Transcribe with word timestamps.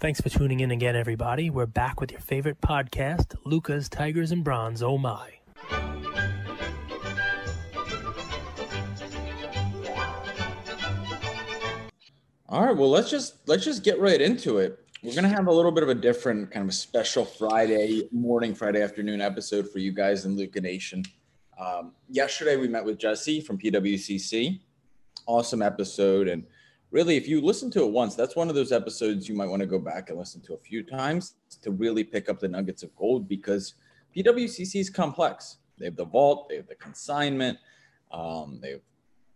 Thanks 0.00 0.20
for 0.20 0.28
tuning 0.28 0.60
in 0.60 0.70
again, 0.70 0.94
everybody. 0.94 1.50
We're 1.50 1.66
back 1.66 2.00
with 2.00 2.12
your 2.12 2.20
favorite 2.20 2.60
podcast, 2.60 3.34
Luca's 3.44 3.88
Tigers 3.88 4.30
and 4.30 4.44
Bronze. 4.44 4.80
Oh 4.80 4.96
my. 4.96 5.32
All 12.48 12.64
right, 12.64 12.76
well 12.76 12.88
let's 12.88 13.10
just 13.10 13.38
let's 13.48 13.64
just 13.64 13.82
get 13.82 13.98
right 13.98 14.20
into 14.20 14.58
it. 14.58 14.78
We're 15.02 15.16
gonna 15.16 15.28
have 15.28 15.48
a 15.48 15.52
little 15.52 15.72
bit 15.72 15.82
of 15.82 15.88
a 15.88 15.96
different 15.96 16.52
kind 16.52 16.62
of 16.62 16.70
a 16.70 16.72
special 16.72 17.24
Friday 17.24 18.08
morning, 18.12 18.54
Friday 18.54 18.82
afternoon 18.82 19.20
episode 19.20 19.68
for 19.68 19.80
you 19.80 19.90
guys 19.90 20.24
in 20.26 20.36
Luca 20.36 20.60
Nation. 20.60 21.02
Um, 21.58 21.92
yesterday 22.08 22.56
we 22.56 22.68
met 22.68 22.84
with 22.84 22.98
Jesse 22.98 23.40
from 23.40 23.58
PWCC. 23.58 24.60
Awesome 25.26 25.60
episode, 25.60 26.28
and 26.28 26.44
really, 26.90 27.16
if 27.16 27.28
you 27.28 27.40
listen 27.40 27.70
to 27.72 27.84
it 27.84 27.90
once, 27.90 28.14
that's 28.14 28.36
one 28.36 28.48
of 28.48 28.54
those 28.54 28.72
episodes 28.72 29.28
you 29.28 29.34
might 29.34 29.48
want 29.48 29.60
to 29.60 29.66
go 29.66 29.78
back 29.78 30.10
and 30.10 30.18
listen 30.18 30.40
to 30.42 30.54
a 30.54 30.58
few 30.58 30.82
times 30.82 31.34
to 31.62 31.70
really 31.70 32.04
pick 32.04 32.28
up 32.28 32.40
the 32.40 32.48
nuggets 32.48 32.82
of 32.82 32.94
gold 32.96 33.28
because 33.28 33.74
PWCC 34.16 34.80
is 34.80 34.90
complex. 34.90 35.58
They 35.78 35.84
have 35.84 35.96
the 35.96 36.06
vault, 36.06 36.48
they 36.48 36.56
have 36.56 36.66
the 36.66 36.74
consignment, 36.74 37.58
um, 38.10 38.58
they 38.60 38.72
have 38.72 38.80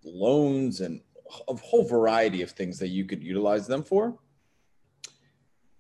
loans, 0.02 0.80
and 0.80 1.01
a 1.48 1.55
whole 1.55 1.87
variety 1.87 2.43
of 2.43 2.51
things 2.51 2.79
that 2.79 2.88
you 2.88 3.05
could 3.05 3.23
utilize 3.23 3.66
them 3.66 3.82
for. 3.82 4.19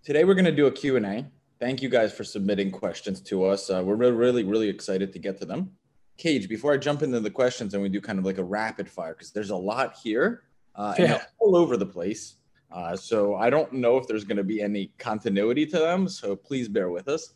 Today 0.04 0.24
we're 0.24 0.34
going 0.34 0.44
to 0.44 0.52
do 0.52 0.66
a 0.66 0.72
Q&A. 0.72 1.26
Thank 1.58 1.80
you 1.80 1.88
guys 1.88 2.12
for 2.12 2.24
submitting 2.24 2.70
questions 2.70 3.20
to 3.22 3.44
us. 3.44 3.70
Uh, 3.70 3.82
we're 3.84 3.94
really, 3.94 4.12
really, 4.12 4.44
really 4.44 4.68
excited 4.68 5.12
to 5.12 5.18
get 5.18 5.38
to 5.38 5.44
them. 5.44 5.70
Cage, 6.16 6.48
before 6.48 6.72
I 6.72 6.76
jump 6.76 7.02
into 7.02 7.20
the 7.20 7.30
questions 7.30 7.74
and 7.74 7.82
we 7.82 7.88
do 7.88 8.00
kind 8.00 8.18
of 8.18 8.24
like 8.24 8.38
a 8.38 8.44
rapid 8.44 8.88
fire, 8.88 9.14
because 9.14 9.30
there's 9.30 9.50
a 9.50 9.56
lot 9.56 9.94
here 10.02 10.42
uh, 10.74 10.94
and 10.98 11.20
all 11.38 11.56
over 11.56 11.76
the 11.76 11.86
place. 11.86 12.36
Uh, 12.70 12.96
so 12.96 13.34
I 13.34 13.50
don't 13.50 13.72
know 13.72 13.98
if 13.98 14.06
there's 14.06 14.24
going 14.24 14.38
to 14.38 14.44
be 14.44 14.62
any 14.62 14.90
continuity 14.98 15.66
to 15.66 15.78
them. 15.78 16.08
So 16.08 16.34
please 16.34 16.68
bear 16.68 16.90
with 16.90 17.08
us. 17.08 17.34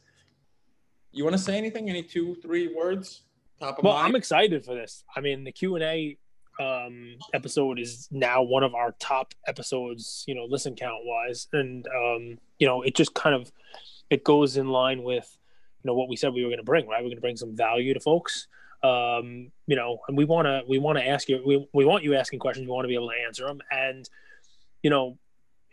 You 1.12 1.24
want 1.24 1.36
to 1.36 1.42
say 1.42 1.56
anything? 1.56 1.90
Any 1.90 2.02
two, 2.02 2.34
three 2.36 2.74
words? 2.74 3.22
Top 3.60 3.78
of 3.78 3.84
Well, 3.84 3.94
mind? 3.94 4.08
I'm 4.08 4.16
excited 4.16 4.64
for 4.64 4.74
this. 4.74 5.04
I 5.14 5.20
mean, 5.20 5.44
the 5.44 5.52
Q 5.52 5.76
and 5.76 5.84
A 5.84 6.18
um, 6.60 7.16
episode 7.34 7.78
is 7.78 8.08
now 8.10 8.42
one 8.42 8.62
of 8.62 8.74
our 8.74 8.94
top 8.98 9.34
episodes, 9.46 10.24
you 10.26 10.34
know, 10.34 10.46
listen 10.48 10.74
count 10.74 11.04
wise, 11.04 11.48
and 11.52 11.86
um, 11.88 12.38
you 12.58 12.66
know, 12.66 12.82
it 12.82 12.94
just 12.94 13.14
kind 13.14 13.34
of 13.34 13.52
it 14.10 14.24
goes 14.24 14.56
in 14.56 14.68
line 14.68 15.02
with 15.02 15.36
you 15.82 15.88
know 15.88 15.94
what 15.94 16.08
we 16.08 16.16
said 16.16 16.32
we 16.32 16.42
were 16.42 16.50
going 16.50 16.58
to 16.58 16.64
bring. 16.64 16.86
Right, 16.86 17.00
we're 17.00 17.08
going 17.08 17.16
to 17.16 17.22
bring 17.22 17.36
some 17.36 17.56
value 17.56 17.94
to 17.94 18.00
folks. 18.00 18.48
Um, 18.82 19.50
you 19.66 19.76
know, 19.76 19.98
and 20.08 20.16
we 20.16 20.24
want 20.24 20.46
to 20.46 20.62
we 20.68 20.78
want 20.78 20.98
to 20.98 21.06
ask 21.06 21.28
you 21.28 21.42
we 21.44 21.66
we 21.72 21.84
want 21.84 22.04
you 22.04 22.14
asking 22.14 22.38
questions. 22.38 22.66
We 22.66 22.72
want 22.72 22.84
to 22.84 22.88
be 22.88 22.94
able 22.94 23.10
to 23.10 23.26
answer 23.26 23.46
them, 23.46 23.60
and 23.70 24.08
you 24.82 24.90
know, 24.90 25.18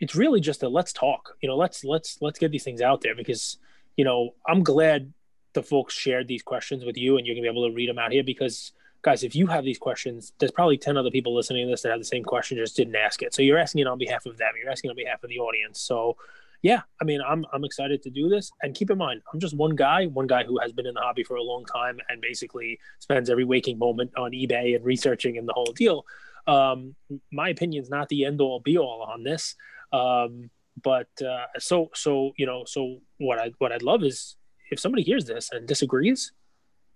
it's 0.00 0.14
really 0.14 0.40
just 0.40 0.62
a 0.62 0.68
let's 0.68 0.92
talk. 0.92 1.36
You 1.40 1.48
know, 1.48 1.56
let's 1.56 1.84
let's 1.84 2.18
let's 2.20 2.38
get 2.38 2.50
these 2.50 2.64
things 2.64 2.80
out 2.80 3.00
there 3.00 3.14
because 3.14 3.58
you 3.96 4.04
know 4.04 4.34
I'm 4.46 4.62
glad 4.62 5.12
the 5.54 5.62
folks 5.62 5.94
shared 5.94 6.28
these 6.28 6.42
questions 6.42 6.84
with 6.84 6.96
you 6.96 7.16
and 7.16 7.26
you're 7.26 7.34
gonna 7.34 7.42
be 7.42 7.48
able 7.48 7.68
to 7.68 7.74
read 7.74 7.88
them 7.88 7.98
out 7.98 8.12
here 8.12 8.24
because 8.24 8.72
guys 9.02 9.22
if 9.22 9.36
you 9.36 9.46
have 9.46 9.64
these 9.64 9.78
questions 9.78 10.32
there's 10.38 10.50
probably 10.50 10.76
10 10.76 10.96
other 10.96 11.10
people 11.10 11.34
listening 11.34 11.66
to 11.66 11.70
this 11.70 11.82
that 11.82 11.90
have 11.90 12.00
the 12.00 12.04
same 12.04 12.24
question 12.24 12.58
just 12.58 12.76
didn't 12.76 12.96
ask 12.96 13.22
it 13.22 13.32
so 13.32 13.40
you're 13.40 13.58
asking 13.58 13.80
it 13.82 13.86
on 13.86 13.98
behalf 13.98 14.26
of 14.26 14.36
them 14.36 14.48
you're 14.60 14.70
asking 14.70 14.90
on 14.90 14.96
behalf 14.96 15.22
of 15.22 15.30
the 15.30 15.38
audience 15.38 15.80
so 15.80 16.16
yeah 16.64 16.80
i 17.00 17.04
mean 17.04 17.20
i'm 17.28 17.44
i'm 17.52 17.64
excited 17.64 18.02
to 18.02 18.10
do 18.10 18.28
this. 18.28 18.50
And 18.62 18.74
keep 18.74 18.90
in 18.90 18.98
mind 18.98 19.22
i'm 19.32 19.38
just 19.38 19.56
one 19.56 19.76
guy 19.76 20.06
one 20.06 20.26
guy 20.26 20.42
who 20.42 20.58
has 20.58 20.72
been 20.72 20.86
in 20.86 20.94
the 20.94 21.00
hobby 21.00 21.22
for 21.22 21.36
a 21.36 21.42
long 21.42 21.64
time 21.66 22.00
and 22.08 22.20
basically 22.20 22.80
spends 22.98 23.30
every 23.30 23.44
waking 23.44 23.78
moment 23.78 24.10
on 24.16 24.32
ebay 24.32 24.74
and 24.74 24.84
researching 24.84 25.38
and 25.38 25.48
the 25.48 25.52
whole 25.52 25.72
deal. 25.82 26.04
Um 26.46 26.96
my 27.32 27.50
opinion's 27.50 27.88
not 27.88 28.08
the 28.08 28.24
end 28.24 28.40
all 28.40 28.60
be 28.60 28.76
all 28.76 29.02
on 29.02 29.22
this. 29.22 29.54
Um 29.92 30.50
but 30.82 31.12
uh 31.22 31.46
so 31.58 31.90
so 31.94 32.32
you 32.36 32.46
know 32.46 32.64
so 32.66 32.98
what 33.18 33.38
i 33.38 33.52
what 33.58 33.70
i'd 33.70 33.82
love 33.82 34.02
is 34.02 34.36
if 34.70 34.80
somebody 34.80 35.02
hears 35.02 35.24
this 35.24 35.50
and 35.52 35.66
disagrees, 35.66 36.32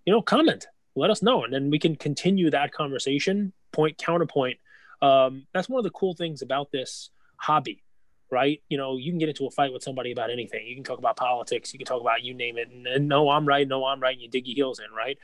you 0.04 0.12
know, 0.12 0.22
comment, 0.22 0.66
let 0.96 1.10
us 1.10 1.22
know, 1.22 1.44
and 1.44 1.52
then 1.52 1.70
we 1.70 1.78
can 1.78 1.96
continue 1.96 2.50
that 2.50 2.72
conversation, 2.72 3.52
point 3.72 3.98
counterpoint. 3.98 4.58
Um, 5.00 5.46
that's 5.54 5.68
one 5.68 5.78
of 5.78 5.84
the 5.84 5.90
cool 5.90 6.14
things 6.14 6.42
about 6.42 6.72
this 6.72 7.10
hobby, 7.36 7.84
right? 8.30 8.60
You 8.68 8.78
know, 8.78 8.96
you 8.96 9.10
can 9.10 9.18
get 9.18 9.28
into 9.28 9.46
a 9.46 9.50
fight 9.50 9.72
with 9.72 9.82
somebody 9.82 10.12
about 10.12 10.30
anything. 10.30 10.66
You 10.66 10.74
can 10.74 10.84
talk 10.84 10.98
about 10.98 11.16
politics, 11.16 11.72
you 11.72 11.78
can 11.78 11.86
talk 11.86 12.00
about 12.00 12.22
you 12.22 12.34
name 12.34 12.58
it, 12.58 12.70
and, 12.70 12.86
and 12.86 13.08
no, 13.08 13.30
I'm 13.30 13.46
right, 13.46 13.66
no, 13.66 13.84
I'm 13.86 14.00
right, 14.00 14.14
and 14.14 14.22
you 14.22 14.28
dig 14.28 14.46
your 14.46 14.54
heels 14.54 14.78
in, 14.80 14.94
right? 14.94 15.18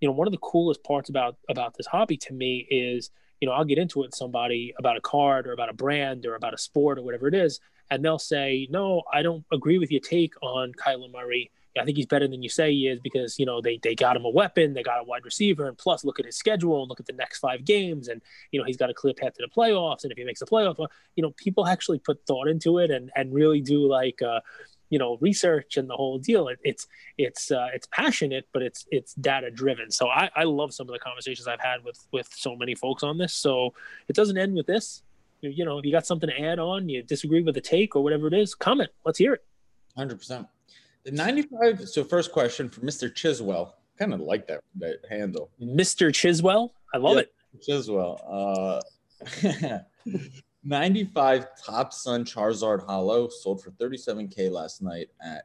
You 0.00 0.08
know, 0.08 0.12
one 0.12 0.26
of 0.26 0.32
the 0.32 0.38
coolest 0.38 0.82
parts 0.82 1.10
about 1.10 1.36
about 1.48 1.76
this 1.76 1.86
hobby 1.86 2.16
to 2.18 2.32
me 2.32 2.66
is, 2.70 3.10
you 3.40 3.48
know, 3.48 3.54
I'll 3.54 3.64
get 3.64 3.78
into 3.78 4.00
it 4.02 4.06
with 4.06 4.14
somebody 4.14 4.74
about 4.78 4.96
a 4.96 5.00
card 5.00 5.46
or 5.46 5.52
about 5.52 5.68
a 5.68 5.74
brand 5.74 6.26
or 6.26 6.34
about 6.34 6.54
a 6.54 6.58
sport 6.58 6.98
or 6.98 7.02
whatever 7.02 7.28
it 7.28 7.34
is, 7.34 7.60
and 7.90 8.04
they'll 8.04 8.18
say, 8.18 8.66
no, 8.70 9.02
I 9.12 9.22
don't 9.22 9.44
agree 9.52 9.78
with 9.78 9.90
your 9.90 10.00
take 10.00 10.34
on 10.42 10.72
Kyler 10.72 11.10
Murray. 11.12 11.50
I 11.78 11.84
think 11.84 11.96
he's 11.96 12.06
better 12.06 12.26
than 12.26 12.42
you 12.42 12.48
say 12.48 12.72
he 12.72 12.88
is 12.88 12.98
because 13.00 13.38
you 13.38 13.46
know 13.46 13.60
they 13.60 13.78
they 13.82 13.94
got 13.94 14.16
him 14.16 14.24
a 14.24 14.30
weapon, 14.30 14.74
they 14.74 14.82
got 14.82 15.00
a 15.00 15.04
wide 15.04 15.24
receiver, 15.24 15.68
and 15.68 15.78
plus 15.78 16.04
look 16.04 16.18
at 16.18 16.26
his 16.26 16.36
schedule 16.36 16.80
and 16.82 16.88
look 16.88 17.00
at 17.00 17.06
the 17.06 17.12
next 17.12 17.38
five 17.38 17.64
games, 17.64 18.08
and 18.08 18.20
you 18.50 18.58
know 18.58 18.66
he's 18.66 18.76
got 18.76 18.90
a 18.90 18.94
clear 18.94 19.14
path 19.14 19.34
to 19.34 19.46
the 19.46 19.54
playoffs, 19.54 20.02
and 20.02 20.10
if 20.10 20.18
he 20.18 20.24
makes 20.24 20.40
the 20.40 20.46
playoffs, 20.46 20.84
you 21.14 21.22
know 21.22 21.30
people 21.36 21.66
actually 21.66 21.98
put 21.98 22.20
thought 22.26 22.48
into 22.48 22.78
it 22.78 22.90
and 22.90 23.10
and 23.14 23.32
really 23.32 23.60
do 23.60 23.86
like 23.86 24.20
uh, 24.22 24.40
you 24.88 24.98
know 24.98 25.16
research 25.20 25.76
and 25.76 25.88
the 25.88 25.94
whole 25.94 26.18
deal. 26.18 26.48
It, 26.48 26.58
it's 26.64 26.86
it's 27.16 27.50
uh, 27.50 27.68
it's 27.72 27.86
passionate, 27.92 28.48
but 28.52 28.62
it's 28.62 28.86
it's 28.90 29.14
data 29.14 29.50
driven. 29.50 29.90
So 29.90 30.08
I 30.08 30.30
I 30.34 30.44
love 30.44 30.74
some 30.74 30.88
of 30.88 30.92
the 30.92 30.98
conversations 30.98 31.46
I've 31.46 31.60
had 31.60 31.84
with 31.84 32.04
with 32.12 32.28
so 32.34 32.56
many 32.56 32.74
folks 32.74 33.02
on 33.02 33.16
this. 33.16 33.32
So 33.32 33.74
it 34.08 34.16
doesn't 34.16 34.36
end 34.36 34.54
with 34.54 34.66
this. 34.66 35.02
You, 35.42 35.64
know, 35.64 35.78
if 35.78 35.86
you 35.86 35.92
got 35.92 36.04
something 36.04 36.28
to 36.28 36.38
add 36.38 36.58
on, 36.58 36.90
you 36.90 37.02
disagree 37.02 37.40
with 37.40 37.54
the 37.54 37.62
take 37.62 37.96
or 37.96 38.02
whatever 38.02 38.26
it 38.26 38.34
is, 38.34 38.54
comment. 38.54 38.90
Let's 39.06 39.18
hear 39.18 39.32
it. 39.32 39.44
Hundred 39.96 40.18
percent. 40.18 40.46
The 41.04 41.12
ninety-five. 41.12 41.88
So 41.88 42.04
first 42.04 42.32
question 42.32 42.68
for 42.68 42.80
Mr. 42.80 43.10
Chiswell. 43.12 43.72
Kind 43.98 44.12
of 44.14 44.20
like 44.20 44.46
that 44.48 44.60
that 44.78 44.98
handle. 45.08 45.50
Mr. 45.60 46.10
Chiswell. 46.10 46.70
I 46.94 46.98
love 46.98 47.16
Yeah. 47.16 47.22
it. 47.22 47.32
Chiswell. 47.66 48.20
Uh, 48.28 49.78
ninety-five 50.64 51.46
Topsun 51.64 52.24
Charizard 52.24 52.84
Hollow 52.86 53.28
sold 53.28 53.62
for 53.62 53.70
thirty-seven 53.72 54.28
k 54.28 54.48
last 54.48 54.82
night 54.82 55.08
at 55.22 55.44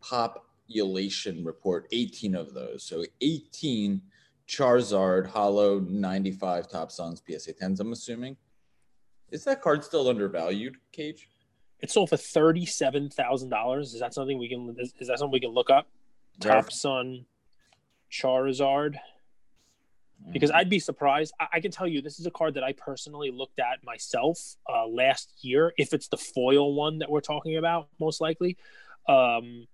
Pop 0.00 0.44
Population 0.68 1.44
Report. 1.44 1.86
Eighteen 1.92 2.34
of 2.34 2.52
those. 2.54 2.82
So 2.84 3.04
eighteen 3.20 4.02
Charizard 4.48 5.26
Hollow 5.26 5.80
ninety-five 5.80 6.68
Topsuns 6.68 7.20
PSA 7.28 7.52
tens. 7.54 7.80
I'm 7.80 7.92
assuming. 7.92 8.36
Is 9.32 9.42
that 9.44 9.60
card 9.60 9.82
still 9.84 10.08
undervalued, 10.08 10.76
Cage? 10.92 11.28
It 11.80 11.90
sold 11.90 12.08
for 12.10 12.16
thirty-seven 12.16 13.10
thousand 13.10 13.50
dollars. 13.50 13.94
Is 13.94 14.00
that 14.00 14.14
something 14.14 14.38
we 14.38 14.48
can? 14.48 14.74
Is, 14.78 14.94
is 14.98 15.08
that 15.08 15.18
something 15.18 15.32
we 15.32 15.40
can 15.40 15.50
look 15.50 15.70
up? 15.70 15.86
Topsun 16.40 17.24
Charizard. 18.10 18.96
Because 20.32 20.48
Mm-hmm. 20.50 20.56
I'd 20.58 20.70
be 20.70 20.78
surprised. 20.78 21.34
I, 21.38 21.46
I 21.54 21.60
can 21.60 21.70
tell 21.70 21.86
you, 21.86 22.00
this 22.00 22.18
is 22.18 22.24
a 22.26 22.30
card 22.30 22.54
that 22.54 22.64
I 22.64 22.72
personally 22.72 23.30
looked 23.30 23.58
at 23.60 23.84
myself 23.84 24.56
uh, 24.66 24.86
last 24.86 25.30
year. 25.42 25.74
If 25.76 25.92
it's 25.92 26.08
the 26.08 26.16
foil 26.16 26.72
one 26.74 26.98
that 27.00 27.10
we're 27.10 27.20
talking 27.20 27.58
about, 27.58 27.88
most 28.00 28.20
likely. 28.22 28.56
Um, 29.08 29.66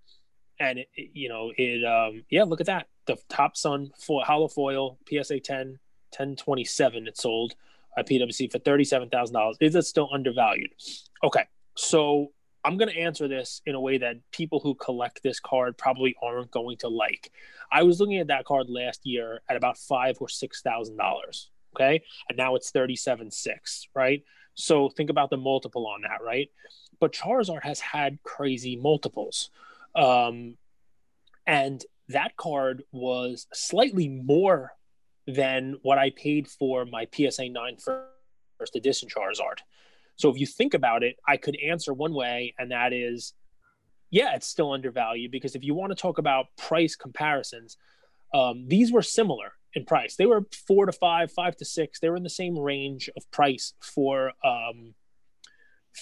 and 0.59 0.79
it, 0.79 0.89
it- 0.95 1.11
you 1.13 1.29
know, 1.29 1.51
it. 1.57 1.85
Um, 1.85 2.23
yeah, 2.29 2.43
look 2.43 2.59
at 2.59 2.67
that. 2.67 2.87
The 3.05 3.15
Topsun 3.29 3.91
foil, 3.97 4.23
hollow 4.25 4.47
foil 4.49 4.97
PSA 5.09 5.39
10, 5.39 5.79
1027. 6.11 7.07
It 7.07 7.17
sold 7.17 7.55
at 7.97 8.07
PWC 8.07 8.51
for 8.51 8.59
thirty-seven 8.59 9.09
thousand 9.09 9.33
dollars. 9.35 9.55
Is 9.61 9.75
it 9.75 9.83
still 9.83 10.09
undervalued? 10.13 10.71
Okay, 11.23 11.45
so 11.75 12.31
I'm 12.63 12.77
going 12.77 12.89
to 12.89 12.97
answer 12.99 13.27
this 13.27 13.61
in 13.65 13.75
a 13.75 13.81
way 13.81 13.97
that 13.97 14.17
people 14.31 14.59
who 14.59 14.75
collect 14.75 15.21
this 15.21 15.39
card 15.39 15.77
probably 15.77 16.15
aren't 16.23 16.51
going 16.51 16.77
to 16.77 16.87
like. 16.87 17.31
I 17.71 17.83
was 17.83 17.99
looking 17.99 18.19
at 18.19 18.27
that 18.27 18.45
card 18.45 18.69
last 18.69 19.01
year 19.05 19.41
at 19.49 19.57
about 19.57 19.77
five 19.77 20.17
or 20.21 20.29
six 20.29 20.61
thousand 20.61 20.97
dollars. 20.97 21.49
Okay, 21.75 22.03
and 22.29 22.37
now 22.37 22.55
it's 22.55 22.71
thirty-seven 22.71 23.31
six. 23.31 23.87
Right. 23.95 24.23
So 24.55 24.89
think 24.89 25.09
about 25.09 25.29
the 25.29 25.37
multiple 25.37 25.87
on 25.87 26.01
that. 26.01 26.23
Right. 26.23 26.49
But 26.99 27.11
Charizard 27.11 27.63
has 27.63 27.79
had 27.79 28.19
crazy 28.23 28.75
multiples, 28.75 29.49
um, 29.95 30.55
and 31.45 31.83
that 32.09 32.37
card 32.37 32.83
was 32.91 33.47
slightly 33.53 34.07
more 34.07 34.73
than 35.25 35.77
what 35.81 35.97
I 35.97 36.11
paid 36.11 36.47
for 36.47 36.85
my 36.85 37.07
PSA 37.13 37.49
nine 37.49 37.77
first 37.77 38.75
edition 38.75 39.09
Charizard. 39.09 39.59
So 40.15 40.29
if 40.29 40.39
you 40.39 40.45
think 40.45 40.73
about 40.73 41.03
it, 41.03 41.17
I 41.27 41.37
could 41.37 41.57
answer 41.57 41.93
one 41.93 42.13
way, 42.13 42.53
and 42.57 42.71
that 42.71 42.93
is, 42.93 43.33
yeah, 44.09 44.35
it's 44.35 44.47
still 44.47 44.71
undervalued 44.71 45.31
because 45.31 45.55
if 45.55 45.63
you 45.63 45.73
want 45.73 45.91
to 45.91 45.95
talk 45.95 46.17
about 46.17 46.45
price 46.57 46.95
comparisons, 46.95 47.77
um, 48.33 48.67
these 48.67 48.91
were 48.91 49.01
similar 49.01 49.53
in 49.73 49.85
price. 49.85 50.15
They 50.15 50.25
were 50.25 50.45
four 50.67 50.85
to 50.85 50.91
five, 50.91 51.31
five 51.31 51.55
to 51.57 51.65
six. 51.65 51.99
They 51.99 52.09
were 52.09 52.15
in 52.15 52.23
the 52.23 52.29
same 52.29 52.57
range 52.57 53.09
of 53.15 53.29
price 53.31 53.73
for 53.81 54.33
um, 54.43 54.93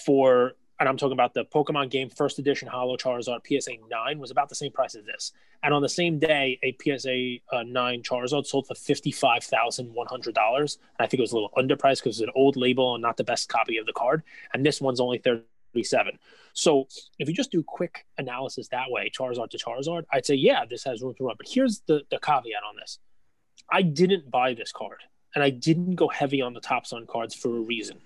for 0.04 0.52
and 0.82 0.88
I'm 0.88 0.96
talking 0.96 1.12
about 1.12 1.32
the 1.32 1.44
Pokemon 1.44 1.90
game 1.90 2.10
first 2.10 2.40
edition 2.40 2.66
Hollow 2.66 2.96
Charizard 2.96 3.46
PSA 3.46 3.74
9 3.88 4.18
was 4.18 4.32
about 4.32 4.48
the 4.48 4.56
same 4.56 4.72
price 4.72 4.96
as 4.96 5.04
this. 5.04 5.30
And 5.62 5.72
on 5.72 5.80
the 5.80 5.88
same 5.88 6.18
day, 6.18 6.58
a 6.64 6.76
PSA 6.82 7.36
uh, 7.56 7.62
9 7.62 8.02
Charizard 8.02 8.46
sold 8.46 8.66
for 8.66 8.74
$55,100. 8.74 9.86
And 9.86 9.96
I 10.98 11.06
think 11.06 11.20
it 11.20 11.20
was 11.20 11.30
a 11.30 11.36
little 11.36 11.52
underpriced 11.56 11.98
because 11.98 12.18
it's 12.18 12.26
an 12.26 12.32
old 12.34 12.56
label 12.56 12.96
and 12.96 13.02
not 13.02 13.16
the 13.16 13.22
best 13.22 13.48
copy 13.48 13.76
of 13.76 13.86
the 13.86 13.92
card. 13.92 14.24
And 14.52 14.66
this 14.66 14.80
one's 14.80 14.98
only 14.98 15.18
37. 15.18 16.18
So 16.52 16.88
if 17.20 17.28
you 17.28 17.34
just 17.34 17.52
do 17.52 17.62
quick 17.62 18.04
analysis 18.18 18.66
that 18.72 18.90
way, 18.90 19.08
Charizard 19.08 19.50
to 19.50 19.58
Charizard, 19.58 20.02
I'd 20.12 20.26
say, 20.26 20.34
yeah, 20.34 20.64
this 20.68 20.82
has 20.82 21.00
room 21.00 21.14
to 21.18 21.26
run. 21.26 21.36
But 21.38 21.46
here's 21.48 21.82
the, 21.86 22.02
the 22.10 22.18
caveat 22.18 22.64
on 22.68 22.74
this 22.74 22.98
I 23.70 23.82
didn't 23.82 24.32
buy 24.32 24.54
this 24.54 24.72
card, 24.72 24.98
and 25.36 25.44
I 25.44 25.50
didn't 25.50 25.94
go 25.94 26.08
heavy 26.08 26.42
on 26.42 26.54
the 26.54 26.60
Topsun 26.60 27.06
cards 27.06 27.36
for 27.36 27.56
a 27.56 27.60
reason. 27.60 28.00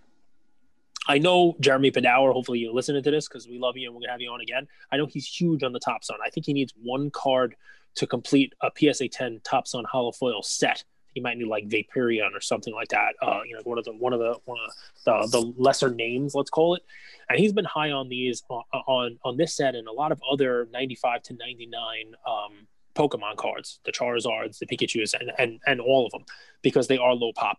I 1.08 1.18
know 1.18 1.56
Jeremy 1.60 1.90
Padawer, 1.90 2.32
hopefully 2.32 2.58
you're 2.58 2.72
listening 2.72 3.02
to 3.02 3.10
this 3.10 3.28
because 3.28 3.48
we 3.48 3.58
love 3.58 3.76
you 3.76 3.88
and 3.88 3.94
we're 3.94 4.00
going 4.00 4.08
to 4.08 4.12
have 4.12 4.20
you 4.20 4.30
on 4.30 4.40
again. 4.40 4.66
I 4.90 4.96
know 4.96 5.06
he's 5.06 5.26
huge 5.26 5.62
on 5.62 5.72
the 5.72 5.80
Topsun. 5.80 6.16
I 6.24 6.30
think 6.30 6.46
he 6.46 6.52
needs 6.52 6.72
one 6.82 7.10
card 7.10 7.54
to 7.96 8.06
complete 8.06 8.54
a 8.60 8.70
PSA 8.76 9.08
10 9.08 9.40
Topsun 9.40 9.84
hollow 9.86 10.12
foil 10.12 10.42
set 10.42 10.84
he 11.16 11.22
might 11.22 11.38
need 11.38 11.48
like 11.48 11.66
Vaporeon 11.66 12.34
or 12.34 12.42
something 12.42 12.74
like 12.74 12.88
that. 12.88 13.14
Uh, 13.22 13.40
you 13.46 13.54
know, 13.56 13.62
one 13.64 13.78
of 13.78 13.86
the 13.86 13.92
one 13.92 14.12
of 14.12 14.18
the 14.18 14.36
one 14.44 14.58
of 14.66 15.30
the, 15.32 15.38
the 15.38 15.54
lesser 15.56 15.88
names, 15.88 16.34
let's 16.34 16.50
call 16.50 16.74
it. 16.74 16.82
And 17.30 17.38
he's 17.38 17.54
been 17.54 17.64
high 17.64 17.90
on 17.90 18.10
these 18.10 18.42
on 18.50 18.64
uh, 18.70 18.80
on, 18.86 19.18
on 19.24 19.38
this 19.38 19.56
set 19.56 19.74
and 19.74 19.88
a 19.88 19.92
lot 19.92 20.12
of 20.12 20.20
other 20.30 20.68
95 20.74 21.22
to 21.22 21.34
99 21.34 22.14
um, 22.28 22.66
Pokemon 22.94 23.36
cards, 23.36 23.80
the 23.86 23.92
Charizards, 23.92 24.58
the 24.58 24.66
Pikachu's, 24.66 25.14
and 25.14 25.32
and 25.38 25.58
and 25.66 25.80
all 25.80 26.04
of 26.04 26.12
them 26.12 26.26
because 26.60 26.86
they 26.86 26.98
are 26.98 27.14
low 27.14 27.32
pop. 27.34 27.56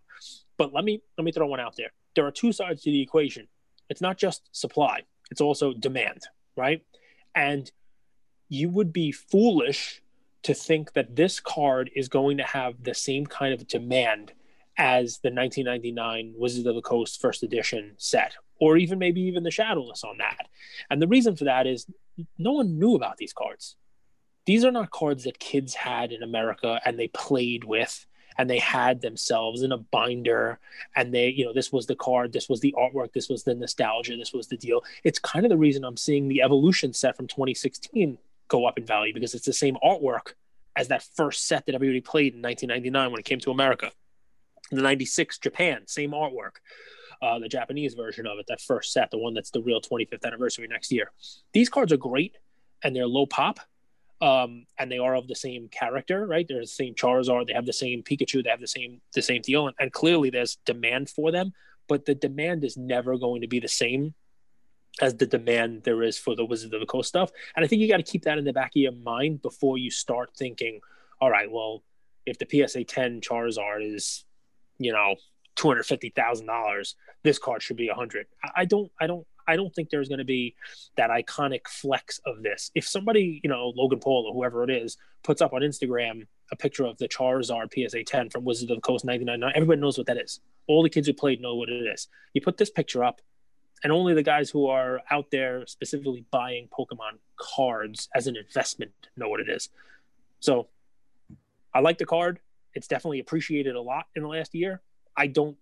But 0.58 0.72
let 0.72 0.84
me 0.86 1.02
let 1.18 1.26
me 1.26 1.32
throw 1.32 1.48
one 1.48 1.60
out 1.60 1.76
there. 1.76 1.90
There 2.18 2.26
are 2.26 2.32
two 2.32 2.52
sides 2.52 2.82
to 2.82 2.90
the 2.90 3.00
equation. 3.00 3.48
It's 3.92 4.02
not 4.02 4.18
just 4.18 4.50
supply; 4.52 5.04
it's 5.30 5.40
also 5.40 5.72
demand, 5.72 6.24
right? 6.56 6.82
And 7.36 7.72
you 8.50 8.70
would 8.70 8.92
be 8.92 9.12
foolish 9.12 10.02
to 10.42 10.56
think 10.56 10.94
that 10.94 11.16
this 11.16 11.40
card 11.40 11.92
is 11.96 12.10
going 12.10 12.38
to 12.38 12.44
have 12.44 12.84
the 12.84 12.96
same 12.96 13.28
kind 13.28 13.54
of 13.54 13.68
demand 13.68 14.34
as 14.80 15.20
the 15.20 15.30
1999 15.30 16.34
Wizards 16.36 16.66
of 16.66 16.74
the 16.74 16.82
Coast 16.82 17.22
first 17.22 17.44
edition 17.44 17.94
set, 17.98 18.34
or 18.60 18.78
even 18.78 18.98
maybe 18.98 19.22
even 19.22 19.44
the 19.44 19.52
Shadowless 19.52 20.04
on 20.04 20.18
that. 20.18 20.48
And 20.90 21.00
the 21.00 21.08
reason 21.08 21.36
for 21.36 21.44
that 21.44 21.68
is 21.68 21.86
no 22.40 22.54
one 22.54 22.80
knew 22.80 22.96
about 22.96 23.18
these 23.18 23.34
cards. 23.34 23.76
These 24.46 24.66
are 24.66 24.72
not 24.72 24.90
cards 24.90 25.26
that 25.26 25.38
kids 25.38 25.76
had 25.76 26.12
in 26.12 26.24
America 26.24 26.82
and 26.84 26.98
they 26.98 27.10
played 27.10 27.64
with 27.64 28.08
and 28.38 28.50
they 28.50 28.60
had 28.60 29.02
themselves 29.02 29.64
in 29.64 29.72
a 29.72 29.78
binder 29.78 30.60
and 30.96 31.14
they 31.14 31.30
you 31.30 31.46
know 31.46 31.54
this 31.54 31.72
was 31.72 31.86
the 31.86 31.96
card 31.96 32.32
this 32.32 32.50
was 32.50 32.60
the 32.60 32.74
artwork 32.78 33.12
this 33.14 33.30
was 33.30 33.44
the 33.44 33.56
nostalgia 33.56 34.16
this 34.16 34.34
was 34.34 34.48
the 34.48 34.58
deal 34.58 34.84
it's 35.04 35.20
kind 35.20 35.46
of 35.46 35.50
the 35.50 35.58
reason 35.58 35.84
i'm 35.84 35.98
seeing 35.98 36.28
the 36.28 36.42
evolution 36.42 36.94
set 36.94 37.16
from 37.16 37.28
2016 37.28 38.18
go 38.48 38.66
up 38.66 38.78
in 38.78 38.86
value 38.86 39.14
because 39.14 39.34
it's 39.34 39.46
the 39.46 39.54
same 39.54 39.78
artwork 39.84 40.34
as 40.78 40.88
that 40.90 41.04
first 41.16 41.48
set 41.48 41.66
that 41.66 41.76
everybody 41.76 42.02
played 42.02 42.36
in 42.36 42.42
1999 42.42 43.12
when 43.12 43.20
it 43.20 43.26
came 43.26 43.40
to 43.40 43.52
America. 43.52 43.92
The 44.72 44.82
96 44.82 45.40
Japan, 45.40 45.82
same 45.88 46.12
artwork. 46.12 46.58
Uh, 47.20 47.40
the 47.40 47.50
Japanese 47.50 47.96
version 47.96 48.28
of 48.28 48.38
it, 48.38 48.46
that 48.48 48.62
first 48.62 48.94
set, 48.94 49.10
the 49.10 49.18
one 49.18 49.34
that's 49.34 49.50
the 49.50 49.62
real 49.62 49.82
25th 49.82 50.24
anniversary 50.24 50.68
next 50.68 50.92
year. 50.92 51.12
These 51.52 51.68
cards 51.68 51.92
are 51.92 51.98
great 51.98 52.38
and 52.84 52.96
they're 52.96 53.08
low 53.08 53.26
pop. 53.26 53.60
Um, 54.20 54.66
and 54.80 54.92
they 54.92 54.98
are 54.98 55.16
of 55.16 55.28
the 55.28 55.36
same 55.36 55.68
character, 55.68 56.26
right? 56.26 56.46
They're 56.48 56.62
the 56.62 56.68
same 56.68 56.96
Charizard, 56.96 57.48
they 57.48 57.54
have 57.54 57.68
the 57.68 57.74
same 57.74 58.02
Pikachu, 58.02 58.44
they 58.44 58.50
have 58.50 58.60
the 58.60 58.68
same 58.68 59.00
the 59.14 59.22
same 59.22 59.44
deal, 59.44 59.68
and, 59.68 59.76
and 59.80 59.94
clearly 59.94 60.32
there's 60.32 60.58
demand 60.66 61.10
for 61.10 61.32
them, 61.32 61.54
but 61.88 62.06
the 62.06 62.16
demand 62.16 62.64
is 62.64 62.78
never 62.78 63.18
going 63.18 63.42
to 63.42 63.48
be 63.48 63.60
the 63.60 63.68
same 63.68 64.16
as 65.02 65.16
the 65.16 65.26
demand 65.28 65.84
there 65.84 66.02
is 66.02 66.18
for 66.18 66.36
the 66.36 66.46
Wizard 66.46 66.74
of 66.74 66.80
the 66.80 66.86
Coast 66.86 67.10
stuff. 67.10 67.32
And 67.56 67.64
I 67.64 67.68
think 67.68 67.82
you 67.82 67.88
got 67.88 67.98
to 67.98 68.04
keep 68.04 68.24
that 68.24 68.38
in 68.38 68.46
the 68.46 68.54
back 68.54 68.72
of 68.76 68.82
your 68.82 68.92
mind 68.92 69.42
before 69.42 69.78
you 69.78 69.92
start 69.92 70.32
thinking, 70.36 70.80
all 71.22 71.30
right, 71.30 71.52
well, 71.52 71.84
if 72.26 72.38
the 72.40 72.48
PSA 72.50 72.84
10 72.86 73.22
Charizard 73.22 73.94
is, 73.96 74.26
you 74.80 74.92
know, 74.92 75.16
two 75.56 75.68
hundred 75.68 75.86
fifty 75.86 76.10
thousand 76.10 76.46
dollars, 76.46 76.96
this 77.24 77.40
card 77.40 77.62
should 77.62 77.78
be 77.78 77.90
a 77.90 77.94
hundred. 77.94 78.28
I 78.56 78.66
don't, 78.66 78.92
I 79.00 79.08
don't, 79.08 79.26
I 79.48 79.56
don't 79.56 79.74
think 79.74 79.90
there's 79.90 80.10
going 80.10 80.20
to 80.20 80.26
be 80.26 80.56
that 80.98 81.10
iconic 81.10 81.68
flex 81.68 82.20
of 82.26 82.44
this. 82.44 82.72
If 82.76 82.88
somebody, 82.88 83.40
you 83.44 83.50
know, 83.50 83.74
Logan 83.76 84.00
Paul 84.00 84.26
or 84.28 84.34
whoever 84.34 84.64
it 84.64 84.70
is, 84.70 84.98
puts 85.24 85.42
up 85.42 85.54
on 85.54 85.62
Instagram 85.62 86.28
a 86.52 86.56
picture 86.56 86.86
of 86.86 86.98
the 86.98 87.08
Charizard 87.08 87.74
PSA 87.74 88.04
10 88.04 88.30
from 88.30 88.44
Wizard 88.44 88.70
of 88.72 88.78
the 88.78 88.82
Coast 88.82 89.06
1999, 89.06 89.52
everybody 89.56 89.82
knows 89.82 89.98
what 89.98 90.08
that 90.08 90.18
is. 90.18 90.40
All 90.68 90.84
the 90.84 90.90
kids 90.90 91.08
who 91.08 91.14
played 91.14 91.42
know 91.42 91.56
what 91.56 91.70
it 91.70 91.86
is. 91.86 92.08
You 92.34 92.42
put 92.42 92.58
this 92.58 92.70
picture 92.70 93.04
up, 93.04 93.22
and 93.84 93.94
only 93.94 94.14
the 94.14 94.24
guys 94.24 94.50
who 94.50 94.68
are 94.68 95.02
out 95.12 95.30
there 95.32 95.66
specifically 95.68 96.26
buying 96.32 96.68
Pokemon 96.68 97.20
cards 97.38 98.10
as 98.16 98.28
an 98.28 98.36
investment 98.36 98.92
know 99.16 99.30
what 99.30 99.40
it 99.40 99.50
is. 99.50 99.70
So 100.40 100.68
I 101.74 101.80
like 101.80 101.98
the 101.98 102.06
card. 102.06 102.40
It's 102.74 102.88
definitely 102.88 103.20
appreciated 103.20 103.76
a 103.76 103.82
lot 103.82 104.08
in 104.16 104.24
the 104.24 104.30
last 104.30 104.56
year. 104.56 104.82
I 105.16 105.28
don't 105.28 105.58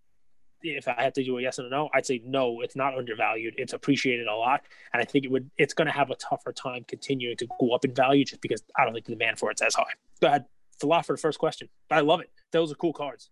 if 0.62 0.88
I 0.88 1.02
had 1.02 1.14
to 1.16 1.24
do 1.24 1.38
a 1.38 1.42
yes 1.42 1.58
and 1.60 1.68
a 1.68 1.70
no, 1.70 1.90
I'd 1.94 2.06
say 2.06 2.22
no, 2.26 2.62
it's 2.62 2.76
not 2.76 2.98
undervalued. 2.98 3.56
It's 3.58 3.74
appreciated 3.74 4.28
a 4.28 4.36
lot. 4.36 4.62
And 4.94 5.02
I 5.02 5.06
think 5.06 5.26
it 5.26 5.32
would 5.32 5.50
it's 5.58 5.74
gonna 5.74 5.92
have 5.92 6.10
a 6.10 6.16
tougher 6.16 6.52
time 6.52 6.86
continuing 6.88 7.38
to 7.38 7.48
go 7.60 7.72
up 7.72 7.86
in 7.86 7.94
value 7.94 8.26
just 8.26 8.42
because 8.42 8.64
I 8.78 8.86
don't 8.86 8.94
think 8.94 9.06
the 9.06 9.14
demand 9.14 9.40
for 9.40 9.52
it's 9.52 9.62
as 9.62 9.76
high. 9.76 9.84
Go 10.22 10.28
ahead. 10.28 10.46
It's 10.74 10.84
a 10.84 10.88
lot 10.88 11.06
for 11.06 11.14
the 11.14 11.20
first 11.20 11.40
question. 11.40 11.70
But 11.90 11.98
I 11.98 12.02
love 12.02 12.20
it. 12.20 12.30
Those 12.52 12.72
are 12.72 12.76
cool 12.76 12.94
cards. 12.94 13.30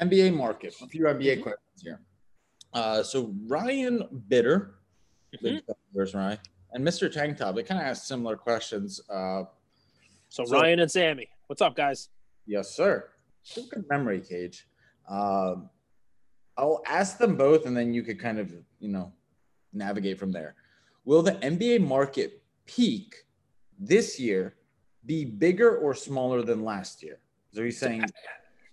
NBA 0.00 0.34
market. 0.34 0.74
A 0.82 0.86
few 0.86 1.04
NBA 1.04 1.42
questions 1.42 1.82
here. 1.82 2.00
Uh, 2.72 3.02
so 3.02 3.34
Ryan 3.46 4.24
Bitter, 4.28 4.76
mm-hmm. 5.42 5.58
where's 5.92 6.14
Ryan? 6.14 6.38
And 6.72 6.86
Mr. 6.86 7.12
Tank 7.12 7.36
Top, 7.36 7.54
they 7.54 7.62
kind 7.62 7.80
of 7.80 7.86
asked 7.86 8.08
similar 8.08 8.36
questions. 8.36 9.00
Uh, 9.10 9.44
so, 10.30 10.44
so, 10.46 10.58
Ryan 10.58 10.80
and 10.80 10.90
Sammy, 10.90 11.28
what's 11.46 11.60
up, 11.60 11.76
guys? 11.76 12.08
Yes, 12.46 12.74
sir. 12.74 13.10
Good 13.54 13.84
memory, 13.90 14.20
Cage. 14.20 14.66
Um, 15.08 15.68
I'll 16.56 16.82
ask 16.86 17.18
them 17.18 17.36
both, 17.36 17.66
and 17.66 17.76
then 17.76 17.94
you 17.94 18.02
could 18.02 18.20
kind 18.20 18.38
of, 18.38 18.52
you 18.78 18.88
know, 18.88 19.12
navigate 19.72 20.18
from 20.18 20.32
there. 20.32 20.54
Will 21.04 21.22
the 21.22 21.32
NBA 21.32 21.80
market 21.80 22.42
peak 22.66 23.14
this 23.78 24.20
year 24.20 24.54
be 25.04 25.24
bigger 25.24 25.76
or 25.76 25.94
smaller 25.94 26.42
than 26.42 26.62
last 26.64 27.02
year? 27.02 27.18
So 27.52 27.64
he's 27.64 27.78
saying 27.78 28.04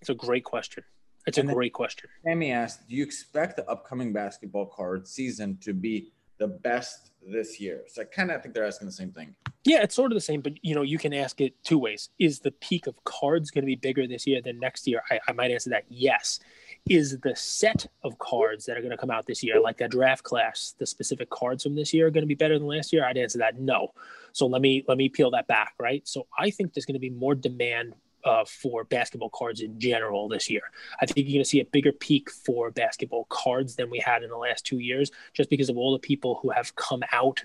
it's 0.00 0.10
a 0.10 0.14
great 0.14 0.44
question. 0.44 0.84
It's 1.26 1.38
a 1.38 1.42
great 1.42 1.72
question. 1.72 2.08
Sammy 2.24 2.50
asked, 2.50 2.88
"Do 2.88 2.96
you 2.96 3.02
expect 3.02 3.56
the 3.56 3.68
upcoming 3.68 4.12
basketball 4.12 4.66
card 4.66 5.06
season 5.06 5.58
to 5.58 5.74
be 5.74 6.12
the 6.38 6.48
best 6.48 7.10
this 7.22 7.60
year?" 7.60 7.84
So 7.88 8.02
I 8.02 8.04
kind 8.04 8.30
of 8.30 8.42
think 8.42 8.54
they're 8.54 8.66
asking 8.66 8.86
the 8.86 8.92
same 8.92 9.12
thing. 9.12 9.34
Yeah, 9.64 9.82
it's 9.82 9.94
sort 9.94 10.10
of 10.10 10.16
the 10.16 10.22
same, 10.22 10.40
but 10.40 10.54
you 10.64 10.74
know, 10.74 10.82
you 10.82 10.98
can 10.98 11.12
ask 11.12 11.40
it 11.40 11.62
two 11.62 11.78
ways. 11.78 12.08
Is 12.18 12.40
the 12.40 12.52
peak 12.52 12.86
of 12.86 13.02
cards 13.04 13.50
going 13.50 13.62
to 13.62 13.66
be 13.66 13.76
bigger 13.76 14.06
this 14.06 14.26
year 14.26 14.40
than 14.40 14.58
next 14.58 14.86
year? 14.86 15.02
I, 15.10 15.20
I 15.28 15.32
might 15.32 15.50
answer 15.50 15.70
that 15.70 15.84
yes. 15.88 16.40
Is 16.88 17.18
the 17.20 17.36
set 17.36 17.86
of 18.02 18.18
cards 18.18 18.64
that 18.66 18.76
are 18.76 18.80
going 18.80 18.90
to 18.90 18.96
come 18.96 19.10
out 19.10 19.26
this 19.26 19.42
year, 19.42 19.60
like 19.60 19.76
that 19.78 19.90
draft 19.90 20.24
class, 20.24 20.74
the 20.78 20.86
specific 20.86 21.30
cards 21.30 21.62
from 21.62 21.76
this 21.76 21.94
year, 21.94 22.06
are 22.06 22.10
going 22.10 22.22
to 22.22 22.28
be 22.28 22.34
better 22.34 22.58
than 22.58 22.66
last 22.66 22.92
year? 22.92 23.04
I'd 23.04 23.16
answer 23.16 23.38
that 23.38 23.60
no. 23.60 23.92
So 24.32 24.46
let 24.46 24.62
me 24.62 24.84
let 24.88 24.98
me 24.98 25.08
peel 25.08 25.30
that 25.32 25.46
back, 25.46 25.74
right? 25.78 26.06
So 26.08 26.26
I 26.38 26.50
think 26.50 26.72
there's 26.72 26.86
going 26.86 26.94
to 26.94 27.00
be 27.00 27.10
more 27.10 27.34
demand 27.34 27.94
uh, 28.24 28.44
for 28.44 28.84
basketball 28.84 29.30
cards 29.30 29.60
in 29.60 29.78
general 29.78 30.28
this 30.28 30.50
year. 30.50 30.62
I 31.00 31.06
think 31.06 31.26
you're 31.26 31.34
going 31.34 31.44
to 31.44 31.48
see 31.48 31.60
a 31.60 31.64
bigger 31.64 31.92
peak 31.92 32.30
for 32.30 32.70
basketball 32.70 33.26
cards 33.28 33.76
than 33.76 33.90
we 33.90 33.98
had 33.98 34.22
in 34.22 34.30
the 34.30 34.36
last 34.36 34.66
two 34.66 34.78
years, 34.78 35.10
just 35.32 35.50
because 35.50 35.68
of 35.68 35.76
all 35.76 35.92
the 35.92 35.98
people 35.98 36.38
who 36.42 36.50
have 36.50 36.74
come 36.76 37.02
out, 37.12 37.42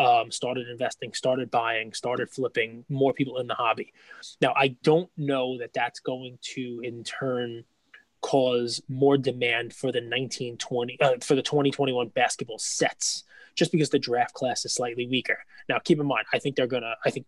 um, 0.00 0.30
started 0.30 0.68
investing, 0.68 1.12
started 1.12 1.50
buying, 1.50 1.92
started 1.92 2.30
flipping, 2.30 2.84
more 2.88 3.12
people 3.12 3.38
in 3.38 3.46
the 3.46 3.54
hobby. 3.54 3.92
Now, 4.40 4.54
I 4.56 4.68
don't 4.82 5.10
know 5.16 5.58
that 5.58 5.72
that's 5.72 6.00
going 6.00 6.38
to 6.54 6.80
in 6.82 7.04
turn 7.04 7.64
cause 8.22 8.80
more 8.88 9.18
demand 9.18 9.74
for 9.74 9.92
the 9.92 9.98
1920 9.98 10.98
uh, 11.00 11.10
for 11.20 11.34
the 11.34 11.42
2021 11.42 12.08
basketball 12.08 12.58
sets 12.58 13.24
just 13.54 13.72
because 13.72 13.90
the 13.90 13.98
draft 13.98 14.32
class 14.32 14.64
is 14.64 14.72
slightly 14.72 15.06
weaker. 15.06 15.38
Now, 15.68 15.78
keep 15.78 16.00
in 16.00 16.06
mind, 16.06 16.26
I 16.32 16.38
think 16.38 16.56
they're 16.56 16.66
gonna. 16.66 16.94
I 17.04 17.10
think 17.10 17.26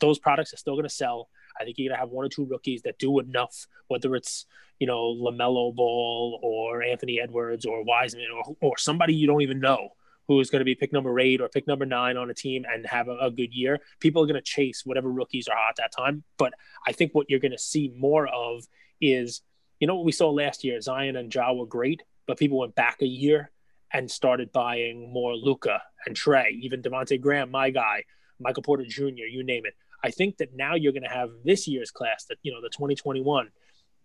those 0.00 0.18
products 0.18 0.54
are 0.54 0.58
still 0.58 0.76
gonna 0.76 0.88
sell. 0.88 1.28
I 1.60 1.64
think 1.64 1.76
you're 1.78 1.90
gonna 1.90 2.00
have 2.00 2.10
one 2.10 2.24
or 2.24 2.28
two 2.28 2.46
rookies 2.46 2.82
that 2.82 2.98
do 2.98 3.18
enough, 3.18 3.66
whether 3.88 4.14
it's 4.16 4.46
you 4.78 4.86
know 4.86 5.14
LaMelo 5.14 5.74
Ball 5.74 6.40
or 6.42 6.82
Anthony 6.82 7.20
Edwards 7.20 7.66
or 7.66 7.84
Wiseman 7.84 8.26
or 8.34 8.56
or 8.60 8.78
somebody 8.78 9.14
you 9.14 9.26
don't 9.26 9.42
even 9.42 9.60
know 9.60 9.90
who 10.28 10.40
is 10.40 10.50
going 10.50 10.60
to 10.60 10.64
be 10.64 10.74
pick 10.74 10.92
number 10.92 11.18
eight 11.18 11.40
or 11.40 11.48
pick 11.48 11.66
number 11.66 11.84
nine 11.84 12.16
on 12.16 12.30
a 12.30 12.34
team 12.34 12.64
and 12.72 12.86
have 12.86 13.08
a, 13.08 13.16
a 13.18 13.30
good 13.30 13.52
year. 13.52 13.80
People 14.00 14.22
are 14.22 14.26
going 14.26 14.34
to 14.34 14.40
chase 14.40 14.82
whatever 14.84 15.10
rookies 15.10 15.48
are 15.48 15.56
hot 15.56 15.70
at 15.70 15.76
that 15.76 15.92
time. 15.96 16.22
But 16.38 16.54
I 16.86 16.92
think 16.92 17.12
what 17.12 17.28
you're 17.28 17.40
going 17.40 17.52
to 17.52 17.58
see 17.58 17.92
more 17.96 18.28
of 18.28 18.64
is, 19.00 19.42
you 19.82 19.88
know, 19.88 19.96
what 19.96 20.04
we 20.04 20.12
saw 20.12 20.30
last 20.30 20.62
year. 20.62 20.80
Zion 20.80 21.16
and 21.16 21.34
Ja 21.34 21.52
were 21.52 21.66
great, 21.66 22.04
but 22.28 22.38
people 22.38 22.56
went 22.56 22.76
back 22.76 23.02
a 23.02 23.06
year 23.06 23.50
and 23.92 24.08
started 24.08 24.52
buying 24.52 25.12
more 25.12 25.34
Luka 25.34 25.82
and 26.06 26.14
Trey, 26.14 26.56
even 26.62 26.80
Devonte 26.80 27.20
Graham, 27.20 27.50
my 27.50 27.68
guy, 27.70 28.04
Michael 28.38 28.62
Porter 28.62 28.84
Jr., 28.84 29.26
you 29.28 29.42
name 29.42 29.66
it. 29.66 29.74
I 30.04 30.12
think 30.12 30.36
that 30.36 30.54
now 30.54 30.76
you're 30.76 30.92
going 30.92 31.02
to 31.02 31.08
have 31.08 31.30
this 31.44 31.66
year's 31.66 31.90
class, 31.90 32.26
that 32.26 32.38
you 32.42 32.52
know, 32.52 32.60
the 32.62 32.68
2021. 32.68 33.48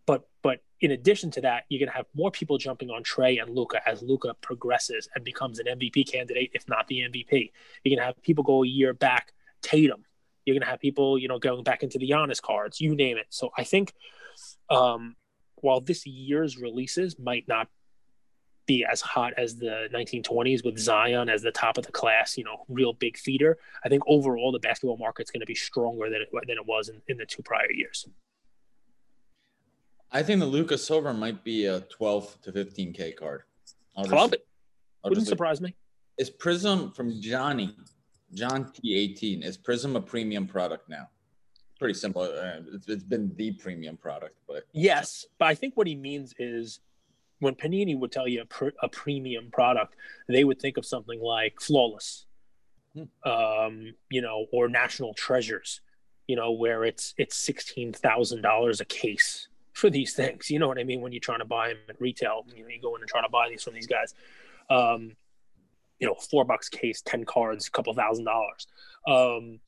But 0.08 0.28
but 0.42 0.64
in 0.82 0.90
addition 0.90 1.30
to 1.32 1.42
that, 1.42 1.66
you're 1.70 1.80
going 1.80 1.92
to 1.92 1.96
have 1.96 2.08
more 2.16 2.32
people 2.32 2.58
jumping 2.58 2.90
on 2.90 3.04
Trey 3.04 3.38
and 3.38 3.56
Luka 3.56 3.88
as 3.88 4.02
Luka 4.02 4.34
progresses 4.42 5.08
and 5.14 5.24
becomes 5.24 5.60
an 5.60 5.68
MVP 5.68 6.12
candidate, 6.12 6.50
if 6.56 6.68
not 6.68 6.88
the 6.88 7.02
MVP. 7.02 7.52
You're 7.84 7.96
going 7.96 8.00
to 8.00 8.06
have 8.06 8.20
people 8.24 8.44
go 8.44 8.64
a 8.64 8.68
year 8.68 8.96
back, 8.96 9.32
Tatum. 9.62 10.06
You're 10.44 10.56
going 10.56 10.66
to 10.66 10.70
have 10.72 10.80
people, 10.80 11.20
you 11.20 11.28
know, 11.28 11.38
going 11.38 11.64
back 11.64 11.84
into 11.84 12.00
the 12.00 12.10
Giannis 12.10 12.42
cards, 12.42 12.82
you 12.82 12.96
name 12.96 13.18
it. 13.18 13.28
So 13.30 13.52
I 13.56 13.64
think 13.64 13.94
um, 14.72 15.16
while 15.62 15.82
this 15.82 16.06
year's 16.06 16.58
releases 16.58 17.18
might 17.20 17.48
not 17.48 17.68
be 18.68 18.86
as 18.86 19.02
hot 19.02 19.34
as 19.38 19.56
the 19.56 19.88
1920s 19.94 20.64
with 20.64 20.78
Zion 20.78 21.30
as 21.30 21.42
the 21.42 21.52
top 21.52 21.78
of 21.78 21.86
the 21.86 21.92
class, 21.92 22.38
you 22.38 22.44
know, 22.44 22.66
real 22.68 22.94
big 22.94 23.18
feeder. 23.18 23.58
I 23.84 23.90
think 23.90 24.04
overall 24.08 24.52
the 24.52 24.60
basketball 24.60 24.98
market's 24.98 25.32
going 25.32 25.42
to 25.42 25.48
be 25.48 25.56
stronger 25.56 26.10
than 26.10 26.22
it, 26.22 26.30
than 26.32 26.58
it 26.58 26.66
was 26.66 26.90
in, 26.90 27.02
in 27.08 27.18
the 27.18 27.26
two 27.26 27.42
prior 27.42 27.72
years. 27.72 28.08
I 30.12 30.22
think 30.22 30.40
the 30.40 30.46
Lucas 30.46 30.86
Silver 30.86 31.14
might 31.14 31.44
be 31.44 31.66
a 31.66 31.82
12 31.82 32.42
to 32.44 32.52
15K 32.52 33.16
card. 33.16 33.44
I'll 33.96 34.04
just, 34.04 34.16
Love 34.16 34.34
it. 34.34 34.46
I'll 35.04 35.10
Wouldn't 35.10 35.28
surprise 35.28 35.60
me. 35.60 35.76
Is 36.18 36.30
Prism 36.30 36.92
from 36.92 37.22
Johnny, 37.22 37.76
John 38.34 38.66
T18, 38.66 39.44
is 39.46 39.58
Prism 39.58 39.96
a 39.96 40.02
premium 40.02 40.48
product 40.48 40.90
now? 40.90 41.10
Pretty 41.80 41.94
simple. 41.94 42.24
Uh, 42.24 42.62
it's, 42.74 42.88
it's 42.88 43.04
been 43.04 43.32
the 43.36 43.52
premium 43.52 43.98
product, 43.98 44.36
but 44.48 44.64
yes, 44.74 45.26
but 45.38 45.46
I 45.46 45.56
think 45.56 45.78
what 45.78 45.86
he 45.86 45.96
means 45.96 46.34
is 46.40 46.80
when 47.40 47.54
Panini 47.54 47.98
would 47.98 48.12
tell 48.12 48.28
you 48.28 48.42
a, 48.42 48.46
pr- 48.46 48.70
a 48.82 48.90
premium 48.90 49.50
product, 49.52 49.96
they 50.28 50.44
would 50.44 50.60
think 50.60 50.78
of 50.78 50.86
something 50.86 51.22
like 51.22 51.62
Flawless, 51.62 52.26
hmm. 52.96 53.30
um, 53.30 53.94
you 54.10 54.22
know, 54.22 54.48
or 54.52 54.68
National 54.70 55.14
Treasures, 55.14 55.82
you 56.28 56.36
know, 56.36 56.52
where 56.52 56.84
it's 56.84 57.14
it's 57.18 57.36
sixteen 57.36 57.94
thousand 57.94 58.42
dollars 58.42 58.82
a 58.82 58.86
case 58.86 59.48
for 59.74 59.92
these 59.92 60.14
things. 60.14 60.50
You 60.50 60.58
know 60.58 60.68
what 60.68 60.80
I 60.80 60.84
mean? 60.84 61.02
When 61.02 61.12
you're 61.12 61.20
trying 61.20 61.40
to 61.40 61.46
buy 61.46 61.70
them 61.70 61.78
at 61.90 62.02
retail, 62.02 62.44
you 62.56 62.64
know, 62.64 62.70
you 62.70 62.82
go 62.82 62.96
in 62.96 63.02
and 63.02 63.10
try 63.10 63.22
to 63.22 63.30
buy 63.30 63.50
these 63.50 63.64
from 63.64 63.76
these 63.76 63.88
guys. 63.88 64.16
Um, 64.70 65.16
you 66.00 66.08
know, 66.08 66.16
four 66.16 66.44
bucks 66.44 66.70
case, 66.70 67.02
ten 67.02 67.24
cards, 67.24 67.68
a 67.68 67.72
couple 67.72 67.94
thousand 67.94 68.26
dollars. 68.26 68.68
Um, 69.08 69.60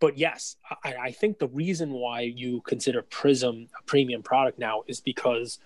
but 0.00 0.16
yes, 0.16 0.56
I, 0.82 0.94
I 0.94 1.10
think 1.12 1.38
the 1.38 1.48
reason 1.48 1.92
why 1.92 2.22
you 2.22 2.62
consider 2.62 3.02
Prism 3.02 3.68
a 3.78 3.82
premium 3.84 4.22
product 4.22 4.58
now 4.58 4.82
is 4.86 5.00
because 5.00 5.58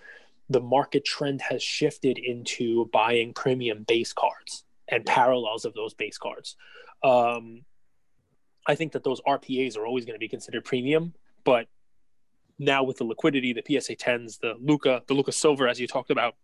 the 0.50 0.60
market 0.60 1.04
trend 1.04 1.40
has 1.40 1.62
shifted 1.62 2.18
into 2.18 2.86
buying 2.92 3.32
premium 3.32 3.84
base 3.84 4.12
cards 4.12 4.64
and 4.88 5.06
parallels 5.06 5.64
of 5.64 5.72
those 5.74 5.94
base 5.94 6.18
cards. 6.18 6.56
Um, 7.02 7.62
I 8.66 8.74
think 8.74 8.92
that 8.92 9.04
those 9.04 9.20
RPAs 9.22 9.76
are 9.78 9.86
always 9.86 10.04
going 10.04 10.14
to 10.16 10.20
be 10.20 10.28
considered 10.28 10.64
premium, 10.64 11.14
but 11.44 11.68
now 12.58 12.82
with 12.82 12.98
the 12.98 13.04
liquidity, 13.04 13.52
the 13.52 13.62
PSA 13.66 13.96
10s, 13.96 14.40
the 14.40 14.54
Luka, 14.60 15.02
the 15.06 15.14
Luka 15.14 15.32
Silver, 15.32 15.68
as 15.68 15.80
you 15.80 15.86
talked 15.86 16.10
about, 16.10 16.34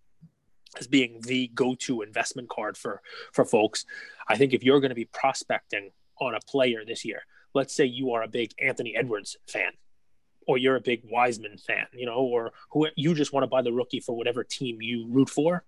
as 0.79 0.87
being 0.87 1.21
the 1.23 1.49
go-to 1.49 2.03
investment 2.03 2.49
card 2.49 2.77
for 2.77 3.03
for 3.33 3.45
folks. 3.45 3.85
I 4.29 4.37
think 4.37 4.53
if 4.53 4.63
you're 4.63 4.81
going 4.81 4.91
to 4.91 4.95
be 4.95 5.07
prospecting 5.07 5.91
on 6.21 6.35
a 6.35 6.41
player 6.47 6.85
this 6.87 7.05
year, 7.05 7.23
let's 7.55 7.75
say 7.75 7.85
you 7.85 8.13
are 8.13 8.23
a 8.23 8.29
big 8.29 8.53
Anthony 8.61 8.95
Edwards 8.97 9.37
fan, 9.47 9.73
or 10.47 10.59
you're 10.59 10.77
a 10.77 10.81
big 10.81 11.03
Wiseman 11.05 11.59
fan, 11.59 11.87
you 11.93 12.07
know, 12.07 12.19
or 12.19 12.53
who 12.71 12.89
you 12.97 13.15
just 13.15 13.33
want 13.33 13.45
to 13.45 13.49
buy 13.49 13.63
the 13.63 13.73
rookie 13.73 14.01
for 14.01 14.17
whatever 14.17 14.45
team 14.45 14.79
you 14.81 15.07
root 15.09 15.31
for, 15.31 15.65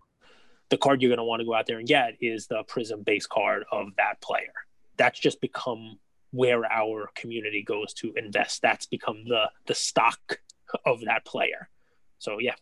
the 0.71 0.77
card 0.77 1.03
you're 1.03 1.11
going 1.11 1.19
to 1.19 1.25
want 1.25 1.41
to 1.41 1.47
go 1.47 1.55
out 1.55 1.67
there 1.67 1.79
and 1.79 1.87
get 1.87 2.15
is 2.21 2.47
the 2.47 2.63
Prism 2.67 3.03
base 3.03 3.27
card 3.27 3.65
of 3.71 3.89
that 3.97 4.21
player. 4.21 4.53
That's 4.97 5.19
just 5.19 5.41
become 5.41 5.99
where 6.31 6.65
our 6.65 7.11
community 7.15 7.63
goes 7.63 7.93
to 7.95 8.13
invest. 8.17 8.63
That's 8.63 8.87
become 8.87 9.25
the 9.25 9.51
the 9.67 9.75
stock 9.75 10.41
of 10.87 11.03
that 11.05 11.25
player. 11.25 11.69
So 12.19 12.39
yeah, 12.41 12.55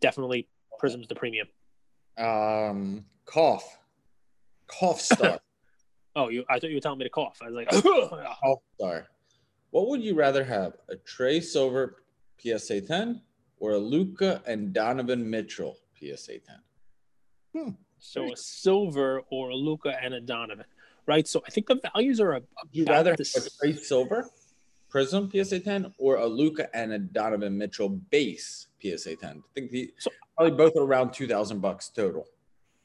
definitely 0.00 0.48
Prism's 0.78 1.08
the 1.08 1.14
premium. 1.14 1.48
Um, 2.18 3.04
cough, 3.24 3.78
cough 4.66 5.00
star. 5.00 5.40
Oh, 6.16 6.30
you? 6.30 6.44
I 6.48 6.58
thought 6.58 6.70
you 6.70 6.76
were 6.76 6.80
telling 6.80 6.98
me 6.98 7.04
to 7.04 7.10
cough. 7.10 7.38
I 7.42 7.50
was 7.50 7.54
like, 7.54 7.68
oh, 8.44 8.62
sorry. 8.80 9.02
What 9.70 9.88
would 9.88 10.02
you 10.02 10.14
rather 10.14 10.42
have, 10.42 10.72
a 10.88 10.96
Trey 10.96 11.40
Silver 11.40 12.02
PSA 12.38 12.80
10 12.80 13.20
or 13.60 13.72
a 13.72 13.78
Luka 13.78 14.42
and 14.46 14.72
Donovan 14.72 15.28
Mitchell 15.28 15.76
PSA 16.00 16.38
10? 16.38 16.56
Hmm. 17.54 17.70
So 17.98 18.32
a 18.32 18.36
silver 18.36 19.22
or 19.30 19.50
a 19.50 19.54
Luka 19.54 19.94
and 20.02 20.14
a 20.14 20.20
Donovan, 20.20 20.64
right? 21.06 21.28
So 21.28 21.42
I 21.46 21.50
think 21.50 21.66
the 21.66 21.80
values 21.92 22.20
are. 22.20 22.32
Would 22.32 22.44
you 22.72 22.84
rather 22.86 23.10
have 23.10 23.20
a 23.20 23.50
Trey 23.60 23.74
Silver 23.74 24.28
Prism 24.88 25.30
PSA 25.30 25.60
10 25.60 25.92
or 25.98 26.16
a 26.16 26.26
Luca 26.26 26.74
and 26.74 26.92
a 26.92 26.98
Donovan 26.98 27.58
Mitchell 27.58 27.88
base 27.88 28.68
PSA 28.82 29.16
10? 29.16 29.30
I 29.30 29.40
think 29.54 29.70
the 29.70 29.92
so, 29.98 30.10
probably 30.36 30.56
both 30.56 30.76
are 30.76 30.84
around 30.84 31.12
two 31.12 31.26
thousand 31.26 31.60
bucks 31.60 31.88
total. 31.88 32.26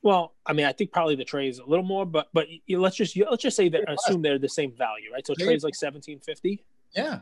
Well, 0.03 0.33
I 0.45 0.53
mean, 0.53 0.65
I 0.65 0.71
think 0.71 0.91
probably 0.91 1.15
the 1.15 1.25
Trey 1.25 1.47
is 1.47 1.59
a 1.59 1.65
little 1.65 1.85
more, 1.85 2.05
but 2.05 2.29
but 2.33 2.47
let's 2.69 2.95
just 2.95 3.15
let's 3.17 3.43
just 3.43 3.55
say 3.55 3.69
that 3.69 3.83
assume 3.87 4.21
they're 4.21 4.39
the 4.39 4.49
same 4.49 4.71
value, 4.75 5.11
right? 5.13 5.25
So 5.25 5.35
Trey's 5.35 5.63
like 5.63 5.75
seventeen 5.75 6.19
fifty. 6.19 6.63
Yeah. 6.95 7.19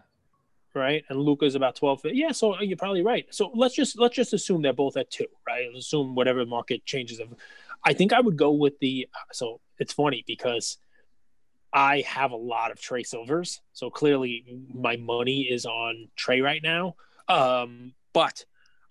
Right, 0.76 1.04
and 1.10 1.20
Luka's 1.20 1.56
about 1.56 1.76
twelve. 1.76 2.02
Yeah, 2.06 2.32
so 2.32 2.62
you're 2.62 2.78
probably 2.78 3.02
right. 3.02 3.26
So 3.32 3.52
let's 3.56 3.74
just 3.74 3.98
let's 3.98 4.16
just 4.16 4.34
assume 4.34 4.62
they're 4.62 4.72
both 4.72 4.98
at 4.98 5.10
two, 5.10 5.26
right? 5.48 5.66
Let's 5.74 5.88
assume 5.88 6.14
whatever 6.14 6.46
market 6.46 6.86
changes. 6.86 7.20
Of, 7.20 7.34
I 7.84 7.94
think 7.94 8.14
I 8.14 8.22
would 8.22 8.38
go 8.38 8.52
with 8.52 8.78
the. 8.80 9.08
So 9.32 9.62
it's 9.80 9.94
funny 9.94 10.24
because 10.28 10.78
I 11.74 12.02
have 12.02 12.32
a 12.32 12.38
lot 12.38 12.70
of 12.70 12.80
Trey 12.80 13.02
Silvers, 13.02 13.62
so 13.74 13.90
clearly 13.90 14.46
my 14.72 14.96
money 14.96 15.42
is 15.42 15.66
on 15.66 16.08
Trey 16.16 16.42
right 16.42 16.62
now. 16.62 16.96
Um, 17.28 17.94
but 18.14 18.46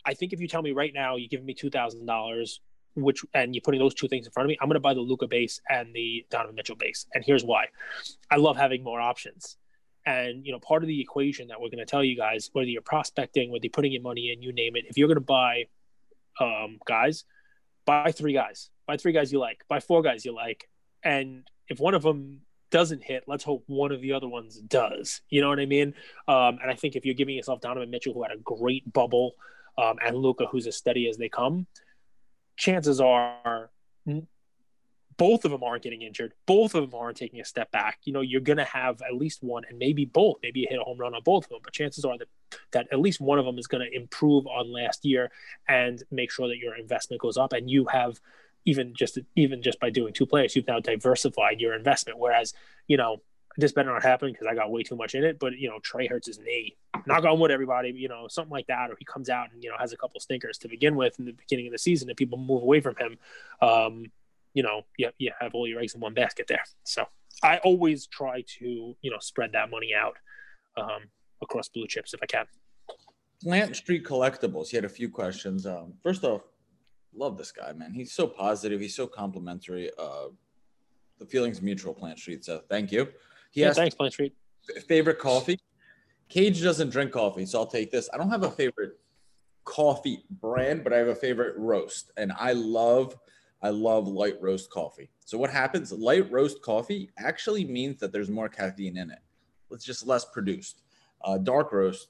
I 0.04 0.14
think 0.14 0.32
if 0.32 0.40
you 0.40 0.48
tell 0.48 0.62
me 0.62 0.72
right 0.72 0.92
now, 0.92 1.14
you 1.14 1.28
give 1.28 1.44
me 1.44 1.54
two 1.54 1.70
thousand 1.70 2.06
dollars, 2.06 2.60
which 2.94 3.24
and 3.34 3.54
you're 3.54 3.62
putting 3.62 3.80
those 3.80 3.94
two 3.94 4.08
things 4.08 4.26
in 4.26 4.32
front 4.32 4.46
of 4.46 4.48
me, 4.48 4.58
I'm 4.60 4.68
going 4.68 4.74
to 4.74 4.80
buy 4.80 4.94
the 4.94 5.00
Luka 5.00 5.26
base 5.26 5.60
and 5.68 5.94
the 5.94 6.24
Donovan 6.30 6.54
Mitchell 6.54 6.76
base. 6.76 7.06
And 7.14 7.24
here's 7.24 7.44
why: 7.44 7.66
I 8.30 8.36
love 8.36 8.56
having 8.56 8.82
more 8.82 9.00
options. 9.00 9.56
And 10.06 10.44
you 10.46 10.52
know, 10.52 10.58
part 10.58 10.82
of 10.82 10.88
the 10.88 11.00
equation 11.00 11.48
that 11.48 11.60
we're 11.60 11.68
going 11.68 11.78
to 11.78 11.86
tell 11.86 12.02
you 12.02 12.16
guys, 12.16 12.50
whether 12.52 12.68
you're 12.68 12.82
prospecting, 12.82 13.50
whether 13.50 13.64
you're 13.64 13.70
putting 13.70 13.92
your 13.92 14.02
money 14.02 14.32
in, 14.32 14.42
you 14.42 14.52
name 14.52 14.76
it, 14.76 14.84
if 14.88 14.96
you're 14.96 15.08
going 15.08 15.16
to 15.16 15.20
buy 15.20 15.64
um, 16.40 16.78
guys, 16.86 17.24
buy 17.84 18.12
three 18.12 18.32
guys, 18.32 18.70
buy 18.86 18.96
three 18.96 19.12
guys 19.12 19.32
you 19.32 19.38
like, 19.38 19.64
buy 19.68 19.80
four 19.80 20.02
guys 20.02 20.24
you 20.24 20.34
like, 20.34 20.68
and 21.02 21.48
if 21.68 21.78
one 21.78 21.94
of 21.94 22.02
them 22.02 22.40
doesn't 22.70 23.02
hit, 23.02 23.24
let's 23.26 23.44
hope 23.44 23.64
one 23.66 23.92
of 23.92 24.00
the 24.00 24.12
other 24.12 24.28
ones 24.28 24.56
does. 24.60 25.20
You 25.28 25.40
know 25.40 25.48
what 25.48 25.60
I 25.60 25.66
mean? 25.66 25.94
Um, 26.26 26.58
and 26.60 26.70
I 26.70 26.74
think 26.74 26.96
if 26.96 27.04
you're 27.04 27.14
giving 27.14 27.36
yourself 27.36 27.60
Donovan 27.60 27.90
Mitchell, 27.90 28.14
who 28.14 28.22
had 28.22 28.32
a 28.32 28.38
great 28.38 28.90
bubble, 28.92 29.34
um, 29.76 29.96
and 30.04 30.16
Luka, 30.16 30.46
who's 30.46 30.66
as 30.66 30.76
steady 30.76 31.08
as 31.08 31.16
they 31.16 31.28
come, 31.28 31.66
chances 32.58 33.00
are 33.00 33.70
both 35.16 35.44
of 35.44 35.50
them 35.50 35.64
aren't 35.64 35.82
getting 35.82 36.02
injured. 36.02 36.32
Both 36.46 36.74
of 36.74 36.88
them 36.88 36.98
aren't 36.98 37.16
taking 37.16 37.40
a 37.40 37.44
step 37.44 37.70
back. 37.72 37.98
You 38.04 38.12
know, 38.12 38.20
you're 38.20 38.40
going 38.40 38.58
to 38.58 38.64
have 38.64 39.02
at 39.02 39.14
least 39.14 39.42
one 39.42 39.64
and 39.68 39.78
maybe 39.78 40.04
both. 40.04 40.36
Maybe 40.42 40.60
you 40.60 40.66
hit 40.70 40.78
a 40.78 40.84
home 40.84 40.98
run 40.98 41.14
on 41.14 41.22
both 41.24 41.44
of 41.44 41.50
them, 41.50 41.60
but 41.62 41.72
chances 41.72 42.04
are 42.04 42.16
that, 42.18 42.28
that 42.72 42.86
at 42.92 43.00
least 43.00 43.20
one 43.20 43.38
of 43.38 43.44
them 43.44 43.58
is 43.58 43.66
going 43.66 43.84
to 43.84 43.96
improve 43.96 44.46
on 44.46 44.72
last 44.72 45.04
year 45.04 45.30
and 45.68 46.02
make 46.10 46.30
sure 46.30 46.46
that 46.48 46.58
your 46.58 46.76
investment 46.76 47.20
goes 47.20 47.36
up. 47.36 47.52
And 47.52 47.68
you 47.68 47.86
have 47.86 48.20
even 48.64 48.94
just 48.94 49.18
even 49.34 49.62
just 49.62 49.80
by 49.80 49.90
doing 49.90 50.12
two 50.12 50.26
players, 50.26 50.54
you've 50.54 50.68
now 50.68 50.78
diversified 50.78 51.60
your 51.60 51.74
investment. 51.74 52.18
Whereas, 52.18 52.54
you 52.86 52.96
know, 52.96 53.16
this 53.58 53.72
better 53.72 53.92
not 53.92 54.04
happen 54.04 54.30
because 54.30 54.46
I 54.46 54.54
got 54.54 54.70
way 54.70 54.84
too 54.84 54.94
much 54.94 55.16
in 55.16 55.24
it. 55.24 55.38
But 55.40 55.58
you 55.58 55.68
know, 55.68 55.80
Trey 55.80 56.06
hurts 56.06 56.28
his 56.28 56.38
knee. 56.38 56.76
Knock 57.06 57.24
on 57.24 57.40
wood, 57.40 57.50
everybody. 57.50 57.90
You 57.90 58.08
know, 58.08 58.28
something 58.28 58.52
like 58.52 58.68
that, 58.68 58.90
or 58.90 58.96
he 58.98 59.04
comes 59.04 59.28
out 59.28 59.48
and 59.52 59.62
you 59.62 59.68
know 59.68 59.76
has 59.78 59.92
a 59.92 59.96
couple 59.96 60.20
stinkers 60.20 60.56
to 60.58 60.68
begin 60.68 60.94
with 60.94 61.18
in 61.18 61.24
the 61.24 61.32
beginning 61.32 61.66
of 61.66 61.72
the 61.72 61.78
season, 61.78 62.08
and 62.08 62.16
people 62.16 62.38
move 62.38 62.62
away 62.62 62.80
from 62.80 62.94
him. 62.96 63.18
Um, 63.60 64.06
you 64.54 64.62
know, 64.62 64.82
you, 64.96 65.10
you 65.18 65.32
have 65.40 65.54
all 65.54 65.66
your 65.66 65.80
eggs 65.80 65.94
in 65.94 66.00
one 66.00 66.14
basket 66.14 66.46
there. 66.48 66.62
So 66.84 67.04
I 67.42 67.58
always 67.58 68.06
try 68.06 68.44
to 68.60 68.96
you 69.02 69.10
know 69.10 69.18
spread 69.20 69.52
that 69.52 69.70
money 69.70 69.90
out 69.92 70.16
um, 70.76 71.02
across 71.42 71.68
blue 71.68 71.88
chips 71.88 72.14
if 72.14 72.20
I 72.22 72.26
can. 72.26 72.46
Plant 73.42 73.74
Street 73.76 74.04
Collectibles. 74.04 74.68
He 74.68 74.76
had 74.76 74.84
a 74.84 74.88
few 74.88 75.08
questions. 75.08 75.66
Um, 75.66 75.94
first 76.02 76.22
off, 76.22 76.42
love 77.12 77.36
this 77.36 77.50
guy, 77.50 77.72
man. 77.72 77.92
He's 77.92 78.12
so 78.12 78.26
positive. 78.28 78.80
He's 78.80 78.94
so 78.94 79.08
complimentary. 79.08 79.90
Uh, 79.98 80.28
the 81.18 81.26
feelings 81.26 81.60
mutual, 81.60 81.92
Plant 81.92 82.18
Street. 82.20 82.44
So 82.44 82.62
thank 82.68 82.92
you. 82.92 83.08
He 83.50 83.62
yeah, 83.62 83.72
thanks, 83.72 83.94
Plant 83.94 84.12
Street. 84.12 84.34
Favorite 84.86 85.18
coffee? 85.18 85.58
Cage 86.28 86.62
doesn't 86.62 86.90
drink 86.90 87.12
coffee, 87.12 87.46
so 87.46 87.60
I'll 87.60 87.66
take 87.66 87.90
this. 87.90 88.08
I 88.12 88.18
don't 88.18 88.30
have 88.30 88.42
a 88.42 88.50
favorite 88.50 88.98
coffee 89.64 90.24
brand, 90.30 90.84
but 90.84 90.92
I 90.92 90.98
have 90.98 91.08
a 91.08 91.14
favorite 91.14 91.56
roast, 91.56 92.10
and 92.16 92.32
I 92.38 92.52
love, 92.52 93.16
I 93.62 93.70
love 93.70 94.06
light 94.06 94.40
roast 94.40 94.70
coffee. 94.70 95.10
So 95.24 95.38
what 95.38 95.50
happens? 95.50 95.90
Light 95.92 96.30
roast 96.30 96.60
coffee 96.62 97.10
actually 97.18 97.64
means 97.64 97.98
that 98.00 98.12
there's 98.12 98.30
more 98.30 98.48
caffeine 98.48 98.96
in 98.96 99.10
it. 99.10 99.20
It's 99.70 99.84
just 99.84 100.06
less 100.06 100.24
produced. 100.24 100.82
Uh, 101.22 101.38
dark 101.38 101.72
roast, 101.72 102.08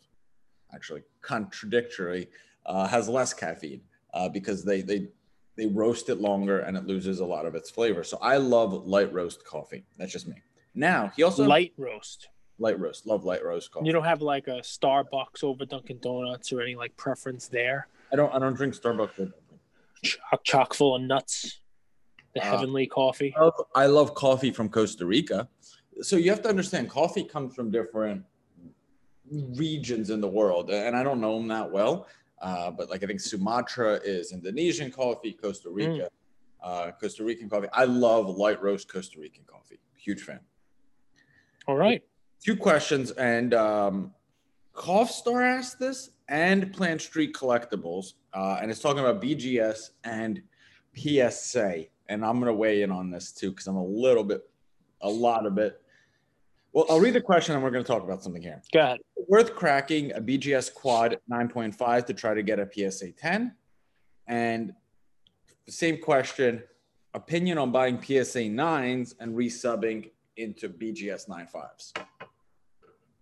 actually 0.74 1.02
contradictory, 1.20 2.28
uh, 2.66 2.86
has 2.86 3.08
less 3.08 3.32
caffeine 3.32 3.80
uh, 4.14 4.28
because 4.28 4.64
they 4.64 4.82
they 4.82 5.08
they 5.56 5.66
roast 5.66 6.08
it 6.08 6.20
longer 6.20 6.60
and 6.60 6.76
it 6.76 6.86
loses 6.86 7.20
a 7.20 7.24
lot 7.24 7.46
of 7.46 7.54
its 7.54 7.70
flavor. 7.70 8.04
So 8.04 8.18
I 8.22 8.36
love 8.36 8.86
light 8.86 9.12
roast 9.12 9.44
coffee. 9.44 9.84
That's 9.96 10.12
just 10.12 10.28
me. 10.28 10.36
Now 10.78 11.10
he 11.16 11.24
also 11.24 11.44
light 11.44 11.72
roast. 11.76 12.28
Light 12.60 12.78
roast. 12.78 13.04
Love 13.04 13.24
light 13.24 13.44
roast 13.44 13.72
coffee. 13.72 13.86
You 13.86 13.92
don't 13.92 14.04
have 14.04 14.22
like 14.22 14.46
a 14.46 14.60
Starbucks 14.60 15.42
over 15.42 15.64
Dunkin' 15.66 15.98
Donuts 16.00 16.52
or 16.52 16.62
any 16.62 16.76
like 16.76 16.96
preference 16.96 17.48
there. 17.48 17.88
I 18.12 18.16
don't. 18.16 18.32
I 18.32 18.38
don't 18.38 18.54
drink 18.54 18.74
Starbucks. 18.74 19.32
Chock, 20.02 20.44
chock 20.44 20.74
full 20.74 20.94
of 20.94 21.02
nuts. 21.02 21.60
The 22.34 22.40
uh, 22.40 22.44
heavenly 22.44 22.86
coffee. 22.86 23.34
I 23.36 23.40
love, 23.40 23.54
I 23.74 23.86
love 23.86 24.14
coffee 24.14 24.52
from 24.52 24.68
Costa 24.68 25.04
Rica. 25.04 25.48
So 26.00 26.14
you 26.14 26.30
have 26.30 26.42
to 26.42 26.48
understand, 26.48 26.88
coffee 26.88 27.24
comes 27.24 27.56
from 27.56 27.72
different 27.72 28.22
regions 29.28 30.10
in 30.10 30.20
the 30.20 30.28
world, 30.28 30.70
and 30.70 30.96
I 30.96 31.02
don't 31.02 31.20
know 31.20 31.36
them 31.38 31.48
that 31.48 31.68
well. 31.68 32.06
Uh, 32.40 32.70
but 32.70 32.88
like 32.88 33.02
I 33.02 33.06
think 33.06 33.18
Sumatra 33.18 33.94
is 34.04 34.32
Indonesian 34.32 34.92
coffee, 34.92 35.32
Costa 35.32 35.70
Rica, 35.70 36.08
uh, 36.62 36.92
Costa 37.00 37.24
Rican 37.24 37.50
coffee. 37.50 37.66
I 37.72 37.82
love 37.82 38.28
light 38.28 38.62
roast 38.62 38.88
Costa 38.88 39.18
Rican 39.18 39.42
coffee. 39.44 39.80
Huge 39.96 40.22
fan. 40.22 40.38
All 41.68 41.76
right. 41.76 42.02
Two 42.42 42.56
questions, 42.56 43.10
and 43.10 43.52
um, 43.52 44.14
Cough 44.72 45.10
Star 45.10 45.42
asked 45.42 45.78
this, 45.78 46.12
and 46.26 46.72
Plant 46.72 47.02
Street 47.02 47.34
Collectibles, 47.34 48.14
uh, 48.32 48.58
and 48.62 48.70
it's 48.70 48.80
talking 48.80 49.00
about 49.00 49.20
BGS 49.20 49.90
and 50.02 50.40
PSA, 50.96 51.84
and 52.08 52.24
I'm 52.24 52.38
gonna 52.38 52.54
weigh 52.54 52.80
in 52.80 52.90
on 52.90 53.10
this 53.10 53.32
too 53.32 53.50
because 53.50 53.66
I'm 53.66 53.76
a 53.76 53.84
little 53.84 54.24
bit, 54.24 54.48
a 55.02 55.10
lot 55.10 55.44
of 55.44 55.58
it. 55.58 55.82
Well, 56.72 56.86
I'll 56.88 57.00
read 57.00 57.12
the 57.12 57.20
question, 57.20 57.54
and 57.54 57.62
we're 57.62 57.70
gonna 57.70 57.84
talk 57.84 58.02
about 58.02 58.22
something 58.22 58.40
here. 58.40 58.62
Go 58.72 58.80
ahead. 58.80 59.00
Worth 59.28 59.54
cracking 59.54 60.12
a 60.12 60.22
BGS 60.22 60.72
Quad 60.72 61.18
9.5 61.30 62.06
to 62.06 62.14
try 62.14 62.32
to 62.32 62.42
get 62.42 62.58
a 62.58 62.66
PSA 62.72 63.12
10, 63.12 63.54
and 64.26 64.72
the 65.66 65.72
same 65.72 65.98
question: 66.00 66.62
opinion 67.12 67.58
on 67.58 67.72
buying 67.72 68.00
PSA 68.00 68.48
9s 68.48 69.16
and 69.20 69.36
resubbing 69.36 70.12
into 70.38 70.68
BGS 70.68 71.28
95s. 71.28 71.92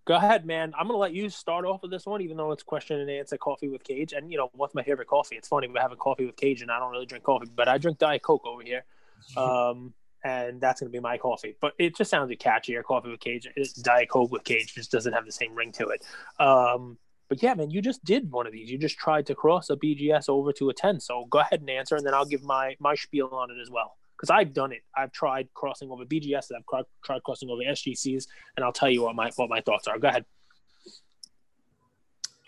Go 0.05 0.15
ahead, 0.15 0.45
man. 0.45 0.73
I'm 0.79 0.87
gonna 0.87 0.97
let 0.97 1.13
you 1.13 1.29
start 1.29 1.65
off 1.65 1.81
with 1.81 1.91
this 1.91 2.05
one, 2.05 2.21
even 2.21 2.37
though 2.37 2.53
it's 2.53 2.63
question 2.63 3.01
and 3.01 3.09
answer 3.09 3.35
coffee 3.35 3.67
with 3.67 3.83
Cage. 3.83 4.13
And 4.13 4.31
you 4.31 4.37
know, 4.37 4.49
what's 4.53 4.73
my 4.73 4.81
favorite 4.83 5.09
coffee? 5.09 5.35
It's 5.35 5.49
funny 5.49 5.67
we 5.67 5.77
have 5.79 5.91
a 5.91 5.97
coffee 5.97 6.25
with 6.25 6.37
Cage, 6.37 6.61
and 6.61 6.71
I 6.71 6.79
don't 6.79 6.93
really 6.93 7.05
drink 7.05 7.25
coffee, 7.25 7.49
but 7.53 7.67
I 7.67 7.77
drink 7.77 7.97
Diet 7.97 8.21
Coke 8.21 8.45
over 8.45 8.61
here, 8.61 8.85
um, 9.37 9.93
and 10.23 10.61
that's 10.61 10.79
gonna 10.79 10.91
be 10.91 11.01
my 11.01 11.17
coffee. 11.17 11.57
But 11.59 11.73
it 11.77 11.97
just 11.97 12.09
sounded 12.09 12.39
catchier. 12.39 12.81
Coffee 12.85 13.09
with 13.09 13.19
Cage, 13.19 13.49
it's 13.57 13.73
Diet 13.73 14.07
Coke 14.09 14.31
with 14.31 14.45
Cage 14.45 14.73
just 14.73 14.91
doesn't 14.91 15.11
have 15.11 15.25
the 15.25 15.31
same 15.31 15.53
ring 15.53 15.73
to 15.73 15.89
it. 15.89 16.05
Um, 16.39 16.97
but 17.27 17.43
yeah, 17.43 17.53
man, 17.55 17.69
you 17.69 17.81
just 17.81 18.01
did 18.05 18.31
one 18.31 18.47
of 18.47 18.53
these. 18.53 18.71
You 18.71 18.77
just 18.77 18.97
tried 18.97 19.25
to 19.25 19.35
cross 19.35 19.69
a 19.69 19.75
BGS 19.75 20.29
over 20.29 20.53
to 20.53 20.69
a 20.69 20.73
10. 20.73 21.01
So 21.01 21.25
go 21.25 21.39
ahead 21.39 21.59
and 21.59 21.69
answer, 21.69 21.97
and 21.97 22.05
then 22.05 22.13
I'll 22.13 22.23
give 22.23 22.43
my 22.45 22.77
my 22.79 22.95
spiel 22.95 23.27
on 23.33 23.51
it 23.51 23.59
as 23.61 23.69
well 23.69 23.97
because 24.17 24.29
I've 24.29 24.53
done 24.53 24.71
it. 24.71 24.81
I've 24.95 25.11
tried 25.11 25.47
crossing 25.53 25.91
over 25.91 26.03
BGS. 26.05 26.49
And 26.49 26.63
I've 26.73 26.85
tried 27.03 27.23
crossing 27.23 27.49
over 27.49 27.61
SGCs, 27.61 28.27
and 28.55 28.65
I'll 28.65 28.73
tell 28.73 28.89
you 28.89 29.03
what 29.03 29.15
my 29.15 29.31
what 29.35 29.49
my 29.49 29.61
thoughts 29.61 29.87
are. 29.87 29.99
Go 29.99 30.07
ahead. 30.07 30.25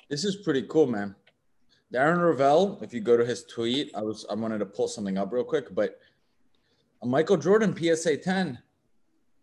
This 0.09 0.23
is 0.23 0.37
pretty 0.37 0.63
cool, 0.63 0.87
man. 0.87 1.15
Darren 1.93 2.17
Rovell, 2.17 2.81
if 2.83 2.93
you 2.93 2.99
go 2.99 3.17
to 3.17 3.25
his 3.25 3.43
tweet, 3.43 3.91
I 3.95 4.01
was 4.01 4.25
I 4.29 4.35
wanted 4.35 4.59
to 4.59 4.65
pull 4.65 4.87
something 4.87 5.17
up 5.17 5.31
real 5.31 5.43
quick, 5.43 5.73
but 5.73 5.99
a 7.01 7.05
Michael 7.05 7.37
Jordan 7.37 7.75
PSA 7.75 8.17
10 8.17 8.59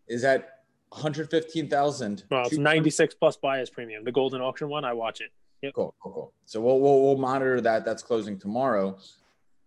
is 0.09 0.25
at 0.25 0.61
115,000. 0.91 2.25
Well, 2.31 2.47
it's 2.47 2.59
96 2.59 3.15
plus 3.15 3.37
buyer's 3.37 3.71
premium. 3.71 4.05
The 4.05 4.13
Goldin 4.13 4.41
auction 4.41 4.69
one, 4.69 4.85
I 4.85 4.93
watch 4.93 5.21
it. 5.21 5.31
Yep. 5.63 5.73
Cool, 5.75 5.95
cool, 6.01 6.13
cool. 6.13 6.33
So 6.45 6.61
we'll, 6.61 6.81
we'll, 6.81 7.03
we'll 7.03 7.17
monitor 7.17 7.61
that. 7.63 7.85
That's 7.85 8.03
closing 8.03 8.39
tomorrow. 8.39 8.99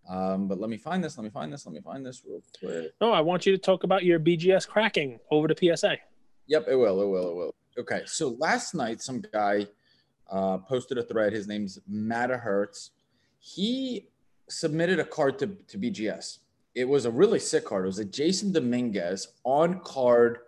Um, 0.08 0.48
but 0.48 0.60
let 0.60 0.70
me 0.70 0.78
find 0.78 1.04
this. 1.04 1.18
Let 1.18 1.24
me 1.24 1.30
find 1.30 1.52
this. 1.52 1.66
Let 1.66 1.74
me 1.74 1.82
find 1.82 2.06
this 2.06 2.24
real 2.26 2.42
quick. 2.60 2.94
No, 3.02 3.12
I 3.12 3.22
want 3.22 3.46
you 3.46 3.52
to 3.52 3.58
talk 3.58 3.84
about 3.84 4.04
your 4.04 4.20
BGS 4.20 4.68
cracking 4.68 5.20
over 5.32 5.48
to 5.48 5.78
PSA. 5.78 5.98
Yep, 6.48 6.66
it 6.70 6.76
will. 6.76 7.02
It 7.02 7.08
will. 7.08 7.32
It 7.32 7.36
will. 7.36 7.56
Okay. 7.78 8.02
So 8.06 8.36
last 8.40 8.74
night, 8.74 9.02
some 9.02 9.22
guy 9.34 9.68
uh, 10.32 10.58
posted 10.60 10.98
a 10.98 11.04
thread. 11.04 11.34
His 11.34 11.48
name's 11.48 11.80
Matta 11.88 12.38
Hertz. 12.38 12.92
He 13.40 14.08
submitted 14.48 15.00
a 15.00 15.06
card 15.06 15.38
to, 15.40 15.48
to 15.68 15.78
BGS. 15.78 16.40
It 16.76 16.88
was 16.88 17.06
a 17.06 17.12
really 17.12 17.40
sick 17.40 17.66
card. 17.66 17.86
It 17.86 17.88
was 17.88 18.00
a 18.00 18.06
Jasson 18.06 18.52
Dominguez 18.54 19.28
on 19.44 19.80
card 19.82 20.40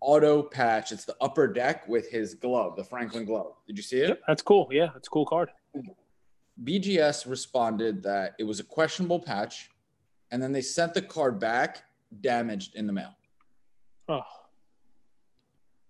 auto 0.00 0.42
patch. 0.42 0.92
It's 0.92 1.04
the 1.04 1.16
upper 1.20 1.46
deck 1.46 1.88
with 1.88 2.10
his 2.10 2.34
glove, 2.34 2.76
the 2.76 2.84
Franklin 2.84 3.24
glove. 3.24 3.54
Did 3.66 3.76
you 3.76 3.82
see 3.82 4.00
it? 4.00 4.08
Yep, 4.08 4.20
That's 4.26 4.42
cool. 4.42 4.68
Yeah, 4.70 4.90
it's 4.96 5.08
a 5.08 5.10
cool 5.10 5.26
card. 5.26 5.50
BGS 6.62 7.28
responded 7.28 8.02
that 8.04 8.34
it 8.38 8.44
was 8.44 8.60
a 8.60 8.64
questionable 8.64 9.18
patch, 9.18 9.70
and 10.30 10.42
then 10.42 10.52
they 10.52 10.60
sent 10.60 10.94
the 10.94 11.02
card 11.02 11.40
back 11.40 11.82
damaged 12.20 12.76
in 12.76 12.86
the 12.86 12.92
mail. 12.92 13.16
Oh. 14.08 14.22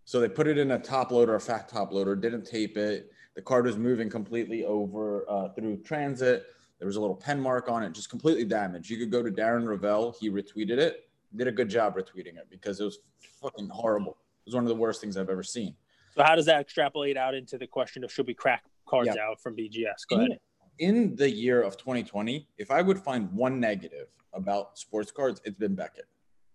So 0.07 0.21
they 0.21 0.29
put 0.29 0.47
it 0.47 0.59
in 0.59 0.71
a 0.71 0.79
top 0.79 1.11
loader, 1.11 1.35
a 1.35 1.41
fat 1.41 1.69
top 1.69 1.93
loader, 1.93 2.17
didn't 2.17 2.45
tape 2.45 2.77
it. 2.77 3.11
The 3.35 3.43
card 3.43 3.67
was 3.67 3.77
moving 3.77 4.09
completely 4.09 4.65
over 4.65 5.29
uh, 5.29 5.49
through 5.51 5.79
transit. 5.79 6.47
There 6.79 6.87
was 6.87 6.97
a 6.97 7.01
little 7.01 7.17
pen 7.17 7.41
mark 7.41 7.69
on 7.69 7.83
it, 7.83 7.93
just 7.93 8.11
completely 8.11 8.45
damaged. 8.45 8.91
You 8.91 8.99
could 8.99 9.11
go 9.11 9.23
to 9.23 9.31
Darren 9.31 9.65
Rovell. 9.65 10.15
He 10.19 10.31
retweeted 10.31 10.79
it. 10.79 11.09
Did 11.35 11.49
a 11.49 11.53
good 11.53 11.69
job 11.69 11.97
retweeting 11.97 12.37
it 12.37 12.47
because 12.49 12.81
it 12.81 12.85
was 12.85 12.99
fucking 13.41 13.69
horrible. 13.69 14.13
It 14.13 14.49
was 14.49 14.55
one 14.55 14.65
of 14.65 14.69
the 14.69 14.77
worst 14.77 15.01
things 15.01 15.17
I've 15.17 15.31
ever 15.31 15.43
seen. 15.43 15.75
So 16.15 16.23
how 16.23 16.37
does 16.37 16.47
that 16.47 16.61
extrapolate 16.61 17.17
out 17.17 17.35
into 17.35 17.59
the 17.59 17.67
question 17.67 18.05
of 18.05 18.13
should 18.13 18.27
we 18.27 18.35
crack 18.35 18.63
cards 18.87 19.11
yeah. 19.15 19.23
out 19.23 19.41
from 19.41 19.57
BGS? 19.57 20.07
Go 20.09 20.17
ahead 20.17 20.39
in 20.79 21.15
the 21.17 21.31
year 21.31 21.63
of 21.63 21.77
2020, 21.77 22.49
if 22.59 22.71
I 22.71 22.83
would 22.83 22.99
find 22.99 23.33
one 23.33 23.61
negative 23.61 24.09
about 24.33 24.79
sports 24.79 25.11
cards, 25.11 25.41
it's 25.45 25.59
been 25.59 25.75
Beckett. 25.75 26.07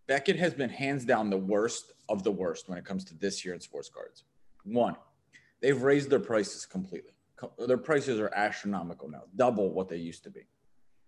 Beckett 0.08 0.38
has 0.38 0.54
been 0.54 0.70
hands 0.70 1.06
down 1.06 1.30
the 1.30 1.38
worst 1.38 1.94
of 2.10 2.24
the 2.24 2.32
worst 2.32 2.68
when 2.68 2.78
it 2.78 2.86
comes 2.86 3.06
to 3.06 3.16
this 3.16 3.46
year 3.46 3.54
in 3.54 3.60
sports 3.60 3.90
cards. 3.90 4.24
One, 4.64 4.96
they've 5.62 5.82
raised 5.82 6.10
their 6.10 6.20
prices 6.20 6.66
completely. 6.66 7.12
Their 7.68 7.78
prices 7.78 8.20
are 8.20 8.34
astronomical 8.34 9.10
now, 9.10 9.24
double 9.36 9.72
what 9.72 9.88
they 9.88 9.98
used 9.98 10.24
to 10.24 10.30
be. 10.30 10.48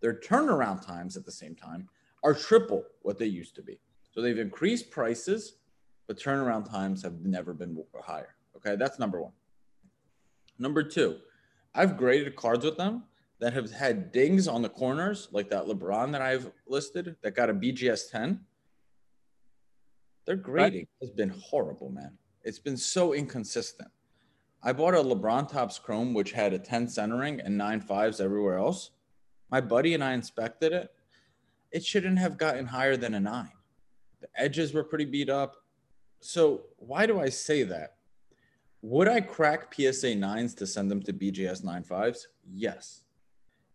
Their 0.02 0.13
turnaround 0.13 0.86
times 0.86 1.17
at 1.17 1.26
the 1.26 1.32
same 1.32 1.56
time 1.56 1.89
are 2.24 2.34
triple 2.34 2.84
what 3.02 3.17
they 3.17 3.26
used 3.26 3.56
to 3.56 3.62
be. 3.62 3.80
So 4.12 4.21
they've 4.21 4.38
increased 4.38 4.91
prices, 4.91 5.56
but 6.08 6.17
turnaround 6.17 6.69
times 6.69 7.04
have 7.04 7.21
never 7.21 7.54
been 7.54 7.78
higher. 8.02 8.36
Okay, 8.56 8.76
that's 8.76 9.00
number 9.00 9.21
one. 9.21 9.34
Number 10.60 10.84
two, 10.84 11.17
I've 11.74 11.98
graded 11.98 12.36
cards 12.36 12.66
with 12.66 12.78
them 12.78 13.04
that 13.40 13.54
have 13.54 13.72
had 13.72 14.12
dings 14.12 14.48
on 14.48 14.62
the 14.62 14.70
corners, 14.70 15.28
like 15.32 15.50
that 15.50 15.66
LeBron 15.66 16.12
that 16.12 16.22
I've 16.22 16.52
listed 16.68 17.16
that 17.24 17.36
got 17.36 17.50
a 17.50 17.54
BGS 17.54 18.12
10. 18.12 18.40
Their 20.26 20.36
grading 20.36 20.88
has 21.02 21.10
been 21.10 21.30
horrible, 21.30 21.90
man. 21.90 22.18
It's 22.44 22.60
been 22.60 22.78
so 22.78 23.14
inconsistent. 23.14 23.90
I 24.64 24.74
bought 24.74 24.94
a 24.94 24.98
LeBron 24.98 25.50
Topps 25.50 25.80
Chrome, 25.80 26.14
which 26.14 26.34
had 26.34 26.54
a 26.54 26.60
10 26.60 26.88
centering 26.88 27.42
and 27.42 27.58
nine 27.58 27.82
fives 27.82 28.20
everywhere 28.20 28.58
else. 28.58 28.92
My 29.50 29.60
buddy 29.60 29.96
and 29.96 30.04
I 30.04 30.14
inspected 30.14 30.72
it. 30.72 30.92
It 31.72 31.84
shouldn't 31.84 32.20
have 32.20 32.38
gotten 32.38 32.68
higher 32.68 32.96
than 32.96 33.16
a 33.16 33.20
nine. 33.20 33.52
The 34.20 34.28
edges 34.36 34.74
were 34.74 34.84
pretty 34.84 35.06
beat 35.06 35.30
up. 35.30 35.56
So, 36.20 36.66
why 36.78 37.08
do 37.08 37.20
I 37.20 37.30
say 37.30 37.64
that? 37.64 37.96
Would 38.84 39.08
I 39.08 39.22
crack 39.22 39.74
PSA 39.74 40.15
9s 40.15 40.56
to 40.58 40.65
send 40.65 40.89
them 40.89 41.04
to 41.04 41.13
BGS 41.13 41.63
95s? 41.63 42.26
Yes. 42.52 43.04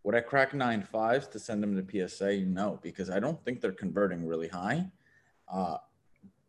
Would 0.02 0.16
I 0.16 0.20
crack 0.20 0.52
95s 0.52 1.30
to 1.32 1.38
send 1.38 1.62
them 1.62 1.76
to 1.76 2.08
PSA? 2.08 2.40
No, 2.40 2.80
because 2.82 3.08
I 3.10 3.20
don't 3.20 3.42
think 3.44 3.60
they're 3.60 3.72
converting 3.72 4.26
really 4.26 4.48
high. 4.48 4.90
Uh, 5.52 5.78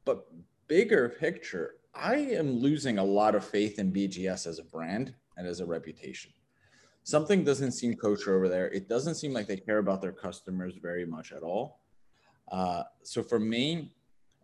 but 0.06 0.28
bigger 0.68 1.10
picture, 1.10 1.76
I 1.94 2.16
am 2.16 2.58
losing 2.58 2.98
a 2.98 3.04
lot 3.04 3.36
of 3.36 3.46
faith 3.46 3.78
in 3.78 3.92
BGS 3.92 4.48
as 4.48 4.60
a 4.60 4.64
brand 4.64 5.14
and 5.38 5.48
as 5.48 5.60
a 5.60 5.66
reputation. 5.66 6.32
Something 7.04 7.44
doesn't 7.44 7.72
seem 7.72 7.96
kosher 7.96 8.36
over 8.36 8.50
there. 8.50 8.70
It 8.72 8.90
doesn't 8.90 9.16
seem 9.16 9.34
like 9.34 9.48
they 9.48 9.58
care 9.58 9.78
about 9.78 10.02
their 10.02 10.12
customers 10.12 10.76
very 10.82 11.06
much 11.06 11.32
at 11.32 11.44
all. 11.44 11.80
Uh, 12.52 12.84
so 13.04 13.22
for 13.24 13.40
me, 13.40 13.94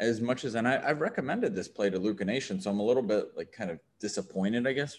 as 0.04 0.22
much 0.22 0.46
as 0.46 0.56
and 0.56 0.68
I, 0.68 0.80
have 0.88 1.02
recommended 1.02 1.56
this 1.56 1.68
play 1.68 1.90
to 1.90 1.98
Luca 1.98 2.26
Nation, 2.26 2.60
so 2.60 2.70
I'm 2.70 2.80
a 2.80 2.84
little 2.84 3.04
bit 3.04 3.36
like 3.36 3.52
kind 3.52 3.72
of 3.72 3.80
disappointed, 4.00 4.68
I 4.68 4.74
guess. 4.74 4.98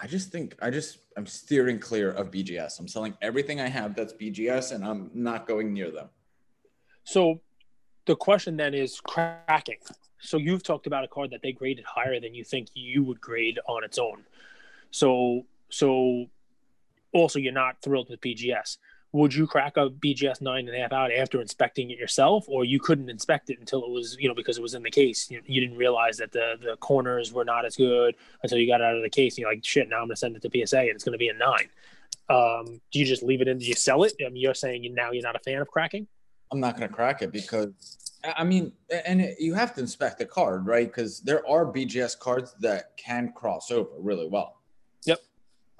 I 0.00 0.06
just 0.06 0.30
think 0.30 0.56
I 0.62 0.70
just 0.70 0.98
I'm 1.16 1.26
steering 1.26 1.78
clear 1.78 2.12
of 2.12 2.30
BGS. 2.30 2.78
I'm 2.78 2.86
selling 2.86 3.14
everything 3.20 3.60
I 3.60 3.68
have 3.68 3.96
that's 3.96 4.12
BGS, 4.12 4.72
and 4.72 4.84
I'm 4.84 5.10
not 5.12 5.46
going 5.46 5.72
near 5.72 5.90
them. 5.90 6.08
So, 7.04 7.40
the 8.06 8.14
question 8.14 8.56
then 8.56 8.74
is 8.74 9.00
cracking. 9.00 9.78
So 10.20 10.36
you've 10.36 10.62
talked 10.62 10.86
about 10.86 11.04
a 11.04 11.08
card 11.08 11.30
that 11.30 11.42
they 11.42 11.52
graded 11.52 11.84
higher 11.84 12.20
than 12.20 12.34
you 12.34 12.44
think 12.44 12.68
you 12.74 13.04
would 13.04 13.20
grade 13.20 13.58
on 13.66 13.84
its 13.84 13.98
own. 13.98 14.24
So 14.90 15.44
so 15.70 16.26
also 17.12 17.38
you're 17.38 17.52
not 17.52 17.80
thrilled 17.82 18.08
with 18.10 18.20
BGS 18.20 18.78
would 19.12 19.34
you 19.34 19.46
crack 19.46 19.76
a 19.76 19.88
BGS 19.88 20.42
nine 20.42 20.68
and 20.68 20.76
a 20.76 20.80
half 20.80 20.92
out 20.92 21.10
after 21.12 21.40
inspecting 21.40 21.90
it 21.90 21.98
yourself, 21.98 22.44
or 22.46 22.64
you 22.64 22.78
couldn't 22.78 23.08
inspect 23.08 23.48
it 23.48 23.58
until 23.58 23.82
it 23.84 23.90
was, 23.90 24.16
you 24.20 24.28
know, 24.28 24.34
because 24.34 24.58
it 24.58 24.62
was 24.62 24.74
in 24.74 24.82
the 24.82 24.90
case? 24.90 25.30
You, 25.30 25.40
you, 25.46 25.60
didn't 25.60 25.78
realize 25.78 26.18
that 26.18 26.30
the 26.32 26.56
the 26.60 26.76
corners 26.76 27.32
were 27.32 27.44
not 27.44 27.64
as 27.64 27.76
good 27.76 28.14
until 28.42 28.58
you 28.58 28.66
got 28.66 28.82
out 28.82 28.96
of 28.96 29.02
the 29.02 29.08
case. 29.08 29.34
And 29.34 29.38
you're 29.38 29.50
like, 29.50 29.64
shit, 29.64 29.88
now 29.88 29.96
I'm 29.96 30.08
gonna 30.08 30.16
send 30.16 30.36
it 30.36 30.42
to 30.42 30.66
PSA 30.66 30.80
and 30.80 30.90
it's 30.90 31.04
gonna 31.04 31.16
be 31.16 31.28
a 31.28 31.34
nine. 31.34 31.68
Um, 32.28 32.80
do 32.92 32.98
you 32.98 33.06
just 33.06 33.22
leave 33.22 33.40
it 33.40 33.48
in? 33.48 33.58
Do 33.58 33.64
you 33.64 33.74
sell 33.74 34.02
it? 34.02 34.12
I 34.24 34.28
mean, 34.28 34.42
you're 34.42 34.52
saying 34.52 34.84
you, 34.84 34.94
now 34.94 35.10
you're 35.10 35.22
not 35.22 35.36
a 35.36 35.40
fan 35.40 35.58
of 35.58 35.68
cracking. 35.68 36.06
I'm 36.52 36.60
not 36.60 36.74
gonna 36.74 36.88
crack 36.88 37.22
it 37.22 37.32
because 37.32 37.98
I 38.36 38.44
mean, 38.44 38.72
and 39.06 39.34
you 39.38 39.54
have 39.54 39.74
to 39.76 39.80
inspect 39.80 40.18
the 40.18 40.26
card, 40.26 40.66
right? 40.66 40.86
Because 40.86 41.20
there 41.20 41.48
are 41.48 41.64
BGS 41.64 42.18
cards 42.18 42.54
that 42.60 42.96
can 42.96 43.32
cross 43.32 43.70
over 43.70 43.90
really 43.98 44.28
well. 44.28 44.60
Yep. 45.04 45.20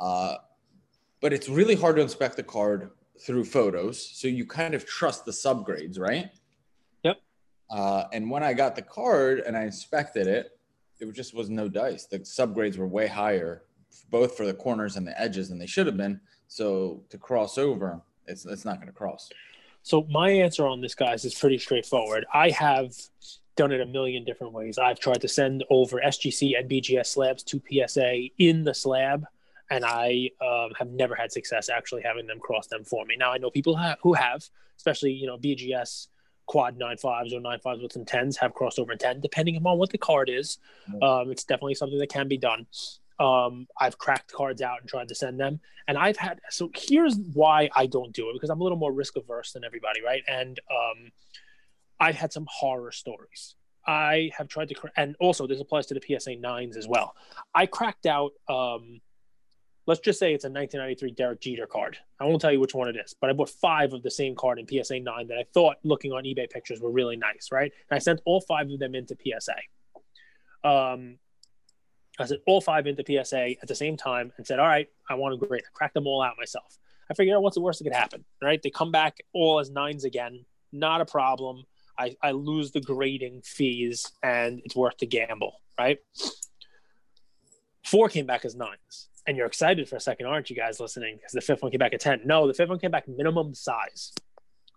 Uh, 0.00 0.36
but 1.20 1.32
it's 1.32 1.48
really 1.48 1.74
hard 1.74 1.96
to 1.96 2.02
inspect 2.02 2.36
the 2.36 2.42
card 2.42 2.90
through 3.20 3.44
photos. 3.44 4.00
So 4.02 4.28
you 4.28 4.46
kind 4.46 4.74
of 4.74 4.86
trust 4.86 5.24
the 5.24 5.32
subgrades, 5.32 5.98
right? 5.98 6.30
Yep. 7.02 7.20
Uh, 7.70 8.04
and 8.12 8.30
when 8.30 8.42
I 8.42 8.52
got 8.52 8.76
the 8.76 8.82
card 8.82 9.40
and 9.40 9.56
I 9.56 9.64
inspected 9.64 10.26
it, 10.26 10.58
it 11.00 11.12
just 11.12 11.34
was 11.34 11.48
no 11.48 11.68
dice. 11.68 12.06
The 12.06 12.20
subgrades 12.20 12.76
were 12.76 12.86
way 12.86 13.06
higher, 13.06 13.62
both 14.10 14.36
for 14.36 14.46
the 14.46 14.54
corners 14.54 14.96
and 14.96 15.06
the 15.06 15.18
edges 15.20 15.48
than 15.48 15.58
they 15.58 15.66
should 15.66 15.86
have 15.86 15.96
been. 15.96 16.20
So 16.48 17.02
to 17.10 17.18
cross 17.18 17.58
over, 17.58 18.00
it's 18.26 18.46
it's 18.46 18.64
not 18.64 18.76
going 18.76 18.88
to 18.88 18.92
cross. 18.92 19.28
So 19.82 20.06
my 20.10 20.30
answer 20.30 20.66
on 20.66 20.80
this, 20.80 20.94
guys, 20.94 21.24
is 21.24 21.34
pretty 21.34 21.58
straightforward. 21.58 22.26
I 22.32 22.50
have 22.50 22.92
done 23.56 23.72
it 23.72 23.80
a 23.80 23.86
million 23.86 24.24
different 24.24 24.52
ways. 24.52 24.78
I've 24.78 25.00
tried 25.00 25.20
to 25.20 25.28
send 25.28 25.64
over 25.70 26.00
SGC 26.04 26.58
and 26.58 26.70
BGS 26.70 27.06
slabs 27.06 27.42
to 27.44 27.60
PSA 27.70 28.28
in 28.38 28.64
the 28.64 28.74
slab, 28.74 29.24
and 29.70 29.84
I 29.84 30.30
um, 30.40 30.70
have 30.78 30.90
never 30.90 31.14
had 31.14 31.32
success 31.32 31.68
actually 31.68 32.02
having 32.02 32.26
them 32.26 32.38
cross 32.40 32.66
them 32.68 32.84
for 32.84 33.04
me. 33.04 33.16
Now 33.16 33.32
I 33.32 33.38
know 33.38 33.50
people 33.50 33.76
ha- 33.76 33.96
who 34.02 34.14
have, 34.14 34.44
especially 34.76 35.12
you 35.12 35.26
know 35.26 35.38
BGS 35.38 36.08
quad 36.46 36.78
nine 36.78 36.96
fives 36.96 37.34
or 37.34 37.40
nine 37.40 37.58
fives 37.60 37.82
with 37.82 37.92
some 37.92 38.04
tens 38.04 38.36
have 38.38 38.54
crossed 38.54 38.78
over 38.78 38.92
in 38.92 38.98
ten, 38.98 39.20
depending 39.20 39.56
upon 39.56 39.78
what 39.78 39.90
the 39.90 39.98
card 39.98 40.30
is. 40.30 40.58
Um, 41.02 41.30
it's 41.30 41.44
definitely 41.44 41.74
something 41.74 41.98
that 41.98 42.08
can 42.08 42.28
be 42.28 42.38
done. 42.38 42.66
Um, 43.20 43.66
I've 43.78 43.98
cracked 43.98 44.32
cards 44.32 44.62
out 44.62 44.80
and 44.80 44.88
tried 44.88 45.08
to 45.08 45.14
send 45.14 45.38
them, 45.38 45.60
and 45.86 45.98
I've 45.98 46.16
had. 46.16 46.40
So 46.50 46.70
here's 46.74 47.16
why 47.34 47.68
I 47.74 47.86
don't 47.86 48.12
do 48.12 48.30
it 48.30 48.34
because 48.34 48.50
I'm 48.50 48.60
a 48.60 48.62
little 48.62 48.78
more 48.78 48.92
risk 48.92 49.16
averse 49.16 49.52
than 49.52 49.64
everybody, 49.64 50.02
right? 50.02 50.22
And 50.28 50.58
um, 50.70 51.12
I've 52.00 52.16
had 52.16 52.32
some 52.32 52.46
horror 52.48 52.92
stories. 52.92 53.54
I 53.86 54.30
have 54.36 54.48
tried 54.48 54.68
to, 54.68 54.74
and 54.96 55.16
also 55.18 55.46
this 55.46 55.60
applies 55.60 55.86
to 55.86 55.94
the 55.94 56.18
PSA 56.18 56.36
nines 56.36 56.76
as 56.76 56.86
well. 56.86 57.14
I 57.54 57.66
cracked 57.66 58.06
out. 58.06 58.32
Um, 58.48 59.00
let's 59.88 60.00
just 60.00 60.18
say 60.18 60.34
it's 60.34 60.44
a 60.44 60.50
1993 60.50 61.12
Derek 61.12 61.40
Jeter 61.40 61.66
card. 61.66 61.96
I 62.20 62.26
won't 62.26 62.42
tell 62.42 62.52
you 62.52 62.60
which 62.60 62.74
one 62.74 62.88
it 62.88 62.96
is, 62.96 63.14
but 63.18 63.30
I 63.30 63.32
bought 63.32 63.48
five 63.48 63.94
of 63.94 64.02
the 64.02 64.10
same 64.10 64.36
card 64.36 64.58
in 64.58 64.68
PSA 64.68 65.00
9 65.00 65.28
that 65.28 65.38
I 65.38 65.44
thought 65.54 65.76
looking 65.82 66.12
on 66.12 66.24
eBay 66.24 66.48
pictures 66.48 66.78
were 66.78 66.90
really 66.90 67.16
nice, 67.16 67.48
right? 67.50 67.72
And 67.90 67.96
I 67.96 67.98
sent 67.98 68.20
all 68.26 68.42
five 68.42 68.70
of 68.70 68.78
them 68.78 68.94
into 68.94 69.16
PSA. 69.16 69.54
Um, 70.68 71.16
I 72.18 72.26
sent 72.26 72.42
all 72.46 72.60
five 72.60 72.86
into 72.86 73.02
PSA 73.02 73.52
at 73.62 73.66
the 73.66 73.74
same 73.74 73.96
time 73.96 74.30
and 74.36 74.46
said, 74.46 74.58
all 74.58 74.66
right, 74.66 74.88
I 75.08 75.14
want 75.14 75.40
to 75.40 75.46
grade. 75.46 75.62
I 75.66 75.70
cracked 75.72 75.94
them 75.94 76.06
all 76.06 76.20
out 76.20 76.34
myself. 76.36 76.78
I 77.10 77.14
figured 77.14 77.34
out 77.34 77.42
what's 77.42 77.54
the 77.54 77.62
worst 77.62 77.78
that 77.78 77.84
could 77.84 77.96
happen, 77.96 78.26
right? 78.42 78.62
They 78.62 78.68
come 78.68 78.92
back 78.92 79.16
all 79.32 79.58
as 79.58 79.70
nines 79.70 80.04
again. 80.04 80.44
Not 80.70 81.00
a 81.00 81.06
problem. 81.06 81.64
I, 81.98 82.14
I 82.22 82.32
lose 82.32 82.72
the 82.72 82.82
grading 82.82 83.40
fees 83.42 84.12
and 84.22 84.60
it's 84.66 84.76
worth 84.76 84.98
the 84.98 85.06
gamble, 85.06 85.62
right? 85.78 85.96
Four 87.86 88.10
came 88.10 88.26
back 88.26 88.44
as 88.44 88.54
nines 88.54 89.08
and 89.28 89.36
you're 89.36 89.46
excited 89.46 89.86
for 89.86 89.96
a 89.96 90.00
second, 90.00 90.24
aren't 90.24 90.48
you 90.48 90.56
guys 90.56 90.80
listening? 90.80 91.16
Because 91.16 91.32
the 91.32 91.42
fifth 91.42 91.60
one 91.60 91.70
came 91.70 91.78
back 91.78 91.92
at 91.92 92.00
10. 92.00 92.22
No, 92.24 92.46
the 92.46 92.54
fifth 92.54 92.70
one 92.70 92.78
came 92.78 92.90
back 92.90 93.06
minimum 93.06 93.54
size. 93.54 94.10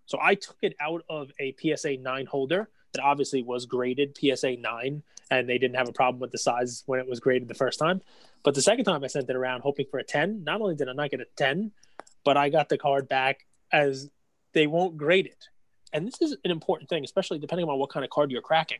So 0.05 0.19
I 0.21 0.35
took 0.35 0.57
it 0.61 0.75
out 0.81 1.05
of 1.09 1.31
a 1.39 1.55
PSA 1.57 1.97
9 1.97 2.25
holder 2.25 2.69
that 2.91 3.01
obviously 3.01 3.43
was 3.43 3.65
graded 3.65 4.17
PSA 4.19 4.57
9, 4.57 5.03
and 5.31 5.47
they 5.47 5.57
didn't 5.57 5.77
have 5.77 5.87
a 5.87 5.93
problem 5.93 6.19
with 6.19 6.31
the 6.31 6.37
size 6.37 6.83
when 6.85 6.99
it 6.99 7.07
was 7.07 7.21
graded 7.21 7.47
the 7.47 7.53
first 7.53 7.79
time. 7.79 8.01
But 8.43 8.53
the 8.53 8.61
second 8.61 8.83
time 8.83 9.01
I 9.05 9.07
sent 9.07 9.29
it 9.29 9.35
around 9.37 9.61
hoping 9.61 9.85
for 9.89 9.99
a 9.99 10.03
10, 10.03 10.43
not 10.43 10.59
only 10.59 10.75
did 10.75 10.89
I 10.89 10.93
not 10.93 11.11
get 11.11 11.21
a 11.21 11.27
10, 11.37 11.71
but 12.25 12.35
I 12.35 12.49
got 12.49 12.67
the 12.67 12.77
card 12.77 13.07
back 13.07 13.45
as 13.71 14.09
they 14.51 14.67
won't 14.67 14.97
grade 14.97 15.27
it. 15.27 15.45
And 15.93 16.05
this 16.05 16.21
is 16.21 16.35
an 16.43 16.51
important 16.51 16.89
thing, 16.89 17.05
especially 17.05 17.39
depending 17.39 17.69
on 17.69 17.79
what 17.79 17.89
kind 17.89 18.03
of 18.03 18.09
card 18.09 18.31
you're 18.31 18.41
cracking. 18.41 18.79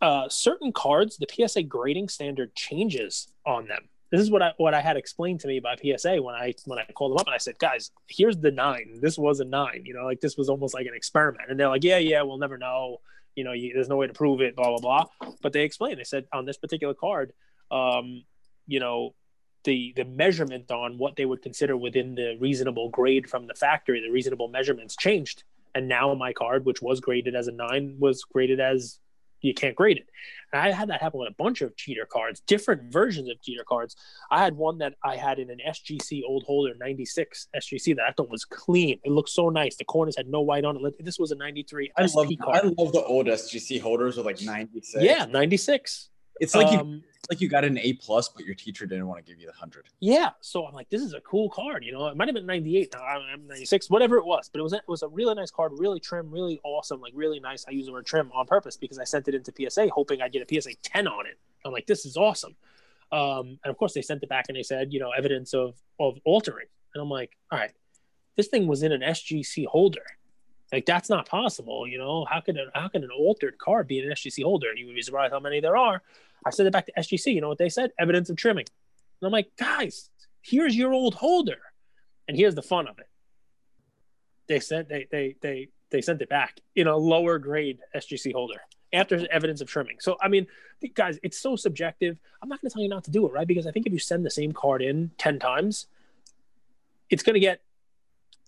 Uh, 0.00 0.30
certain 0.30 0.72
cards, 0.72 1.18
the 1.18 1.26
PSA 1.30 1.64
grading 1.64 2.08
standard 2.08 2.54
changes 2.54 3.28
on 3.44 3.68
them 3.68 3.90
this 4.10 4.20
is 4.20 4.30
what 4.30 4.42
I 4.42 4.52
what 4.56 4.74
I 4.74 4.80
had 4.80 4.96
explained 4.96 5.40
to 5.40 5.48
me 5.48 5.60
by 5.60 5.76
PSA 5.76 6.22
when 6.22 6.34
I 6.34 6.54
when 6.64 6.78
I 6.78 6.84
called 6.94 7.12
them 7.12 7.18
up 7.18 7.26
and 7.26 7.34
I 7.34 7.38
said, 7.38 7.58
guys, 7.58 7.90
here's 8.08 8.38
the 8.38 8.50
nine. 8.50 8.98
This 9.00 9.18
was 9.18 9.40
a 9.40 9.44
nine. 9.44 9.82
You 9.84 9.94
know, 9.94 10.04
like 10.04 10.20
this 10.20 10.36
was 10.36 10.48
almost 10.48 10.74
like 10.74 10.86
an 10.86 10.94
experiment. 10.94 11.50
And 11.50 11.60
they're 11.60 11.68
like, 11.68 11.84
yeah, 11.84 11.98
yeah, 11.98 12.22
we'll 12.22 12.38
never 12.38 12.56
know. 12.56 12.98
You 13.34 13.44
know, 13.44 13.52
you, 13.52 13.72
there's 13.74 13.88
no 13.88 13.96
way 13.96 14.06
to 14.06 14.12
prove 14.12 14.40
it. 14.40 14.56
Blah 14.56 14.78
blah 14.78 15.06
blah. 15.20 15.32
But 15.42 15.52
they 15.52 15.62
explained. 15.62 15.98
They 15.98 16.04
said 16.04 16.26
on 16.32 16.46
this 16.46 16.56
particular 16.56 16.94
card, 16.94 17.32
um, 17.70 18.24
you 18.66 18.80
know, 18.80 19.14
the 19.64 19.92
the 19.94 20.04
measurement 20.04 20.70
on 20.70 20.96
what 20.96 21.16
they 21.16 21.26
would 21.26 21.42
consider 21.42 21.76
within 21.76 22.14
the 22.14 22.36
reasonable 22.40 22.88
grade 22.88 23.28
from 23.28 23.46
the 23.46 23.54
factory, 23.54 24.00
the 24.00 24.12
reasonable 24.12 24.48
measurements 24.48 24.96
changed. 24.96 25.44
And 25.74 25.86
now 25.86 26.14
my 26.14 26.32
card, 26.32 26.64
which 26.64 26.80
was 26.80 27.00
graded 27.00 27.34
as 27.34 27.46
a 27.46 27.52
nine, 27.52 27.96
was 27.98 28.24
graded 28.24 28.58
as 28.58 28.98
you 29.40 29.54
can't 29.54 29.76
grade 29.76 29.98
it. 29.98 30.06
And 30.52 30.62
I 30.62 30.70
had 30.72 30.88
that 30.90 31.00
happen 31.00 31.20
with 31.20 31.28
a 31.28 31.34
bunch 31.34 31.60
of 31.60 31.76
Jeter 31.76 32.06
cards, 32.06 32.40
different 32.40 32.92
versions 32.92 33.28
of 33.28 33.40
Jeter 33.42 33.64
cards. 33.68 33.96
I 34.30 34.42
had 34.42 34.56
one 34.56 34.78
that 34.78 34.94
I 35.04 35.16
had 35.16 35.38
in 35.38 35.50
an 35.50 35.58
SGC 35.68 36.22
old 36.26 36.44
holder 36.44 36.74
96 36.78 37.48
SGC 37.54 37.96
that 37.96 38.04
I 38.08 38.12
thought 38.12 38.30
was 38.30 38.44
clean. 38.44 38.98
It 39.04 39.10
looked 39.10 39.30
so 39.30 39.50
nice. 39.50 39.76
The 39.76 39.84
corners 39.84 40.16
had 40.16 40.28
no 40.28 40.40
white 40.40 40.64
on 40.64 40.84
it. 40.84 41.04
This 41.04 41.18
was 41.18 41.30
a 41.30 41.36
93 41.36 41.92
I 41.96 42.06
SP 42.06 42.16
love, 42.16 42.28
card. 42.42 42.64
I 42.64 42.82
love 42.82 42.92
the 42.92 43.02
old 43.04 43.26
SGC 43.26 43.80
holders 43.80 44.16
with 44.16 44.26
like 44.26 44.40
96. 44.40 45.02
Yeah, 45.02 45.26
96. 45.26 46.10
It's 46.40 46.54
like 46.54 46.68
um, 46.68 46.88
you 46.88 47.02
like 47.30 47.40
you 47.40 47.48
got 47.48 47.64
an 47.64 47.78
A 47.78 47.92
plus, 47.94 48.28
but 48.28 48.44
your 48.44 48.54
teacher 48.54 48.86
didn't 48.86 49.06
want 49.06 49.24
to 49.24 49.30
give 49.30 49.40
you 49.40 49.46
the 49.46 49.52
hundred. 49.52 49.86
Yeah, 50.00 50.30
so 50.40 50.66
I'm 50.66 50.72
like, 50.72 50.88
this 50.88 51.02
is 51.02 51.12
a 51.12 51.20
cool 51.20 51.50
card. 51.50 51.84
You 51.84 51.92
know, 51.92 52.06
it 52.06 52.16
might 52.16 52.28
have 52.28 52.34
been 52.34 52.46
98, 52.46 52.94
I'm 52.96 53.46
96, 53.46 53.90
whatever 53.90 54.16
it 54.16 54.24
was, 54.24 54.48
but 54.48 54.60
it 54.60 54.62
was 54.62 54.72
it 54.72 54.82
was 54.88 55.02
a 55.02 55.08
really 55.08 55.34
nice 55.34 55.50
card, 55.50 55.72
really 55.76 56.00
trim, 56.00 56.30
really 56.30 56.60
awesome, 56.64 57.00
like 57.00 57.12
really 57.14 57.38
nice. 57.40 57.64
I 57.68 57.72
use 57.72 57.86
the 57.86 57.92
word 57.92 58.06
trim 58.06 58.30
on 58.32 58.46
purpose 58.46 58.76
because 58.76 58.98
I 58.98 59.04
sent 59.04 59.28
it 59.28 59.34
into 59.34 59.52
PSA 59.52 59.88
hoping 59.90 60.22
I'd 60.22 60.32
get 60.32 60.50
a 60.50 60.60
PSA 60.60 60.74
10 60.82 61.06
on 61.06 61.26
it. 61.26 61.38
I'm 61.64 61.72
like, 61.72 61.86
this 61.86 62.06
is 62.06 62.16
awesome. 62.16 62.56
Um, 63.12 63.58
and 63.62 63.70
of 63.70 63.76
course, 63.76 63.92
they 63.94 64.02
sent 64.02 64.22
it 64.22 64.28
back 64.28 64.46
and 64.48 64.56
they 64.56 64.62
said, 64.62 64.92
you 64.92 65.00
know, 65.00 65.10
evidence 65.10 65.54
of 65.54 65.76
of 66.00 66.18
altering, 66.24 66.66
and 66.94 67.02
I'm 67.02 67.10
like, 67.10 67.36
all 67.52 67.58
right, 67.58 67.72
this 68.36 68.48
thing 68.48 68.66
was 68.66 68.82
in 68.82 68.92
an 68.92 69.02
SGC 69.02 69.66
holder. 69.66 70.04
Like 70.72 70.84
that's 70.84 71.08
not 71.08 71.26
possible, 71.26 71.86
you 71.88 71.98
know. 71.98 72.26
How 72.30 72.40
could 72.40 72.56
an, 72.56 72.70
how 72.74 72.88
can 72.88 73.02
an 73.02 73.10
altered 73.10 73.58
card 73.58 73.88
be 73.88 74.00
an 74.00 74.10
SGC 74.10 74.44
holder? 74.44 74.68
And 74.68 74.78
you 74.78 74.86
would 74.86 74.94
be 74.94 75.02
surprised 75.02 75.32
how 75.32 75.40
many 75.40 75.60
there 75.60 75.76
are. 75.76 76.02
I 76.44 76.50
sent 76.50 76.66
it 76.66 76.72
back 76.72 76.86
to 76.86 76.92
SGC. 76.98 77.34
You 77.34 77.40
know 77.40 77.48
what 77.48 77.58
they 77.58 77.68
said? 77.68 77.92
Evidence 77.98 78.30
of 78.30 78.36
trimming. 78.36 78.66
And 79.20 79.26
I'm 79.26 79.32
like, 79.32 79.50
guys, 79.56 80.10
here's 80.42 80.76
your 80.76 80.92
old 80.92 81.14
holder, 81.14 81.58
and 82.26 82.36
here's 82.36 82.54
the 82.54 82.62
fun 82.62 82.86
of 82.86 82.98
it. 82.98 83.08
They 84.46 84.60
sent 84.60 84.88
they 84.88 85.06
they 85.10 85.36
they 85.40 85.68
they 85.90 86.00
sent 86.00 86.22
it 86.22 86.28
back 86.28 86.60
in 86.76 86.86
a 86.86 86.96
lower 86.96 87.38
grade 87.38 87.78
SGC 87.94 88.32
holder 88.32 88.60
after 88.92 89.26
evidence 89.30 89.60
of 89.60 89.68
trimming. 89.68 89.96
So 90.00 90.16
I 90.20 90.28
mean, 90.28 90.46
guys, 90.94 91.18
it's 91.22 91.38
so 91.38 91.56
subjective. 91.56 92.18
I'm 92.42 92.48
not 92.48 92.60
going 92.60 92.70
to 92.70 92.74
tell 92.74 92.82
you 92.82 92.88
not 92.88 93.04
to 93.04 93.10
do 93.10 93.26
it, 93.26 93.32
right? 93.32 93.46
Because 93.46 93.66
I 93.66 93.72
think 93.72 93.86
if 93.86 93.92
you 93.92 93.98
send 93.98 94.24
the 94.24 94.30
same 94.30 94.52
card 94.52 94.82
in 94.82 95.10
ten 95.18 95.38
times, 95.38 95.86
it's 97.10 97.22
going 97.22 97.34
to 97.34 97.40
get 97.40 97.60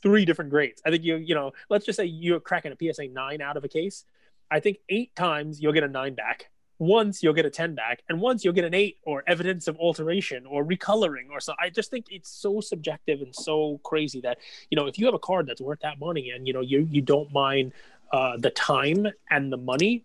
three 0.03 0.25
different 0.25 0.51
grades. 0.51 0.81
I 0.87 0.91
think 0.91 1.05
you 1.05 1.17
you 1.17 1.35
know, 1.35 1.53
let's 1.69 1.85
just 1.85 1.97
say 1.97 2.05
you're 2.05 2.41
cracking 2.41 2.73
a 2.73 2.93
PSA 2.93 3.09
nine 3.09 3.41
out 3.41 3.57
of 3.57 3.65
a 3.65 3.69
case. 3.69 4.05
I 4.51 4.61
think 4.61 4.79
eight 4.89 5.15
times 5.15 5.61
you'll 5.61 5.73
get 5.73 5.85
a 5.85 5.89
nine 5.89 6.15
back 6.15 6.51
once 6.81 7.23
you'll 7.23 7.35
get 7.35 7.45
a 7.45 7.51
10 7.51 7.75
back 7.75 8.03
and 8.09 8.19
once 8.19 8.43
you'll 8.43 8.55
get 8.55 8.65
an 8.65 8.73
8 8.73 8.97
or 9.05 9.23
evidence 9.27 9.69
of 9.69 9.77
alteration 9.77 10.47
or 10.47 10.65
recoloring 10.65 11.31
or 11.31 11.39
so 11.39 11.53
i 11.61 11.69
just 11.69 11.91
think 11.91 12.07
it's 12.11 12.31
so 12.31 12.61
subjective 12.61 13.21
and 13.21 13.35
so 13.37 13.79
crazy 13.85 14.21
that 14.23 14.39
you 14.71 14.77
know 14.77 14.87
if 14.87 14.99
you 14.99 15.05
have 15.05 15.15
a 15.15 15.19
card 15.19 15.47
that's 15.47 15.61
worth 15.61 15.81
that 15.81 16.01
money 16.01 16.31
and 16.31 16.47
you 16.47 16.55
know 16.55 16.63
you 16.63 16.89
you 16.91 17.03
don't 17.03 17.31
mind 17.33 17.73
uh, 18.13 18.37
the 18.39 18.51
time 18.51 19.07
and 19.31 19.53
the 19.53 19.57
money 19.57 20.05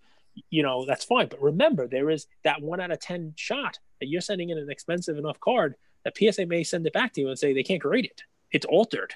you 0.49 0.61
know 0.61 0.85
that's 0.85 1.05
fine. 1.05 1.27
But 1.27 1.41
remember 1.41 1.87
there 1.87 2.09
is 2.09 2.27
that 2.43 2.61
1 2.61 2.79
out 2.79 2.91
of 2.91 2.99
10 2.99 3.33
shot 3.37 3.79
that 3.99 4.07
you're 4.07 4.21
sending 4.21 4.49
in 4.49 4.57
an 4.57 4.69
expensive 4.69 5.17
enough 5.17 5.39
card 5.39 5.75
that 6.03 6.15
psa 6.17 6.45
may 6.45 6.63
send 6.63 6.85
it 6.85 6.93
back 6.93 7.13
to 7.13 7.21
you 7.21 7.29
and 7.29 7.39
say 7.39 7.53
they 7.53 7.63
can't 7.63 7.81
grade 7.81 8.05
it. 8.05 8.23
It's 8.51 8.65
altered 8.65 9.13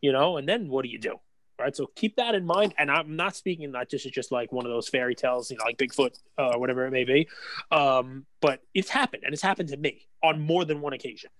you 0.00 0.12
know 0.12 0.36
and 0.36 0.48
then 0.48 0.68
what 0.68 0.84
do 0.84 0.88
you 0.88 0.98
do 0.98 1.18
right? 1.60 1.76
So 1.76 1.90
keep 1.94 2.16
that 2.16 2.34
in 2.34 2.44
mind. 2.44 2.74
And 2.78 2.90
I'm 2.90 3.14
not 3.14 3.36
speaking 3.36 3.70
that 3.72 3.90
this 3.90 4.06
is 4.06 4.12
just 4.12 4.32
like 4.32 4.50
one 4.50 4.66
of 4.66 4.72
those 4.72 4.88
fairy 4.88 5.14
tales, 5.14 5.50
you 5.50 5.56
know, 5.58 5.64
like 5.64 5.76
Bigfoot 5.76 6.18
uh, 6.38 6.54
or 6.54 6.58
whatever 6.58 6.86
it 6.86 6.90
may 6.90 7.04
be. 7.04 7.28
Um, 7.70 8.26
but 8.40 8.62
it's 8.74 8.88
happened, 8.88 9.22
and 9.24 9.32
it's 9.32 9.42
happened 9.42 9.68
to 9.68 9.76
me 9.76 10.08
on 10.22 10.40
more 10.40 10.64
than 10.64 10.80
one 10.80 10.92
occasion. 10.92 11.30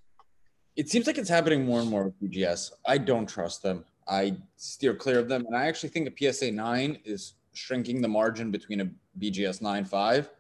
It 0.77 0.89
seems 0.89 1.07
like 1.07 1.19
it's 1.19 1.29
happening 1.29 1.65
more 1.65 1.81
and 1.81 1.91
more 1.91 2.05
with 2.05 2.21
BGS. 2.21 2.71
I 2.87 2.99
don't 2.99 3.29
trust 3.29 3.63
them. 3.63 3.85
I 4.07 4.37
steer 4.57 4.95
clear 4.95 5.19
of 5.19 5.29
them, 5.29 5.47
and 5.47 5.57
I 5.57 5.67
actually 5.67 5.89
think 5.89 6.09
a 6.09 6.33
PSA 6.33 6.53
nine 6.53 6.99
is 7.05 7.35
shrinking 7.55 8.01
the 8.01 8.09
margin 8.09 8.51
between 8.51 8.81
a 8.81 8.91
BGS 9.19 9.63
nine 9.63 9.85
five. 9.85 10.31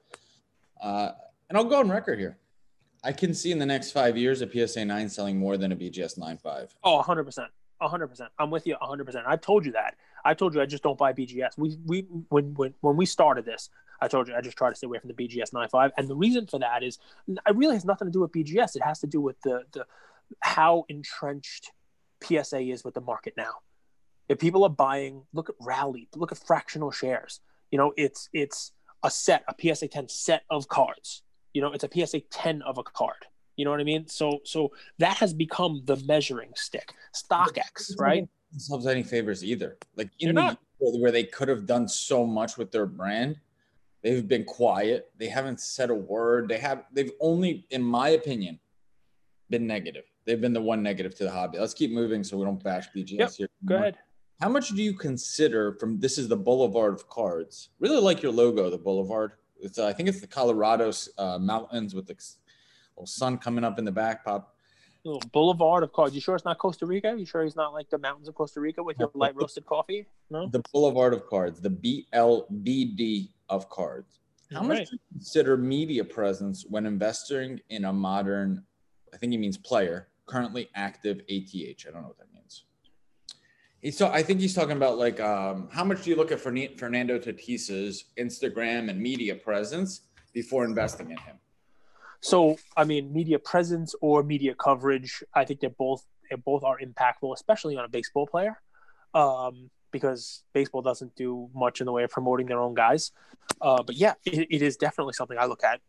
Uh, 0.80 1.12
and 1.48 1.58
I'll 1.58 1.64
go 1.64 1.80
on 1.80 1.90
record 1.90 2.18
here. 2.18 2.38
I 3.02 3.12
can 3.12 3.32
see 3.34 3.50
in 3.50 3.58
the 3.58 3.66
next 3.66 3.92
five 3.92 4.16
years 4.16 4.42
a 4.42 4.50
PSA 4.50 4.84
nine 4.84 5.08
selling 5.08 5.38
more 5.38 5.56
than 5.56 5.72
a 5.72 5.76
BGS 5.76 6.18
nine 6.18 6.38
five. 6.38 6.74
Oh, 6.84 6.96
100 6.96 7.24
percent 7.24 7.50
hundred 7.80 8.08
percent. 8.08 8.30
I'm 8.38 8.50
with 8.50 8.66
you 8.66 8.76
hundred 8.80 9.04
percent. 9.04 9.24
I've 9.26 9.40
told 9.40 9.64
you 9.64 9.72
that. 9.72 9.96
I 10.24 10.34
told 10.34 10.54
you 10.54 10.60
I 10.60 10.66
just 10.66 10.82
don't 10.82 10.98
buy 10.98 11.12
BGS. 11.12 11.56
We 11.56 11.78
we 11.86 12.06
when 12.28 12.54
when 12.54 12.74
when 12.80 12.96
we 12.96 13.06
started 13.06 13.44
this, 13.44 13.70
I 14.00 14.08
told 14.08 14.28
you 14.28 14.34
I 14.34 14.40
just 14.40 14.56
try 14.56 14.68
to 14.68 14.74
stay 14.74 14.86
away 14.86 14.98
from 14.98 15.08
the 15.08 15.14
BGS 15.14 15.52
95. 15.52 15.92
And 15.96 16.08
the 16.08 16.16
reason 16.16 16.46
for 16.46 16.58
that 16.58 16.82
is 16.82 16.98
it 17.28 17.40
really 17.54 17.74
has 17.74 17.84
nothing 17.84 18.06
to 18.08 18.12
do 18.12 18.20
with 18.20 18.32
BGS. 18.32 18.76
It 18.76 18.82
has 18.82 19.00
to 19.00 19.06
do 19.06 19.20
with 19.20 19.40
the 19.42 19.64
the 19.72 19.86
how 20.40 20.84
entrenched 20.88 21.72
PSA 22.22 22.60
is 22.60 22.84
with 22.84 22.94
the 22.94 23.00
market 23.00 23.34
now. 23.36 23.54
If 24.28 24.38
people 24.38 24.62
are 24.64 24.70
buying, 24.70 25.22
look 25.32 25.48
at 25.48 25.56
rally, 25.60 26.08
look 26.14 26.32
at 26.32 26.38
fractional 26.38 26.90
shares. 26.90 27.40
You 27.70 27.78
know, 27.78 27.92
it's 27.96 28.28
it's 28.32 28.72
a 29.02 29.10
set, 29.10 29.44
a 29.48 29.54
PSA 29.58 29.88
10 29.88 30.08
set 30.08 30.42
of 30.50 30.68
cards. 30.68 31.22
You 31.52 31.62
know, 31.62 31.72
it's 31.72 31.84
a 31.84 31.90
PSA 31.92 32.20
10 32.20 32.62
of 32.62 32.78
a 32.78 32.82
card. 32.82 33.26
You 33.60 33.66
know 33.66 33.70
what 33.72 33.80
I 33.80 33.84
mean? 33.84 34.08
So 34.08 34.40
so 34.44 34.72
that 34.98 35.18
has 35.18 35.34
become 35.34 35.82
the 35.84 35.96
measuring 36.06 36.50
stick. 36.56 36.94
StockX, 37.14 37.98
right? 37.98 38.26
Themselves 38.50 38.86
any 38.86 39.02
favors 39.02 39.44
either. 39.44 39.76
Like 39.96 40.08
in 40.18 40.34
the 40.34 40.56
where 40.80 41.12
they 41.12 41.24
could 41.24 41.48
have 41.48 41.66
done 41.66 41.86
so 41.86 42.26
much 42.26 42.56
with 42.56 42.72
their 42.72 42.86
brand, 42.86 43.38
they've 44.02 44.26
been 44.26 44.44
quiet. 44.44 45.10
They 45.18 45.28
haven't 45.28 45.60
said 45.60 45.90
a 45.90 45.94
word. 45.94 46.48
They 46.48 46.58
have 46.58 46.84
they've 46.90 47.12
only, 47.20 47.66
in 47.68 47.82
my 47.82 48.10
opinion, 48.10 48.58
been 49.50 49.66
negative. 49.66 50.04
They've 50.24 50.40
been 50.40 50.54
the 50.54 50.62
one 50.62 50.82
negative 50.82 51.14
to 51.16 51.24
the 51.24 51.30
hobby. 51.30 51.58
Let's 51.58 51.74
keep 51.74 51.90
moving 51.90 52.24
so 52.24 52.38
we 52.38 52.44
don't 52.44 52.62
bash 52.62 52.88
BGS 52.96 53.18
Yep, 53.18 53.30
here. 53.32 53.48
Go 53.66 53.76
ahead. 53.76 53.98
How 54.40 54.48
much 54.48 54.70
do 54.70 54.82
you 54.82 54.94
consider 54.94 55.74
from 55.74 56.00
this 56.00 56.16
is 56.16 56.28
the 56.28 56.36
Boulevard 56.36 56.94
of 56.94 57.06
cards? 57.08 57.70
Really 57.78 58.00
like 58.00 58.22
your 58.22 58.32
logo, 58.32 58.70
the 58.70 58.78
Boulevard. 58.78 59.32
It's 59.60 59.78
uh, 59.78 59.86
I 59.86 59.92
think 59.92 60.08
it's 60.08 60.20
the 60.20 60.26
Colorado 60.26 60.92
uh, 61.18 61.38
mountains 61.38 61.94
with 61.94 62.06
the 62.06 62.16
little 63.00 63.06
sun 63.06 63.38
coming 63.38 63.64
up 63.64 63.78
in 63.78 63.84
the 63.84 63.92
back. 63.92 64.24
Pop. 64.24 64.54
Little 65.04 65.22
boulevard 65.32 65.82
of 65.82 65.92
cards. 65.94 66.14
You 66.14 66.20
sure 66.20 66.36
it's 66.36 66.44
not 66.44 66.58
Costa 66.58 66.84
Rica? 66.84 67.14
You 67.16 67.24
sure 67.24 67.42
he's 67.42 67.56
not 67.56 67.72
like 67.72 67.88
the 67.88 67.96
mountains 67.96 68.28
of 68.28 68.34
Costa 68.34 68.60
Rica 68.60 68.82
with 68.82 68.98
your 68.98 69.10
light 69.14 69.34
roasted 69.34 69.64
coffee? 69.64 70.06
No. 70.28 70.46
The 70.46 70.62
Boulevard 70.72 71.14
of 71.14 71.26
cards, 71.26 71.58
the 71.58 71.70
BLBD 71.70 73.30
of 73.48 73.70
cards. 73.70 74.18
How 74.52 74.62
much 74.62 74.78
right. 74.78 74.86
do 74.86 74.92
you 74.92 74.98
consider 75.12 75.56
media 75.56 76.04
presence 76.04 76.66
when 76.68 76.84
investing 76.84 77.60
in 77.70 77.86
a 77.86 77.92
modern, 77.92 78.62
I 79.14 79.16
think 79.16 79.32
he 79.32 79.38
means 79.38 79.56
player, 79.56 80.08
currently 80.26 80.68
active 80.74 81.20
ATH? 81.30 81.86
I 81.88 81.90
don't 81.90 82.02
know 82.02 82.08
what 82.08 82.18
that 82.18 82.32
means. 82.34 82.64
He's 83.80 83.96
so 83.96 84.08
I 84.08 84.22
think 84.22 84.40
he's 84.40 84.54
talking 84.54 84.76
about 84.76 84.98
like 84.98 85.18
um, 85.20 85.70
how 85.72 85.84
much 85.84 86.02
do 86.04 86.10
you 86.10 86.16
look 86.16 86.30
at 86.30 86.40
Fernando 86.40 87.18
Tatis's 87.18 88.04
Instagram 88.18 88.90
and 88.90 89.00
media 89.00 89.34
presence 89.34 90.02
before 90.34 90.66
investing 90.66 91.10
in 91.10 91.16
him? 91.16 91.38
So, 92.20 92.58
I 92.76 92.84
mean, 92.84 93.12
media 93.12 93.38
presence 93.38 93.94
or 94.00 94.22
media 94.22 94.54
coverage, 94.54 95.22
I 95.34 95.44
think 95.44 95.60
they're 95.60 95.70
both 95.70 96.04
they 96.30 96.36
both 96.36 96.62
are 96.62 96.78
impactful, 96.78 97.34
especially 97.34 97.76
on 97.76 97.84
a 97.84 97.88
baseball 97.88 98.26
player, 98.26 98.60
um, 99.14 99.70
because 99.90 100.44
baseball 100.52 100.82
doesn't 100.82 101.16
do 101.16 101.50
much 101.54 101.80
in 101.80 101.86
the 101.86 101.92
way 101.92 102.04
of 102.04 102.10
promoting 102.10 102.46
their 102.46 102.60
own 102.60 102.74
guys. 102.74 103.10
Uh, 103.60 103.82
but 103.82 103.96
yeah, 103.96 104.14
it, 104.24 104.46
it 104.50 104.62
is 104.62 104.76
definitely 104.76 105.14
something 105.14 105.36
I 105.36 105.46
look 105.46 105.64
at. 105.64 105.80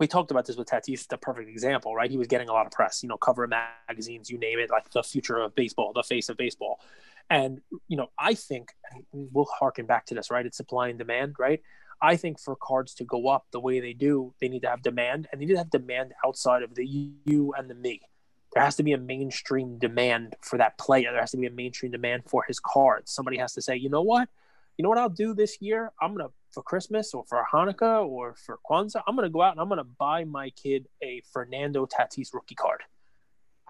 We 0.00 0.06
talked 0.06 0.30
about 0.30 0.46
this 0.46 0.56
with 0.56 0.68
Tatis, 0.68 1.08
the 1.08 1.18
perfect 1.18 1.50
example, 1.50 1.94
right? 1.94 2.10
He 2.10 2.16
was 2.16 2.28
getting 2.28 2.48
a 2.48 2.52
lot 2.52 2.66
of 2.66 2.72
press, 2.72 3.02
you 3.02 3.08
know, 3.08 3.16
cover 3.16 3.46
magazines, 3.46 4.30
you 4.30 4.38
name 4.38 4.58
it, 4.60 4.70
like 4.70 4.88
the 4.90 5.02
future 5.02 5.38
of 5.38 5.54
baseball, 5.54 5.92
the 5.92 6.04
face 6.04 6.28
of 6.28 6.36
baseball. 6.36 6.80
And, 7.28 7.60
you 7.88 7.96
know, 7.96 8.08
I 8.16 8.34
think, 8.34 8.70
we'll 9.12 9.44
harken 9.44 9.86
back 9.86 10.06
to 10.06 10.14
this, 10.14 10.30
right? 10.30 10.46
It's 10.46 10.56
supply 10.56 10.88
and 10.88 10.98
demand, 10.98 11.34
right? 11.38 11.60
I 12.00 12.16
think 12.16 12.38
for 12.38 12.56
cards 12.56 12.94
to 12.94 13.04
go 13.04 13.28
up 13.28 13.46
the 13.50 13.60
way 13.60 13.80
they 13.80 13.92
do, 13.92 14.34
they 14.40 14.48
need 14.48 14.62
to 14.62 14.68
have 14.68 14.82
demand, 14.82 15.28
and 15.30 15.40
they 15.40 15.46
need 15.46 15.54
to 15.54 15.58
have 15.58 15.70
demand 15.70 16.12
outside 16.24 16.62
of 16.62 16.74
the 16.74 16.86
you 16.86 17.54
and 17.56 17.68
the 17.68 17.74
me. 17.74 18.02
There 18.54 18.62
has 18.62 18.76
to 18.76 18.82
be 18.82 18.92
a 18.92 18.98
mainstream 18.98 19.78
demand 19.78 20.36
for 20.42 20.58
that 20.58 20.78
player. 20.78 21.10
There 21.10 21.20
has 21.20 21.32
to 21.32 21.36
be 21.36 21.46
a 21.46 21.50
mainstream 21.50 21.92
demand 21.92 22.22
for 22.26 22.44
his 22.44 22.60
cards. 22.60 23.12
Somebody 23.12 23.36
has 23.38 23.52
to 23.54 23.62
say, 23.62 23.76
you 23.76 23.90
know 23.90 24.02
what, 24.02 24.28
you 24.76 24.82
know 24.82 24.88
what 24.88 24.98
I'll 24.98 25.08
do 25.08 25.34
this 25.34 25.60
year? 25.60 25.92
I'm 26.00 26.16
gonna 26.16 26.30
for 26.50 26.62
Christmas 26.62 27.12
or 27.12 27.24
for 27.24 27.44
Hanukkah 27.52 28.06
or 28.06 28.34
for 28.34 28.58
Kwanzaa, 28.68 29.02
I'm 29.06 29.16
gonna 29.16 29.28
go 29.28 29.42
out 29.42 29.52
and 29.52 29.60
I'm 29.60 29.68
gonna 29.68 29.84
buy 29.84 30.24
my 30.24 30.50
kid 30.50 30.88
a 31.02 31.22
Fernando 31.32 31.86
Tatis 31.86 32.32
rookie 32.32 32.54
card. 32.54 32.82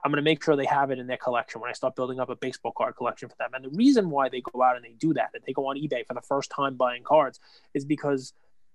I'm 0.04 0.10
going 0.10 0.16
to 0.16 0.22
make 0.22 0.42
sure 0.42 0.56
they 0.56 0.64
have 0.66 0.90
it 0.90 0.98
in 0.98 1.06
their 1.06 1.16
collection 1.16 1.60
when 1.60 1.70
I 1.70 1.72
start 1.72 1.96
building 1.96 2.20
up 2.20 2.28
a 2.28 2.36
baseball 2.36 2.72
card 2.76 2.96
collection 2.96 3.28
for 3.28 3.36
them. 3.38 3.50
And 3.54 3.64
the 3.64 3.76
reason 3.76 4.10
why 4.10 4.28
they 4.28 4.40
go 4.40 4.62
out 4.62 4.76
and 4.76 4.84
they 4.84 4.94
do 4.98 5.14
that, 5.14 5.30
that 5.32 5.42
they 5.46 5.52
go 5.52 5.66
on 5.66 5.76
eBay 5.76 6.06
for 6.06 6.14
the 6.14 6.22
first 6.22 6.50
time 6.50 6.76
buying 6.76 7.02
cards, 7.02 7.40
is 7.74 7.84
because 7.84 8.32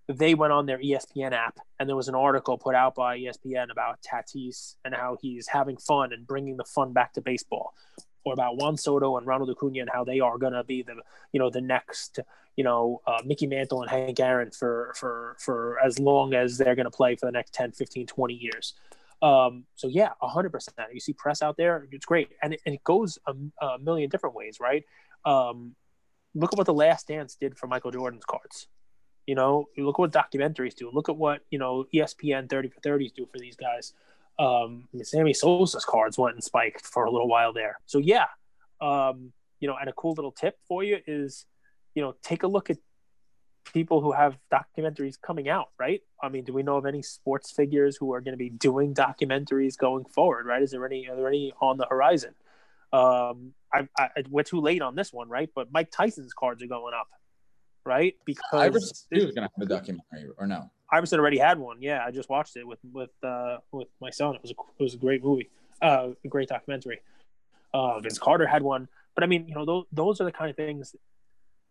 they 0.08 0.34
went 0.34 0.52
on 0.52 0.66
their 0.66 0.80
ESPN 0.80 1.32
app 1.32 1.60
and 1.80 1.88
there 1.88 1.96
was 1.96 2.08
an 2.08 2.16
article 2.16 2.58
put 2.58 2.76
out 2.76 2.96
by 2.96 3.18
ESPN 3.18 3.72
about 3.72 4.00
Tatis 4.02 4.76
and 4.84 4.94
how 4.94 5.18
he's 5.22 5.48
having 5.48 5.78
fun 5.78 6.12
and 6.12 6.28
bringing 6.28 6.58
the 6.58 6.66
fun 6.66 6.92
back 6.92 7.14
to 7.14 7.22
baseball, 7.22 7.74
or 8.26 8.34
about 8.34 8.58
Juan 8.58 8.78
Soto 8.78 9.18
and 9.18 9.26
Ronald 9.26 9.50
Acuna 9.50 9.82
and 9.82 9.90
how 9.90 10.04
they 10.04 10.20
are 10.20 10.38
going 10.38 10.54
to 10.54 10.64
be 10.64 10.84
the 10.84 10.96
you 11.32 11.40
know 11.40 11.50
the 11.50 11.62
next 11.62 12.20
you 12.58 12.64
know 12.64 13.02
uh, 13.08 13.22
Mickey 13.26 13.48
Mantle 13.48 13.82
and 13.82 13.90
Hank 13.90 14.20
Aaron 14.20 14.52
for 14.52 14.94
for 14.98 15.38
for 15.40 15.80
as 15.80 16.00
long 16.00 16.34
as 16.34 16.58
they're 16.58 16.76
going 16.76 16.86
to 16.86 16.92
play 16.92 17.16
for 17.16 17.26
the 17.26 17.32
next 17.32 17.54
10, 17.54 17.72
15, 17.72 18.08
20 18.08 18.34
years. 18.34 18.74
Um, 19.24 19.64
so 19.76 19.88
yeah, 19.88 20.10
hundred 20.22 20.52
percent. 20.52 20.76
You 20.94 21.00
see 21.00 21.14
press 21.14 21.42
out 21.42 21.56
there, 21.56 21.88
it's 21.92 22.06
great, 22.06 22.32
and 22.42 22.54
it, 22.54 22.62
and 22.66 22.76
it 22.76 22.84
goes 22.84 23.18
a, 23.26 23.34
a 23.66 23.80
million 23.80 24.10
different 24.10 24.36
ways, 24.36 24.58
right? 24.60 24.84
Um, 25.26 25.76
look 26.36 26.52
at 26.52 26.58
what 26.58 26.68
the 26.68 26.74
Last 26.74 27.08
Dance 27.08 27.36
did 27.36 27.58
for 27.58 27.68
Michael 27.68 27.92
Jordan's 27.92 28.26
cards. 28.26 28.68
You 29.26 29.36
know, 29.36 29.70
look 29.78 29.96
at 29.96 30.00
what 30.00 30.12
documentaries 30.12 30.76
do. 30.76 30.92
Look 30.92 31.08
at 31.08 31.16
what 31.16 31.40
you 31.50 31.58
know 31.58 31.86
ESPN 31.94 32.50
thirty 32.50 32.68
for 32.68 32.82
thirties 32.82 33.14
do 33.14 33.26
for 33.26 33.40
these 33.40 33.56
guys. 33.56 33.94
Um, 34.40 34.90
Sammy 35.04 35.34
Sosa's 35.34 35.86
cards 35.86 36.18
went 36.18 36.36
and 36.36 36.44
spiked 36.44 36.86
for 36.86 37.06
a 37.06 37.12
little 37.12 37.30
while 37.30 37.54
there. 37.54 37.80
So 37.86 38.00
yeah, 38.00 38.26
um, 38.82 39.32
you 39.62 39.70
know, 39.70 39.78
and 39.80 39.90
a 39.90 39.94
cool 39.94 40.14
little 40.14 40.34
tip 40.34 40.58
for 40.68 40.84
you 40.84 40.98
is, 41.08 41.46
you 41.96 42.02
know, 42.02 42.16
take 42.22 42.44
a 42.44 42.48
look 42.48 42.70
at 42.70 42.78
people 43.72 44.02
who 44.02 44.12
have 44.12 44.38
documentaries 44.52 45.20
coming 45.20 45.50
out, 45.50 45.70
right? 45.80 46.02
I 46.22 46.30
mean, 46.30 46.44
do 46.44 46.54
we 46.54 46.64
know 46.64 46.78
of 46.78 46.86
any 46.86 47.02
sports 47.02 47.52
figures 47.52 47.98
who 47.98 48.14
are 48.14 48.22
going 48.22 48.34
to 48.34 48.38
be 48.38 48.50
doing 48.50 48.94
documentaries 48.94 49.78
going 49.78 50.06
forward, 50.06 50.46
right? 50.46 50.62
Is 50.62 50.72
there 50.72 50.86
any 50.86 51.08
are 51.08 51.16
there 51.16 51.28
any 51.28 51.54
on 51.62 51.78
the 51.78 51.86
horizon? 51.86 52.34
Um, 52.92 53.54
I, 53.74 53.88
I 53.98 54.10
we're 54.30 54.44
too 54.44 54.62
late 54.62 54.82
on 54.82 54.96
this 54.96 55.12
one, 55.12 55.30
right? 55.30 55.50
But 55.54 55.72
Mike 55.72 55.92
Tyson's 55.92 56.34
cards 56.34 56.62
are 56.62 56.68
going 56.68 56.94
up, 56.94 57.08
right? 57.86 58.16
Because 58.26 58.44
Iverson 58.54 59.08
is 59.12 59.24
going 59.26 59.36
to 59.36 59.42
have 59.42 59.52
a 59.62 59.66
documentary 59.66 60.30
or 60.38 60.48
no? 60.48 60.70
Iverson 60.92 61.20
already 61.20 61.40
had 61.40 61.58
one. 61.58 61.82
Yeah, 61.82 62.04
I 62.06 62.12
just 62.12 62.30
watched 62.30 62.56
it 62.56 62.68
with 62.68 62.80
with 62.92 63.10
uh, 63.24 63.58
with 63.72 63.88
my 64.00 64.12
son. 64.12 64.36
It 64.36 64.42
was 64.42 64.52
a, 64.52 64.56
it 64.80 64.84
was 64.84 64.94
a 64.94 64.98
great 64.98 65.24
movie, 65.24 65.50
uh, 65.82 66.10
a 66.24 66.28
great 66.28 66.50
documentary. 66.50 67.02
Uh, 67.74 68.00
Vince 68.00 68.20
Carter 68.20 68.46
had 68.46 68.62
one, 68.62 68.88
but 69.16 69.24
I 69.24 69.28
mean, 69.28 69.48
you 69.48 69.56
know, 69.56 69.66
those 69.66 69.86
those 69.92 70.22
are 70.22 70.26
the 70.26 70.32
kind 70.32 70.52
of 70.52 70.56
things. 70.56 70.96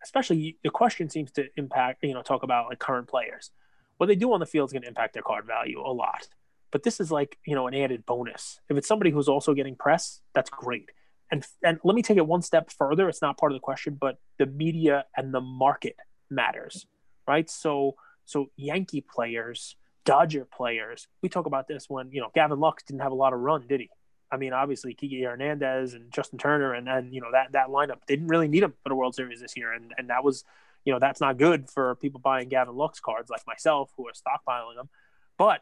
Especially, 0.03 0.59
the 0.62 0.71
question 0.71 1.09
seems 1.09 1.31
to 1.33 1.47
impact. 1.57 2.03
You 2.03 2.15
know, 2.15 2.23
talk 2.23 2.43
about 2.43 2.69
like 2.69 2.79
current 2.79 3.09
players. 3.09 3.51
What 3.99 4.07
they 4.07 4.17
do 4.17 4.33
on 4.33 4.41
the 4.41 4.47
field 4.47 4.69
is 4.69 4.73
going 4.73 4.83
to 4.83 4.88
impact 4.88 5.15
their 5.15 5.23
card 5.23 5.47
value 5.47 5.81
a 5.81 5.93
lot. 5.93 6.29
But 6.71 6.83
this 6.83 7.01
is 7.01 7.11
like 7.12 7.38
you 7.47 7.55
know 7.55 7.67
an 7.67 7.75
added 7.75 8.05
bonus. 8.07 8.61
If 8.69 8.77
it's 8.77 8.88
somebody 8.88 9.11
who's 9.11 9.29
also 9.29 9.55
getting 9.55 9.77
press, 9.77 10.21
that's 10.35 10.51
great. 10.51 10.91
And 11.31 11.45
and 11.62 11.79
let 11.85 11.95
me 11.95 12.03
take 12.03 12.17
it 12.19 12.27
one 12.27 12.43
step 12.43 12.71
further. 12.71 13.09
It's 13.09 13.23
not 13.23 13.38
part 13.38 13.53
of 13.53 13.57
the 13.57 13.61
question, 13.61 13.97
but 14.01 14.19
the 14.38 14.47
media 14.47 15.05
and 15.17 15.33
the 15.33 15.41
market 15.41 15.97
matters, 16.31 16.87
right? 17.29 17.49
So 17.49 17.97
so 18.25 18.51
Yankee 18.57 19.03
players, 19.03 19.77
Dodger 20.05 20.45
players. 20.45 21.07
We 21.23 21.29
talk 21.29 21.47
about 21.47 21.69
this 21.69 21.88
when 21.88 22.11
you 22.11 22.21
know 22.21 22.31
Gavin 22.35 22.59
Lux 22.59 22.83
didn't 22.83 23.03
have 23.03 23.12
a 23.12 23.17
lot 23.17 23.33
of 23.33 23.41
run, 23.41 23.67
did 23.69 23.81
he? 23.81 23.91
I 24.33 24.38
mean, 24.38 24.55
obviously 24.55 24.95
Kiki 24.95 25.23
Hernandez 25.23 25.92
and 25.92 26.11
Justin 26.11 26.38
Turner, 26.38 26.73
and 26.73 26.87
then 26.87 27.12
you 27.12 27.21
know 27.21 27.31
that 27.33 27.53
that 27.53 27.68
lineup 27.68 27.99
didn't 28.07 28.29
really 28.29 28.49
need 28.49 28.62
him 28.62 28.73
for 28.83 28.88
the 28.88 28.95
World 28.95 29.14
Series 29.14 29.40
this 29.40 29.57
year, 29.57 29.73
and 29.73 29.92
and 29.99 30.09
that 30.09 30.25
was, 30.25 30.45
you 30.87 30.92
know, 30.92 30.99
that's 30.99 31.21
not 31.21 31.37
good 31.37 31.68
for 31.68 31.95
people 31.97 32.18
buying 32.18 32.49
Gavin 32.49 32.75
Lux 32.75 32.99
cards 32.99 33.29
like 33.29 33.47
myself 33.47 33.92
who 33.97 34.09
are 34.09 34.12
stockpiling 34.12 34.77
them. 34.77 34.88
But 35.37 35.61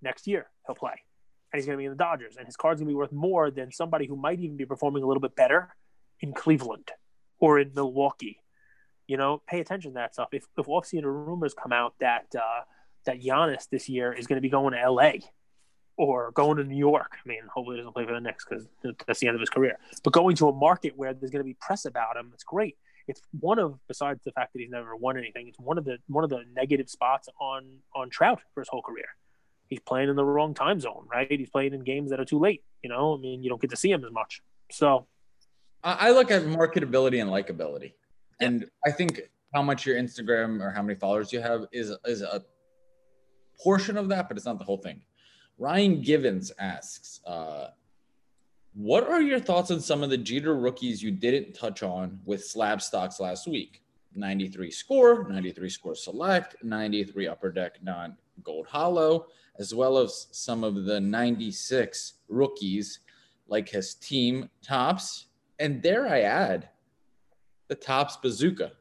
next 0.00 0.28
year 0.28 0.46
he'll 0.66 0.76
play, 0.76 0.94
and 1.52 1.58
he's 1.58 1.66
going 1.66 1.76
to 1.76 1.80
be 1.80 1.86
in 1.86 1.90
the 1.90 1.96
Dodgers, 1.96 2.36
and 2.36 2.46
his 2.46 2.56
card's 2.56 2.80
going 2.80 2.86
to 2.86 2.92
be 2.92 2.96
worth 2.96 3.12
more 3.12 3.50
than 3.50 3.72
somebody 3.72 4.06
who 4.06 4.14
might 4.14 4.38
even 4.38 4.56
be 4.56 4.66
performing 4.66 5.02
a 5.02 5.06
little 5.06 5.20
bit 5.20 5.34
better 5.34 5.74
in 6.20 6.32
Cleveland 6.32 6.92
or 7.40 7.58
in 7.58 7.72
Milwaukee. 7.74 8.38
You 9.08 9.16
know, 9.16 9.42
pay 9.48 9.58
attention 9.58 9.90
to 9.90 9.94
that 9.96 10.14
stuff. 10.14 10.28
If 10.30 10.46
if 10.56 10.66
offseason 10.66 11.02
rumors 11.02 11.54
come 11.54 11.72
out 11.72 11.94
that 11.98 12.26
uh, 12.36 12.62
that 13.04 13.20
Giannis 13.20 13.68
this 13.68 13.88
year 13.88 14.12
is 14.12 14.28
going 14.28 14.36
to 14.36 14.40
be 14.40 14.48
going 14.48 14.74
to 14.74 14.90
LA 14.90 15.14
or 15.96 16.30
going 16.32 16.56
to 16.56 16.64
New 16.64 16.76
York. 16.76 17.12
I 17.24 17.28
mean, 17.28 17.40
hopefully 17.52 17.76
he 17.76 17.80
doesn't 17.80 17.92
play 17.92 18.06
for 18.06 18.14
the 18.14 18.20
Knicks 18.20 18.44
because 18.48 18.66
that's 19.06 19.20
the 19.20 19.28
end 19.28 19.34
of 19.34 19.40
his 19.40 19.50
career. 19.50 19.78
But 20.02 20.12
going 20.12 20.36
to 20.36 20.48
a 20.48 20.52
market 20.52 20.94
where 20.96 21.12
there's 21.14 21.30
going 21.30 21.40
to 21.40 21.44
be 21.44 21.56
press 21.60 21.84
about 21.84 22.16
him, 22.16 22.30
it's 22.32 22.44
great. 22.44 22.76
It's 23.08 23.20
one 23.40 23.58
of, 23.58 23.78
besides 23.88 24.20
the 24.24 24.32
fact 24.32 24.52
that 24.52 24.60
he's 24.60 24.70
never 24.70 24.94
won 24.96 25.18
anything, 25.18 25.48
it's 25.48 25.58
one 25.58 25.76
of 25.76 25.84
the 25.84 25.98
one 26.06 26.24
of 26.24 26.30
the 26.30 26.44
negative 26.54 26.88
spots 26.88 27.28
on 27.40 27.78
on 27.94 28.10
Trout 28.10 28.40
for 28.54 28.60
his 28.60 28.68
whole 28.68 28.82
career. 28.82 29.06
He's 29.68 29.80
playing 29.80 30.08
in 30.08 30.16
the 30.16 30.24
wrong 30.24 30.54
time 30.54 30.80
zone, 30.80 31.06
right? 31.10 31.26
He's 31.30 31.50
playing 31.50 31.74
in 31.74 31.82
games 31.82 32.10
that 32.10 32.20
are 32.20 32.24
too 32.24 32.38
late. 32.38 32.62
You 32.82 32.90
know, 32.90 33.14
I 33.14 33.18
mean, 33.18 33.42
you 33.42 33.48
don't 33.48 33.60
get 33.60 33.70
to 33.70 33.76
see 33.76 33.90
him 33.90 34.04
as 34.04 34.12
much. 34.12 34.40
So 34.70 35.06
I 35.82 36.08
I 36.08 36.10
look 36.12 36.30
at 36.30 36.42
marketability 36.42 37.20
and 37.20 37.30
likability, 37.30 37.94
and 38.40 38.66
I 38.86 38.92
think 38.92 39.20
how 39.52 39.62
much 39.62 39.84
your 39.84 39.96
Instagram 39.96 40.60
or 40.60 40.70
how 40.70 40.82
many 40.82 40.98
followers 40.98 41.32
you 41.32 41.40
have 41.40 41.66
is 41.72 41.92
is 42.04 42.22
a 42.22 42.42
portion 43.62 43.96
of 43.96 44.08
that, 44.08 44.28
but 44.28 44.36
it's 44.36 44.46
not 44.46 44.58
the 44.58 44.64
whole 44.64 44.78
thing. 44.78 45.02
Ryan 45.58 46.00
Givens 46.00 46.50
asks, 46.58 47.20
uh, 47.26 47.70
"What 48.74 49.04
are 49.04 49.22
your 49.22 49.40
thoughts 49.40 49.70
on 49.70 49.80
some 49.80 50.02
of 50.02 50.10
the 50.10 50.18
Jeter 50.18 50.56
rookies 50.56 51.02
you 51.02 51.10
didn't 51.10 51.54
touch 51.54 51.82
on 51.82 52.20
with 52.24 52.44
slab 52.44 52.82
stocks 52.82 53.20
last 53.20 53.46
week? 53.46 53.82
93 54.14 54.70
score, 54.70 55.28
93 55.28 55.68
score 55.68 55.94
select, 55.94 56.56
93 56.62 57.26
upper 57.26 57.50
deck 57.50 57.82
non 57.82 58.16
gold 58.42 58.66
hollow, 58.66 59.26
as 59.58 59.74
well 59.74 59.98
as 59.98 60.28
some 60.32 60.64
of 60.64 60.84
the 60.84 61.00
96 61.00 62.14
rookies 62.28 63.00
like 63.46 63.68
his 63.68 63.94
team 63.94 64.48
Topps, 64.62 65.26
and 65.58 65.82
dare 65.82 66.08
I 66.08 66.22
add, 66.22 66.70
the 67.68 67.74
Topps 67.74 68.16
bazooka." 68.16 68.72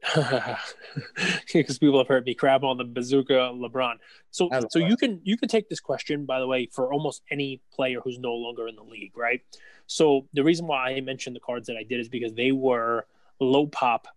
because 1.52 1.78
people 1.78 1.98
have 1.98 2.08
heard 2.08 2.24
me 2.24 2.34
crap 2.34 2.62
on 2.62 2.78
the 2.78 2.84
bazooka 2.84 3.32
LeBron. 3.32 3.94
So 4.30 4.48
so 4.70 4.78
you 4.78 4.96
can 4.96 5.20
you 5.24 5.36
can 5.36 5.48
take 5.48 5.68
this 5.68 5.80
question 5.80 6.24
by 6.24 6.40
the 6.40 6.46
way 6.46 6.68
for 6.72 6.92
almost 6.92 7.22
any 7.30 7.60
player 7.72 8.00
who's 8.02 8.18
no 8.18 8.32
longer 8.32 8.66
in 8.68 8.76
the 8.76 8.82
league, 8.82 9.16
right? 9.16 9.40
So 9.86 10.26
the 10.32 10.42
reason 10.42 10.66
why 10.66 10.92
I 10.92 11.00
mentioned 11.00 11.36
the 11.36 11.40
cards 11.40 11.66
that 11.66 11.76
I 11.76 11.82
did 11.82 12.00
is 12.00 12.08
because 12.08 12.32
they 12.34 12.52
were 12.52 13.06
low 13.40 13.66
pop, 13.66 14.08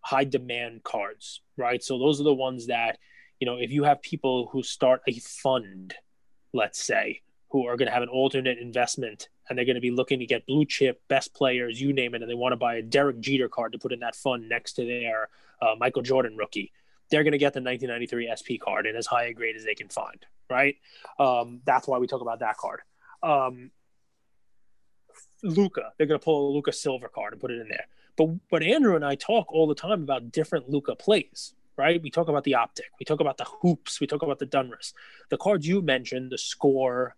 high 0.00 0.24
demand 0.24 0.84
cards, 0.84 1.40
right? 1.56 1.82
So 1.82 1.98
those 1.98 2.20
are 2.20 2.24
the 2.24 2.34
ones 2.34 2.66
that 2.66 2.98
you 3.40 3.46
know 3.46 3.56
if 3.56 3.70
you 3.70 3.84
have 3.84 4.02
people 4.02 4.48
who 4.52 4.62
start 4.62 5.00
a 5.08 5.18
fund, 5.20 5.94
let's 6.52 6.82
say, 6.82 7.22
who 7.50 7.66
are 7.66 7.76
going 7.76 7.86
to 7.86 7.94
have 7.94 8.02
an 8.02 8.08
alternate 8.08 8.58
investment 8.58 9.28
and 9.48 9.58
they're 9.58 9.64
going 9.64 9.74
to 9.74 9.80
be 9.80 9.90
looking 9.90 10.18
to 10.20 10.26
get 10.26 10.46
blue 10.46 10.64
chip 10.64 11.02
best 11.08 11.34
players, 11.34 11.80
you 11.80 11.92
name 11.92 12.14
it, 12.14 12.22
and 12.22 12.30
they 12.30 12.34
want 12.34 12.52
to 12.52 12.56
buy 12.56 12.76
a 12.76 12.82
Derek 12.82 13.20
Jeter 13.20 13.48
card 13.48 13.72
to 13.72 13.78
put 13.78 13.92
in 13.92 14.00
that 14.00 14.16
fund 14.16 14.48
next 14.48 14.74
to 14.74 14.86
their 14.86 15.28
uh, 15.60 15.74
Michael 15.78 16.02
Jordan 16.02 16.36
rookie. 16.36 16.72
They're 17.10 17.22
going 17.22 17.32
to 17.32 17.38
get 17.38 17.52
the 17.52 17.60
1993 17.60 18.32
SP 18.32 18.60
card 18.60 18.86
in 18.86 18.96
as 18.96 19.06
high 19.06 19.24
a 19.24 19.34
grade 19.34 19.56
as 19.56 19.64
they 19.64 19.74
can 19.74 19.88
find, 19.88 20.24
right? 20.48 20.76
Um, 21.18 21.60
that's 21.64 21.86
why 21.86 21.98
we 21.98 22.06
talk 22.06 22.22
about 22.22 22.40
that 22.40 22.56
card. 22.56 22.80
Um, 23.22 23.70
Luka, 25.42 25.92
they're 25.96 26.06
going 26.06 26.18
to 26.18 26.24
pull 26.24 26.50
a 26.50 26.52
Luka 26.54 26.72
Silver 26.72 27.08
card 27.08 27.32
and 27.32 27.40
put 27.40 27.50
it 27.50 27.60
in 27.60 27.68
there. 27.68 27.86
But 28.16 28.28
but 28.50 28.62
Andrew 28.62 28.96
and 28.96 29.04
I 29.04 29.16
talk 29.16 29.52
all 29.52 29.66
the 29.66 29.74
time 29.74 30.02
about 30.02 30.32
different 30.32 30.70
Luka 30.70 30.94
plays, 30.94 31.54
right? 31.76 32.02
We 32.02 32.10
talk 32.10 32.28
about 32.28 32.44
the 32.44 32.54
optic, 32.54 32.86
we 32.98 33.04
talk 33.04 33.20
about 33.20 33.38
the 33.38 33.44
hoops, 33.44 34.00
we 34.00 34.06
talk 34.06 34.22
about 34.22 34.38
the 34.38 34.46
Donruss. 34.46 34.92
The 35.30 35.36
cards 35.36 35.66
you 35.66 35.82
mentioned, 35.82 36.30
the 36.30 36.38
score, 36.38 37.16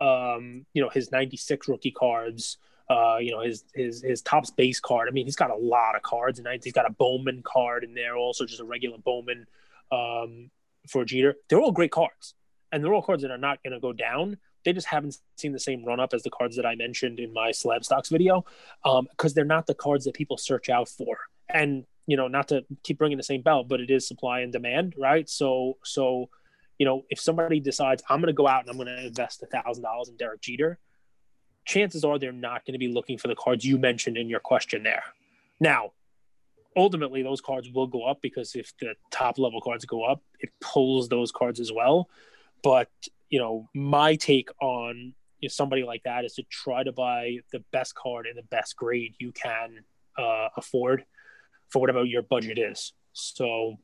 um, 0.00 0.66
you 0.72 0.82
know, 0.82 0.88
his 0.88 1.10
96 1.10 1.68
rookie 1.68 1.90
cards, 1.90 2.58
uh, 2.90 3.16
you 3.20 3.30
know, 3.30 3.40
his 3.40 3.64
his 3.74 4.02
his 4.02 4.22
Topps 4.22 4.50
base 4.50 4.80
card. 4.80 5.08
I 5.08 5.12
mean, 5.12 5.26
he's 5.26 5.36
got 5.36 5.50
a 5.50 5.56
lot 5.56 5.94
of 5.94 6.02
cards, 6.02 6.38
and 6.38 6.48
he's 6.62 6.72
got 6.72 6.88
a 6.88 6.92
Bowman 6.92 7.42
card 7.42 7.84
in 7.84 7.94
there, 7.94 8.16
also 8.16 8.46
just 8.46 8.60
a 8.60 8.64
regular 8.64 8.98
Bowman 8.98 9.46
um, 9.92 10.50
for 10.88 11.04
Jeter. 11.04 11.34
They're 11.48 11.60
all 11.60 11.72
great 11.72 11.90
cards, 11.90 12.34
and 12.72 12.82
they're 12.82 12.94
all 12.94 13.02
cards 13.02 13.22
that 13.22 13.30
are 13.30 13.38
not 13.38 13.62
going 13.62 13.74
to 13.74 13.80
go 13.80 13.92
down. 13.92 14.38
They 14.64 14.72
just 14.72 14.86
haven't 14.86 15.18
seen 15.36 15.52
the 15.52 15.60
same 15.60 15.84
run 15.84 16.00
up 16.00 16.14
as 16.14 16.22
the 16.22 16.30
cards 16.30 16.56
that 16.56 16.66
I 16.66 16.74
mentioned 16.74 17.20
in 17.20 17.32
my 17.32 17.52
slab 17.52 17.84
stocks 17.84 18.08
video, 18.08 18.44
Um, 18.84 19.06
because 19.10 19.32
um, 19.32 19.34
they're 19.34 19.44
not 19.44 19.66
the 19.66 19.74
cards 19.74 20.04
that 20.04 20.14
people 20.14 20.36
search 20.36 20.68
out 20.68 20.88
for. 20.88 21.18
And 21.48 21.84
you 22.06 22.16
know, 22.16 22.26
not 22.26 22.48
to 22.48 22.64
keep 22.82 22.96
bringing 22.96 23.18
the 23.18 23.22
same 23.22 23.42
belt, 23.42 23.68
but 23.68 23.80
it 23.80 23.90
is 23.90 24.08
supply 24.08 24.40
and 24.40 24.50
demand, 24.50 24.94
right? 24.96 25.28
So, 25.28 25.76
so 25.84 26.30
you 26.78 26.86
know, 26.86 27.04
if 27.10 27.20
somebody 27.20 27.60
decides 27.60 28.02
I'm 28.08 28.20
going 28.20 28.28
to 28.28 28.32
go 28.32 28.46
out 28.46 28.62
and 28.62 28.70
I'm 28.70 28.76
going 28.76 28.88
to 28.88 29.06
invest 29.06 29.42
a 29.42 29.46
thousand 29.46 29.82
dollars 29.82 30.08
in 30.08 30.16
Derek 30.16 30.40
Jeter, 30.40 30.78
chances 31.64 32.04
are 32.04 32.18
they're 32.18 32.32
not 32.32 32.64
going 32.64 32.72
to 32.74 32.78
be 32.78 32.88
looking 32.88 33.18
for 33.18 33.28
the 33.28 33.34
cards 33.34 33.64
you 33.64 33.78
mentioned 33.78 34.16
in 34.16 34.28
your 34.28 34.40
question 34.40 34.82
there. 34.82 35.02
Now, 35.60 35.92
ultimately, 36.76 37.22
those 37.22 37.40
cards 37.40 37.68
will 37.70 37.88
go 37.88 38.04
up 38.04 38.20
because 38.22 38.54
if 38.54 38.72
the 38.80 38.94
top 39.10 39.38
level 39.38 39.60
cards 39.60 39.84
go 39.84 40.04
up, 40.04 40.22
it 40.40 40.50
pulls 40.60 41.08
those 41.08 41.32
cards 41.32 41.60
as 41.60 41.72
well. 41.72 42.08
But 42.62 42.88
you 43.28 43.38
know, 43.38 43.68
my 43.74 44.16
take 44.16 44.50
on 44.60 45.14
you 45.40 45.46
know, 45.46 45.50
somebody 45.50 45.82
like 45.82 46.02
that 46.04 46.24
is 46.24 46.34
to 46.34 46.42
try 46.50 46.82
to 46.82 46.92
buy 46.92 47.38
the 47.52 47.62
best 47.72 47.94
card 47.94 48.26
in 48.26 48.36
the 48.36 48.42
best 48.42 48.76
grade 48.76 49.14
you 49.18 49.32
can 49.32 49.80
uh, 50.16 50.48
afford 50.56 51.04
for 51.68 51.80
whatever 51.80 52.04
your 52.04 52.22
budget 52.22 52.58
is. 52.58 52.92
So, 53.12 53.76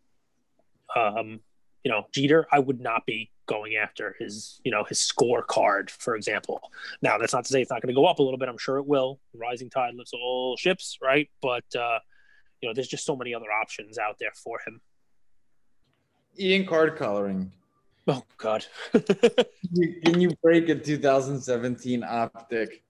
um, 0.96 1.40
you 1.84 1.90
know, 1.90 2.06
Jeter, 2.12 2.46
I 2.50 2.58
would 2.58 2.80
not 2.80 3.04
be 3.06 3.30
going 3.46 3.76
after 3.76 4.16
his, 4.18 4.60
you 4.64 4.72
know, 4.72 4.84
his 4.84 4.98
scorecard, 4.98 5.90
for 5.90 6.16
example. 6.16 6.60
Now, 7.02 7.18
that's 7.18 7.34
not 7.34 7.44
to 7.44 7.52
say 7.52 7.60
it's 7.60 7.70
not 7.70 7.82
going 7.82 7.94
to 7.94 8.00
go 8.00 8.06
up 8.06 8.18
a 8.18 8.22
little 8.22 8.38
bit. 8.38 8.48
I'm 8.48 8.58
sure 8.58 8.78
it 8.78 8.86
will. 8.86 9.20
Rising 9.34 9.68
tide 9.68 9.94
lifts 9.94 10.12
all 10.14 10.56
ships, 10.56 10.98
right? 11.02 11.28
But 11.42 11.64
uh, 11.78 11.98
you 12.60 12.68
know, 12.68 12.74
there's 12.74 12.88
just 12.88 13.04
so 13.04 13.14
many 13.14 13.34
other 13.34 13.52
options 13.52 13.98
out 13.98 14.16
there 14.18 14.32
for 14.34 14.58
him. 14.66 14.80
Ian 16.38 16.66
card 16.66 16.96
coloring. 16.96 17.52
Oh 18.06 18.22
God! 18.38 18.66
Can 18.92 20.20
you 20.20 20.30
break 20.42 20.68
a 20.68 20.74
2017 20.74 22.04
optic 22.04 22.82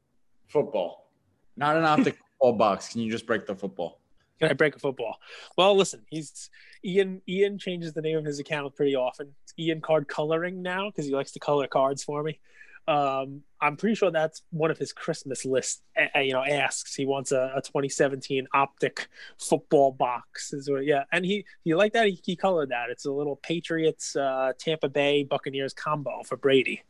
football? 0.48 1.10
Not 1.56 1.76
an 1.76 1.84
optic 1.84 2.16
football 2.40 2.54
box. 2.54 2.88
Can 2.88 3.00
you 3.00 3.10
just 3.10 3.26
break 3.26 3.46
the 3.46 3.54
football? 3.54 4.00
Can 4.40 4.50
I 4.50 4.54
break 4.54 4.76
a 4.76 4.78
football? 4.78 5.18
Well, 5.56 5.76
listen, 5.76 6.02
he's 6.10 6.50
Ian. 6.84 7.22
Ian 7.28 7.58
changes 7.58 7.92
the 7.92 8.02
name 8.02 8.18
of 8.18 8.24
his 8.24 8.40
account 8.40 8.74
pretty 8.74 8.96
often. 8.96 9.34
It's 9.44 9.54
Ian 9.58 9.80
Card 9.80 10.08
Coloring 10.08 10.62
now 10.62 10.90
because 10.90 11.06
he 11.06 11.14
likes 11.14 11.32
to 11.32 11.38
color 11.38 11.66
cards 11.66 12.02
for 12.02 12.22
me. 12.22 12.40
Um, 12.86 13.42
I'm 13.60 13.76
pretty 13.76 13.94
sure 13.94 14.10
that's 14.10 14.42
one 14.50 14.70
of 14.70 14.76
his 14.76 14.92
Christmas 14.92 15.44
list. 15.44 15.82
Uh, 15.96 16.18
you 16.18 16.32
know, 16.32 16.44
asks 16.44 16.94
he 16.94 17.06
wants 17.06 17.32
a, 17.32 17.52
a 17.56 17.62
2017 17.62 18.46
optic 18.52 19.08
football 19.38 19.92
box. 19.92 20.52
Is 20.52 20.68
what, 20.68 20.84
yeah, 20.84 21.04
and 21.12 21.24
he 21.24 21.46
he 21.62 21.74
like 21.74 21.92
that. 21.94 22.06
He, 22.08 22.20
he 22.22 22.36
colored 22.36 22.70
that. 22.70 22.90
It's 22.90 23.06
a 23.06 23.12
little 23.12 23.36
Patriots 23.36 24.16
uh, 24.16 24.52
Tampa 24.58 24.88
Bay 24.88 25.24
Buccaneers 25.24 25.72
combo 25.72 26.22
for 26.24 26.36
Brady. 26.36 26.82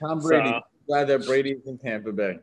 Tom 0.00 0.20
Brady. 0.20 0.50
So, 0.50 0.60
glad 0.86 1.08
that 1.08 1.26
Brady's 1.26 1.66
in 1.66 1.78
Tampa 1.78 2.12
Bay. 2.12 2.38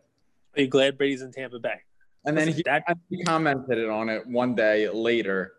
Are 0.55 0.61
you 0.61 0.67
glad 0.67 0.97
Brady's 0.97 1.21
in 1.21 1.31
Tampa 1.31 1.59
Bay? 1.59 1.81
And 2.27 2.37
then 2.37 2.49
he, 2.49 2.61
that, 2.65 2.83
he 3.09 3.23
commented 3.23 3.89
on 3.89 4.09
it 4.09 4.27
one 4.27 4.53
day 4.53 4.89
later, 4.89 5.53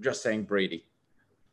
just 0.00 0.22
saying 0.22 0.44
Brady. 0.44 0.86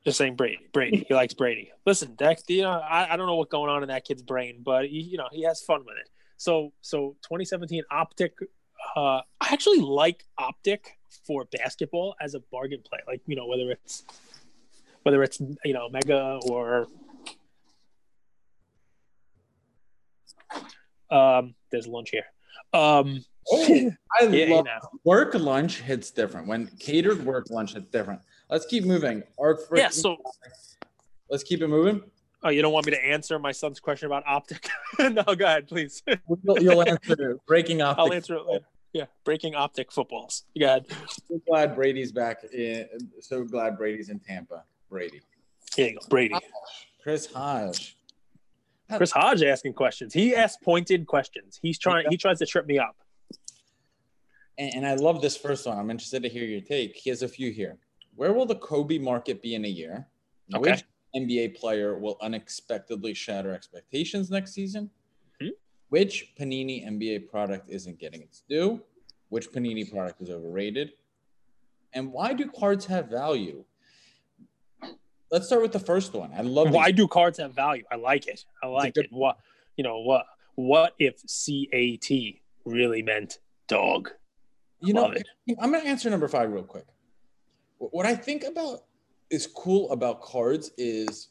Just 0.06 0.20
saying 0.20 0.36
Brady. 0.36 0.60
Brady. 0.72 1.04
He 1.08 1.14
likes 1.16 1.34
Brady. 1.34 1.72
Listen, 1.84 2.14
Dex, 2.16 2.44
you 2.48 2.62
know, 2.62 2.70
I, 2.70 3.12
I 3.14 3.18
don't 3.18 3.26
know 3.26 3.36
what's 3.36 3.50
going 3.50 3.72
on 3.72 3.82
in 3.82 3.90
that 3.90 4.06
kid's 4.06 4.22
brain, 4.22 4.62
but 4.64 4.86
he, 4.86 5.02
you 5.02 5.18
know, 5.18 5.28
he 5.32 5.42
has 5.44 5.64
fun 5.64 5.80
with 5.80 5.98
it. 5.98 6.10
So 6.38 6.72
so 6.82 7.16
2017 7.24 7.84
optic 7.90 8.38
uh 8.96 9.22
I 9.42 9.48
actually 9.52 9.80
like 9.80 10.24
optic 10.38 11.00
for 11.26 11.46
basketball 11.46 12.16
as 12.22 12.36
a 12.36 12.40
bargain 12.52 12.84
play. 12.88 13.00
Like, 13.08 13.22
you 13.26 13.36
know, 13.36 13.48
whether 13.48 13.72
it's 13.72 14.04
whether 15.02 15.24
it's 15.24 15.42
you 15.66 15.74
know, 15.74 15.90
mega 15.90 16.40
or 16.48 16.86
um 21.10 21.56
there's 21.72 21.88
lunch 21.88 22.12
here. 22.12 22.26
Um 22.74 23.24
Oh, 23.52 23.92
I 24.20 24.26
yeah, 24.28 24.56
love 24.56 24.66
work 25.04 25.34
lunch 25.34 25.82
hits 25.82 26.12
different. 26.12 26.48
When 26.48 26.68
catered 26.80 27.26
work 27.26 27.50
lunch 27.50 27.74
hits 27.74 27.88
different. 27.90 28.22
Let's 28.50 28.66
keep 28.66 28.84
moving. 28.84 29.24
Our 29.40 29.60
yeah, 29.76 29.90
so 29.90 30.18
let's 31.30 31.44
keep 31.44 31.62
it 31.62 31.68
moving. 31.68 32.02
Oh, 32.44 32.50
you 32.50 32.62
don't 32.62 32.72
want 32.72 32.86
me 32.86 32.92
to 32.92 33.04
answer 33.04 33.40
my 33.40 33.52
son's 33.52 33.80
question 33.80 34.06
about 34.06 34.24
optic? 34.28 34.70
no, 35.00 35.24
go 35.24 35.46
ahead, 35.46 35.68
please. 35.68 36.04
you'll, 36.44 36.62
you'll 36.62 36.88
answer 36.88 37.38
breaking 37.48 37.82
optic. 37.82 38.00
I'll 38.00 38.14
answer 38.14 38.36
it 38.36 38.46
later. 38.46 38.66
Yeah, 38.94 39.06
breaking 39.26 39.56
optic 39.56 39.92
footballs. 39.92 40.44
Go 40.58 40.66
ahead. 40.66 40.86
So 41.28 41.42
glad 41.48 41.76
Brady's 41.76 42.12
back. 42.12 42.44
In, 42.54 42.88
so 43.22 43.44
glad 43.44 43.78
Brady's 43.78 44.10
in 44.10 44.20
Tampa. 44.20 44.64
Brady. 44.90 45.22
You 45.78 45.94
go, 45.94 46.00
Brady. 46.10 46.36
Chris 47.04 47.26
Hodge. 47.26 47.97
Chris 48.96 49.12
Hodge 49.12 49.44
asking 49.44 49.74
questions. 49.74 50.14
He 50.14 50.34
asks 50.34 50.58
pointed 50.64 51.06
questions. 51.08 51.60
He's 51.62 51.78
trying. 51.78 52.06
He 52.10 52.18
tries 52.18 52.40
to 52.40 52.46
trip 52.46 52.66
me 52.66 52.80
up 52.80 52.96
and, 54.58 54.76
and 54.76 54.88
I 54.88 54.96
love 54.96 55.22
this 55.22 55.38
first 55.38 55.66
one. 55.66 55.78
I'm 55.78 55.90
interested 55.90 56.24
to 56.24 56.30
hear 56.30 56.44
your 56.44 56.62
take. 56.62 56.96
He 56.96 57.10
has 57.10 57.22
a 57.22 57.28
few 57.28 57.52
here. 57.52 57.78
Where 58.16 58.34
will 58.34 58.46
the 58.46 58.56
Kobe 58.56 58.98
market 58.98 59.42
be 59.42 59.56
in 59.56 59.66
a 59.66 59.70
year? 59.70 60.08
Okay. 60.54 60.72
Which 60.72 60.84
NBA 61.16 61.56
player 61.56 61.98
will 61.98 62.18
unexpectedly 62.22 63.14
shatter 63.14 63.54
expectations 63.54 64.30
next 64.30 64.54
season? 64.54 64.90
Hmm? 65.40 65.50
Which 65.90 66.34
Panini 66.40 66.88
NBA 66.88 67.30
product 67.30 67.70
isn't 67.70 68.00
getting 68.00 68.22
its 68.22 68.44
due? 68.50 68.82
Which 69.30 69.52
Panini 69.52 69.90
product 69.90 70.22
is 70.22 70.30
overrated? 70.30 70.94
And 71.94 72.12
why 72.12 72.34
do 72.34 72.50
cards 72.50 72.86
have 72.88 73.08
value? 73.10 73.64
Let's 75.32 75.48
start 75.48 75.62
with 75.62 75.74
the 75.74 75.80
first 75.80 76.14
one. 76.14 76.32
I 76.36 76.42
love. 76.42 76.72
Why 76.72 76.88
these. 76.88 76.98
do 76.98 77.08
cards 77.08 77.38
have 77.40 77.54
value? 77.54 77.84
I 77.92 77.96
like 77.96 78.28
it. 78.28 78.46
I 78.64 78.68
like 78.68 78.94
good- 78.94 79.06
it. 79.06 79.12
What 79.12 79.38
you 79.76 79.84
know? 79.84 80.00
What 80.00 80.26
what 80.56 80.94
if 81.00 81.22
CAT 81.28 82.40
really 82.66 83.02
meant 83.02 83.40
dog? 83.68 84.10
You 84.80 84.94
Love 84.94 85.12
know, 85.12 85.18
it. 85.48 85.58
I'm 85.60 85.72
to 85.74 85.80
answer 85.80 86.10
number 86.10 86.28
five 86.28 86.52
real 86.52 86.64
quick. 86.64 86.86
What 87.80 88.06
I 88.06 88.16
think 88.16 88.44
about 88.44 88.84
is 89.30 89.48
cool 89.48 89.92
about 89.92 90.22
cards 90.22 90.72
is 90.78 91.30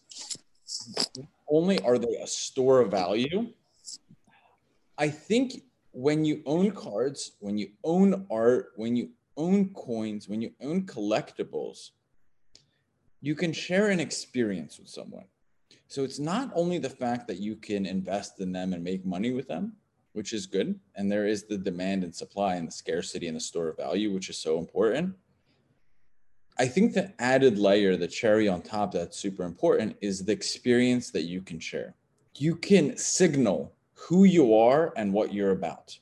only 1.48 1.78
are 1.80 1.96
they 1.98 2.16
a 2.16 2.26
store 2.26 2.80
of 2.80 2.90
value. 2.90 3.52
I 4.98 5.09
think 5.09 5.62
when 5.92 6.24
you 6.24 6.42
own 6.44 6.72
cards, 6.72 7.32
when 7.40 7.56
you 7.56 7.68
own 7.85 8.26
art, 8.30 8.72
when 8.76 8.96
you 8.96 9.11
own 9.37 9.70
coins, 9.74 10.28
when 10.28 10.42
you 10.42 10.52
own 10.61 10.87
collectibles, 10.87 11.90
you 13.26 13.34
can 13.34 13.52
share 13.52 13.90
an 13.90 13.98
experience 13.98 14.78
with 14.78 14.88
someone. 14.88 15.24
So 15.88 16.04
it's 16.04 16.20
not 16.20 16.52
only 16.54 16.78
the 16.78 16.88
fact 16.88 17.26
that 17.26 17.40
you 17.40 17.56
can 17.56 17.84
invest 17.84 18.38
in 18.38 18.52
them 18.52 18.72
and 18.72 18.84
make 18.84 19.04
money 19.04 19.32
with 19.32 19.48
them, 19.48 19.72
which 20.12 20.32
is 20.32 20.46
good. 20.46 20.78
And 20.94 21.10
there 21.10 21.26
is 21.26 21.42
the 21.42 21.58
demand 21.58 22.04
and 22.04 22.14
supply 22.14 22.55
and 22.55 22.68
the 22.68 22.72
scarcity 22.72 23.26
and 23.26 23.36
the 23.36 23.40
store 23.40 23.66
of 23.66 23.78
value, 23.78 24.12
which 24.12 24.30
is 24.30 24.38
so 24.38 24.61
important. 24.61 25.16
I 26.57 26.68
think 26.68 26.94
the 26.94 27.12
added 27.20 27.59
layer, 27.59 27.96
the 27.96 28.07
cherry 28.07 28.46
on 28.46 28.62
top 28.62 28.92
that's 28.92 29.18
super 29.18 29.42
important 29.42 29.96
is 30.01 30.24
the 30.24 30.30
experience 30.30 31.11
that 31.11 31.24
you 31.24 31.42
can 31.42 31.59
share. 31.59 31.96
You 32.36 32.55
can 32.55 32.96
signal 32.96 33.72
who 33.94 34.22
you 34.22 34.55
are 34.55 34.92
and 34.96 35.12
what 35.12 35.34
you're 35.34 35.51
about. 35.51 35.98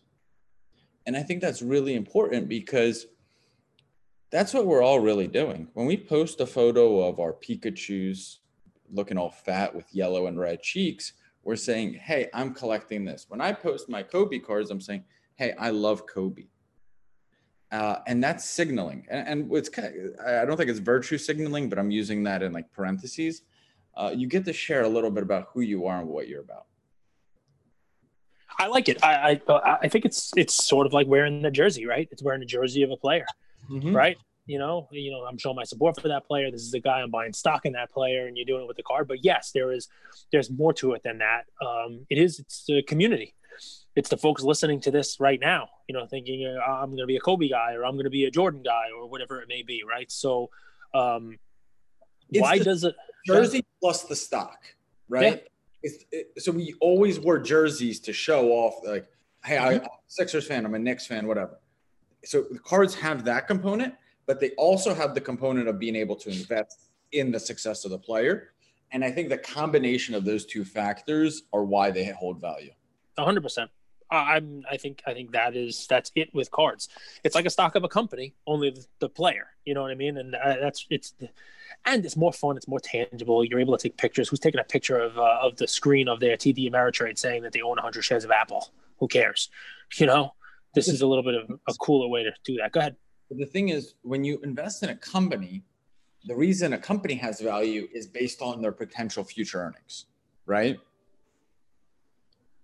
And 1.07 1.16
I 1.16 1.22
think 1.22 1.40
that's 1.40 1.62
really 1.62 1.94
important 1.94 2.51
because 2.51 3.07
that's 4.35 4.53
what 4.53 4.66
we're 4.66 4.82
all 4.82 4.99
really 4.99 5.28
doing. 5.28 5.68
When 5.74 5.87
we 5.87 5.97
post 5.97 6.41
a 6.41 6.47
photo 6.47 7.07
of 7.09 7.20
our 7.20 7.32
Pikachu's 7.32 8.41
looking 8.93 9.16
all 9.16 9.30
fat 9.30 9.72
with 9.72 9.87
yellow 9.95 10.26
and 10.26 10.37
red 10.37 10.61
cheeks, 10.61 11.12
we're 11.45 11.55
saying, 11.55 11.95
hey, 11.95 12.30
I'm 12.35 12.53
collecting 12.53 13.05
this. 13.05 13.26
When 13.28 13.41
I 13.41 13.53
post 13.53 13.89
my 13.89 14.03
Kobe 14.03 14.41
cards, 14.41 14.72
I'm 14.72 14.80
saying, 14.80 15.05
hey, 15.37 15.55
I 15.57 15.70
love 15.70 16.09
Kobe. 16.09 16.47
Uh, 17.70 17.99
and 18.09 18.24
that's 18.24 18.45
signaling. 18.45 19.07
And, 19.09 19.28
and 19.28 19.53
it's 19.55 19.68
kind 19.68 19.87
of, 19.87 20.26
I 20.26 20.45
don't 20.45 20.57
think 20.57 20.68
it's 20.68 20.80
virtue 20.80 21.16
signaling, 21.16 21.68
but 21.68 21.78
I'm 21.78 21.93
using 21.93 22.24
that 22.24 22.43
in 22.43 22.53
like 22.53 22.72
parentheses. 22.72 23.43
Uh, 23.97 24.12
you 24.16 24.26
get 24.26 24.45
to 24.47 24.53
share 24.53 24.82
a 24.82 24.89
little 24.89 25.12
bit 25.12 25.22
about 25.22 25.51
who 25.55 25.61
you 25.61 25.87
are 25.87 26.01
and 26.01 26.09
what 26.09 26.26
you're 26.26 26.41
about. 26.41 26.66
I 28.59 28.66
like 28.66 28.89
it. 28.89 28.99
I, 29.05 29.41
I 29.49 29.76
I 29.82 29.89
think 29.89 30.05
it's 30.05 30.32
it's 30.37 30.55
sort 30.55 30.87
of 30.87 30.93
like 30.93 31.07
wearing 31.07 31.43
the 31.43 31.51
jersey, 31.51 31.87
right? 31.87 32.09
It's 32.11 32.22
wearing 32.22 32.43
a 32.43 32.47
jersey 32.47 32.82
of 32.82 32.91
a 32.91 32.97
player, 32.97 33.26
Mhm. 33.70 33.94
right? 33.94 34.18
You 34.46 34.58
know, 34.58 34.88
you 34.92 35.10
know, 35.10 35.24
I'm 35.24 35.38
showing 35.38 35.56
my 35.56 35.64
support 35.64 35.98
for 36.00 36.08
that 36.08 36.26
player. 36.26 36.50
This 36.50 36.60
is 36.62 36.70
the 36.70 36.80
guy 36.80 37.00
I'm 37.00 37.10
buying 37.10 37.32
stock 37.32 37.64
in 37.64 37.72
that 37.72 37.90
player, 37.90 38.26
and 38.26 38.36
you're 38.36 38.44
doing 38.44 38.62
it 38.64 38.68
with 38.68 38.76
the 38.76 38.82
card. 38.82 39.08
But 39.08 39.24
yes, 39.24 39.52
there 39.52 39.72
is 39.72 39.88
there's 40.32 40.50
more 40.50 40.72
to 40.74 40.92
it 40.92 41.02
than 41.02 41.18
that. 41.18 41.46
Um, 41.64 42.06
it 42.10 42.18
is 42.18 42.38
it's 42.40 42.64
the 42.66 42.82
community. 42.82 43.34
It's 43.96 44.08
the 44.08 44.16
folks 44.18 44.42
listening 44.42 44.80
to 44.80 44.90
this 44.90 45.20
right 45.20 45.38
now, 45.40 45.68
you 45.88 45.94
know, 45.94 46.04
thinking 46.06 46.44
uh, 46.46 46.60
I'm 46.70 46.88
going 46.88 46.98
to 46.98 47.06
be 47.06 47.16
a 47.16 47.20
Kobe 47.20 47.48
guy 47.48 47.74
or 47.74 47.84
I'm 47.84 47.92
going 47.94 48.04
to 48.04 48.10
be 48.10 48.24
a 48.24 48.30
Jordan 48.30 48.62
guy 48.64 48.86
or 48.94 49.08
whatever 49.08 49.40
it 49.40 49.46
may 49.48 49.62
be, 49.62 49.82
right? 49.88 50.10
So, 50.10 50.50
um, 50.92 51.38
It's 52.30 52.42
why 52.42 52.58
does 52.58 52.82
it? 52.82 52.96
jersey 53.24 53.64
plus 53.80 54.02
the 54.02 54.16
stock, 54.16 54.58
right? 55.08 55.46
It's, 55.84 56.04
it, 56.10 56.32
so 56.42 56.50
we 56.50 56.74
always 56.80 57.20
wore 57.20 57.38
jerseys 57.38 58.00
to 58.00 58.12
show 58.12 58.48
off, 58.50 58.84
like, 58.84 59.06
hey, 59.44 59.58
I, 59.58 59.74
I'm 59.74 59.82
a 59.82 59.88
Sixers 60.08 60.46
fan, 60.48 60.66
I'm 60.66 60.74
a 60.74 60.78
Knicks 60.78 61.06
fan, 61.06 61.28
whatever. 61.28 61.60
So 62.25 62.45
the 62.51 62.59
cards 62.59 62.95
have 62.97 63.25
that 63.25 63.47
component, 63.47 63.95
but 64.27 64.41
they 64.41 64.51
also 64.53 64.95
have 64.95 65.14
the 65.14 65.20
component 65.20 65.68
of 65.68 65.79
being 65.79 65.97
able 65.97 66.16
to 66.16 66.31
invest 66.31 66.89
in 67.12 67.31
the 67.31 67.41
success 67.41 67.85
of 67.85 67.91
the 67.91 67.99
player. 67.99 68.51
And 68.93 69.05
I 69.05 69.11
think 69.11 69.29
the 69.29 69.39
combination 69.39 70.14
of 70.14 70.25
those 70.25 70.45
two 70.47 70.64
factors 70.64 71.43
are 71.53 71.64
why 71.64 71.91
they 71.91 72.07
hold 72.07 72.41
value. 72.41 72.70
hundred 73.18 73.43
percent. 73.43 73.70
I'm. 74.11 74.64
I 74.70 74.77
think. 74.77 75.03
I 75.07 75.14
think 75.14 75.33
that 75.33 75.57
is 75.57 75.87
that's 75.89 76.12
it 76.14 76.33
with 76.35 76.51
cards. 76.51 76.89
It's 77.25 77.35
like 77.35 77.47
a 77.47 77.51
stock 77.51 77.75
of 77.75 77.85
a 77.85 77.89
company, 77.89 78.35
only 78.47 78.77
the, 79.01 79.09
player. 79.09 79.49
You 79.64 79.75
know 79.75 79.83
what 79.83 79.91
I 79.91 79.95
mean? 79.95 80.18
And 80.18 80.35
uh, 80.35 80.57
that's 80.61 80.87
it's, 80.91 81.14
and 81.85 82.05
it's 82.05 82.16
more 82.16 82.33
fun. 82.33 82.57
It's 82.57 82.68
more 82.68 82.81
tangible. 82.81 83.45
You're 83.45 83.61
able 83.61 83.77
to 83.77 83.89
take 83.89 83.97
pictures. 83.97 84.29
Who's 84.29 84.41
taking 84.41 84.61
a 84.61 84.64
picture 84.64 84.99
of 84.99 85.18
uh, 85.18 85.39
of 85.43 85.57
the 85.57 85.66
screen 85.66 86.09
of 86.09 86.20
their 86.20 86.37
TD 86.37 86.70
Ameritrade 86.70 87.18
saying 87.18 87.43
that 87.43 87.53
they 87.53 87.62
own 87.62 87.77
100 87.77 88.03
shares 88.03 88.25
of 88.25 88.31
Apple? 88.31 88.70
Who 88.99 89.09
cares? 89.09 89.51
You 89.97 90.07
know, 90.07 90.35
this 90.75 90.89
is 90.89 91.01
a 91.03 91.07
little 91.07 91.22
bit 91.25 91.35
of 91.35 91.51
a 91.68 91.75
cooler 91.75 92.09
way 92.09 92.22
to 92.25 92.33
do 92.45 92.57
that. 92.57 92.72
Go 92.72 92.81
ahead. 92.81 92.97
The 93.31 93.47
thing 93.47 93.70
is, 93.70 93.95
when 94.03 94.25
you 94.25 94.39
invest 94.45 94.83
in 94.83 94.91
a 94.91 94.97
company, 94.97 95.62
the 96.25 96.35
reason 96.35 96.72
a 96.72 96.79
company 96.79 97.14
has 97.16 97.41
value 97.41 97.89
is 97.95 98.07
based 98.07 98.43
on 98.43 98.61
their 98.61 98.72
potential 98.72 99.25
future 99.25 99.61
earnings, 99.61 100.07
right? 100.47 100.79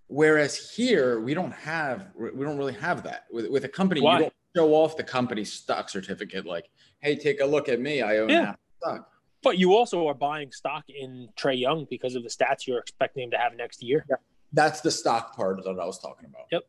Whereas 0.07 0.71
here, 0.75 1.19
we 1.21 1.33
don't 1.33 1.53
have, 1.53 2.07
we 2.15 2.43
don't 2.45 2.57
really 2.57 2.73
have 2.73 3.03
that. 3.03 3.25
With, 3.31 3.49
with 3.49 3.63
a 3.63 3.69
company, 3.69 4.01
Why? 4.01 4.13
you 4.17 4.19
don't 4.23 4.33
show 4.55 4.73
off 4.73 4.97
the 4.97 5.03
company's 5.03 5.51
stock 5.53 5.89
certificate 5.89 6.45
like, 6.45 6.69
hey, 6.99 7.15
take 7.15 7.39
a 7.39 7.45
look 7.45 7.69
at 7.69 7.79
me. 7.79 8.01
I 8.01 8.17
own 8.17 8.29
Yeah. 8.29 8.41
that 8.45 8.59
stock. 8.81 9.07
But 9.43 9.57
you 9.57 9.73
also 9.73 10.05
are 10.07 10.13
buying 10.13 10.51
stock 10.51 10.83
in 10.89 11.29
Trae 11.39 11.57
Young 11.59 11.87
because 11.89 12.15
of 12.15 12.23
the 12.23 12.29
stats 12.29 12.67
you're 12.67 12.77
expecting 12.79 13.23
him 13.23 13.31
to 13.31 13.37
have 13.37 13.55
next 13.55 13.81
year. 13.81 14.05
Yeah. 14.09 14.17
That's 14.53 14.81
the 14.81 14.91
stock 14.91 15.35
part 15.35 15.63
that 15.63 15.79
I 15.79 15.85
was 15.85 15.97
talking 15.99 16.25
about. 16.29 16.43
Yep. 16.51 16.63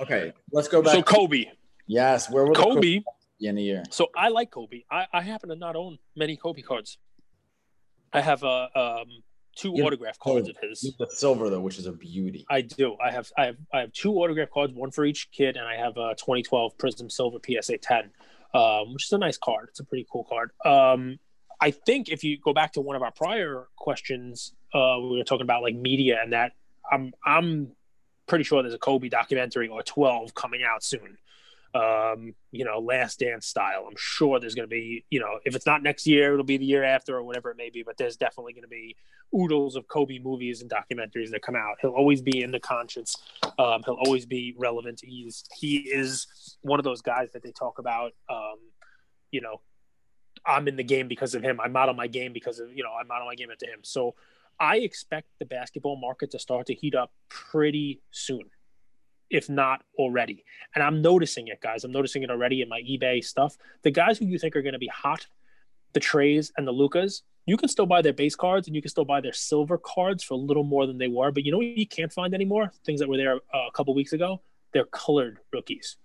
Okay, 0.00 0.32
let's 0.52 0.68
go 0.68 0.82
back. 0.82 0.92
So 0.92 1.02
Kobe, 1.02 1.44
yes, 1.86 2.30
where 2.30 2.44
were 2.44 2.54
the 2.54 2.60
Kobe. 2.62 3.00
in 3.40 3.58
a 3.58 3.60
year? 3.60 3.84
So 3.90 4.08
I 4.16 4.28
like 4.28 4.50
Kobe. 4.50 4.82
I, 4.90 5.06
I 5.12 5.22
happen 5.22 5.48
to 5.50 5.56
not 5.56 5.76
own 5.76 5.98
many 6.16 6.36
Kobe 6.36 6.62
cards. 6.62 6.98
I 8.12 8.20
have 8.20 8.42
uh, 8.44 8.68
um, 8.74 9.06
two 9.56 9.72
You- 9.74 9.84
autograph 9.84 10.18
cards 10.18 10.48
of 10.48 10.56
his. 10.62 10.94
The 10.98 11.06
silver 11.10 11.50
though, 11.50 11.60
which 11.60 11.78
is 11.78 11.86
a 11.86 11.92
beauty. 11.92 12.44
I 12.50 12.60
do. 12.62 12.96
I 13.04 13.10
have 13.10 13.30
I 13.36 13.46
have 13.46 13.56
I 13.72 13.80
have 13.80 13.92
two 13.92 14.12
autograph 14.14 14.50
cards, 14.50 14.72
one 14.74 14.90
for 14.90 15.04
each 15.04 15.30
kid, 15.32 15.56
and 15.56 15.66
I 15.66 15.76
have 15.76 15.96
a 15.96 16.14
2012 16.16 16.76
Prism 16.78 17.08
Silver 17.10 17.38
PSA 17.44 17.78
10, 17.78 18.10
um, 18.54 18.92
which 18.94 19.04
is 19.06 19.12
a 19.12 19.18
nice 19.18 19.38
card. 19.38 19.68
It's 19.70 19.80
a 19.80 19.84
pretty 19.84 20.06
cool 20.10 20.24
card. 20.24 20.50
Um, 20.64 21.18
I 21.60 21.70
think 21.70 22.08
if 22.08 22.24
you 22.24 22.38
go 22.38 22.52
back 22.52 22.72
to 22.74 22.80
one 22.80 22.96
of 22.96 23.02
our 23.02 23.12
prior 23.12 23.68
questions, 23.76 24.52
uh, 24.74 24.96
we 25.00 25.16
were 25.18 25.24
talking 25.24 25.42
about 25.44 25.62
like 25.62 25.74
media 25.76 26.18
and 26.22 26.32
that. 26.32 26.52
I'm 26.90 27.12
I'm 27.24 27.72
pretty 28.26 28.44
sure 28.44 28.62
there's 28.62 28.74
a 28.74 28.78
Kobe 28.78 29.08
documentary 29.08 29.68
or 29.68 29.82
12 29.82 30.34
coming 30.34 30.62
out 30.62 30.82
soon. 30.82 31.18
Um, 31.74 32.34
you 32.52 32.64
know, 32.64 32.78
Last 32.78 33.18
Dance 33.18 33.46
style. 33.46 33.86
I'm 33.88 33.96
sure 33.96 34.38
there's 34.38 34.54
going 34.54 34.68
to 34.68 34.72
be, 34.72 35.04
you 35.10 35.18
know, 35.18 35.40
if 35.44 35.56
it's 35.56 35.66
not 35.66 35.82
next 35.82 36.06
year, 36.06 36.32
it'll 36.32 36.44
be 36.44 36.56
the 36.56 36.64
year 36.64 36.84
after 36.84 37.16
or 37.16 37.24
whatever 37.24 37.50
it 37.50 37.56
may 37.56 37.68
be. 37.68 37.82
But 37.82 37.96
there's 37.96 38.16
definitely 38.16 38.52
going 38.52 38.62
to 38.62 38.68
be 38.68 38.96
oodles 39.34 39.74
of 39.74 39.88
Kobe 39.88 40.18
movies 40.18 40.62
and 40.62 40.70
documentaries 40.70 41.30
that 41.30 41.42
come 41.42 41.56
out. 41.56 41.76
He'll 41.80 41.90
always 41.90 42.22
be 42.22 42.42
in 42.42 42.52
the 42.52 42.60
conscience. 42.60 43.16
Um, 43.58 43.82
he'll 43.84 43.98
always 44.04 44.24
be 44.24 44.54
relevant. 44.56 45.00
He's 45.02 45.44
he 45.58 45.78
is 45.78 46.56
one 46.62 46.78
of 46.78 46.84
those 46.84 47.02
guys 47.02 47.32
that 47.32 47.42
they 47.42 47.50
talk 47.50 47.80
about. 47.80 48.12
Um, 48.30 48.58
you 49.32 49.40
know, 49.40 49.60
I'm 50.46 50.68
in 50.68 50.76
the 50.76 50.84
game 50.84 51.08
because 51.08 51.34
of 51.34 51.42
him. 51.42 51.60
I 51.60 51.68
model 51.68 51.94
my 51.94 52.06
game 52.06 52.32
because 52.32 52.60
of 52.60 52.70
you 52.72 52.84
know 52.84 52.90
I 52.92 53.02
model 53.04 53.26
my 53.26 53.34
game 53.34 53.50
after 53.50 53.66
him. 53.66 53.80
So 53.82 54.14
I 54.60 54.78
expect 54.78 55.28
the 55.38 55.44
basketball 55.44 55.96
market 55.96 56.30
to 56.32 56.38
start 56.38 56.66
to 56.66 56.74
heat 56.74 56.94
up 56.94 57.12
pretty 57.28 58.00
soon, 58.10 58.44
if 59.30 59.48
not 59.48 59.82
already. 59.98 60.44
And 60.74 60.82
I'm 60.82 61.02
noticing 61.02 61.48
it, 61.48 61.60
guys. 61.60 61.84
I'm 61.84 61.92
noticing 61.92 62.22
it 62.22 62.30
already 62.30 62.62
in 62.62 62.68
my 62.68 62.80
eBay 62.82 63.24
stuff. 63.24 63.56
The 63.82 63.90
guys 63.90 64.18
who 64.18 64.26
you 64.26 64.38
think 64.38 64.56
are 64.56 64.62
going 64.62 64.74
to 64.74 64.78
be 64.78 64.88
hot, 64.88 65.26
the 65.92 66.00
Traes 66.00 66.52
and 66.56 66.66
the 66.66 66.72
Lukas, 66.72 67.22
you 67.46 67.56
can 67.56 67.68
still 67.68 67.86
buy 67.86 68.00
their 68.00 68.12
base 68.12 68.34
cards 68.34 68.66
and 68.66 68.74
you 68.74 68.82
can 68.82 68.88
still 68.88 69.04
buy 69.04 69.20
their 69.20 69.32
silver 69.32 69.78
cards 69.78 70.22
for 70.22 70.34
a 70.34 70.38
little 70.38 70.64
more 70.64 70.86
than 70.86 70.98
they 70.98 71.08
were. 71.08 71.30
But 71.30 71.44
you 71.44 71.52
know 71.52 71.58
what 71.58 71.66
you 71.66 71.86
can't 71.86 72.12
find 72.12 72.34
anymore? 72.34 72.72
Things 72.84 73.00
that 73.00 73.08
were 73.08 73.16
there 73.16 73.36
uh, 73.36 73.68
a 73.68 73.72
couple 73.72 73.94
weeks 73.94 74.12
ago. 74.12 74.40
They're 74.72 74.86
colored 74.86 75.38
rookies, 75.52 75.96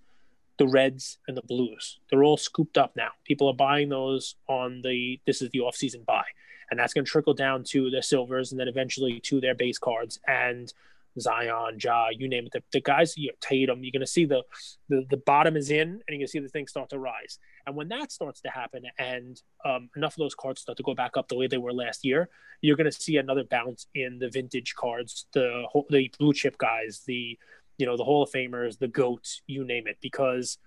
the 0.57 0.67
reds 0.67 1.17
and 1.27 1.35
the 1.35 1.41
blues. 1.41 1.99
They're 2.09 2.23
all 2.23 2.37
scooped 2.37 2.77
up 2.77 2.95
now. 2.95 3.09
People 3.25 3.47
are 3.47 3.53
buying 3.53 3.89
those 3.89 4.35
on 4.47 4.81
the 4.81 5.19
this 5.25 5.41
is 5.41 5.49
the 5.51 5.61
off 5.61 5.75
season 5.75 6.03
buy, 6.05 6.23
and 6.69 6.79
that's 6.79 6.93
going 6.93 7.05
to 7.05 7.11
trickle 7.11 7.33
down 7.33 7.63
to 7.63 7.89
their 7.89 8.01
silvers 8.01 8.51
and 8.51 8.59
then 8.59 8.67
eventually 8.67 9.19
to 9.21 9.41
their 9.41 9.55
base 9.55 9.77
cards 9.77 10.19
and 10.27 10.73
Zion, 11.19 11.77
Ja, 11.81 12.09
you 12.11 12.27
name 12.27 12.45
it. 12.45 12.51
The, 12.51 12.63
the 12.71 12.81
guys, 12.81 13.17
you 13.17 13.27
know, 13.27 13.33
Tatum, 13.41 13.83
you're 13.83 13.91
going 13.91 14.01
to 14.01 14.07
see 14.07 14.25
the, 14.25 14.43
the 14.89 15.05
the 15.09 15.17
bottom 15.17 15.55
is 15.55 15.71
in, 15.71 15.89
and 15.89 16.03
you're 16.07 16.17
going 16.17 16.27
to 16.27 16.31
see 16.31 16.39
the 16.39 16.49
thing 16.49 16.67
start 16.67 16.89
to 16.89 16.99
rise. 16.99 17.39
And 17.65 17.75
when 17.75 17.89
that 17.89 18.11
starts 18.11 18.41
to 18.41 18.49
happen, 18.49 18.83
and 18.97 19.41
um, 19.65 19.89
enough 19.95 20.13
of 20.13 20.19
those 20.19 20.35
cards 20.35 20.61
start 20.61 20.77
to 20.77 20.83
go 20.83 20.93
back 20.93 21.17
up 21.17 21.27
the 21.27 21.35
way 21.35 21.47
they 21.47 21.57
were 21.57 21.73
last 21.73 22.05
year, 22.05 22.29
you're 22.61 22.77
going 22.77 22.89
to 22.89 22.91
see 22.91 23.17
another 23.17 23.43
bounce 23.43 23.87
in 23.95 24.19
the 24.19 24.29
vintage 24.29 24.75
cards, 24.75 25.25
the 25.33 25.65
the 25.89 26.11
blue 26.19 26.33
chip 26.33 26.57
guys, 26.57 27.01
the 27.05 27.37
you 27.77 27.85
know 27.85 27.97
the 27.97 28.03
Hall 28.03 28.23
of 28.23 28.31
Famers, 28.31 28.77
the 28.77 28.87
goats, 28.87 29.41
you 29.47 29.63
name 29.63 29.87
it. 29.87 29.97
Because 30.01 30.57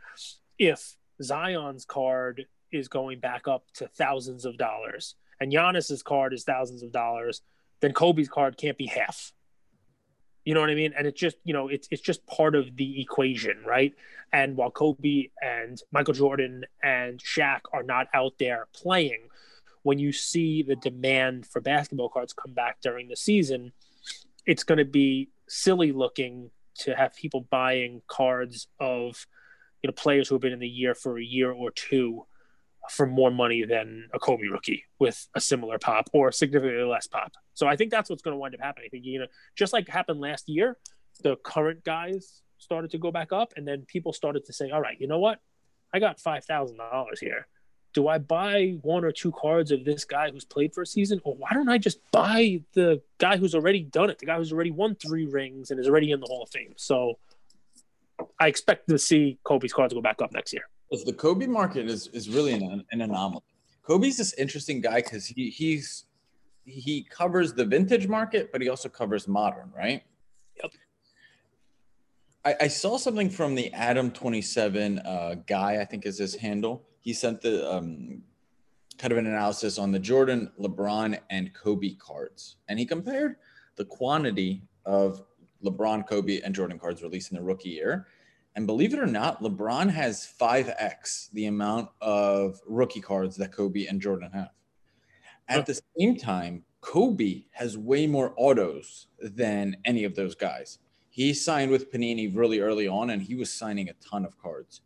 if 0.58 0.96
Zion's 1.22 1.84
card 1.84 2.46
is 2.72 2.88
going 2.88 3.20
back 3.20 3.46
up 3.46 3.64
to 3.74 3.86
thousands 3.86 4.44
of 4.44 4.56
dollars, 4.56 5.14
and 5.42 5.52
Giannis's 5.52 6.02
card 6.02 6.32
is 6.32 6.44
thousands 6.44 6.84
of 6.84 6.92
dollars, 6.92 7.42
then 7.80 7.92
Kobe's 7.92 8.28
card 8.28 8.56
can't 8.56 8.78
be 8.78 8.86
half. 8.86 9.32
You 10.44 10.54
know 10.54 10.60
what 10.60 10.70
I 10.70 10.74
mean? 10.74 10.92
And 10.96 11.06
it's 11.06 11.20
just, 11.20 11.36
you 11.44 11.52
know, 11.52 11.68
it's 11.68 11.88
it's 11.90 12.02
just 12.02 12.24
part 12.26 12.54
of 12.54 12.76
the 12.76 13.00
equation, 13.00 13.62
right? 13.66 13.92
And 14.32 14.56
while 14.56 14.70
Kobe 14.70 15.30
and 15.42 15.80
Michael 15.90 16.14
Jordan 16.14 16.64
and 16.82 17.20
Shaq 17.20 17.60
are 17.72 17.82
not 17.82 18.06
out 18.14 18.34
there 18.38 18.68
playing, 18.72 19.28
when 19.82 19.98
you 19.98 20.12
see 20.12 20.62
the 20.62 20.76
demand 20.76 21.46
for 21.46 21.60
basketball 21.60 22.08
cards 22.08 22.32
come 22.32 22.54
back 22.54 22.80
during 22.80 23.08
the 23.08 23.16
season, 23.16 23.72
it's 24.46 24.64
going 24.64 24.78
to 24.78 24.84
be 24.84 25.30
silly 25.48 25.90
looking 25.90 26.50
to 26.74 26.94
have 26.94 27.14
people 27.16 27.46
buying 27.50 28.00
cards 28.06 28.68
of 28.80 29.26
you 29.82 29.88
know 29.88 29.92
players 29.92 30.28
who 30.28 30.36
have 30.36 30.42
been 30.42 30.52
in 30.52 30.60
the 30.60 30.68
year 30.68 30.94
for 30.94 31.18
a 31.18 31.24
year 31.24 31.50
or 31.50 31.72
two 31.72 32.26
for 32.90 33.06
more 33.06 33.30
money 33.30 33.64
than 33.64 34.08
a 34.12 34.18
Kobe 34.18 34.46
rookie 34.46 34.84
with 34.98 35.28
a 35.34 35.40
similar 35.40 35.78
pop 35.78 36.08
or 36.12 36.32
significantly 36.32 36.82
less 36.84 37.06
pop. 37.06 37.32
So 37.54 37.66
I 37.66 37.76
think 37.76 37.90
that's 37.90 38.10
what's 38.10 38.22
going 38.22 38.34
to 38.34 38.38
wind 38.38 38.54
up 38.54 38.60
happening. 38.60 38.86
I 38.86 38.90
think 38.90 39.04
you 39.04 39.20
know, 39.20 39.26
just 39.56 39.72
like 39.72 39.88
happened 39.88 40.20
last 40.20 40.48
year, 40.48 40.78
the 41.22 41.36
current 41.36 41.84
guys 41.84 42.42
started 42.58 42.90
to 42.92 42.98
go 42.98 43.10
back 43.10 43.32
up, 43.32 43.52
and 43.56 43.66
then 43.66 43.84
people 43.86 44.12
started 44.12 44.44
to 44.46 44.52
say, 44.52 44.70
"All 44.70 44.80
right, 44.80 45.00
you 45.00 45.06
know 45.06 45.18
what? 45.18 45.40
I 45.92 45.98
got 45.98 46.20
five 46.20 46.44
thousand 46.44 46.78
dollars 46.78 47.20
here. 47.20 47.46
Do 47.94 48.08
I 48.08 48.18
buy 48.18 48.78
one 48.80 49.04
or 49.04 49.12
two 49.12 49.32
cards 49.32 49.70
of 49.70 49.84
this 49.84 50.04
guy 50.04 50.30
who's 50.30 50.46
played 50.46 50.72
for 50.72 50.82
a 50.82 50.86
season, 50.86 51.20
or 51.24 51.34
why 51.34 51.50
don't 51.52 51.68
I 51.68 51.78
just 51.78 51.98
buy 52.10 52.62
the 52.72 53.02
guy 53.18 53.36
who's 53.36 53.54
already 53.54 53.82
done 53.82 54.08
it, 54.08 54.18
the 54.18 54.26
guy 54.26 54.38
who's 54.38 54.52
already 54.52 54.70
won 54.70 54.94
three 54.94 55.26
rings 55.26 55.70
and 55.70 55.78
is 55.78 55.88
already 55.88 56.10
in 56.10 56.20
the 56.20 56.26
Hall 56.26 56.42
of 56.42 56.50
Fame?" 56.50 56.74
So 56.76 57.18
I 58.38 58.48
expect 58.48 58.88
to 58.88 58.98
see 58.98 59.38
Kobe's 59.44 59.72
cards 59.72 59.94
go 59.94 60.00
back 60.00 60.22
up 60.22 60.32
next 60.32 60.52
year. 60.52 60.64
Because 60.92 61.06
the 61.06 61.14
Kobe 61.14 61.46
market 61.46 61.88
is 61.88 62.08
is 62.08 62.28
really 62.28 62.52
an, 62.52 62.84
an 62.90 63.00
anomaly. 63.00 63.42
Kobe's 63.82 64.18
this 64.18 64.34
interesting 64.34 64.82
guy 64.82 64.96
because 64.96 65.24
he 65.24 65.48
he's 65.48 66.04
he 66.66 67.06
covers 67.08 67.54
the 67.54 67.64
vintage 67.64 68.08
market, 68.08 68.52
but 68.52 68.60
he 68.60 68.68
also 68.68 68.90
covers 68.90 69.26
modern, 69.26 69.72
right? 69.74 70.02
Yep. 70.62 70.72
I, 72.44 72.56
I 72.64 72.68
saw 72.68 72.98
something 72.98 73.30
from 73.30 73.54
the 73.54 73.72
Adam 73.72 74.10
Twenty 74.10 74.42
Seven 74.42 74.98
uh, 74.98 75.36
guy. 75.46 75.80
I 75.80 75.86
think 75.86 76.04
is 76.04 76.18
his 76.18 76.34
handle. 76.34 76.82
He 77.00 77.14
sent 77.14 77.40
the 77.40 77.72
um, 77.72 78.20
kind 78.98 79.12
of 79.12 79.18
an 79.18 79.26
analysis 79.26 79.78
on 79.78 79.92
the 79.92 79.98
Jordan, 79.98 80.52
LeBron, 80.60 81.18
and 81.30 81.54
Kobe 81.54 81.94
cards, 81.94 82.56
and 82.68 82.78
he 82.78 82.84
compared 82.84 83.36
the 83.76 83.86
quantity 83.86 84.60
of 84.84 85.24
LeBron, 85.64 86.06
Kobe, 86.06 86.42
and 86.42 86.54
Jordan 86.54 86.78
cards 86.78 87.02
released 87.02 87.32
in 87.32 87.38
the 87.38 87.42
rookie 87.42 87.70
year. 87.70 88.08
And 88.54 88.66
believe 88.66 88.92
it 88.92 88.98
or 88.98 89.06
not, 89.06 89.42
LeBron 89.42 89.90
has 89.90 90.30
5x 90.38 91.30
the 91.32 91.46
amount 91.46 91.88
of 92.00 92.60
rookie 92.66 93.00
cards 93.00 93.36
that 93.36 93.52
Kobe 93.52 93.86
and 93.86 94.00
Jordan 94.00 94.30
have. 94.32 94.50
At 95.48 95.66
the 95.66 95.80
same 95.98 96.16
time, 96.16 96.64
Kobe 96.80 97.44
has 97.52 97.78
way 97.78 98.06
more 98.06 98.34
autos 98.36 99.06
than 99.20 99.76
any 99.84 100.04
of 100.04 100.14
those 100.14 100.34
guys. 100.34 100.78
He 101.08 101.32
signed 101.32 101.70
with 101.70 101.92
Panini 101.92 102.34
really 102.34 102.60
early 102.60 102.88
on, 102.88 103.10
and 103.10 103.22
he 103.22 103.34
was 103.34 103.52
signing 103.52 103.88
a 103.88 103.94
ton 103.94 104.24
of 104.24 104.38
cards. 104.38 104.82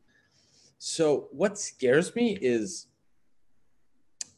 So 0.79 1.29
what 1.33 1.59
scares 1.59 2.15
me 2.15 2.39
is 2.41 2.87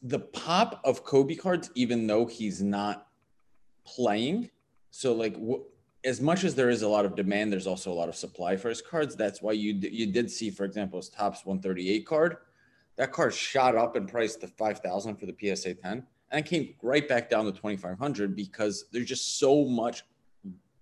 the 0.01 0.19
pop 0.19 0.81
of 0.83 1.03
Kobe 1.03 1.35
cards, 1.35 1.69
even 1.75 2.07
though 2.07 2.25
he's 2.25 2.61
not 2.61 3.07
playing. 3.85 4.49
So 4.91 5.13
like 5.13 5.35
as 6.03 6.21
much 6.21 6.43
as 6.43 6.55
there 6.55 6.69
is 6.69 6.81
a 6.81 6.87
lot 6.87 7.05
of 7.05 7.15
demand, 7.15 7.51
there's 7.51 7.67
also 7.67 7.91
a 7.91 7.93
lot 7.93 8.09
of 8.09 8.15
supply 8.15 8.55
for 8.55 8.69
his 8.69 8.81
cards. 8.81 9.15
That's 9.15 9.41
why 9.41 9.53
you 9.53 9.73
you 9.73 10.07
did 10.07 10.31
see, 10.31 10.49
for 10.49 10.63
example, 10.65 10.99
his 10.99 11.09
Topps 11.09 11.45
138 11.45 12.05
card. 12.05 12.37
That 12.95 13.11
card 13.11 13.33
shot 13.33 13.75
up 13.75 13.95
in 13.95 14.07
price 14.07 14.35
to 14.37 14.47
5,000 14.47 15.15
for 15.15 15.25
the 15.25 15.35
PSA 15.39 15.75
10 15.75 16.05
and 16.31 16.45
came 16.45 16.73
right 16.81 17.07
back 17.07 17.29
down 17.29 17.45
to 17.45 17.51
2,500 17.51 18.35
because 18.35 18.85
there's 18.91 19.07
just 19.07 19.39
so 19.39 19.63
much, 19.63 20.03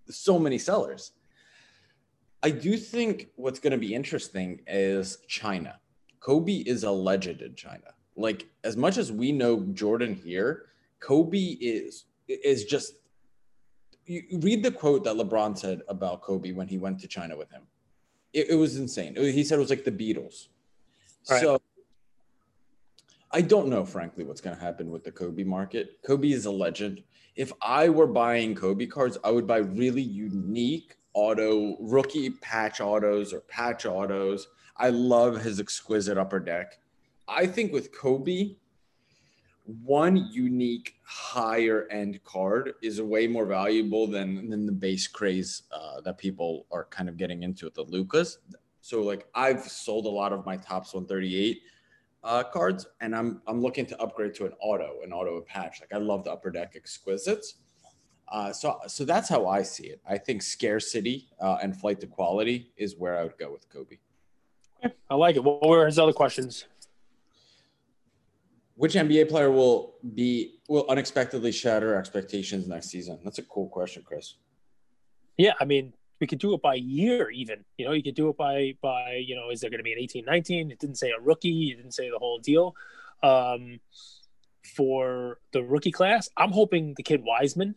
so 0.10 0.40
many 0.40 0.58
sellers. 0.58 1.12
I 2.42 2.50
do 2.50 2.76
think 2.76 3.30
what's 3.36 3.60
going 3.60 3.72
to 3.72 3.78
be 3.78 3.94
interesting 3.94 4.62
is 4.68 5.20
China. 5.28 5.80
Kobe 6.20 6.58
is 6.58 6.84
a 6.84 6.92
legend 6.92 7.42
in 7.42 7.56
China. 7.56 7.94
Like 8.16 8.48
as 8.64 8.76
much 8.76 8.98
as 8.98 9.12
we 9.12 9.32
know 9.32 9.62
Jordan 9.74 10.16
here, 10.16 10.66
Kobe 11.00 11.38
is 11.38 12.06
is 12.28 12.66
just 12.66 12.94
you 14.08 14.40
read 14.40 14.64
the 14.64 14.72
quote 14.72 15.04
that 15.04 15.16
LeBron 15.16 15.58
said 15.58 15.82
about 15.88 16.22
Kobe 16.22 16.52
when 16.52 16.68
he 16.68 16.78
went 16.78 17.00
to 17.02 17.08
China 17.08 17.38
with 17.38 17.52
him. 17.52 17.64
It, 18.34 18.52
it 18.52 18.56
was 18.56 18.78
insane. 18.78 19.16
He 19.16 19.44
said 19.44 19.58
it 19.58 19.62
was 19.62 19.70
like 19.70 19.84
the 19.84 19.92
Beatles. 19.92 20.48
Right. 21.30 21.42
So 21.42 21.62
I 23.32 23.42
don't 23.42 23.68
know, 23.68 23.86
frankly, 23.86 24.24
what's 24.24 24.42
going 24.42 24.56
to 24.56 24.62
happen 24.62 24.90
with 24.90 25.04
the 25.04 25.12
Kobe 25.12 25.44
market. 25.44 26.00
Kobe 26.06 26.32
is 26.32 26.46
a 26.46 26.52
legend. 26.52 27.04
If 27.36 27.52
I 27.62 27.90
were 27.90 28.08
buying 28.08 28.56
Kobe 28.56 28.86
cards, 28.86 29.18
I 29.24 29.32
would 29.32 29.46
buy 29.46 29.58
really 29.58 30.02
unique 30.02 30.96
auto 31.14 31.78
rookie 31.82 32.30
patch 32.30 32.80
autos 32.80 33.34
or 33.34 33.42
patch 33.42 33.86
autos. 33.86 34.48
I 34.78 34.90
love 34.90 35.42
his 35.42 35.60
exquisite 35.60 36.18
upper 36.18 36.40
deck. 36.40 36.80
I 37.28 37.46
think 37.46 37.74
with 37.74 37.92
Kobe, 37.92 38.56
one 39.68 40.30
unique 40.32 40.96
higher 41.04 41.88
end 41.92 42.24
card 42.24 42.74
is 42.82 43.02
way 43.02 43.28
more 43.28 43.46
valuable 43.46 44.08
than 44.08 44.50
than 44.50 44.66
the 44.66 44.72
base 44.72 45.08
craze 45.08 45.64
uh, 45.72 46.00
that 46.02 46.18
people 46.18 46.66
are 46.72 46.86
kind 46.86 47.10
of 47.10 47.18
getting 47.18 47.44
into 47.44 47.66
with 47.66 47.74
the 47.74 47.84
Lukas. 47.84 48.38
So 48.82 49.04
like 49.04 49.28
I've 49.36 49.64
sold 49.64 50.06
a 50.06 50.10
lot 50.10 50.32
of 50.32 50.46
my 50.46 50.56
Topps 50.56 50.94
138 50.94 51.62
uh, 52.24 52.44
cards, 52.44 52.88
and 53.02 53.14
I'm 53.14 53.42
I'm 53.46 53.62
looking 53.62 53.86
to 53.88 54.02
upgrade 54.02 54.34
to 54.36 54.46
an 54.46 54.54
auto, 54.62 55.02
an 55.04 55.12
auto 55.12 55.42
patch. 55.42 55.82
Like 55.82 55.94
I 55.94 55.98
love 55.98 56.24
the 56.24 56.32
upper 56.32 56.50
deck 56.50 56.74
exquisites. 56.76 57.56
Uh, 58.30 58.54
so 58.54 58.80
so 58.88 59.04
that's 59.04 59.28
how 59.28 59.48
I 59.48 59.64
see 59.64 59.88
it. 59.88 60.02
I 60.08 60.18
think 60.18 60.42
scarcity 60.42 61.28
uh, 61.42 61.58
and 61.62 61.76
flight 61.78 62.00
to 62.02 62.08
quality 62.08 62.72
is 62.78 62.96
where 62.96 63.18
I 63.18 63.24
would 63.24 63.38
go 63.38 63.52
with 63.52 63.68
Kobe. 63.70 63.98
I 65.10 65.16
like 65.16 65.36
it. 65.36 65.44
What 65.44 65.68
were 65.68 65.86
his 65.86 66.00
other 66.00 66.14
questions? 66.14 66.66
Which 68.78 68.94
NBA 68.94 69.28
player 69.30 69.52
will 69.52 69.96
be 70.14 70.60
will 70.70 70.86
unexpectedly 70.88 71.52
shatter 71.52 71.96
expectations 71.96 72.68
next 72.68 72.90
season? 72.90 73.20
That's 73.24 73.40
a 73.40 73.44
cool 73.44 73.68
question, 73.70 74.04
Chris. 74.06 74.36
Yeah, 75.36 75.54
I 75.60 75.66
mean, 75.66 75.94
we 76.22 76.28
could 76.28 76.40
do 76.40 76.54
it 76.54 76.62
by 76.62 76.76
year 76.76 77.32
even. 77.32 77.66
You 77.78 77.86
know, 77.86 77.92
you 77.92 78.04
could 78.04 78.16
do 78.16 78.30
it 78.30 78.38
by 78.38 78.76
by, 78.82 79.24
you 79.26 79.36
know, 79.36 79.50
is 79.50 79.62
there 79.62 79.72
going 79.72 79.80
to 79.80 79.84
be 79.84 79.94
an 79.94 80.00
18 80.00 80.26
19? 80.26 80.72
It 80.72 80.80
didn't 80.80 80.98
say 80.98 81.10
a 81.10 81.20
rookie, 81.20 81.72
it 81.72 81.78
didn't 81.78 81.94
say 81.94 82.10
the 82.10 82.20
whole 82.20 82.38
deal. 82.40 82.76
Um 83.24 83.80
for 84.76 85.40
the 85.54 85.64
rookie 85.64 85.92
class, 85.92 86.30
I'm 86.38 86.52
hoping 86.52 86.94
the 86.96 87.04
kid 87.04 87.24
Wiseman, 87.24 87.76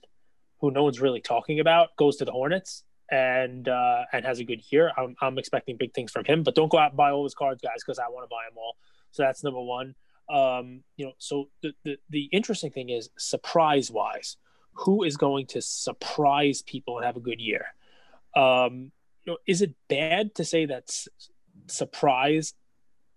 who 0.61 0.70
no 0.70 0.84
one's 0.84 1.01
really 1.01 1.20
talking 1.20 1.61
about, 1.61 1.96
goes 1.96 2.16
to 2.16 2.24
the 2.24 2.32
Hornets 2.32 2.84
and 3.11 3.68
uh, 3.68 4.03
and 4.12 4.24
has 4.24 4.40
a 4.40 4.44
good 4.44 4.61
year. 4.70 4.92
I'm, 4.96 5.16
I'm 5.20 5.38
expecting 5.38 5.76
big 5.76 5.94
things 5.94 6.12
from 6.12 6.24
him, 6.24 6.42
but 6.42 6.55
don't 6.55 6.70
go 6.70 6.78
out 6.78 6.90
and 6.90 6.96
buy 6.96 7.11
all 7.11 7.24
his 7.24 7.34
cards, 7.34 7.62
guys, 7.62 7.82
because 7.84 7.98
I 7.98 8.09
want 8.09 8.24
to 8.24 8.28
buy 8.28 8.44
them 8.48 8.59
all. 8.59 8.76
So 9.12 9.22
that's 9.22 9.42
number 9.42 9.61
one. 9.61 9.94
Um, 10.31 10.83
you 10.97 11.07
know, 11.07 11.12
so 11.18 11.49
the, 11.62 11.72
the, 11.85 11.97
the 12.09 12.28
interesting 12.33 12.70
thing 12.70 12.91
is 12.91 13.11
surprise 13.18 13.91
wise, 13.91 14.37
who 14.74 15.03
is 15.03 15.16
going 15.16 15.47
to 15.49 15.61
surprise 15.61 16.62
people 16.62 16.99
and 16.99 17.05
have 17.05 17.16
a 17.16 17.20
good 17.20 17.41
year? 17.41 17.66
Um, 18.37 18.93
you 19.24 19.33
know, 19.33 19.39
is 19.47 19.61
it 19.61 19.74
bad 19.89 20.35
to 20.37 20.45
say 20.45 20.66
that 20.66 20.91
surprise? 21.66 22.55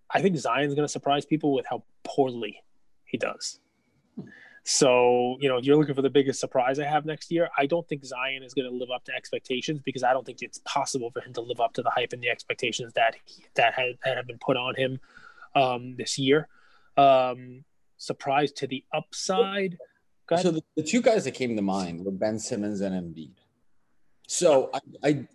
I 0.09 0.21
think 0.21 0.37
Zion's 0.37 0.73
going 0.73 0.87
to 0.87 0.91
surprise 0.91 1.25
people 1.25 1.53
with 1.53 1.65
how 1.69 1.83
poorly 2.03 2.63
he 3.05 3.17
does. 3.17 3.59
So, 4.65 5.35
you 5.41 5.49
know, 5.49 5.57
if 5.57 5.65
you're 5.65 5.75
looking 5.75 5.95
for 5.95 6.01
the 6.01 6.09
biggest 6.09 6.39
surprise 6.39 6.79
I 6.79 6.85
have 6.85 7.05
next 7.05 7.31
year, 7.31 7.49
I 7.57 7.65
don't 7.65 7.87
think 7.87 8.05
Zion 8.05 8.43
is 8.43 8.53
going 8.53 8.69
to 8.69 8.75
live 8.75 8.91
up 8.91 9.03
to 9.05 9.11
expectations 9.13 9.81
because 9.83 10.03
I 10.03 10.13
don't 10.13 10.25
think 10.25 10.41
it's 10.41 10.59
possible 10.63 11.11
for 11.11 11.19
him 11.19 11.33
to 11.33 11.41
live 11.41 11.59
up 11.59 11.73
to 11.73 11.81
the 11.81 11.89
hype 11.89 12.13
and 12.13 12.21
the 12.21 12.29
expectations 12.29 12.93
that 12.93 13.15
he, 13.25 13.43
that, 13.55 13.73
had, 13.73 13.97
have 14.05 14.25
been 14.25 14.39
put 14.39 14.55
on 14.55 14.75
him 14.75 14.99
um, 15.53 15.95
this 15.97 16.17
year. 16.17 16.47
Um, 16.97 17.63
surprise 17.97 18.51
to 18.53 18.67
the 18.67 18.83
upside. 18.93 19.77
So 20.41 20.51
the, 20.51 20.63
the, 20.75 20.83
two 20.83 21.01
guys 21.01 21.25
that 21.25 21.31
came 21.31 21.55
to 21.55 21.61
mind 21.61 22.03
were 22.05 22.11
Ben 22.11 22.39
Simmons 22.39 22.81
and 22.81 22.95
Embiid. 22.95 23.33
So 24.27 24.69
I, 24.73 24.79
I, 25.03 25.27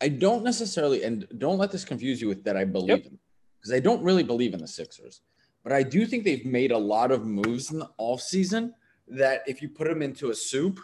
I 0.00 0.08
don't 0.08 0.44
necessarily, 0.44 1.04
and 1.04 1.26
don't 1.38 1.58
let 1.58 1.70
this 1.72 1.84
confuse 1.84 2.20
you 2.20 2.28
with 2.28 2.44
that 2.44 2.56
I 2.56 2.64
believe 2.64 2.88
yep. 2.88 3.06
in, 3.06 3.18
because 3.58 3.72
I 3.72 3.80
don't 3.80 4.02
really 4.02 4.22
believe 4.22 4.52
in 4.54 4.60
the 4.60 4.68
Sixers. 4.68 5.22
But 5.62 5.72
I 5.72 5.82
do 5.82 6.06
think 6.06 6.24
they've 6.24 6.44
made 6.44 6.70
a 6.70 6.78
lot 6.78 7.10
of 7.10 7.26
moves 7.26 7.70
in 7.70 7.78
the 7.78 7.90
offseason 7.98 8.72
that 9.08 9.42
if 9.46 9.60
you 9.60 9.68
put 9.68 9.88
them 9.88 10.02
into 10.02 10.30
a 10.30 10.34
soup 10.34 10.80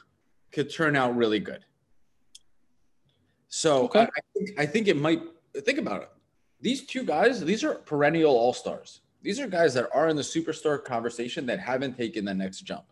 could 0.51 0.73
turn 0.73 0.97
out 0.97 1.17
really 1.17 1.39
good. 1.39 1.65
So 3.49 3.85
okay. 3.85 4.01
I, 4.01 4.05
I, 4.05 4.21
think, 4.35 4.61
I 4.61 4.67
think 4.67 4.89
it 4.89 4.97
might 4.97 5.23
think 5.65 5.79
about 5.79 6.03
it. 6.03 6.11
These 6.61 6.87
two 6.87 7.05
guys, 7.05 7.45
these 7.45 7.65
are 7.65 7.75
perennial 7.75 8.33
all 8.33 8.53
stars. 8.53 9.03
These 9.27 9.41
are 9.41 9.49
guys 9.49 9.75
that 9.75 9.89
are 9.93 10.09
in 10.09 10.15
the 10.15 10.23
superstar 10.23 10.85
conversation 10.85 11.47
that 11.47 11.59
haven't 11.59 11.97
taken 11.97 12.25
the 12.25 12.33
next 12.33 12.61
jump. 12.61 12.85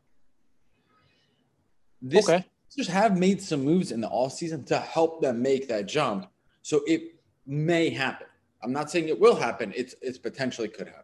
This 2.03 2.28
okay. 2.28 2.45
just 2.76 2.91
have 2.91 3.16
made 3.16 3.41
some 3.41 3.64
moves 3.64 3.93
in 3.93 4.01
the 4.01 4.09
offseason 4.09 4.66
to 4.66 4.80
help 4.80 5.22
them 5.22 5.41
make 5.41 5.68
that 5.68 5.87
jump. 5.87 6.26
So 6.62 6.80
it 6.89 7.14
may 7.47 7.89
happen. 7.89 8.26
I'm 8.64 8.72
not 8.72 8.91
saying 8.91 9.07
it 9.07 9.20
will 9.20 9.37
happen. 9.37 9.72
It's 9.76 9.95
it's 10.03 10.18
potentially 10.18 10.66
could 10.66 10.89
happen. 10.89 11.03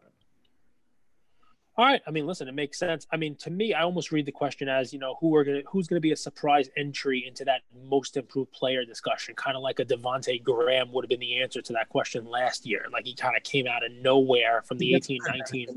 All 1.81 1.87
right. 1.87 2.03
I 2.07 2.11
mean, 2.11 2.27
listen, 2.27 2.47
it 2.47 2.53
makes 2.53 2.79
sense. 2.79 3.07
I 3.11 3.17
mean, 3.17 3.37
to 3.37 3.51
me, 3.51 3.73
I 3.73 3.85
almost 3.85 4.13
read 4.13 4.27
the 4.27 4.33
question 4.33 4.69
as, 4.69 4.93
you 4.93 4.99
know, 4.99 5.17
who 5.19 5.35
are 5.35 5.45
gonna 5.45 5.63
who's 5.67 5.89
gonna 5.89 5.99
be 5.99 6.13
a 6.13 6.17
surprise 6.17 6.69
entry 6.77 7.25
into 7.27 7.43
that 7.47 7.63
most 7.89 8.19
improved 8.19 8.53
player 8.53 8.85
discussion, 8.85 9.35
kind 9.35 9.57
of 9.57 9.63
like 9.63 9.79
a 9.81 9.87
Devonte 9.87 10.45
Graham 10.45 10.93
would 10.93 11.05
have 11.05 11.09
been 11.09 11.21
the 11.21 11.41
answer 11.41 11.63
to 11.63 11.73
that 11.73 11.89
question 11.89 12.27
last 12.27 12.67
year. 12.67 12.85
Like 12.93 13.07
he 13.07 13.15
kind 13.15 13.35
of 13.35 13.45
came 13.45 13.67
out 13.67 13.83
of 13.83 13.93
nowhere 13.93 14.61
from 14.61 14.77
the 14.77 14.95
eighteen 14.95 15.21
nineteen. 15.27 15.69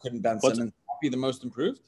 Couldn't 0.00 0.22
Ben 0.22 0.40
Simmons 0.40 0.72
be 1.00 1.08
the 1.08 1.16
most 1.16 1.44
improved? 1.44 1.78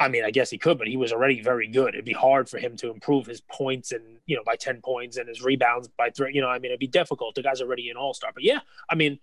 I 0.00 0.08
mean, 0.08 0.24
I 0.24 0.30
guess 0.30 0.48
he 0.50 0.58
could, 0.58 0.78
but 0.78 0.86
he 0.86 0.96
was 0.96 1.12
already 1.12 1.42
very 1.42 1.66
good. 1.66 1.94
It'd 1.94 2.04
be 2.04 2.12
hard 2.12 2.48
for 2.48 2.58
him 2.58 2.76
to 2.76 2.90
improve 2.90 3.26
his 3.26 3.40
points 3.40 3.90
and 3.90 4.04
you 4.26 4.36
know 4.36 4.42
by 4.44 4.54
ten 4.54 4.80
points 4.80 5.16
and 5.16 5.28
his 5.28 5.42
rebounds 5.42 5.88
by 5.88 6.10
three. 6.10 6.32
You 6.34 6.40
know, 6.40 6.48
I 6.48 6.58
mean, 6.58 6.70
it'd 6.70 6.78
be 6.78 6.86
difficult. 6.86 7.34
The 7.34 7.42
guy's 7.42 7.60
already 7.60 7.90
an 7.90 7.96
all 7.96 8.14
star. 8.14 8.30
But 8.32 8.44
yeah, 8.44 8.60
I 8.88 8.94
mean, 8.94 9.18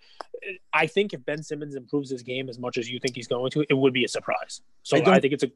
I 0.74 0.88
think 0.88 1.14
if 1.14 1.24
Ben 1.26 1.42
Simmons 1.42 1.76
improves 1.76 2.10
his 2.10 2.24
game 2.24 2.50
as 2.50 2.60
much 2.60 2.78
as 2.78 2.90
you 2.90 3.00
think 3.00 3.16
he's 3.16 3.28
going 3.28 3.52
to, 3.52 3.66
it 3.70 3.74
would 3.74 3.94
be 3.94 4.04
a 4.04 4.08
surprise. 4.10 4.62
So 4.84 4.98
I, 4.98 5.16
I 5.16 5.20
think 5.20 5.34
it's 5.34 5.44
a. 5.44 5.52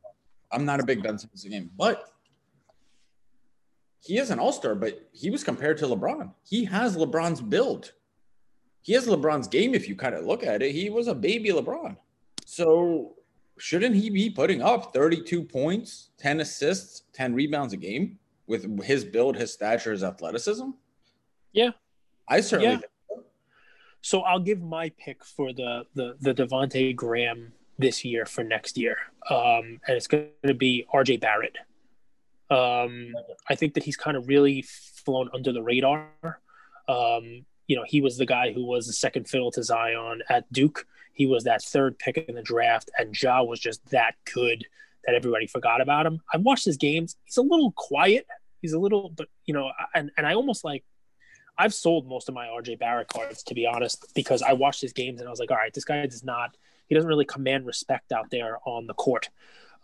I'm 0.51 0.65
not 0.65 0.79
a 0.79 0.85
big 0.85 1.03
Ben 1.03 1.17
Simmons 1.17 1.43
game, 1.43 1.69
but 1.77 2.13
he 3.99 4.17
is 4.17 4.31
an 4.31 4.39
all 4.39 4.53
star. 4.53 4.73
But 4.73 5.09
he 5.11 5.29
was 5.29 5.43
compared 5.43 5.77
to 5.79 5.85
LeBron. 5.85 6.31
He 6.47 6.63
has 6.65 6.95
LeBron's 6.95 7.41
build. 7.41 7.91
He 8.81 8.93
has 8.93 9.05
LeBron's 9.05 9.49
game. 9.49 9.75
If 9.75 9.89
you 9.89 9.97
kind 9.97 10.15
of 10.15 10.23
look 10.23 10.43
at 10.43 10.61
it, 10.61 10.71
he 10.71 10.89
was 10.89 11.07
a 11.07 11.13
baby 11.13 11.49
LeBron. 11.49 11.97
So 12.45 13.15
shouldn't 13.59 13.95
he 13.95 14.09
be 14.09 14.29
putting 14.29 14.61
up 14.61 14.93
32 14.93 15.43
points, 15.43 16.09
10 16.17 16.39
assists, 16.39 17.03
10 17.13 17.33
rebounds 17.33 17.73
a 17.73 17.77
game 17.77 18.19
with 18.47 18.83
his 18.83 19.05
build, 19.05 19.35
his 19.35 19.53
stature, 19.53 19.91
his 19.91 20.03
athleticism? 20.03 20.69
Yeah. 21.53 21.71
I 22.27 22.41
certainly 22.41 22.73
yeah. 22.73 22.79
so. 23.09 23.23
so. 24.01 24.21
I'll 24.21 24.39
give 24.39 24.61
my 24.61 24.91
pick 24.97 25.23
for 25.25 25.51
the 25.51 25.85
the 25.95 26.15
the 26.21 26.33
Devonte 26.33 26.95
Graham 26.95 27.53
this 27.79 28.05
year 28.05 28.25
for 28.25 28.43
next 28.43 28.77
year. 28.77 28.97
Um, 29.29 29.79
and 29.87 29.97
it's 29.97 30.07
going 30.07 30.27
to 30.45 30.53
be 30.53 30.85
RJ 30.93 31.21
Barrett. 31.21 31.55
Um, 32.51 33.13
I 33.49 33.55
think 33.55 33.73
that 33.75 33.83
he's 33.83 33.97
kind 33.97 34.17
of 34.17 34.27
really 34.27 34.63
flown 34.63 35.29
under 35.33 35.51
the 35.51 35.63
radar. 35.63 36.09
Um, 36.87 37.45
you 37.67 37.75
know, 37.75 37.85
he 37.87 38.01
was 38.01 38.17
the 38.17 38.25
guy 38.25 38.51
who 38.51 38.65
was 38.65 38.87
the 38.87 38.93
second 38.93 39.27
fiddle 39.27 39.51
to 39.51 39.63
Zion 39.63 40.21
at 40.29 40.51
Duke. 40.51 40.85
He 41.13 41.25
was 41.25 41.43
that 41.43 41.61
third 41.61 41.99
pick 41.99 42.17
in 42.17 42.35
the 42.35 42.41
draft, 42.41 42.89
and 42.97 43.19
Ja 43.19 43.43
was 43.43 43.59
just 43.59 43.85
that 43.89 44.15
good 44.33 44.65
that 45.05 45.15
everybody 45.15 45.47
forgot 45.47 45.81
about 45.81 46.05
him. 46.05 46.21
I've 46.33 46.41
watched 46.41 46.65
his 46.65 46.77
games. 46.77 47.15
He's 47.25 47.37
a 47.37 47.41
little 47.41 47.71
quiet. 47.71 48.27
He's 48.61 48.73
a 48.73 48.79
little, 48.79 49.09
but 49.09 49.27
you 49.45 49.53
know, 49.53 49.71
and 49.93 50.11
and 50.17 50.27
I 50.27 50.33
almost 50.33 50.63
like 50.63 50.83
I've 51.57 51.73
sold 51.73 52.07
most 52.07 52.29
of 52.29 52.35
my 52.35 52.47
RJ 52.47 52.79
Barrett 52.79 53.09
cards 53.09 53.43
to 53.43 53.53
be 53.53 53.65
honest 53.65 54.13
because 54.15 54.41
I 54.41 54.53
watched 54.53 54.81
his 54.81 54.93
games 54.93 55.19
and 55.19 55.27
I 55.27 55.31
was 55.31 55.39
like, 55.39 55.51
all 55.51 55.57
right, 55.57 55.73
this 55.73 55.85
guy 55.85 56.05
does 56.05 56.23
not. 56.23 56.55
He 56.87 56.95
doesn't 56.95 57.07
really 57.07 57.25
command 57.25 57.65
respect 57.65 58.11
out 58.11 58.29
there 58.31 58.57
on 58.65 58.87
the 58.87 58.93
court. 58.93 59.29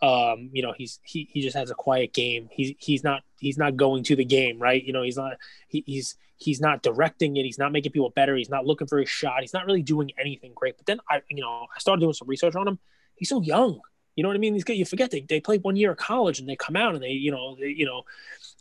Um, 0.02 0.50
you 0.52 0.62
know, 0.62 0.74
he's 0.76 1.00
he 1.02 1.28
he 1.32 1.40
just 1.40 1.56
has 1.56 1.70
a 1.70 1.74
quiet 1.74 2.12
game. 2.12 2.48
He's 2.50 2.74
he's 2.78 3.02
not 3.02 3.22
he's 3.38 3.58
not 3.58 3.76
going 3.76 4.04
to 4.04 4.16
the 4.16 4.24
game, 4.24 4.58
right? 4.58 4.82
You 4.82 4.92
know, 4.92 5.02
he's 5.02 5.16
not 5.16 5.34
he, 5.68 5.82
he's 5.86 6.16
he's 6.36 6.60
not 6.60 6.82
directing 6.82 7.36
it. 7.36 7.44
He's 7.44 7.58
not 7.58 7.72
making 7.72 7.92
people 7.92 8.10
better. 8.10 8.36
He's 8.36 8.50
not 8.50 8.66
looking 8.66 8.86
for 8.86 8.98
a 8.98 9.06
shot. 9.06 9.40
He's 9.40 9.54
not 9.54 9.66
really 9.66 9.82
doing 9.82 10.10
anything 10.18 10.52
great. 10.54 10.76
But 10.76 10.86
then 10.86 10.98
I 11.08 11.22
you 11.30 11.42
know 11.42 11.66
I 11.74 11.78
started 11.78 12.00
doing 12.00 12.12
some 12.12 12.28
research 12.28 12.54
on 12.54 12.68
him. 12.68 12.78
He's 13.14 13.28
so 13.28 13.40
young. 13.40 13.80
You 14.16 14.22
know 14.22 14.30
what 14.30 14.36
I 14.36 14.38
mean? 14.38 14.54
These 14.54 14.64
guys, 14.64 14.78
you 14.78 14.86
forget 14.86 15.10
they, 15.10 15.20
they 15.20 15.40
played 15.40 15.62
one 15.62 15.76
year 15.76 15.90
of 15.90 15.98
college 15.98 16.40
and 16.40 16.48
they 16.48 16.56
come 16.56 16.74
out 16.74 16.94
and 16.94 17.02
they, 17.02 17.10
you 17.10 17.30
know, 17.30 17.54
they, 17.54 17.68
you 17.68 17.84
know, 17.84 18.04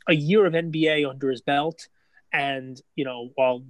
a 0.05 0.13
year 0.13 0.45
of 0.45 0.53
NBA 0.53 1.09
under 1.09 1.31
his 1.31 1.41
belt. 1.41 1.87
And, 2.33 2.79
you 2.95 3.05
know, 3.05 3.31
while 3.35 3.63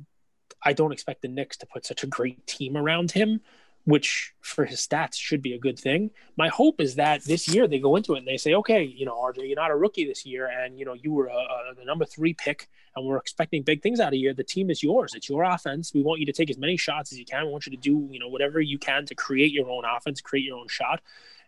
I 0.64 0.74
don't 0.74 0.92
expect 0.92 1.22
the 1.22 1.28
Knicks 1.28 1.58
to 1.58 1.68
put 1.68 1.86
such 1.86 2.04
a 2.04 2.08
great 2.08 2.48
team 2.48 2.76
around 2.76 3.12
him, 3.12 3.42
which 3.86 4.34
for 4.42 4.66
his 4.66 4.86
stats 4.86 5.14
should 5.16 5.42
be 5.42 5.54
a 5.54 5.60
good 5.60 5.80
thing. 5.80 6.10
My 6.38 6.50
hope 6.50 6.82
is 6.82 6.96
that 6.96 7.24
this 7.24 7.48
year 7.48 7.68
they 7.68 7.80
go 7.80 7.96
into 7.96 8.16
it 8.16 8.20
and 8.20 8.28
they 8.28 8.38
say, 8.38 8.56
okay, 8.56 8.84
you 8.84 9.06
know, 9.06 9.16
RJ, 9.16 9.48
you're 9.48 9.56
not 9.56 9.72
a 9.72 9.76
rookie 9.76 10.06
this 10.06 10.26
year, 10.26 10.48
and 10.48 10.78
you 10.78 10.86
know 10.86 10.94
you 10.94 11.14
were 11.14 11.28
a, 11.28 11.36
a, 11.36 11.76
the 11.78 11.86
number 11.86 12.04
three 12.04 12.34
pick, 12.34 12.68
and 12.96 13.06
we're 13.06 13.18
expecting 13.18 13.62
big 13.62 13.82
things 13.84 14.00
out 14.00 14.10
of 14.10 14.20
you. 14.20 14.34
The 14.34 14.44
team 14.44 14.70
is 14.72 14.82
yours. 14.82 15.14
It's 15.14 15.30
your 15.30 15.44
offense. 15.44 15.94
We 15.94 16.02
want 16.02 16.20
you 16.20 16.26
to 16.26 16.34
take 16.34 16.50
as 16.50 16.58
many 16.58 16.78
shots 16.78 17.12
as 17.12 17.20
you 17.20 17.26
can. 17.26 17.46
We 17.46 17.52
want 17.52 17.68
you 17.68 17.72
to 17.72 17.78
do, 17.78 18.08
you 18.12 18.20
know, 18.20 18.28
whatever 18.28 18.60
you 18.60 18.80
can 18.80 19.06
to 19.06 19.16
create 19.16 19.52
your 19.52 19.70
own 19.70 19.84
offense, 19.86 20.20
create 20.20 20.46
your 20.46 20.58
own 20.58 20.68
shot. 20.68 21.02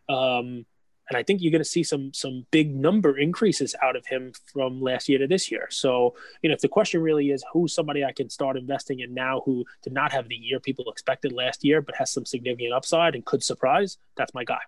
Um, 0.08 0.66
and 1.10 1.18
I 1.18 1.24
think 1.24 1.42
you're 1.42 1.52
going 1.52 1.64
to 1.64 1.70
see 1.70 1.84
some 1.84 2.14
some 2.14 2.46
big 2.52 2.76
number 2.76 3.18
increases 3.18 3.76
out 3.82 3.96
of 3.96 4.06
him 4.06 4.34
from 4.52 4.82
last 4.82 5.08
year 5.08 5.20
to 5.20 5.28
this 5.28 5.50
year. 5.50 5.68
So, 5.70 6.16
you 6.42 6.50
know, 6.50 6.54
if 6.54 6.62
the 6.62 6.68
question 6.68 7.02
really 7.02 7.32
is 7.32 7.44
who's 7.52 7.74
somebody 7.74 8.04
I 8.04 8.12
can 8.12 8.30
start 8.30 8.58
investing 8.58 9.00
in 9.00 9.14
now 9.14 9.42
who 9.46 9.66
did 9.84 9.94
not 9.94 10.12
have 10.12 10.28
the 10.28 10.36
year 10.36 10.60
people 10.60 10.90
expected 10.90 11.32
last 11.32 11.64
year, 11.64 11.82
but 11.82 11.96
has 11.96 12.12
some 12.12 12.26
significant 12.26 12.74
upside 12.74 13.16
and 13.16 13.26
could 13.26 13.44
surprise, 13.44 13.98
that's 14.16 14.34
my 14.34 14.44
guy. 14.44 14.60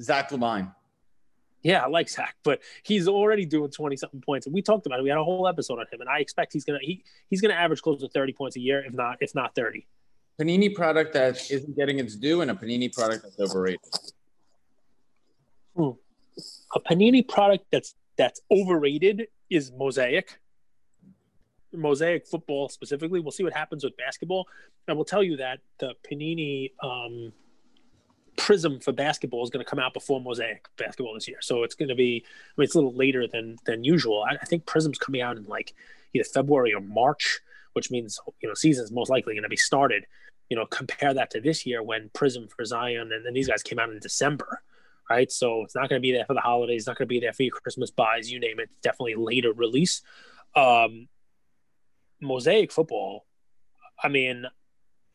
Zach 0.00 0.30
LaVine. 0.30 0.72
Yeah, 1.62 1.82
I 1.82 1.88
like 1.88 2.08
Zach, 2.08 2.36
but 2.44 2.60
he's 2.84 3.08
already 3.08 3.44
doing 3.44 3.70
twenty 3.72 3.96
something 3.96 4.20
points, 4.20 4.46
and 4.46 4.54
we 4.54 4.62
talked 4.62 4.86
about 4.86 5.00
it. 5.00 5.02
We 5.02 5.08
had 5.08 5.18
a 5.18 5.24
whole 5.24 5.48
episode 5.48 5.80
on 5.80 5.86
him, 5.90 6.00
and 6.00 6.08
I 6.08 6.20
expect 6.20 6.52
he's 6.52 6.64
gonna 6.64 6.78
he 6.80 7.02
he's 7.28 7.40
gonna 7.40 7.54
average 7.54 7.82
close 7.82 8.00
to 8.02 8.08
thirty 8.08 8.32
points 8.32 8.56
a 8.56 8.60
year, 8.60 8.84
if 8.84 8.92
not 8.92 9.16
if 9.20 9.34
not 9.34 9.54
thirty. 9.56 9.88
Panini 10.40 10.72
product 10.72 11.14
that 11.14 11.50
isn't 11.50 11.76
getting 11.76 11.98
its 11.98 12.14
due, 12.14 12.42
and 12.42 12.52
a 12.52 12.54
Panini 12.54 12.92
product 12.94 13.24
that's 13.24 13.40
overrated. 13.40 13.80
Hmm. 15.76 15.90
A 16.74 16.80
Panini 16.80 17.26
product 17.26 17.66
that's 17.70 17.94
that's 18.16 18.40
overrated 18.50 19.28
is 19.50 19.72
Mosaic. 19.72 20.38
Mosaic 21.72 22.26
football 22.26 22.68
specifically. 22.68 23.20
We'll 23.20 23.32
see 23.32 23.44
what 23.44 23.52
happens 23.52 23.84
with 23.84 23.96
basketball. 23.96 24.46
I 24.88 24.92
will 24.94 25.04
tell 25.04 25.22
you 25.22 25.36
that 25.36 25.60
the 25.78 25.94
Panini 26.08 26.72
um, 26.82 27.32
Prism 28.36 28.80
for 28.80 28.92
basketball 28.92 29.42
is 29.44 29.50
going 29.50 29.64
to 29.64 29.68
come 29.68 29.78
out 29.78 29.92
before 29.92 30.20
Mosaic 30.20 30.66
basketball 30.78 31.14
this 31.14 31.28
year. 31.28 31.38
So 31.40 31.62
it's 31.62 31.74
going 31.74 31.88
to 31.88 31.94
be. 31.94 32.24
I 32.26 32.60
mean, 32.60 32.64
it's 32.64 32.74
a 32.74 32.78
little 32.78 32.94
later 32.94 33.26
than 33.26 33.56
than 33.66 33.84
usual. 33.84 34.24
I, 34.28 34.36
I 34.40 34.46
think 34.46 34.66
Prism's 34.66 34.98
coming 34.98 35.20
out 35.20 35.36
in 35.36 35.44
like 35.44 35.74
either 36.14 36.24
February 36.24 36.72
or 36.72 36.80
March, 36.80 37.40
which 37.74 37.90
means 37.90 38.18
you 38.40 38.48
know 38.48 38.54
season's 38.54 38.90
most 38.90 39.10
likely 39.10 39.34
going 39.34 39.42
to 39.42 39.48
be 39.48 39.56
started. 39.56 40.06
You 40.48 40.56
know, 40.56 40.66
compare 40.66 41.12
that 41.12 41.30
to 41.32 41.40
this 41.40 41.66
year 41.66 41.82
when 41.82 42.10
Prism 42.14 42.46
for 42.48 42.64
Zion 42.64 43.10
and 43.12 43.26
then 43.26 43.34
these 43.34 43.48
guys 43.48 43.62
came 43.62 43.78
out 43.78 43.90
in 43.90 43.98
December 43.98 44.62
right? 45.08 45.30
So 45.30 45.62
it's 45.62 45.74
not 45.74 45.88
going 45.88 46.00
to 46.00 46.06
be 46.06 46.12
there 46.12 46.26
for 46.26 46.34
the 46.34 46.40
holidays. 46.40 46.82
It's 46.82 46.86
not 46.86 46.98
going 46.98 47.06
to 47.06 47.14
be 47.14 47.20
there 47.20 47.32
for 47.32 47.42
your 47.42 47.52
Christmas 47.52 47.90
buys, 47.90 48.30
you 48.30 48.40
name 48.40 48.60
it. 48.60 48.70
It's 48.70 48.80
definitely 48.82 49.14
later 49.16 49.52
release. 49.52 50.02
Um, 50.54 51.08
Mosaic 52.20 52.72
football, 52.72 53.26
I 54.02 54.08
mean, 54.08 54.46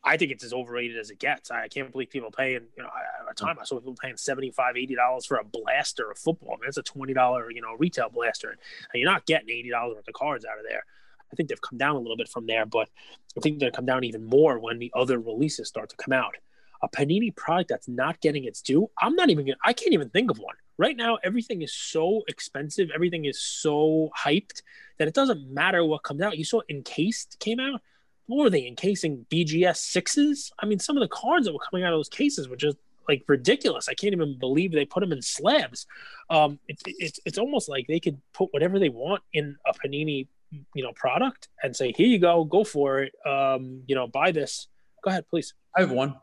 I 0.04 0.16
think 0.16 0.32
it's 0.32 0.44
as 0.44 0.52
overrated 0.52 0.98
as 0.98 1.10
it 1.10 1.20
gets. 1.20 1.50
I 1.50 1.68
can't 1.68 1.92
believe 1.92 2.10
people 2.10 2.30
paying, 2.30 2.62
you 2.76 2.82
know, 2.82 2.88
at 2.88 3.30
a 3.30 3.34
time 3.34 3.56
I 3.60 3.64
saw 3.64 3.78
people 3.78 3.94
paying 3.94 4.16
75 4.16 4.74
$80 4.74 5.26
for 5.26 5.36
a 5.36 5.44
blaster 5.44 6.10
of 6.10 6.18
football. 6.18 6.54
I 6.54 6.60
mean, 6.60 6.68
it's 6.68 6.78
a 6.78 6.82
$20, 6.82 7.54
you 7.54 7.62
know, 7.62 7.74
retail 7.78 8.08
blaster. 8.08 8.50
And 8.50 8.58
you're 8.94 9.10
not 9.10 9.26
getting 9.26 9.48
$80 9.48 9.94
worth 9.94 10.08
of 10.08 10.14
cards 10.14 10.44
out 10.44 10.58
of 10.58 10.64
there. 10.68 10.84
I 11.32 11.36
think 11.36 11.48
they've 11.48 11.60
come 11.60 11.78
down 11.78 11.96
a 11.96 12.00
little 12.00 12.16
bit 12.16 12.28
from 12.28 12.46
there, 12.46 12.66
but 12.66 12.88
I 13.36 13.40
think 13.40 13.58
they're 13.58 13.66
going 13.66 13.72
to 13.72 13.76
come 13.76 13.86
down 13.86 14.04
even 14.04 14.24
more 14.24 14.58
when 14.58 14.78
the 14.78 14.92
other 14.94 15.18
releases 15.18 15.68
start 15.68 15.88
to 15.90 15.96
come 15.96 16.12
out 16.12 16.34
a 16.82 16.88
Panini 16.88 17.34
product 17.34 17.68
that's 17.68 17.88
not 17.88 18.20
getting 18.20 18.44
its 18.44 18.60
due, 18.60 18.90
I'm 19.00 19.14
not 19.14 19.30
even 19.30 19.52
I 19.64 19.72
can't 19.72 19.92
even 19.92 20.10
think 20.10 20.30
of 20.30 20.38
one. 20.38 20.56
Right 20.78 20.96
now, 20.96 21.18
everything 21.22 21.62
is 21.62 21.72
so 21.74 22.22
expensive, 22.28 22.90
everything 22.94 23.24
is 23.24 23.40
so 23.40 24.10
hyped 24.18 24.62
that 24.98 25.06
it 25.08 25.14
doesn't 25.14 25.52
matter 25.52 25.84
what 25.84 26.02
comes 26.02 26.22
out. 26.22 26.38
You 26.38 26.44
saw 26.44 26.60
Encased 26.68 27.38
came 27.38 27.60
out. 27.60 27.80
What 28.26 28.44
were 28.44 28.50
they 28.50 28.66
encasing 28.66 29.26
BGS 29.30 29.76
sixes? 29.76 30.52
I 30.58 30.66
mean, 30.66 30.78
some 30.78 30.96
of 30.96 31.02
the 31.02 31.08
cards 31.08 31.46
that 31.46 31.52
were 31.52 31.58
coming 31.70 31.84
out 31.84 31.92
of 31.92 31.98
those 31.98 32.08
cases 32.08 32.48
were 32.48 32.56
just 32.56 32.78
like 33.08 33.24
ridiculous. 33.26 33.88
I 33.88 33.94
can't 33.94 34.12
even 34.12 34.38
believe 34.38 34.72
they 34.72 34.84
put 34.84 35.00
them 35.00 35.12
in 35.12 35.22
slabs. 35.22 35.86
Um, 36.30 36.58
it's 36.68 36.82
it's 36.86 37.20
it's 37.24 37.38
almost 37.38 37.68
like 37.68 37.86
they 37.86 38.00
could 38.00 38.20
put 38.32 38.48
whatever 38.52 38.78
they 38.78 38.88
want 38.88 39.22
in 39.32 39.56
a 39.66 39.72
Panini, 39.72 40.28
you 40.74 40.82
know, 40.82 40.92
product 40.94 41.48
and 41.62 41.74
say, 41.74 41.92
"Here 41.92 42.06
you 42.06 42.18
go, 42.18 42.44
go 42.44 42.64
for 42.64 43.00
it." 43.00 43.12
Um, 43.26 43.82
you 43.86 43.94
know, 43.94 44.06
buy 44.06 44.30
this. 44.30 44.68
Go 45.02 45.10
ahead, 45.10 45.28
please. 45.28 45.54
I 45.76 45.80
have 45.80 45.90
one. 45.90 46.16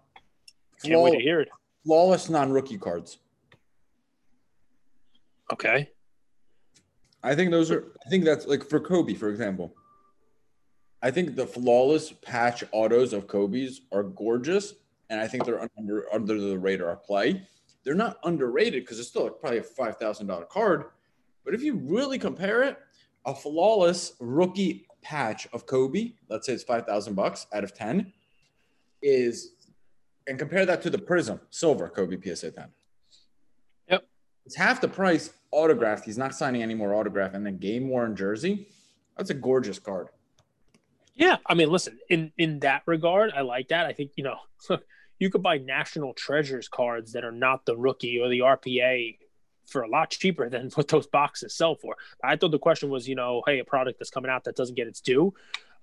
Can't 0.82 0.94
Flaw- 0.94 1.04
wait 1.06 1.18
to 1.18 1.20
hear 1.20 1.42
it. 1.42 1.50
Flawless 1.86 2.30
non-rookie 2.30 2.78
cards. 2.78 3.18
Okay. 5.52 5.90
I 7.24 7.36
think 7.36 7.52
those 7.52 7.72
are. 7.72 7.92
I 8.06 8.10
think 8.10 8.24
that's 8.24 8.46
like 8.48 8.64
for 8.70 8.80
Kobe, 8.80 9.14
for 9.14 9.30
example. 9.30 9.74
I 11.02 11.12
think 11.12 11.36
the 11.36 11.48
flawless 11.48 12.12
patch 12.12 12.64
autos 12.72 13.14
of 13.14 13.28
Kobe's 13.28 13.82
are 13.92 14.04
gorgeous, 14.04 14.74
and 15.10 15.20
I 15.20 15.28
think 15.28 15.46
they're 15.46 15.62
under 15.78 16.14
under 16.14 16.40
the 16.40 16.58
radar 16.58 16.96
play. 16.96 17.42
They're 17.84 17.96
not 17.96 18.18
underrated 18.24 18.84
because 18.84 19.00
it's 19.00 19.08
still 19.08 19.30
probably 19.30 19.60
a 19.60 19.64
five 19.64 19.98
thousand 19.98 20.28
dollar 20.28 20.46
card. 20.46 20.86
But 21.44 21.54
if 21.54 21.62
you 21.64 21.76
really 21.76 22.20
compare 22.20 22.64
it, 22.64 22.78
a 23.26 23.34
flawless 23.34 24.14
rookie 24.20 24.86
patch 25.02 25.48
of 25.54 25.66
Kobe, 25.66 26.14
let's 26.30 26.46
say 26.46 26.54
it's 26.54 26.64
five 26.64 26.86
thousand 26.86 27.16
bucks 27.16 27.48
out 27.54 27.64
of 27.64 27.74
ten, 27.74 28.14
is 29.02 29.54
and 30.30 30.38
compare 30.38 30.66
that 30.66 30.82
to 30.84 30.90
the 30.92 30.98
Prism 30.98 31.42
Silver 31.50 31.90
Kobe 31.90 32.18
PSA 32.22 32.52
10. 32.52 32.66
Yep. 33.90 34.06
It's 34.46 34.56
half 34.56 34.80
the 34.80 34.88
price 34.88 35.32
autographed. 35.52 36.06
He's 36.06 36.20
not 36.20 36.36
signing 36.36 36.62
any 36.62 36.76
more 36.76 36.94
autograph. 36.94 37.34
And 37.34 37.44
then 37.44 37.58
game 37.58 37.90
worn 37.90 38.16
jersey. 38.16 38.68
That's 39.18 39.32
a 39.32 39.34
gorgeous 39.34 39.80
card. 39.80 40.10
Yeah. 41.16 41.38
I 41.48 41.56
mean, 41.56 41.72
listen, 41.72 41.98
in, 42.10 42.32
in 42.38 42.60
that 42.60 42.84
regard, 42.86 43.32
I 43.36 43.42
like 43.42 43.70
that. 43.70 43.88
I 43.88 43.94
think, 43.94 44.12
you 44.16 44.24
know, 44.24 44.38
you 45.20 45.32
could 45.32 45.42
buy 45.42 45.58
national 45.58 46.14
treasures 46.14 46.70
cards 46.70 47.12
that 47.14 47.26
are 47.26 47.32
not 47.32 47.66
the 47.66 47.76
rookie 47.76 48.20
or 48.20 48.30
the 48.30 48.40
RPA 48.40 49.18
for 49.66 49.82
a 49.82 49.90
lot 49.90 50.12
cheaper 50.12 50.48
than 50.48 50.70
what 50.76 50.88
those 50.90 51.08
boxes 51.08 51.56
sell 51.56 51.74
for. 51.74 51.96
I 52.24 52.36
thought 52.36 52.52
the 52.52 52.60
question 52.60 52.92
was, 52.92 53.10
you 53.10 53.16
know, 53.16 53.42
hey, 53.48 53.60
a 53.60 53.66
product 53.66 53.98
that's 53.98 54.12
coming 54.12 54.30
out 54.30 54.44
that 54.44 54.56
doesn't 54.56 54.76
get 54.76 54.88
its 54.88 55.02
due 55.02 55.34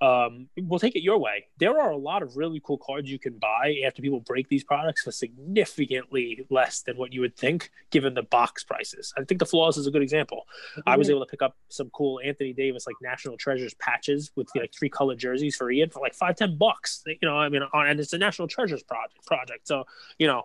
um, 0.00 0.48
we'll 0.58 0.78
take 0.78 0.94
it 0.94 1.02
your 1.02 1.18
way. 1.18 1.46
There 1.58 1.80
are 1.80 1.90
a 1.90 1.96
lot 1.96 2.22
of 2.22 2.36
really 2.36 2.60
cool 2.62 2.76
cards 2.76 3.10
you 3.10 3.18
can 3.18 3.38
buy 3.38 3.80
after 3.86 4.02
people 4.02 4.20
break 4.20 4.48
these 4.48 4.62
products 4.62 5.02
for 5.02 5.10
significantly 5.10 6.46
less 6.50 6.82
than 6.82 6.98
what 6.98 7.14
you 7.14 7.22
would 7.22 7.34
think, 7.34 7.70
given 7.90 8.12
the 8.12 8.22
box 8.22 8.62
prices. 8.62 9.14
I 9.16 9.24
think 9.24 9.38
the 9.38 9.46
flaws 9.46 9.78
is 9.78 9.86
a 9.86 9.90
good 9.90 10.02
example. 10.02 10.46
Mm-hmm. 10.72 10.88
I 10.88 10.96
was 10.96 11.08
able 11.08 11.20
to 11.20 11.26
pick 11.26 11.40
up 11.40 11.56
some 11.68 11.88
cool 11.90 12.20
Anthony 12.22 12.52
Davis 12.52 12.86
like 12.86 12.96
National 13.00 13.38
Treasures 13.38 13.72
patches 13.74 14.30
with 14.36 14.48
like 14.54 14.74
three 14.74 14.90
color 14.90 15.14
jerseys 15.14 15.56
for 15.56 15.70
Ian 15.70 15.88
for 15.88 16.00
like 16.00 16.14
five 16.14 16.36
ten 16.36 16.58
bucks. 16.58 17.02
You 17.06 17.16
know, 17.22 17.38
I 17.38 17.48
mean, 17.48 17.62
on, 17.72 17.86
and 17.86 17.98
it's 17.98 18.12
a 18.12 18.18
National 18.18 18.48
Treasures 18.48 18.82
project 18.82 19.24
project. 19.26 19.66
So 19.66 19.84
you 20.18 20.26
know. 20.26 20.44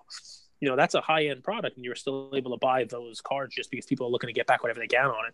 You 0.63 0.69
know 0.69 0.75
that's 0.75 0.93
a 0.93 1.01
high 1.01 1.25
end 1.25 1.43
product, 1.43 1.77
and 1.77 1.83
you're 1.83 1.95
still 1.95 2.29
able 2.35 2.51
to 2.51 2.57
buy 2.57 2.83
those 2.83 3.19
cards 3.19 3.55
just 3.55 3.71
because 3.71 3.87
people 3.87 4.05
are 4.05 4.11
looking 4.11 4.27
to 4.27 4.33
get 4.33 4.45
back 4.45 4.61
whatever 4.61 4.79
they 4.79 4.85
can 4.85 5.05
on 5.05 5.25
it. 5.25 5.33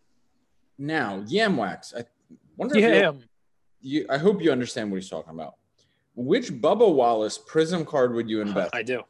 Now, 0.78 1.22
Yam 1.28 1.58
Wax. 1.58 1.94
I 1.94 2.06
wonder 2.56 2.80
yeah. 2.80 3.10
if 3.10 3.16
you, 3.82 4.06
I 4.10 4.18
hope 4.18 4.42
you 4.42 4.52
understand 4.52 4.92
what 4.92 4.98
he's 4.98 5.10
talking 5.10 5.34
about. 5.34 5.56
Which 6.16 6.52
Bubba 6.52 6.92
Wallace 6.92 7.38
Prism 7.38 7.86
card 7.86 8.14
would 8.14 8.30
you 8.30 8.42
invest? 8.42 8.72
I 8.74 8.84
do. 8.84 9.04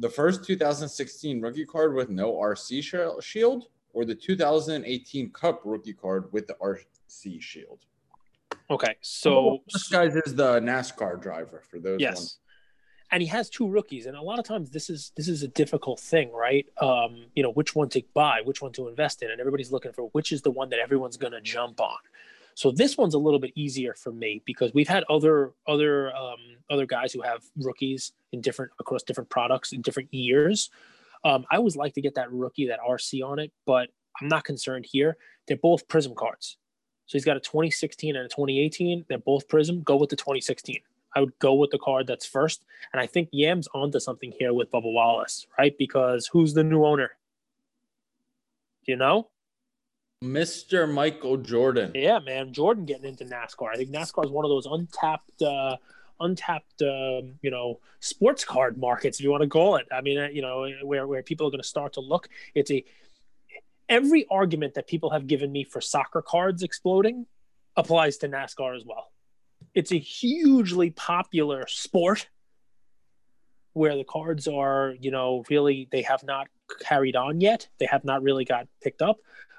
The 0.00 0.08
first 0.08 0.44
2016 0.44 1.40
rookie 1.40 1.64
card 1.64 1.94
with 1.94 2.08
no 2.08 2.34
RC 2.34 3.22
shield, 3.22 3.66
or 3.92 4.04
the 4.04 4.14
2018 4.14 5.30
Cup 5.30 5.62
rookie 5.64 5.92
card 5.92 6.32
with 6.32 6.46
the 6.46 6.54
RC 6.54 7.40
shield? 7.40 7.80
Okay, 8.70 8.96
so 9.00 9.62
this 9.72 9.88
guy 9.88 10.04
is 10.04 10.34
the 10.34 10.60
NASCAR 10.60 11.20
driver 11.20 11.62
for 11.68 11.78
those. 11.78 12.00
Yes. 12.00 12.16
Ones. 12.16 12.38
And 13.10 13.22
he 13.22 13.28
has 13.28 13.48
two 13.48 13.66
rookies, 13.66 14.04
and 14.04 14.14
a 14.14 14.20
lot 14.20 14.38
of 14.38 14.44
times 14.44 14.70
this 14.70 14.90
is 14.90 15.12
this 15.16 15.28
is 15.28 15.42
a 15.42 15.48
difficult 15.48 15.98
thing, 15.98 16.30
right? 16.30 16.66
Um, 16.78 17.24
you 17.34 17.42
know, 17.42 17.50
which 17.50 17.74
one 17.74 17.88
to 17.90 18.02
buy, 18.12 18.42
which 18.44 18.60
one 18.60 18.72
to 18.72 18.88
invest 18.88 19.22
in, 19.22 19.30
and 19.30 19.40
everybody's 19.40 19.72
looking 19.72 19.92
for 19.92 20.04
which 20.10 20.30
is 20.30 20.42
the 20.42 20.50
one 20.50 20.68
that 20.68 20.78
everyone's 20.78 21.16
going 21.16 21.32
to 21.32 21.40
jump 21.40 21.80
on. 21.80 21.96
So 22.58 22.72
this 22.72 22.98
one's 22.98 23.14
a 23.14 23.18
little 23.18 23.38
bit 23.38 23.52
easier 23.54 23.94
for 23.94 24.10
me 24.10 24.42
because 24.44 24.74
we've 24.74 24.88
had 24.88 25.04
other 25.08 25.52
other 25.68 26.12
um, 26.16 26.40
other 26.68 26.86
guys 26.86 27.12
who 27.12 27.22
have 27.22 27.44
rookies 27.56 28.14
in 28.32 28.40
different 28.40 28.72
across 28.80 29.04
different 29.04 29.30
products 29.30 29.70
in 29.72 29.80
different 29.80 30.12
years. 30.12 30.68
Um, 31.24 31.46
I 31.52 31.56
always 31.56 31.76
like 31.76 31.94
to 31.94 32.00
get 32.00 32.16
that 32.16 32.32
rookie 32.32 32.66
that 32.66 32.80
RC 32.80 33.24
on 33.24 33.38
it, 33.38 33.52
but 33.64 33.90
I'm 34.20 34.26
not 34.26 34.42
concerned 34.42 34.86
here. 34.90 35.16
They're 35.46 35.56
both 35.56 35.86
Prism 35.86 36.16
cards. 36.16 36.56
So 37.06 37.12
he's 37.12 37.24
got 37.24 37.36
a 37.36 37.40
2016 37.40 38.16
and 38.16 38.24
a 38.24 38.28
2018. 38.28 39.04
They're 39.08 39.18
both 39.18 39.46
Prism. 39.46 39.84
Go 39.84 39.94
with 39.94 40.10
the 40.10 40.16
2016. 40.16 40.80
I 41.14 41.20
would 41.20 41.38
go 41.38 41.54
with 41.54 41.70
the 41.70 41.78
card 41.78 42.08
that's 42.08 42.26
first. 42.26 42.64
And 42.92 43.00
I 43.00 43.06
think 43.06 43.28
Yam's 43.30 43.68
onto 43.72 44.00
something 44.00 44.32
here 44.36 44.52
with 44.52 44.72
Bubba 44.72 44.92
Wallace, 44.92 45.46
right? 45.56 45.78
Because 45.78 46.26
who's 46.26 46.54
the 46.54 46.64
new 46.64 46.84
owner? 46.84 47.12
Do 48.84 48.90
you 48.90 48.96
know? 48.96 49.28
Mr. 50.22 50.90
Michael 50.90 51.36
Jordan. 51.36 51.92
Yeah, 51.94 52.18
man, 52.18 52.52
Jordan 52.52 52.84
getting 52.84 53.06
into 53.06 53.24
NASCAR. 53.24 53.68
I 53.72 53.76
think 53.76 53.90
NASCAR 53.90 54.24
is 54.24 54.30
one 54.30 54.44
of 54.44 54.48
those 54.48 54.66
untapped, 54.66 55.42
uh, 55.42 55.76
untapped, 56.18 56.82
um, 56.82 57.34
you 57.40 57.50
know, 57.50 57.78
sports 58.00 58.44
card 58.44 58.78
markets, 58.78 59.18
if 59.18 59.24
you 59.24 59.30
want 59.30 59.42
to 59.42 59.48
call 59.48 59.76
it. 59.76 59.86
I 59.92 60.00
mean, 60.00 60.18
uh, 60.18 60.28
you 60.28 60.42
know, 60.42 60.68
where 60.82 61.06
where 61.06 61.22
people 61.22 61.46
are 61.46 61.50
going 61.50 61.62
to 61.62 61.68
start 61.68 61.92
to 61.94 62.00
look. 62.00 62.28
It's 62.54 62.70
a 62.70 62.84
every 63.88 64.26
argument 64.30 64.74
that 64.74 64.88
people 64.88 65.10
have 65.10 65.26
given 65.26 65.52
me 65.52 65.64
for 65.64 65.80
soccer 65.80 66.20
cards 66.20 66.62
exploding 66.62 67.26
applies 67.76 68.16
to 68.18 68.28
NASCAR 68.28 68.76
as 68.76 68.84
well. 68.84 69.12
It's 69.74 69.92
a 69.92 69.98
hugely 69.98 70.90
popular 70.90 71.66
sport 71.68 72.28
where 73.72 73.96
the 73.96 74.04
cards 74.04 74.48
are, 74.48 74.94
you 75.00 75.12
know, 75.12 75.44
really 75.48 75.88
they 75.92 76.02
have 76.02 76.24
not 76.24 76.48
carried 76.80 77.14
on 77.14 77.40
yet. 77.40 77.68
They 77.78 77.86
have 77.86 78.04
not 78.04 78.22
really 78.22 78.44
got 78.44 78.66
picked 78.82 79.02
up. 79.02 79.18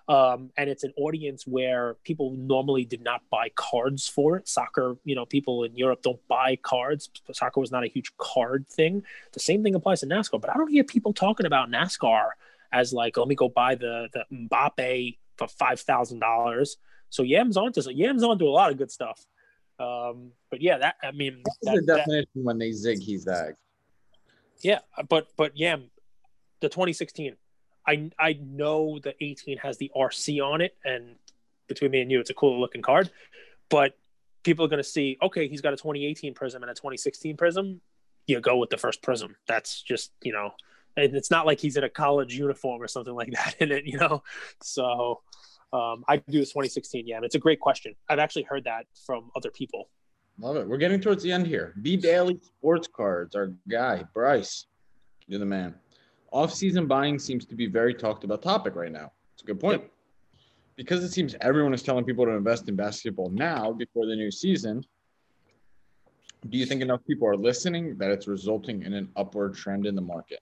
Um, 0.10 0.50
and 0.58 0.68
it's 0.72 0.84
an 0.84 0.92
audience 0.98 1.46
where 1.46 1.94
people 2.04 2.32
normally 2.32 2.84
did 2.84 3.02
not 3.04 3.22
buy 3.30 3.52
cards 3.56 4.08
for 4.08 4.38
it. 4.38 4.48
Soccer, 4.48 4.98
you 5.06 5.14
know, 5.14 5.24
people 5.26 5.64
in 5.66 5.78
Europe 5.78 6.02
don't 6.02 6.20
buy 6.28 6.56
cards. 6.56 7.12
Soccer 7.32 7.60
was 7.60 7.72
not 7.72 7.84
a 7.84 7.88
huge 7.88 8.12
card 8.18 8.68
thing. 8.68 9.04
The 9.34 9.40
same 9.40 9.62
thing 9.62 9.76
applies 9.76 10.00
to 10.00 10.08
NASCAR, 10.08 10.42
but 10.42 10.50
I 10.50 10.56
don't 10.56 10.72
hear 10.72 10.84
people 10.84 11.14
talking 11.14 11.46
about 11.46 11.70
NASCAR 11.70 12.30
as 12.74 12.92
like, 12.92 13.18
let 13.18 13.28
me 13.28 13.36
go 13.36 13.50
buy 13.50 13.76
the 13.76 14.10
the 14.12 14.26
Mbappe 14.36 15.18
for 15.38 15.48
five 15.48 15.80
thousand 15.80 16.20
dollars. 16.20 16.78
So 17.12 17.22
Yam's 17.22 17.56
onto 17.56 17.80
so 17.82 17.92
Yam's 17.92 18.24
onto 18.24 18.46
a 18.48 18.50
lot 18.50 18.72
of 18.72 18.78
good 18.80 18.90
stuff. 18.92 19.24
Um, 19.80 20.32
but 20.50 20.60
yeah, 20.62 20.80
that 20.80 20.96
I 21.04 21.12
mean, 21.12 21.44
That's 21.46 21.58
that, 21.62 21.76
the 21.76 21.82
that- 21.86 21.98
definition 21.98 22.44
when 22.44 22.58
they 22.58 22.72
zig, 22.72 23.00
he 23.00 23.16
zag. 23.18 23.54
yeah, 24.62 24.80
but 25.08 25.28
but 25.38 25.56
Yam, 25.56 25.92
the 26.62 26.68
2016, 26.70 27.36
I 27.90 28.12
I 28.20 28.34
know 28.34 29.00
the 29.00 29.16
18 29.20 29.58
has 29.58 29.78
the 29.78 29.92
RC 29.96 30.46
on 30.46 30.62
it, 30.62 30.78
and 30.86 31.16
between 31.68 31.90
me 31.90 32.02
and 32.02 32.12
you, 32.12 32.20
it's 32.20 32.30
a 32.30 32.36
cool 32.36 32.60
looking 32.60 32.84
card. 32.84 33.10
But 33.70 33.98
people 34.44 34.64
are 34.64 34.68
going 34.68 34.84
to 34.84 34.90
see, 34.90 35.18
okay, 35.22 35.48
he's 35.48 35.62
got 35.62 35.74
a 35.74 35.78
2018 35.78 36.36
Prism 36.36 36.62
and 36.62 36.70
a 36.70 36.76
2016 36.76 37.36
Prism. 37.36 37.82
You 38.28 38.40
go 38.42 38.58
with 38.58 38.70
the 38.70 38.78
first 38.78 39.02
Prism. 39.02 39.36
That's 39.48 39.82
just 39.82 40.12
you 40.22 40.32
know, 40.32 40.52
and 40.98 41.16
it's 41.16 41.32
not 41.32 41.48
like 41.48 41.60
he's 41.60 41.78
in 41.78 41.84
a 41.84 41.90
college 41.90 42.36
uniform 42.36 42.82
or 42.82 42.88
something 42.88 43.16
like 43.16 43.32
that 43.34 43.56
in 43.60 43.72
it, 43.72 43.86
you 43.86 43.98
know. 43.98 44.22
So 44.62 45.22
um, 45.74 46.06
I 46.08 46.18
do 46.18 46.40
this 46.40 46.50
2016. 46.50 47.08
Yeah, 47.08 47.16
and 47.16 47.26
it's 47.26 47.36
a 47.36 47.40
great 47.40 47.60
question. 47.60 47.96
I've 48.08 48.20
actually 48.20 48.44
heard 48.44 48.66
that 48.66 48.86
from 49.06 49.32
other 49.36 49.50
people. 49.50 49.90
Love 50.38 50.58
it. 50.58 50.70
We're 50.70 50.78
getting 50.78 51.02
towards 51.02 51.24
the 51.24 51.32
end 51.32 51.48
here. 51.48 51.74
B 51.82 51.98
Daily 51.98 52.40
Sports 52.42 52.88
Cards, 52.88 53.36
our 53.36 53.52
guy, 53.68 54.06
Bryce. 54.14 54.68
You're 55.28 55.40
the 55.40 55.46
man. 55.46 55.74
Off-season 56.32 56.88
buying 56.88 57.18
seems 57.18 57.46
to 57.46 57.56
be 57.56 57.68
very 57.68 57.94
talked 57.94 58.24
about 58.24 58.42
topic 58.42 58.76
right 58.76 58.92
now. 58.92 59.12
It's 59.34 59.44
a 59.44 59.46
good 59.46 59.60
point. 59.60 59.84
Because 60.76 61.04
it 61.04 61.12
seems 61.12 61.36
everyone 61.42 61.74
is 61.74 61.84
telling 61.84 62.06
people 62.06 62.26
to 62.26 62.32
invest 62.32 62.70
in 62.70 62.76
basketball 62.76 63.30
now 63.30 63.72
before 63.72 64.06
the 64.06 64.16
new 64.16 64.32
season. 64.32 64.84
Do 66.50 66.58
you 66.58 66.66
think 66.66 66.82
enough 66.82 67.02
people 67.06 67.28
are 67.28 67.36
listening 67.36 67.98
that 67.98 68.12
it's 68.12 68.28
resulting 68.28 68.84
in 68.84 68.94
an 68.94 69.10
upward 69.16 69.56
trend 69.56 69.86
in 69.86 69.96
the 69.96 70.02
market? 70.02 70.40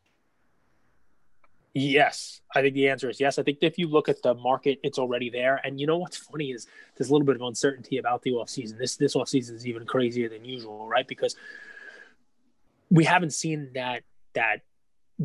Yes, 1.73 2.41
I 2.55 2.61
think 2.61 2.73
the 2.73 2.89
answer 2.89 3.09
is 3.09 3.19
yes. 3.19 3.37
I 3.37 3.43
think 3.43 3.59
if 3.61 3.77
you 3.77 3.87
look 3.87 4.09
at 4.09 4.21
the 4.23 4.33
market, 4.33 4.79
it's 4.83 4.97
already 4.97 5.29
there. 5.29 5.61
And 5.63 5.79
you 5.79 5.85
know 5.85 5.97
what's 5.97 6.17
funny 6.17 6.51
is 6.51 6.65
there's 6.95 7.09
a 7.09 7.13
little 7.13 7.25
bit 7.25 7.35
of 7.35 7.41
uncertainty 7.41 7.97
about 7.97 8.23
the 8.23 8.31
offseason. 8.31 8.79
This 8.79 8.95
this 8.95 9.15
offseason 9.15 9.53
is 9.53 9.67
even 9.67 9.85
crazier 9.85 10.27
than 10.27 10.43
usual, 10.43 10.87
right? 10.87 11.07
Because 11.07 11.35
we 12.89 13.03
haven't 13.03 13.31
seen 13.31 13.71
that 13.75 14.03
that 14.33 14.61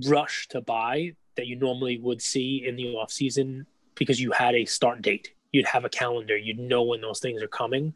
rush 0.06 0.48
to 0.48 0.60
buy 0.60 1.14
that 1.36 1.46
you 1.46 1.56
normally 1.56 1.98
would 1.98 2.20
see 2.20 2.64
in 2.66 2.76
the 2.76 2.94
off 2.94 3.10
season 3.10 3.66
because 3.94 4.20
you 4.20 4.32
had 4.32 4.54
a 4.54 4.64
start 4.64 5.02
date. 5.02 5.32
You'd 5.52 5.66
have 5.66 5.84
a 5.84 5.88
calendar, 5.88 6.36
you'd 6.36 6.58
know 6.58 6.82
when 6.82 7.00
those 7.00 7.20
things 7.20 7.42
are 7.42 7.48
coming. 7.48 7.94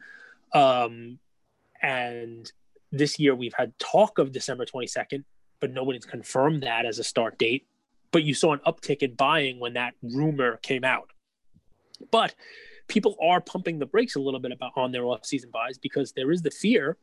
Um, 0.53 1.19
and 1.81 2.51
this 2.91 3.19
year 3.19 3.35
we've 3.35 3.53
had 3.53 3.77
talk 3.79 4.17
of 4.19 4.31
December 4.31 4.65
22nd, 4.65 5.23
but 5.59 5.71
nobody's 5.71 6.05
confirmed 6.05 6.63
that 6.63 6.85
as 6.85 6.99
a 6.99 7.03
start 7.03 7.37
date 7.37 7.67
but 8.11 8.23
you 8.23 8.33
saw 8.33 8.53
an 8.53 8.59
uptick 8.65 9.03
in 9.03 9.13
buying 9.13 9.59
when 9.59 9.73
that 9.73 9.93
rumor 10.01 10.57
came 10.57 10.83
out. 10.83 11.11
But 12.11 12.35
people 12.87 13.15
are 13.21 13.41
pumping 13.41 13.79
the 13.79 13.85
brakes 13.85 14.15
a 14.15 14.19
little 14.19 14.39
bit 14.39 14.51
about 14.51 14.71
on 14.75 14.91
their 14.91 15.05
off-season 15.05 15.49
buys 15.51 15.77
because 15.77 16.13
there 16.13 16.31
is 16.31 16.41
the 16.41 16.51
fear 16.51 16.97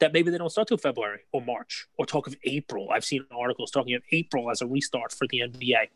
that 0.00 0.12
maybe 0.12 0.30
they 0.30 0.38
don't 0.38 0.50
start 0.50 0.68
till 0.68 0.78
February 0.78 1.20
or 1.32 1.42
March 1.42 1.86
or 1.98 2.06
talk 2.06 2.26
of 2.26 2.36
April. 2.44 2.88
I've 2.90 3.04
seen 3.04 3.24
articles 3.36 3.70
talking 3.70 3.94
of 3.94 4.02
April 4.12 4.50
as 4.50 4.62
a 4.62 4.66
restart 4.66 5.12
for 5.12 5.26
the 5.28 5.40
NBA. 5.40 5.88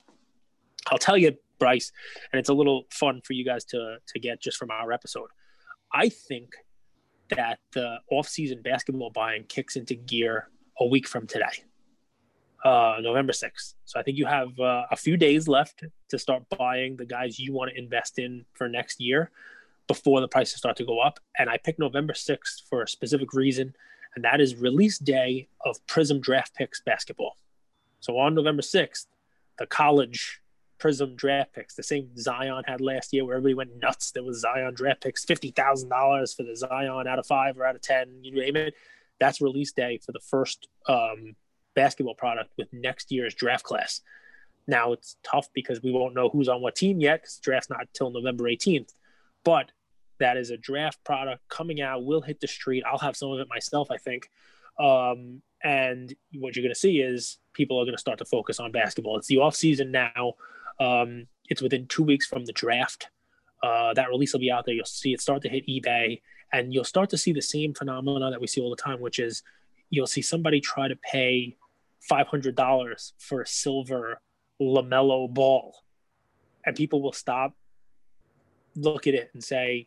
I'll 0.88 0.98
tell 0.98 1.16
you, 1.16 1.36
Bryce, 1.58 1.92
and 2.32 2.40
it's 2.40 2.48
a 2.48 2.54
little 2.54 2.84
fun 2.90 3.20
for 3.24 3.32
you 3.34 3.44
guys 3.44 3.64
to 3.66 3.96
to 4.06 4.18
get 4.18 4.40
just 4.40 4.56
from 4.56 4.70
our 4.70 4.92
episode. 4.92 5.28
I 5.92 6.08
think 6.08 6.54
that 7.30 7.60
the 7.72 7.98
off-season 8.10 8.62
basketball 8.62 9.10
buying 9.10 9.44
kicks 9.44 9.76
into 9.76 9.94
gear 9.94 10.48
a 10.78 10.86
week 10.86 11.06
from 11.06 11.26
today 11.26 11.64
uh, 12.64 12.96
November 13.00 13.32
6th. 13.32 13.74
So 13.84 13.98
I 13.98 14.02
think 14.02 14.18
you 14.18 14.26
have 14.26 14.58
uh, 14.58 14.84
a 14.90 14.96
few 14.96 15.16
days 15.16 15.48
left 15.48 15.84
to 16.08 16.18
start 16.18 16.44
buying 16.58 16.96
the 16.96 17.06
guys 17.06 17.38
you 17.38 17.52
want 17.52 17.70
to 17.70 17.78
invest 17.78 18.18
in 18.18 18.44
for 18.54 18.68
next 18.68 19.00
year 19.00 19.30
before 19.92 20.22
the 20.22 20.28
prices 20.28 20.56
start 20.56 20.76
to 20.76 20.84
go 20.84 21.00
up. 21.00 21.20
And 21.38 21.50
I 21.50 21.58
picked 21.58 21.78
November 21.78 22.14
6th 22.14 22.66
for 22.68 22.82
a 22.82 22.88
specific 22.88 23.34
reason, 23.34 23.74
and 24.14 24.24
that 24.24 24.40
is 24.40 24.56
release 24.56 24.98
day 24.98 25.48
of 25.66 25.86
Prism 25.86 26.18
Draft 26.18 26.54
Picks 26.54 26.80
basketball. 26.80 27.36
So 28.00 28.16
on 28.16 28.34
November 28.34 28.62
6th, 28.62 29.06
the 29.58 29.66
college 29.66 30.40
Prism 30.78 31.14
draft 31.14 31.52
picks, 31.52 31.76
the 31.76 31.82
same 31.84 32.08
Zion 32.16 32.64
had 32.66 32.80
last 32.80 33.12
year 33.12 33.24
where 33.24 33.36
everybody 33.36 33.54
went 33.54 33.80
nuts. 33.80 34.10
There 34.10 34.24
was 34.24 34.40
Zion 34.40 34.74
draft 34.74 35.02
picks, 35.02 35.24
$50,000 35.24 36.36
for 36.36 36.42
the 36.42 36.56
Zion 36.56 37.06
out 37.06 37.20
of 37.20 37.26
five 37.26 37.56
or 37.56 37.64
out 37.64 37.76
of 37.76 37.82
10, 37.82 38.24
you 38.24 38.34
name 38.34 38.56
it. 38.56 38.74
That's 39.20 39.40
release 39.40 39.70
day 39.70 40.00
for 40.04 40.10
the 40.10 40.18
first 40.18 40.66
um, 40.88 41.36
basketball 41.76 42.16
product 42.16 42.50
with 42.58 42.66
next 42.72 43.12
year's 43.12 43.32
draft 43.32 43.62
class. 43.62 44.00
Now 44.66 44.92
it's 44.92 45.16
tough 45.22 45.48
because 45.54 45.80
we 45.82 45.92
won't 45.92 46.14
know 46.14 46.28
who's 46.28 46.48
on 46.48 46.62
what 46.62 46.74
team 46.74 47.00
yet 47.00 47.22
because 47.22 47.36
draft's 47.36 47.70
not 47.70 47.86
till 47.94 48.10
November 48.10 48.44
18th. 48.44 48.92
But 49.44 49.70
that 50.22 50.36
is 50.36 50.50
a 50.50 50.56
draft 50.56 51.02
product 51.04 51.42
coming 51.48 51.80
out. 51.80 52.04
Will 52.04 52.22
hit 52.22 52.40
the 52.40 52.48
street. 52.48 52.84
I'll 52.86 52.98
have 52.98 53.16
some 53.16 53.30
of 53.30 53.40
it 53.40 53.48
myself, 53.48 53.90
I 53.90 53.98
think. 53.98 54.30
Um, 54.78 55.42
and 55.62 56.14
what 56.34 56.56
you're 56.56 56.62
going 56.62 56.74
to 56.74 56.78
see 56.78 57.00
is 57.00 57.38
people 57.52 57.78
are 57.78 57.84
going 57.84 57.94
to 57.94 58.00
start 58.00 58.18
to 58.18 58.24
focus 58.24 58.58
on 58.58 58.72
basketball. 58.72 59.18
It's 59.18 59.28
the 59.28 59.38
off 59.38 59.54
season 59.54 59.90
now. 59.90 60.34
Um, 60.80 61.26
it's 61.48 61.62
within 61.62 61.86
two 61.86 62.02
weeks 62.02 62.26
from 62.26 62.44
the 62.44 62.52
draft. 62.52 63.08
Uh, 63.62 63.94
that 63.94 64.08
release 64.08 64.32
will 64.32 64.40
be 64.40 64.50
out 64.50 64.64
there. 64.64 64.74
You'll 64.74 64.84
see 64.84 65.12
it 65.12 65.20
start 65.20 65.42
to 65.42 65.48
hit 65.48 65.66
eBay, 65.68 66.20
and 66.52 66.72
you'll 66.72 66.84
start 66.84 67.10
to 67.10 67.18
see 67.18 67.32
the 67.32 67.42
same 67.42 67.74
phenomena 67.74 68.30
that 68.30 68.40
we 68.40 68.46
see 68.46 68.60
all 68.60 68.70
the 68.70 68.76
time, 68.76 69.00
which 69.00 69.18
is 69.18 69.42
you'll 69.90 70.06
see 70.06 70.22
somebody 70.22 70.60
try 70.60 70.88
to 70.88 70.96
pay 70.96 71.56
$500 72.10 73.12
for 73.18 73.42
a 73.42 73.46
silver 73.46 74.20
LaMelo 74.60 75.32
Ball. 75.32 75.74
And 76.64 76.74
people 76.74 77.02
will 77.02 77.12
stop, 77.12 77.54
look 78.74 79.06
at 79.06 79.14
it, 79.14 79.30
and 79.34 79.42
say, 79.42 79.86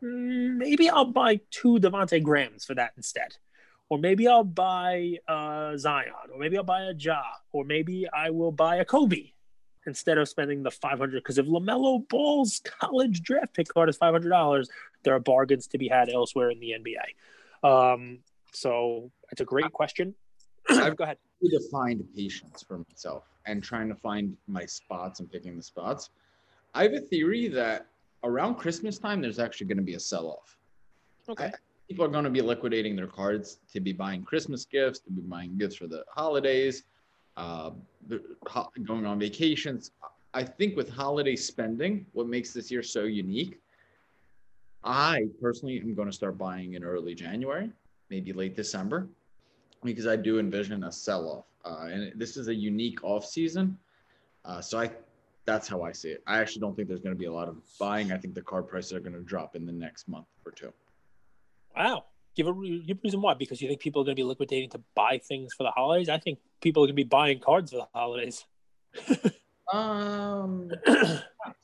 maybe 0.00 0.88
I'll 0.88 1.12
buy 1.12 1.40
two 1.50 1.78
Devonte 1.78 2.22
Grahams 2.22 2.64
for 2.64 2.74
that 2.74 2.92
instead. 2.96 3.36
Or 3.88 3.98
maybe 3.98 4.26
I'll 4.26 4.44
buy 4.44 5.18
uh, 5.28 5.76
Zion. 5.76 6.12
Or 6.32 6.38
maybe 6.38 6.56
I'll 6.56 6.64
buy 6.64 6.82
a 6.82 6.94
Ja. 6.94 7.22
Or 7.52 7.64
maybe 7.64 8.06
I 8.12 8.30
will 8.30 8.52
buy 8.52 8.76
a 8.76 8.84
Kobe 8.84 9.30
instead 9.86 10.18
of 10.18 10.28
spending 10.28 10.62
the 10.64 10.70
500 10.70 11.22
because 11.22 11.38
if 11.38 11.46
LaMelo 11.46 12.08
Ball's 12.08 12.60
college 12.80 13.22
draft 13.22 13.54
pick 13.54 13.68
card 13.68 13.88
is 13.88 13.96
$500, 13.96 14.66
there 15.04 15.14
are 15.14 15.20
bargains 15.20 15.68
to 15.68 15.78
be 15.78 15.88
had 15.88 16.08
elsewhere 16.08 16.50
in 16.50 16.58
the 16.58 16.74
NBA. 16.74 17.68
Um, 17.68 18.18
so 18.52 19.10
it's 19.30 19.40
a 19.40 19.44
great 19.44 19.72
question. 19.72 20.14
I've 20.68 20.96
Go 20.96 21.04
ahead. 21.04 21.18
defined 21.40 22.04
patience 22.14 22.64
for 22.66 22.78
myself 22.78 23.24
and 23.46 23.62
trying 23.62 23.88
to 23.88 23.94
find 23.94 24.36
my 24.48 24.66
spots 24.66 25.20
and 25.20 25.30
picking 25.30 25.56
the 25.56 25.62
spots. 25.62 26.10
I 26.74 26.82
have 26.82 26.92
a 26.92 27.00
theory 27.00 27.46
that 27.48 27.86
around 28.26 28.56
Christmas 28.56 28.98
time, 28.98 29.20
there's 29.20 29.38
actually 29.38 29.66
going 29.66 29.78
to 29.78 29.84
be 29.84 29.94
a 29.94 30.00
sell 30.00 30.28
off. 30.28 30.56
Okay. 31.28 31.52
People 31.88 32.04
are 32.04 32.08
going 32.08 32.24
to 32.24 32.30
be 32.30 32.42
liquidating 32.42 32.96
their 32.96 33.06
cards 33.06 33.58
to 33.72 33.80
be 33.80 33.92
buying 33.92 34.22
Christmas 34.24 34.64
gifts, 34.64 34.98
to 35.00 35.10
be 35.10 35.22
buying 35.22 35.56
gifts 35.56 35.76
for 35.76 35.86
the 35.86 36.04
holidays, 36.08 36.84
uh, 37.36 37.70
going 38.84 39.06
on 39.06 39.18
vacations. 39.18 39.92
I 40.34 40.44
think 40.44 40.76
with 40.76 40.90
holiday 40.90 41.36
spending, 41.36 42.06
what 42.12 42.26
makes 42.26 42.52
this 42.52 42.70
year 42.70 42.82
so 42.82 43.04
unique, 43.04 43.60
I 44.84 45.26
personally 45.40 45.80
am 45.80 45.94
going 45.94 46.08
to 46.08 46.14
start 46.14 46.36
buying 46.38 46.74
in 46.74 46.84
early 46.84 47.14
January, 47.14 47.70
maybe 48.10 48.32
late 48.32 48.56
December 48.56 49.08
because 49.84 50.06
I 50.06 50.16
do 50.16 50.38
envision 50.38 50.84
a 50.84 50.92
sell-off, 50.92 51.44
uh, 51.64 51.88
and 51.90 52.12
this 52.16 52.36
is 52.36 52.48
a 52.48 52.54
unique 52.54 53.02
off-season. 53.04 53.78
Uh, 54.44 54.60
so 54.60 54.78
I, 54.78 54.90
that's 55.46 55.68
how 55.68 55.82
I 55.82 55.92
see 55.92 56.10
it. 56.10 56.22
I 56.26 56.38
actually 56.38 56.60
don't 56.60 56.74
think 56.74 56.88
there's 56.88 57.00
going 57.00 57.14
to 57.14 57.18
be 57.18 57.26
a 57.26 57.32
lot 57.32 57.48
of 57.48 57.56
buying. 57.78 58.12
I 58.12 58.18
think 58.18 58.34
the 58.34 58.42
card 58.42 58.66
prices 58.68 58.92
are 58.92 59.00
going 59.00 59.14
to 59.14 59.22
drop 59.22 59.54
in 59.56 59.64
the 59.64 59.72
next 59.72 60.08
month 60.08 60.26
or 60.44 60.52
two. 60.52 60.72
Wow. 61.76 62.04
Give 62.34 62.48
a, 62.48 62.52
give 62.86 62.98
a 62.98 63.00
reason 63.02 63.22
why. 63.22 63.34
Because 63.34 63.62
you 63.62 63.68
think 63.68 63.80
people 63.80 64.02
are 64.02 64.04
going 64.04 64.16
to 64.16 64.20
be 64.20 64.24
liquidating 64.24 64.68
to 64.70 64.80
buy 64.94 65.18
things 65.18 65.54
for 65.56 65.62
the 65.62 65.70
holidays? 65.70 66.08
I 66.08 66.18
think 66.18 66.38
people 66.60 66.82
are 66.82 66.86
going 66.86 66.96
to 66.96 67.02
be 67.02 67.04
buying 67.04 67.38
cards 67.38 67.70
for 67.70 67.78
the 67.78 67.88
holidays. 67.94 68.44
Um, 69.72 70.70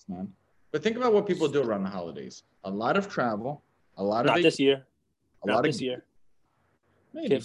man. 0.08 0.32
But 0.72 0.82
think 0.82 0.96
about 0.96 1.12
what 1.12 1.26
people 1.26 1.46
do 1.48 1.62
around 1.62 1.84
the 1.84 1.90
holidays. 1.90 2.42
A 2.64 2.70
lot 2.70 2.96
of 2.96 3.08
travel, 3.08 3.62
a 3.96 4.02
lot 4.02 4.26
Not 4.26 4.38
of 4.38 4.42
this 4.42 4.58
year. 4.58 4.84
a 5.44 5.46
Not 5.46 5.54
lot 5.56 5.62
this 5.64 5.76
of 5.76 5.82
year. 5.82 6.04
Maybe. 7.14 7.40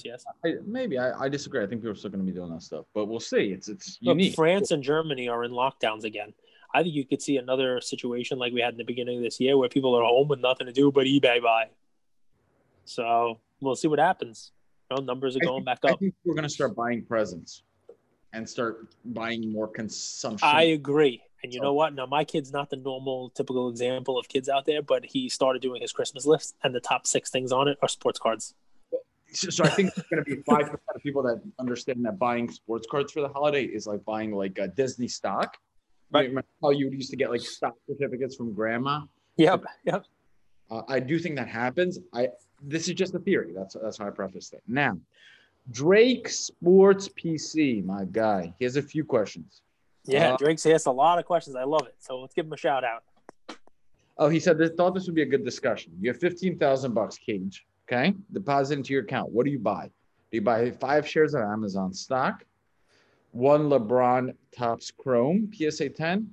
I, 0.45 0.53
maybe 0.65 0.97
I, 0.97 1.25
I 1.25 1.29
disagree. 1.29 1.63
I 1.63 1.67
think 1.67 1.81
people 1.81 1.91
are 1.91 1.95
still 1.95 2.09
going 2.11 2.25
to 2.25 2.31
be 2.31 2.37
doing 2.37 2.51
that 2.51 2.61
stuff, 2.61 2.85
but 2.93 3.05
we'll 3.05 3.19
see. 3.19 3.51
It's 3.51 3.67
it's 3.67 3.97
Look, 4.01 4.17
unique. 4.17 4.35
France 4.35 4.71
and 4.71 4.83
Germany 4.83 5.27
are 5.27 5.43
in 5.43 5.51
lockdowns 5.51 6.03
again. 6.03 6.33
I 6.73 6.83
think 6.83 6.93
you 6.95 7.05
could 7.05 7.21
see 7.21 7.37
another 7.37 7.81
situation 7.81 8.37
like 8.37 8.53
we 8.53 8.61
had 8.61 8.73
in 8.73 8.77
the 8.77 8.83
beginning 8.83 9.17
of 9.17 9.23
this 9.23 9.39
year 9.39 9.57
where 9.57 9.69
people 9.69 9.95
are 9.95 10.03
home 10.03 10.27
with 10.27 10.39
nothing 10.39 10.67
to 10.67 10.73
do 10.73 10.91
but 10.91 11.05
eBay 11.05 11.41
buy. 11.41 11.69
So 12.85 13.39
we'll 13.61 13.75
see 13.75 13.87
what 13.87 13.99
happens. 13.99 14.51
You 14.89 14.97
know, 14.97 15.03
numbers 15.03 15.35
are 15.35 15.39
going 15.39 15.63
back 15.63 15.79
I 15.83 15.91
up. 15.91 15.99
think 15.99 16.13
we're 16.25 16.33
going 16.33 16.43
to 16.43 16.49
start 16.49 16.75
buying 16.75 17.03
presents 17.05 17.63
and 18.33 18.47
start 18.47 18.93
buying 19.05 19.51
more 19.51 19.67
consumption. 19.67 20.47
I 20.47 20.63
agree. 20.63 21.21
And 21.43 21.53
you 21.53 21.61
know 21.61 21.73
what? 21.73 21.93
Now 21.93 22.05
my 22.05 22.23
kid's 22.23 22.51
not 22.51 22.69
the 22.69 22.77
normal 22.77 23.29
typical 23.29 23.69
example 23.69 24.17
of 24.17 24.27
kids 24.27 24.49
out 24.49 24.65
there, 24.65 24.81
but 24.81 25.05
he 25.05 25.29
started 25.29 25.61
doing 25.61 25.81
his 25.81 25.91
Christmas 25.91 26.25
list 26.25 26.55
and 26.63 26.73
the 26.73 26.79
top 26.79 27.05
six 27.05 27.29
things 27.29 27.51
on 27.51 27.67
it 27.67 27.77
are 27.81 27.87
sports 27.87 28.19
cards. 28.19 28.53
So, 29.33 29.49
so 29.49 29.63
I 29.63 29.69
think 29.69 29.91
it's 29.95 30.07
going 30.09 30.23
to 30.23 30.35
be 30.35 30.41
five 30.43 30.65
percent 30.65 30.81
of 30.95 31.01
people 31.01 31.23
that 31.23 31.41
understand 31.59 32.05
that 32.05 32.17
buying 32.19 32.49
sports 32.49 32.87
cards 32.89 33.11
for 33.11 33.21
the 33.21 33.29
holiday 33.29 33.63
is 33.63 33.87
like 33.87 34.03
buying 34.05 34.33
like 34.33 34.57
a 34.59 34.67
Disney 34.67 35.07
stock. 35.07 35.57
Right. 36.11 36.29
Remember 36.29 36.47
how 36.61 36.69
you 36.69 36.89
used 36.89 37.09
to 37.11 37.17
get 37.17 37.29
like 37.29 37.41
stock 37.41 37.75
certificates 37.87 38.35
from 38.35 38.53
grandma? 38.53 39.01
Yep. 39.37 39.65
Yep. 39.85 40.05
Uh, 40.69 40.81
I 40.87 40.99
do 40.99 41.19
think 41.19 41.35
that 41.35 41.47
happens. 41.47 41.99
I 42.13 42.29
this 42.61 42.87
is 42.87 42.95
just 42.95 43.13
a 43.15 43.19
theory. 43.19 43.53
That's 43.55 43.75
that's 43.81 43.97
how 43.97 44.07
I 44.07 44.09
preface 44.09 44.51
it. 44.53 44.63
Now, 44.67 44.97
Drake 45.71 46.29
Sports 46.29 47.09
PC, 47.09 47.83
my 47.85 48.05
guy. 48.05 48.53
He 48.57 48.65
has 48.65 48.77
a 48.77 48.81
few 48.81 49.03
questions. 49.03 49.61
Yeah. 50.05 50.33
Uh, 50.33 50.37
Drake's 50.37 50.65
asked 50.65 50.87
a 50.87 50.91
lot 50.91 51.19
of 51.19 51.25
questions. 51.25 51.55
I 51.55 51.63
love 51.63 51.85
it. 51.85 51.95
So 51.99 52.19
let's 52.19 52.33
give 52.33 52.45
him 52.45 52.53
a 52.53 52.57
shout 52.57 52.83
out. 52.83 53.03
Oh, 54.17 54.29
he 54.29 54.39
said 54.39 54.57
they 54.57 54.69
thought 54.69 54.93
this 54.93 55.05
would 55.05 55.15
be 55.15 55.21
a 55.21 55.27
good 55.27 55.45
discussion. 55.45 55.93
You 55.99 56.09
have 56.11 56.19
fifteen 56.19 56.57
thousand 56.57 56.93
bucks, 56.93 57.17
Cage. 57.17 57.65
Okay, 57.89 58.13
deposit 58.33 58.79
into 58.79 58.91
your 58.91 59.03
account. 59.03 59.31
What 59.31 59.45
do 59.45 59.51
you 59.51 59.59
buy? 59.59 59.89
Do 60.29 60.37
you 60.37 60.41
buy 60.41 60.71
five 60.71 61.07
shares 61.07 61.33
of 61.33 61.43
Amazon 61.43 61.93
stock, 61.93 62.43
one 63.31 63.69
LeBron 63.69 64.35
Topps 64.53 64.91
Chrome 64.91 65.49
PSA 65.53 65.89
10, 65.89 66.29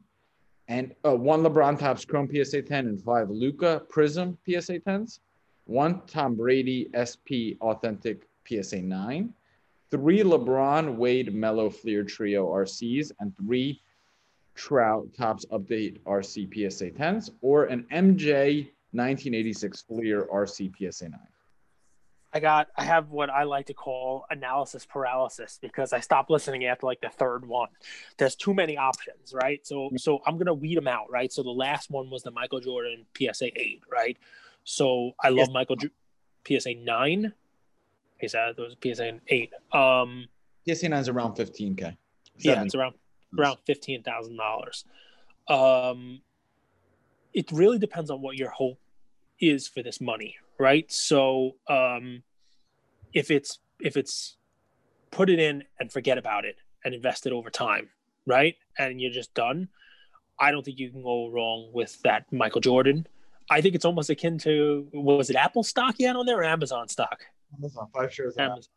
and 0.67 0.93
uh, 1.07 1.15
one 1.15 1.45
LeBron 1.45 1.79
Topps 1.79 2.05
Chrome 2.05 2.29
PSA 2.29 2.63
10, 2.63 2.89
and 2.89 3.01
five 3.01 3.31
Luka 3.31 3.83
Prism 3.89 4.37
PSA 4.45 4.81
10s, 4.81 5.21
one 5.67 6.03
Tom 6.09 6.35
Brady 6.35 6.89
SP 6.91 7.55
Authentic 7.61 8.29
PSA 8.49 8.83
9, 8.83 9.33
three 9.93 10.25
LeBron 10.25 10.97
Wade 10.97 11.33
Melo 11.33 11.71
Fleer 11.71 12.03
Trio 12.03 12.49
RCs, 12.49 13.13
and 13.21 13.33
three 13.37 13.81
Trout 14.57 15.07
Topps 15.17 15.45
Update 15.53 16.01
RC 16.03 16.53
PSA 16.53 16.91
10s, 16.91 17.31
or 17.43 17.67
an 17.67 17.87
MJ 17.93 18.71
1986 18.91 19.83
Fleer 19.83 20.27
RC 20.33 20.73
PSA 20.77 21.11
9. 21.11 21.21
I 22.35 22.41
got 22.41 22.69
I 22.77 22.83
have 22.83 23.11
what 23.11 23.31
I 23.31 23.45
like 23.45 23.67
to 23.67 23.75
call 23.75 24.27
analysis 24.29 24.85
paralysis 24.85 25.59
because 25.63 25.93
I 25.93 26.01
stopped 26.01 26.31
listening 26.31 26.65
after 26.65 26.85
like 26.87 27.01
the 27.01 27.09
third 27.09 27.47
one. 27.47 27.69
There's 28.19 28.35
too 28.35 28.53
many 28.53 28.77
options, 28.77 29.33
right? 29.33 29.65
So 29.65 29.91
so 29.97 30.21
I'm 30.27 30.37
gonna 30.37 30.53
weed 30.53 30.77
them 30.77 30.89
out, 30.89 31.11
right? 31.11 31.33
So 31.33 31.43
the 31.45 31.51
last 31.51 31.91
one 31.91 32.11
was 32.11 32.25
the 32.25 32.33
Michael 32.33 32.59
Jordan 32.61 33.07
PSA 33.17 33.57
eight, 33.59 33.83
right? 33.91 34.19
So 34.65 35.13
I 35.23 35.29
love 35.29 35.39
Yes. 35.39 35.51
Michael 35.53 35.77
Ju- 35.77 35.91
PSA 36.47 36.75
nine. 36.75 37.33
PSA 38.21 38.55
those 38.57 38.75
PSA 38.83 39.21
eight. 39.29 39.53
Um 39.73 40.27
PSA 40.67 40.89
9 40.89 40.99
is 41.01 41.09
around 41.09 41.35
15K. 41.37 41.97
yeah, 42.39 42.63
it's 42.65 42.75
around 42.75 42.95
around 43.39 43.59
fifteen 43.67 44.03
thousand 44.03 44.37
dollars. 44.39 44.85
Um, 45.47 46.21
it 47.35 47.53
really 47.53 47.79
depends 47.79 48.11
on 48.11 48.23
what 48.23 48.37
your 48.37 48.49
hope 48.51 48.79
is 49.41 49.69
for 49.69 49.83
this 49.83 50.01
money, 50.01 50.37
right? 50.59 50.91
So, 50.91 51.57
um, 51.69 52.23
if 53.13 53.31
it's 53.31 53.59
if 53.81 53.97
it's 53.97 54.37
put 55.11 55.31
it 55.31 55.39
in 55.39 55.65
and 55.79 55.93
forget 55.93 56.19
about 56.19 56.45
it 56.45 56.57
and 56.85 56.95
invest 56.95 57.27
it 57.27 57.33
over 57.33 57.51
time, 57.51 57.89
right? 58.27 58.57
And 58.79 59.01
you're 59.01 59.13
just 59.13 59.33
done. 59.35 59.69
I 60.39 60.51
don't 60.51 60.65
think 60.65 60.79
you 60.79 60.91
can 60.91 61.03
go 61.03 61.29
wrong 61.29 61.71
with 61.73 62.01
that 62.03 62.31
Michael 62.33 62.61
Jordan. 62.61 63.07
I 63.51 63.61
think 63.61 63.75
it's 63.75 63.85
almost 63.85 64.11
akin 64.11 64.39
to 64.39 64.89
was 64.93 65.31
it 65.31 65.37
Apple 65.37 65.63
stock 65.63 65.97
you 65.99 66.07
had 66.07 66.17
on 66.17 66.27
there 66.27 66.39
or 66.39 66.45
Amazon 66.45 66.89
stock? 66.89 67.21
Amazon, 67.57 67.89
five 67.95 68.13
shares. 68.13 68.35
of 68.35 68.41
Amazon. 68.41 68.71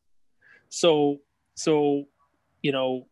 So, 0.69 1.19
so, 1.55 2.05
you 2.61 2.71
know, 2.71 3.07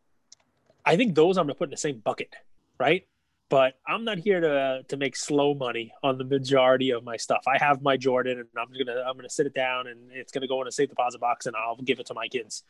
I 0.86 0.96
think 0.96 1.16
those 1.16 1.38
I'm 1.38 1.46
gonna 1.46 1.56
put 1.56 1.66
in 1.66 1.72
the 1.72 1.78
same 1.78 2.00
bucket, 2.00 2.36
right? 2.80 3.08
But 3.50 3.76
I'm 3.88 4.04
not 4.04 4.18
here 4.18 4.42
to 4.42 4.84
to 4.88 4.98
make 4.98 5.16
slow 5.16 5.54
money 5.54 5.94
on 6.02 6.18
the 6.18 6.24
majority 6.24 6.90
of 6.92 7.04
my 7.04 7.18
stuff. 7.18 7.44
I 7.48 7.64
have 7.64 7.82
my 7.82 7.96
Jordan, 7.96 8.40
and 8.40 8.48
I'm 8.58 8.68
gonna 8.72 9.04
I'm 9.08 9.16
gonna 9.16 9.30
sit 9.30 9.46
it 9.46 9.54
down, 9.54 9.88
and 9.88 10.12
it's 10.12 10.32
gonna 10.32 10.48
go 10.48 10.62
in 10.62 10.68
a 10.68 10.72
safe 10.72 10.90
deposit 10.90 11.22
box, 11.22 11.46
and 11.46 11.56
I'll 11.56 11.78
give 11.78 12.00
it 12.00 12.08
to 12.08 12.16
my 12.16 12.28
kids. 12.28 12.64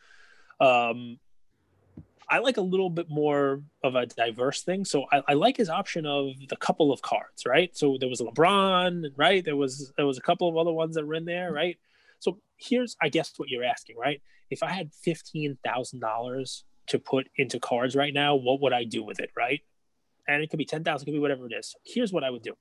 Um, 0.60 1.18
I 2.28 2.40
like 2.40 2.56
a 2.56 2.62
little 2.62 2.90
bit 2.90 3.08
more 3.08 3.62
of 3.84 3.94
a 3.94 4.04
diverse 4.04 4.62
thing, 4.62 4.84
so 4.84 5.06
I, 5.12 5.22
I 5.28 5.32
like 5.34 5.56
his 5.56 5.70
option 5.70 6.06
of 6.06 6.32
the 6.48 6.56
couple 6.56 6.92
of 6.92 7.00
cards, 7.00 7.46
right? 7.46 7.74
So 7.76 7.96
there 7.98 8.08
was 8.08 8.20
LeBron, 8.20 9.12
right? 9.16 9.44
There 9.44 9.56
was 9.56 9.92
there 9.96 10.06
was 10.06 10.18
a 10.18 10.22
couple 10.22 10.48
of 10.48 10.56
other 10.56 10.72
ones 10.72 10.96
that 10.96 11.06
were 11.06 11.14
in 11.14 11.24
there, 11.24 11.52
right? 11.52 11.78
So 12.18 12.38
here's, 12.56 12.96
I 13.00 13.08
guess, 13.08 13.32
what 13.36 13.48
you're 13.48 13.64
asking, 13.64 13.96
right? 13.96 14.20
If 14.50 14.62
I 14.62 14.70
had 14.70 14.92
fifteen 14.92 15.56
thousand 15.64 16.00
dollars 16.00 16.64
to 16.88 16.98
put 16.98 17.28
into 17.36 17.60
cards 17.60 17.94
right 17.94 18.12
now, 18.12 18.34
what 18.34 18.60
would 18.60 18.72
I 18.72 18.84
do 18.84 19.04
with 19.04 19.20
it, 19.20 19.30
right? 19.36 19.60
And 20.28 20.42
it 20.42 20.50
could 20.50 20.58
be 20.58 20.64
ten 20.64 20.82
thousand, 20.84 21.06
could 21.06 21.12
be 21.12 21.18
whatever 21.20 21.46
it 21.46 21.52
is. 21.52 21.74
Here's 21.84 22.12
what 22.12 22.24
I 22.24 22.30
would 22.30 22.42
do. 22.42 22.56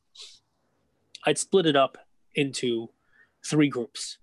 I'd 1.26 1.38
split 1.38 1.66
it 1.66 1.76
up 1.76 1.98
into 2.36 2.90
three 3.46 3.70
groups. 3.70 4.18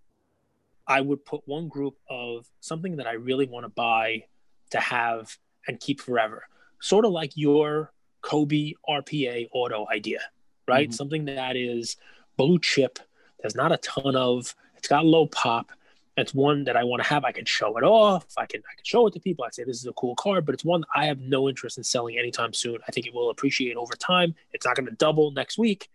I 0.86 1.01
would 1.01 1.24
put 1.24 1.43
one 1.47 1.68
group 1.68 1.97
of 2.09 2.49
something 2.61 2.97
that 2.97 3.07
I 3.07 3.12
really 3.12 3.47
want 3.47 3.64
to 3.64 3.68
buy 3.70 4.24
to 4.70 4.80
have 4.80 5.36
and 5.66 5.78
keep 5.78 6.01
forever, 6.01 6.45
sort 6.80 7.05
of 7.05 7.12
like 7.12 7.32
your 7.36 7.93
Kobe 8.20 8.72
RPA 8.88 9.49
auto 9.53 9.86
idea, 9.90 10.20
right? 10.68 10.88
Mhm. 10.88 10.95
Something 10.95 11.24
that 11.26 11.57
is 11.57 11.97
blue 12.36 12.59
chip. 12.61 12.99
There's 13.40 13.55
not 13.57 13.72
a 13.72 13.76
ton 13.78 14.14
of. 14.16 14.55
It's 14.76 14.88
got 14.88 15.05
low 15.05 15.26
pop. 15.26 15.70
It's 16.17 16.35
one 16.35 16.65
that 16.65 16.77
I 16.77 16.85
want 16.85 17.03
to 17.03 17.09
have. 17.09 17.25
I 17.25 17.33
can 17.33 17.47
show 17.47 17.79
it 17.79 17.85
off. 17.85 18.27
I 18.37 18.45
can 18.45 18.61
I 18.61 18.75
can 18.75 18.85
show 18.85 19.07
it 19.07 19.15
to 19.15 19.21
people. 19.21 19.45
I 19.45 19.51
say 19.51 19.65
this 19.65 19.79
is 19.79 19.87
a 19.87 19.93
cool 19.95 20.15
card, 20.15 20.45
but 20.45 20.55
it's 20.55 20.65
one 20.65 20.85
I 20.95 21.07
have 21.07 21.21
no 21.21 21.49
interest 21.49 21.79
in 21.79 21.85
selling 21.85 22.19
anytime 22.19 22.53
soon. 22.53 22.79
I 22.87 22.93
think 22.93 23.07
it 23.07 23.15
will 23.15 23.31
appreciate 23.31 23.77
over 23.77 23.95
time. 23.95 24.35
It's 24.53 24.67
not 24.67 24.77
going 24.77 24.87
to 24.87 24.95
double 24.97 25.31
next 25.31 25.57
week, 25.57 25.89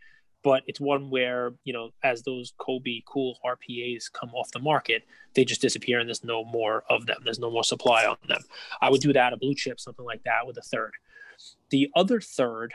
but 0.43 0.63
it's 0.65 0.79
one 0.79 1.11
where 1.11 1.53
you 1.65 1.73
know 1.73 1.91
as 2.03 2.23
those 2.23 2.53
Kobe 2.57 3.01
cool 3.05 3.37
RPAs 3.45 4.11
come 4.11 4.31
off 4.33 4.49
the 4.51 4.59
market, 4.59 5.03
they 5.35 5.45
just 5.45 5.61
disappear 5.61 5.99
and 5.99 6.09
there's 6.09 6.23
no 6.23 6.43
more 6.43 6.83
of 6.89 7.05
them. 7.05 7.17
There's 7.23 7.39
no 7.39 7.51
more 7.51 7.63
supply 7.63 8.05
on 8.05 8.17
them. 8.27 8.41
I 8.81 8.89
would 8.89 9.01
do 9.01 9.13
that 9.13 9.33
a 9.33 9.37
blue 9.37 9.53
chip, 9.53 9.79
something 9.79 10.05
like 10.05 10.23
that, 10.23 10.47
with 10.47 10.57
a 10.57 10.61
third. 10.61 10.93
The 11.69 11.91
other 11.95 12.19
third, 12.21 12.73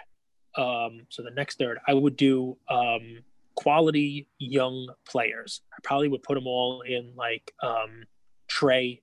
um, 0.57 1.07
so 1.09 1.23
the 1.23 1.31
next 1.31 1.59
third, 1.59 1.79
I 1.89 1.95
would 1.95 2.17
do 2.17 2.57
um, 2.69 3.25
quality 3.55 4.29
young 4.39 4.89
players. 5.09 5.63
I 5.73 5.79
probably 5.83 6.09
would 6.09 6.23
put 6.23 6.35
them 6.35 6.47
all 6.47 6.83
in 6.83 7.13
like 7.17 7.53
um, 7.63 8.05
Trae 8.49 9.01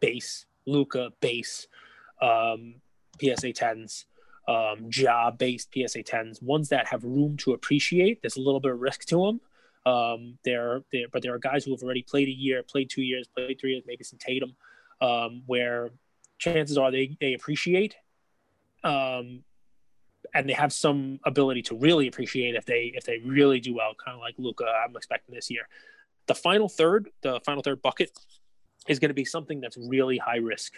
base, 0.00 0.46
Luka 0.66 1.10
base, 1.20 1.66
um, 2.20 2.76
PSA 3.20 3.52
tens, 3.52 4.06
um, 4.46 4.88
Ja 4.92 5.30
based 5.30 5.74
PSA 5.74 6.02
tens, 6.02 6.40
ones 6.40 6.68
that 6.70 6.86
have 6.86 7.04
room 7.04 7.36
to 7.38 7.52
appreciate. 7.52 8.22
There's 8.22 8.36
a 8.36 8.40
little 8.40 8.60
bit 8.60 8.72
of 8.72 8.80
risk 8.80 9.04
to 9.06 9.16
them. 9.16 9.40
Um, 9.86 10.38
there, 10.44 10.82
there, 10.92 11.06
but 11.12 11.22
there 11.22 11.34
are 11.34 11.38
guys 11.38 11.64
who 11.64 11.70
have 11.70 11.82
already 11.82 12.02
played 12.02 12.28
a 12.28 12.32
year, 12.32 12.62
played 12.62 12.90
two 12.90 13.02
years, 13.02 13.26
played 13.28 13.58
three 13.60 13.72
years, 13.72 13.84
maybe 13.86 14.04
some 14.04 14.18
Tatum, 14.18 14.54
um, 15.00 15.42
where 15.46 15.90
chances 16.38 16.76
are 16.76 16.90
they 16.90 17.16
they 17.20 17.34
appreciate, 17.34 17.96
um, 18.84 19.44
and 20.34 20.48
they 20.48 20.52
have 20.52 20.72
some 20.72 21.20
ability 21.24 21.62
to 21.62 21.76
really 21.76 22.08
appreciate 22.08 22.54
if 22.54 22.64
they 22.64 22.92
if 22.94 23.04
they 23.04 23.18
really 23.18 23.60
do 23.60 23.74
well, 23.74 23.92
kind 24.02 24.14
of 24.14 24.20
like 24.20 24.34
Luka. 24.38 24.64
I'm 24.64 24.96
expecting 24.96 25.34
this 25.34 25.50
year. 25.50 25.68
The 26.26 26.34
final 26.34 26.68
third, 26.68 27.10
the 27.22 27.40
final 27.44 27.62
third 27.62 27.80
bucket, 27.82 28.10
is 28.88 28.98
going 28.98 29.10
to 29.10 29.14
be 29.14 29.24
something 29.24 29.60
that's 29.60 29.76
really 29.76 30.18
high 30.18 30.36
risk, 30.36 30.74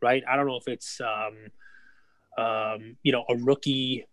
right? 0.00 0.22
I 0.28 0.36
don't 0.36 0.46
know 0.46 0.56
if 0.56 0.68
it's 0.68 1.00
um, 1.00 2.44
um, 2.44 2.96
you 3.02 3.12
know 3.12 3.24
a 3.28 3.36
rookie, 3.36 4.06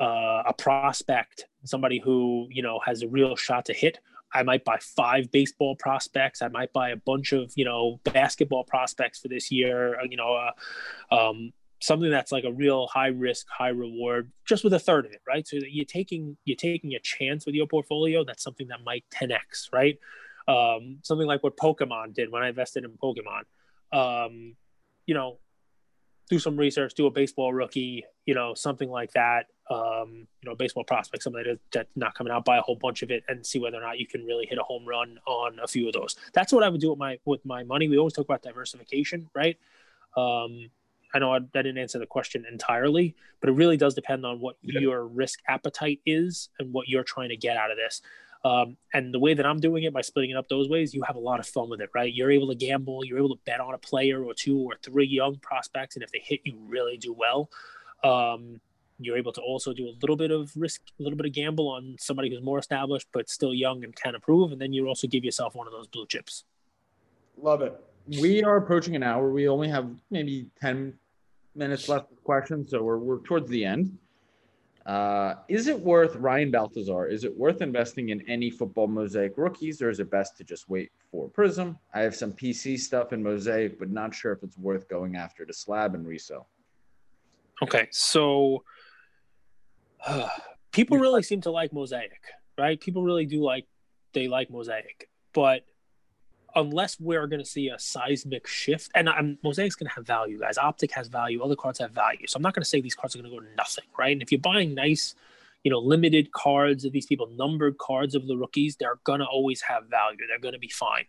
uh, 0.00 0.42
a 0.46 0.54
prospect, 0.56 1.46
somebody 1.64 1.98
who 1.98 2.48
you 2.50 2.62
know 2.62 2.80
has 2.84 3.02
a 3.02 3.08
real 3.08 3.36
shot 3.36 3.64
to 3.66 3.72
hit. 3.72 3.98
I 4.34 4.42
might 4.42 4.64
buy 4.64 4.78
five 4.80 5.30
baseball 5.30 5.76
prospects. 5.76 6.40
I 6.40 6.48
might 6.48 6.72
buy 6.72 6.90
a 6.90 6.96
bunch 6.96 7.32
of 7.32 7.52
you 7.56 7.64
know 7.64 8.00
basketball 8.04 8.64
prospects 8.64 9.20
for 9.20 9.28
this 9.28 9.50
year. 9.50 9.98
uh, 10.00 10.04
You 10.08 10.16
know, 10.16 10.34
uh, 10.34 11.14
um, 11.14 11.52
something 11.82 12.10
that's 12.10 12.30
like 12.30 12.44
a 12.44 12.52
real 12.52 12.86
high 12.86 13.08
risk, 13.08 13.46
high 13.48 13.68
reward, 13.68 14.30
just 14.46 14.62
with 14.62 14.72
a 14.72 14.78
third 14.78 15.04
of 15.04 15.12
it, 15.12 15.20
right? 15.26 15.46
So 15.46 15.56
you're 15.68 15.84
taking 15.84 16.36
you're 16.44 16.56
taking 16.56 16.94
a 16.94 17.00
chance 17.00 17.44
with 17.44 17.56
your 17.56 17.66
portfolio. 17.66 18.24
That's 18.24 18.42
something 18.42 18.68
that 18.68 18.84
might 18.84 19.04
10x, 19.12 19.72
right? 19.72 19.98
Um, 20.46 20.98
something 21.02 21.26
like 21.26 21.42
what 21.42 21.56
Pokemon 21.56 22.14
did 22.14 22.30
when 22.30 22.42
I 22.42 22.48
invested 22.48 22.84
in 22.84 22.92
Pokemon. 22.92 23.42
Um, 23.92 24.54
you 25.06 25.14
know, 25.14 25.38
do 26.30 26.38
some 26.38 26.56
research, 26.56 26.94
do 26.94 27.06
a 27.06 27.10
baseball 27.10 27.52
rookie, 27.52 28.04
you 28.26 28.34
know, 28.34 28.54
something 28.54 28.88
like 28.88 29.12
that. 29.12 29.46
Um, 29.68 30.28
you 30.42 30.50
know, 30.50 30.54
baseball 30.54 30.84
prospect, 30.84 31.24
something 31.24 31.42
that, 31.44 31.58
that's 31.72 31.88
not 31.96 32.14
coming 32.14 32.32
out, 32.32 32.44
buy 32.44 32.58
a 32.58 32.62
whole 32.62 32.76
bunch 32.76 33.02
of 33.02 33.10
it, 33.10 33.24
and 33.26 33.44
see 33.44 33.58
whether 33.58 33.78
or 33.78 33.80
not 33.80 33.98
you 33.98 34.06
can 34.06 34.24
really 34.24 34.46
hit 34.46 34.58
a 34.58 34.62
home 34.62 34.86
run 34.86 35.18
on 35.26 35.58
a 35.60 35.66
few 35.66 35.88
of 35.88 35.94
those. 35.94 36.14
That's 36.32 36.52
what 36.52 36.62
I 36.62 36.68
would 36.68 36.80
do 36.80 36.90
with 36.90 36.98
my 36.98 37.18
with 37.24 37.44
my 37.44 37.64
money. 37.64 37.88
We 37.88 37.98
always 37.98 38.12
talk 38.12 38.26
about 38.26 38.42
diversification, 38.42 39.28
right? 39.34 39.56
Um, 40.16 40.70
I 41.14 41.18
know 41.18 41.32
I, 41.32 41.36
I 41.36 41.62
didn't 41.62 41.78
answer 41.78 41.98
the 41.98 42.06
question 42.06 42.44
entirely, 42.50 43.14
but 43.40 43.50
it 43.50 43.52
really 43.52 43.76
does 43.76 43.94
depend 43.94 44.24
on 44.24 44.40
what 44.40 44.56
yeah. 44.62 44.80
your 44.80 45.06
risk 45.06 45.40
appetite 45.48 46.00
is 46.06 46.48
and 46.58 46.72
what 46.72 46.88
you're 46.88 47.04
trying 47.04 47.28
to 47.28 47.36
get 47.36 47.56
out 47.56 47.70
of 47.70 47.76
this. 47.76 48.02
Um, 48.44 48.76
and 48.92 49.14
the 49.14 49.20
way 49.20 49.34
that 49.34 49.46
I'm 49.46 49.60
doing 49.60 49.84
it 49.84 49.92
by 49.92 50.00
splitting 50.00 50.30
it 50.30 50.36
up 50.36 50.48
those 50.48 50.68
ways, 50.68 50.92
you 50.92 51.02
have 51.04 51.14
a 51.14 51.20
lot 51.20 51.38
of 51.38 51.46
fun 51.46 51.70
with 51.70 51.80
it, 51.80 51.90
right? 51.94 52.12
You're 52.12 52.30
able 52.32 52.48
to 52.48 52.56
gamble, 52.56 53.04
you're 53.04 53.18
able 53.18 53.28
to 53.36 53.40
bet 53.44 53.60
on 53.60 53.72
a 53.72 53.78
player 53.78 54.24
or 54.24 54.34
two 54.34 54.58
or 54.58 54.74
three 54.82 55.06
young 55.06 55.36
prospects, 55.36 55.94
and 55.94 56.02
if 56.02 56.10
they 56.10 56.20
hit, 56.24 56.40
you 56.44 56.56
really 56.66 56.96
do 56.96 57.12
well. 57.12 57.50
Um, 58.02 58.60
you're 58.98 59.16
able 59.16 59.32
to 59.32 59.40
also 59.40 59.72
do 59.72 59.86
a 59.88 59.94
little 60.00 60.16
bit 60.16 60.32
of 60.32 60.52
risk, 60.56 60.80
a 60.98 61.02
little 61.02 61.16
bit 61.16 61.26
of 61.26 61.32
gamble 61.32 61.68
on 61.68 61.96
somebody 62.00 62.30
who's 62.30 62.42
more 62.42 62.58
established 62.58 63.06
but 63.12 63.30
still 63.30 63.54
young 63.54 63.84
and 63.84 63.94
can 63.94 64.16
improve, 64.16 64.50
and 64.50 64.60
then 64.60 64.72
you 64.72 64.88
also 64.88 65.06
give 65.06 65.24
yourself 65.24 65.54
one 65.54 65.68
of 65.68 65.72
those 65.72 65.86
blue 65.86 66.06
chips. 66.06 66.44
Love 67.40 67.62
it. 67.62 67.80
We 68.20 68.42
are 68.42 68.56
approaching 68.56 68.96
an 68.96 69.04
hour. 69.04 69.30
We 69.30 69.46
only 69.46 69.68
have 69.68 69.88
maybe 70.10 70.50
ten 70.60 70.94
minutes 71.54 71.88
left 71.88 72.12
of 72.12 72.22
questions, 72.24 72.70
so 72.70 72.82
we're 72.82 72.98
we're 72.98 73.20
towards 73.20 73.48
the 73.48 73.64
end. 73.64 73.98
Uh, 74.84 75.34
is 75.48 75.68
it 75.68 75.78
worth 75.78 76.16
Ryan 76.16 76.50
Baltazar? 76.50 77.06
Is 77.06 77.22
it 77.22 77.36
worth 77.36 77.62
investing 77.62 78.08
in 78.08 78.28
any 78.28 78.50
football 78.50 78.88
mosaic 78.88 79.34
rookies, 79.36 79.80
or 79.80 79.90
is 79.90 80.00
it 80.00 80.10
best 80.10 80.36
to 80.38 80.44
just 80.44 80.68
wait 80.68 80.90
for 81.10 81.28
Prism? 81.28 81.78
I 81.94 82.00
have 82.00 82.16
some 82.16 82.32
PC 82.32 82.78
stuff 82.78 83.12
in 83.12 83.22
mosaic, 83.22 83.78
but 83.78 83.90
not 83.90 84.12
sure 84.12 84.32
if 84.32 84.42
it's 84.42 84.58
worth 84.58 84.88
going 84.88 85.14
after 85.14 85.44
to 85.44 85.52
slab 85.52 85.94
and 85.94 86.06
resell. 86.06 86.48
Okay, 87.62 87.86
so 87.92 88.64
uh, 90.04 90.28
people 90.72 90.98
really 90.98 91.22
seem 91.22 91.40
to 91.42 91.50
like 91.50 91.72
mosaic, 91.72 92.20
right? 92.58 92.80
People 92.80 93.04
really 93.04 93.26
do 93.26 93.40
like 93.40 93.66
they 94.14 94.26
like 94.26 94.50
mosaic, 94.50 95.08
but 95.32 95.64
unless 96.54 97.00
we're 97.00 97.26
going 97.26 97.40
to 97.40 97.48
see 97.48 97.68
a 97.68 97.78
seismic 97.78 98.46
shift, 98.46 98.90
and 98.94 99.08
I'm, 99.08 99.38
Mosaic's 99.44 99.74
going 99.74 99.88
to 99.88 99.94
have 99.94 100.06
value, 100.06 100.38
guys. 100.38 100.58
Optic 100.58 100.92
has 100.92 101.08
value. 101.08 101.42
Other 101.42 101.56
cards 101.56 101.78
have 101.78 101.92
value. 101.92 102.26
So 102.26 102.36
I'm 102.36 102.42
not 102.42 102.54
going 102.54 102.62
to 102.62 102.68
say 102.68 102.80
these 102.80 102.94
cards 102.94 103.14
are 103.14 103.18
going 103.18 103.30
to 103.30 103.36
go 103.36 103.42
to 103.42 103.54
nothing, 103.56 103.84
right? 103.98 104.12
And 104.12 104.22
if 104.22 104.30
you're 104.30 104.40
buying 104.40 104.74
nice, 104.74 105.14
you 105.64 105.70
know, 105.70 105.78
limited 105.78 106.32
cards 106.32 106.84
of 106.84 106.92
these 106.92 107.06
people, 107.06 107.28
numbered 107.36 107.78
cards 107.78 108.14
of 108.14 108.26
the 108.26 108.36
rookies, 108.36 108.76
they're 108.76 108.98
going 109.04 109.20
to 109.20 109.26
always 109.26 109.62
have 109.62 109.86
value. 109.86 110.18
They're 110.28 110.38
going 110.38 110.54
to 110.54 110.60
be 110.60 110.68
fine. 110.68 111.04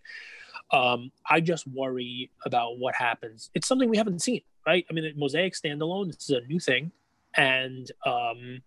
Um, 0.72 1.12
I 1.30 1.40
just 1.40 1.68
worry 1.68 2.32
about 2.46 2.80
what 2.80 2.96
happens. 2.96 3.50
It's 3.54 3.68
something 3.68 3.90
we 3.90 3.98
haven't 3.98 4.22
seen, 4.22 4.42
right? 4.66 4.86
I 4.90 4.94
mean, 4.94 5.12
Mosaic 5.16 5.54
standalone, 5.54 6.08
this 6.08 6.30
is 6.30 6.30
a 6.30 6.48
new 6.48 6.60
thing. 6.60 6.92
And, 7.36 7.92
um, 8.06 8.62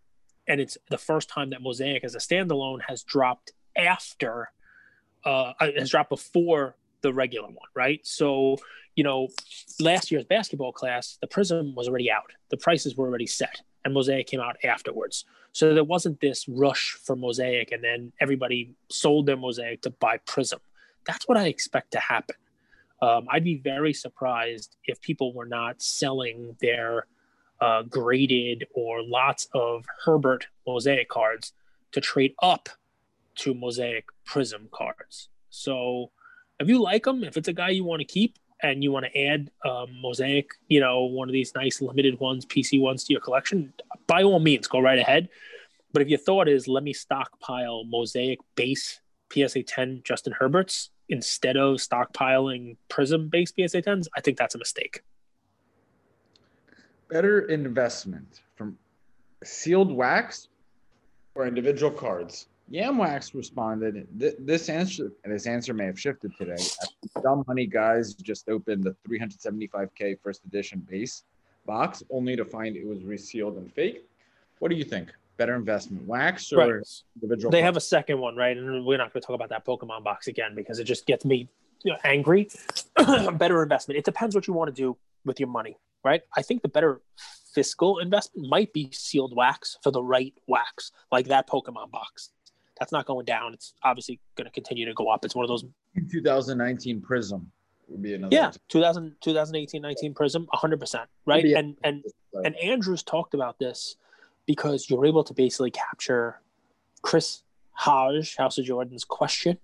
and 0.47 0.61
it's 0.61 0.77
the 0.91 0.99
first 0.99 1.29
time 1.29 1.51
that 1.51 1.63
Mosaic 1.63 2.05
as 2.05 2.15
a 2.15 2.19
standalone 2.19 2.81
has 2.89 3.03
dropped 3.03 3.53
after 3.77 4.51
uh, 5.27 5.53
has 5.77 5.91
dropped 5.91 6.11
before 6.11 6.77
the 7.03 7.13
regular 7.13 7.49
one, 7.49 7.69
right? 7.75 8.01
So, 8.07 8.57
you 8.95 9.05
know, 9.05 9.29
last 9.81 10.11
year's 10.11 10.25
basketball 10.25 10.73
class, 10.73 11.19
the 11.21 11.27
Prism 11.27 11.75
was 11.75 11.89
already 11.89 12.11
out. 12.11 12.33
The 12.51 12.57
prices 12.57 12.97
were 12.97 13.07
already 13.07 13.27
set, 13.27 13.61
and 13.85 13.93
Mosaic 13.93 14.29
came 14.29 14.41
out 14.41 14.57
afterwards. 14.65 15.25
So 15.53 15.75
there 15.75 15.85
wasn't 15.85 16.21
this 16.21 16.49
rush 16.49 16.97
for 17.03 17.17
Mosaic, 17.17 17.73
and 17.73 17.83
then 17.83 18.13
everybody 18.21 18.75
sold 18.89 19.27
their 19.27 19.37
Mosaic 19.37 19.83
to 19.83 19.91
buy 19.91 20.19
Prism. 20.19 20.61
That's 21.07 21.29
what 21.29 21.37
I 21.37 21.49
expect 21.49 21.91
to 21.93 21.99
happen. 21.99 22.37
Um, 23.03 23.27
I'd 23.31 23.45
be 23.45 23.57
very 23.57 23.93
surprised 23.93 24.77
if 24.85 25.01
people 25.01 25.35
were 25.35 25.47
not 25.47 25.83
selling 25.83 26.57
their 26.61 27.07
uh, 27.61 27.83
graded 27.83 28.67
or 28.75 29.03
lots 29.03 29.49
of 29.55 29.85
Herbert 30.05 30.47
Mosaic 30.67 31.09
cards 31.09 31.53
to 31.93 32.01
trade 32.01 32.35
up 32.43 32.69
to 33.37 33.55
Mosaic 33.55 34.07
Prism 34.25 34.69
cards. 34.73 35.29
So 35.51 36.11
if 36.59 36.69
you 36.69 36.81
like 36.81 37.05
them, 37.05 37.25
if 37.25 37.37
it's 37.37 37.49
a 37.49 37.53
guy 37.53 37.71
you 37.71 37.85
want 37.85 38.01
to 38.01 38.07
keep 38.07 38.39
and 38.63 38.83
you 38.83 38.91
want 38.91 39.07
to 39.07 39.19
add 39.19 39.51
um, 39.65 39.89
Mosaic, 40.01 40.51
you 40.69 40.81
know, 40.81 41.05
one 41.05 41.29
of 41.29 41.33
these 41.33 41.55
nice 41.55 41.81
limited 41.81 42.19
ones, 42.19 42.47
PC 42.47 42.81
ones 42.81 43.05
to 43.05 43.13
your 43.13 43.21
collection, 43.21 43.73
by 44.07 44.23
all 44.23 44.41
means, 44.41 44.67
go 44.67 44.81
right 44.81 44.99
ahead. 44.99 45.29
But 45.93 46.03
if 46.03 46.09
your 46.09 46.19
thought 46.19 46.49
is, 46.49 46.67
let 46.69 46.83
me 46.83 46.93
stockpile 46.93 47.85
Mosaic 47.85 48.39
base 48.55 49.01
PSA 49.33 49.63
10 49.63 50.03
Justin 50.05 50.35
Herberts 50.39 50.91
instead 51.09 51.57
of 51.57 51.77
stockpiling 51.77 52.77
Prism 52.89 53.29
base 53.29 53.51
PSA 53.51 53.83
10s, 53.83 54.07
I 54.17 54.21
think 54.21 54.39
that's 54.39 54.55
a 54.55 54.59
mistake. 54.59 55.03
Better 57.09 57.43
investment 57.43 58.43
from 58.57 58.77
sealed 59.45 59.93
wax 59.93 60.49
or 61.35 61.47
individual 61.47 61.93
cards? 61.93 62.49
Yamwax 62.73 63.35
responded. 63.35 64.07
this 64.19 64.69
answer, 64.69 65.13
this 65.25 65.47
answer 65.47 65.73
may 65.73 65.87
have 65.87 65.99
shifted 65.99 66.33
today. 66.37 66.57
Dumb 67.23 67.45
Honey 67.47 67.67
guys 67.67 68.15
just 68.15 68.49
opened 68.49 68.83
the 68.83 68.97
375k 69.09 70.19
first 70.21 70.45
edition 70.45 70.85
base 70.89 71.23
box, 71.65 72.03
only 72.11 72.35
to 72.37 72.45
find 72.45 72.77
it 72.77 72.87
was 72.87 73.05
resealed 73.05 73.57
and 73.57 73.73
fake. 73.73 74.05
What 74.59 74.71
do 74.71 74.77
you 74.77 74.85
think? 74.85 75.13
Better 75.37 75.55
investment, 75.55 76.07
wax 76.07 76.53
or 76.53 76.79
right. 76.79 77.03
individual? 77.15 77.51
They 77.53 77.63
have 77.63 77.77
a 77.77 77.81
second 77.81 78.19
one, 78.19 78.37
right? 78.37 78.57
And 78.57 78.85
we're 78.85 78.99
not 78.99 79.13
going 79.13 79.21
to 79.21 79.27
talk 79.27 79.35
about 79.35 79.51
that 79.51 79.65
Pokemon 79.65 80.03
box 80.03 80.27
again 80.29 80.55
because 80.55 80.79
it 80.79 80.85
just 80.85 81.07
gets 81.07 81.25
me 81.25 81.49
you 81.85 81.93
know, 81.93 81.99
angry. 82.05 82.49
better 83.35 83.63
investment. 83.63 83.99
It 83.99 84.05
depends 84.05 84.35
what 84.35 84.47
you 84.47 84.55
want 84.55 84.75
to 84.75 84.83
do 84.83 84.97
with 85.25 85.39
your 85.39 85.49
money, 85.49 85.77
right? 86.03 86.23
I 86.35 86.43
think 86.43 86.63
the 86.63 86.69
better 86.69 87.01
fiscal 87.55 87.99
investment 87.99 88.49
might 88.49 88.73
be 88.73 88.91
sealed 88.93 89.37
wax 89.37 89.79
for 89.83 89.91
the 89.91 90.03
right 90.03 90.35
wax, 90.47 90.91
like 91.13 91.27
that 91.27 91.49
Pokemon 91.49 91.91
box 91.91 92.31
that's 92.79 92.93
not 92.93 93.07
going 93.07 93.25
down. 93.25 93.55
It's 93.55 93.75
obviously 93.83 94.21
going 94.37 94.47
to 94.47 94.51
continue 94.51 94.87
to 94.87 94.95
go 94.95 95.09
up. 95.09 95.25
It's 95.25 95.35
one 95.35 95.45
of 95.45 95.49
those 95.49 95.65
2019 96.11 97.01
Prism 97.01 97.51
would 97.89 98.03
be 98.03 98.15
another. 98.15 98.35
Yeah, 98.35 98.53
2000, 98.69 99.17
2018 99.21 99.83
19 99.83 100.15
Prism, 100.15 100.47
100 100.51 100.81
percent 100.81 101.09
right. 101.25 101.45
And 101.45 101.77
and 101.85 102.05
and 102.45 102.57
Andrews 102.57 103.03
talked 103.03 103.35
about 103.35 103.59
this 103.59 103.97
because 104.47 104.89
you're 104.89 105.07
able 105.07 105.25
to 105.25 105.35
basically 105.35 105.71
capture 105.71 106.41
Chris 107.03 107.43
Hodge, 107.73 108.37
House 108.37 108.59
of 108.59 108.65
Jordan's 108.65 109.05
question 109.05 109.59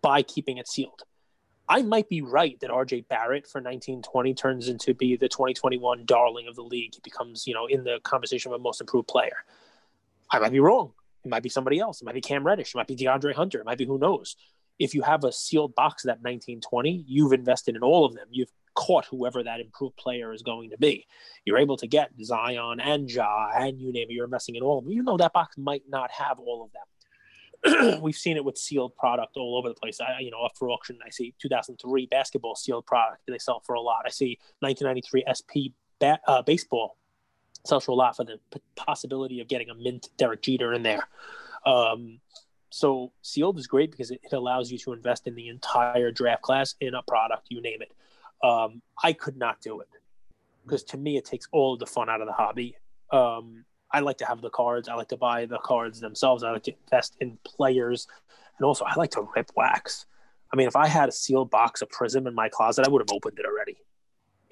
by 0.00 0.22
keeping 0.22 0.58
it 0.58 0.68
sealed. 0.68 1.02
I 1.68 1.82
might 1.82 2.08
be 2.08 2.20
right 2.22 2.58
that 2.60 2.70
RJ 2.70 3.08
Barrett 3.08 3.46
for 3.46 3.60
1920 3.60 4.34
turns 4.34 4.68
into 4.68 4.94
be 4.94 5.16
the 5.16 5.28
2021 5.28 6.04
darling 6.04 6.46
of 6.48 6.56
the 6.56 6.62
league. 6.62 6.94
He 6.94 7.00
becomes, 7.02 7.46
you 7.46 7.54
know, 7.54 7.66
in 7.66 7.84
the 7.84 7.98
conversation 8.02 8.52
of 8.52 8.60
a 8.60 8.62
most 8.62 8.80
improved 8.80 9.08
player. 9.08 9.44
I 10.30 10.38
might 10.38 10.52
be 10.52 10.60
wrong. 10.60 10.92
It 11.24 11.28
might 11.28 11.42
be 11.42 11.48
somebody 11.48 11.78
else. 11.78 12.00
It 12.00 12.04
might 12.04 12.14
be 12.14 12.20
Cam 12.20 12.44
Reddish. 12.44 12.74
It 12.74 12.76
might 12.76 12.88
be 12.88 12.96
DeAndre 12.96 13.34
Hunter. 13.34 13.60
It 13.60 13.66
might 13.66 13.78
be 13.78 13.86
who 13.86 13.98
knows. 13.98 14.36
If 14.78 14.94
you 14.94 15.02
have 15.02 15.24
a 15.24 15.32
sealed 15.32 15.74
box 15.74 16.04
of 16.04 16.08
that 16.08 16.22
1920, 16.22 17.04
you've 17.06 17.32
invested 17.32 17.76
in 17.76 17.82
all 17.82 18.04
of 18.04 18.14
them. 18.14 18.26
You've 18.30 18.50
caught 18.74 19.04
whoever 19.04 19.42
that 19.42 19.60
improved 19.60 19.96
player 19.96 20.32
is 20.32 20.42
going 20.42 20.70
to 20.70 20.78
be. 20.78 21.06
You're 21.44 21.58
able 21.58 21.76
to 21.76 21.86
get 21.86 22.10
Zion 22.22 22.80
and 22.80 23.10
Ja 23.10 23.50
and 23.54 23.78
you 23.80 23.92
name 23.92 24.08
it. 24.08 24.14
You're 24.14 24.24
investing 24.24 24.56
in 24.56 24.62
all 24.62 24.78
of 24.78 24.84
them, 24.84 24.92
even 24.92 25.04
though 25.04 25.18
that 25.18 25.32
box 25.32 25.56
might 25.58 25.82
not 25.88 26.10
have 26.10 26.38
all 26.38 26.64
of 26.64 26.72
them. 26.72 26.82
We've 28.02 28.16
seen 28.16 28.36
it 28.36 28.44
with 28.44 28.58
sealed 28.58 28.96
product 28.96 29.36
all 29.36 29.56
over 29.56 29.68
the 29.68 29.74
place. 29.74 30.00
I, 30.00 30.20
you 30.20 30.30
know, 30.30 30.42
up 30.42 30.52
for 30.56 30.70
auction, 30.70 30.98
I 31.06 31.10
see 31.10 31.34
2003 31.40 32.06
basketball 32.06 32.56
sealed 32.56 32.86
product. 32.86 33.22
They 33.28 33.38
sell 33.38 33.62
for 33.64 33.74
a 33.74 33.80
lot. 33.80 34.02
I 34.04 34.10
see 34.10 34.38
1993 34.60 35.24
SP 35.28 35.76
ba- 36.00 36.20
uh, 36.26 36.42
baseball 36.42 36.96
sells 37.64 37.84
for 37.84 37.92
a 37.92 37.94
lot 37.94 38.16
for 38.16 38.24
the 38.24 38.38
possibility 38.76 39.40
of 39.40 39.48
getting 39.48 39.70
a 39.70 39.74
mint 39.74 40.08
Derek 40.16 40.42
Jeter 40.42 40.72
in 40.72 40.82
there. 40.82 41.08
Um, 41.64 42.20
so 42.70 43.12
sealed 43.22 43.58
is 43.58 43.66
great 43.66 43.90
because 43.90 44.10
it, 44.10 44.20
it, 44.24 44.32
allows 44.32 44.72
you 44.72 44.78
to 44.78 44.92
invest 44.92 45.26
in 45.26 45.34
the 45.34 45.48
entire 45.48 46.10
draft 46.10 46.42
class 46.42 46.74
in 46.80 46.94
a 46.94 47.02
product, 47.02 47.46
you 47.50 47.60
name 47.60 47.80
it. 47.82 47.92
Um, 48.44 48.82
I 49.02 49.12
could 49.12 49.36
not 49.36 49.60
do 49.60 49.80
it 49.80 49.88
because 50.64 50.82
to 50.84 50.96
me 50.96 51.16
it 51.16 51.24
takes 51.24 51.46
all 51.52 51.76
the 51.76 51.86
fun 51.86 52.08
out 52.08 52.20
of 52.20 52.26
the 52.26 52.32
hobby. 52.32 52.76
Um, 53.10 53.64
I 53.90 54.00
like 54.00 54.18
to 54.18 54.24
have 54.24 54.40
the 54.40 54.50
cards. 54.50 54.88
I 54.88 54.94
like 54.94 55.08
to 55.08 55.16
buy 55.16 55.44
the 55.46 55.58
cards 55.58 56.00
themselves. 56.00 56.42
I 56.42 56.50
like 56.50 56.62
to 56.64 56.74
invest 56.86 57.16
in 57.20 57.38
players, 57.44 58.08
and 58.58 58.64
also 58.64 58.84
I 58.84 58.94
like 58.96 59.10
to 59.12 59.28
rip 59.36 59.50
wax. 59.54 60.06
I 60.52 60.56
mean, 60.56 60.66
if 60.66 60.76
I 60.76 60.86
had 60.86 61.08
a 61.08 61.12
sealed 61.12 61.50
box 61.50 61.82
of 61.82 61.90
Prism 61.90 62.26
in 62.26 62.34
my 62.34 62.48
closet, 62.48 62.86
I 62.86 62.90
would 62.90 63.02
have 63.02 63.14
opened 63.14 63.38
it 63.38 63.46
already. 63.46 63.76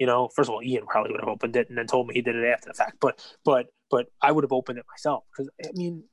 You 0.01 0.07
know, 0.07 0.29
first 0.35 0.49
of 0.49 0.55
all, 0.55 0.63
Ian 0.63 0.87
probably 0.87 1.11
would 1.11 1.21
have 1.21 1.29
opened 1.29 1.55
it 1.55 1.69
and 1.69 1.77
then 1.77 1.85
told 1.85 2.07
me 2.07 2.15
he 2.15 2.23
did 2.23 2.35
it 2.35 2.43
after 2.43 2.69
the 2.69 2.73
fact. 2.73 2.97
But 2.99 3.23
but 3.45 3.67
but 3.91 4.07
I 4.19 4.31
would 4.31 4.43
have 4.43 4.51
opened 4.51 4.79
it 4.79 4.85
myself 4.89 5.25
because 5.29 5.47
I 5.63 5.69
mean, 5.73 6.05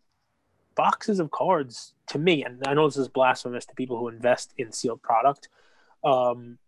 boxes 0.74 1.20
of 1.20 1.30
cards 1.30 1.94
to 2.08 2.18
me, 2.18 2.44
and 2.44 2.62
I 2.66 2.74
know 2.74 2.86
this 2.86 2.98
is 2.98 3.08
blasphemous 3.08 3.64
to 3.64 3.74
people 3.74 3.98
who 3.98 4.08
invest 4.08 4.52
in 4.58 4.72
sealed 4.72 5.00
product. 5.00 5.48
Um, 6.04 6.58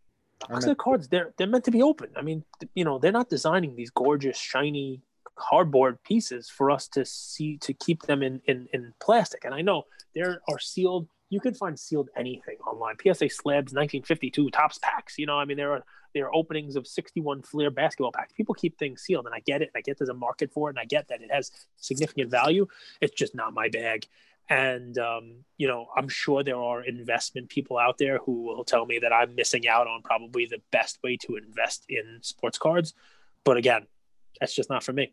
boxes 0.49 0.71
of 0.71 0.79
cards, 0.79 1.09
they're 1.09 1.35
they're 1.37 1.47
meant 1.47 1.65
to 1.65 1.71
be 1.71 1.83
open. 1.83 2.09
I 2.17 2.23
mean, 2.23 2.43
you 2.75 2.87
know, 2.87 2.99
they're 2.99 3.13
not 3.13 3.29
designing 3.29 3.77
these 3.77 3.91
gorgeous, 3.91 4.39
shiny 4.39 5.03
cardboard 5.37 6.03
pieces 6.03 6.49
for 6.49 6.71
us 6.71 6.89
to 6.89 7.05
see 7.05 7.59
to 7.59 7.75
keep 7.75 8.05
them 8.05 8.23
in 8.23 8.41
in, 8.47 8.67
in 8.73 8.95
plastic. 8.99 9.45
And 9.45 9.55
I 9.55 9.61
know 9.61 9.83
there 10.15 10.41
are 10.49 10.59
sealed 10.59 11.07
you 11.31 11.41
can 11.41 11.55
find 11.55 11.79
sealed 11.79 12.11
anything 12.17 12.57
online. 12.67 12.97
PSA 13.01 13.31
slabs, 13.31 13.73
1952 13.73 14.51
Topps 14.51 14.79
packs. 14.83 15.17
You 15.17 15.27
know, 15.27 15.39
I 15.39 15.45
mean, 15.45 15.57
there 15.57 15.73
are 15.73 15.85
there 16.13 16.27
are 16.27 16.35
openings 16.35 16.75
of 16.75 16.89
61 16.89 17.43
Fleer 17.43 17.71
basketball 17.71 18.11
packs. 18.11 18.33
People 18.33 18.55
keep 18.55 18.77
things 18.79 19.03
sealed, 19.03 19.27
and 19.27 19.35
I 19.35 19.39
get 19.41 19.63
it. 19.63 19.71
And 19.73 19.79
I 19.79 19.81
get 19.81 19.97
there's 19.99 20.11
a 20.11 20.15
market 20.15 20.53
for 20.53 20.69
it, 20.69 20.73
and 20.73 20.81
I 20.81 20.85
get 20.85 21.09
that 21.09 21.23
it 21.23 21.31
has 21.33 21.53
significant 21.77 22.31
value. 22.31 22.67
It's 23.01 23.15
just 23.15 23.35
not 23.35 23.55
my 23.55 23.69
bag. 23.69 24.07
And 24.49 24.99
um, 24.99 25.37
you 25.57 25.69
know, 25.69 25.87
I'm 25.97 26.09
sure 26.09 26.43
there 26.43 26.61
are 26.61 26.83
investment 26.83 27.49
people 27.49 27.79
out 27.79 27.97
there 27.97 28.19
who 28.19 28.43
will 28.43 28.65
tell 28.65 28.85
me 28.85 28.99
that 28.99 29.13
I'm 29.13 29.37
missing 29.37 29.69
out 29.69 29.87
on 29.87 30.03
probably 30.03 30.47
the 30.47 30.61
best 30.73 30.99
way 31.05 31.17
to 31.19 31.37
invest 31.37 31.87
in 31.89 32.19
sports 32.23 32.59
cards. 32.59 32.93
But 33.45 33.57
again, 33.57 33.87
that's 34.41 34.55
just 34.55 34.69
not 34.69 34.83
for 34.83 34.93
me. 34.93 35.13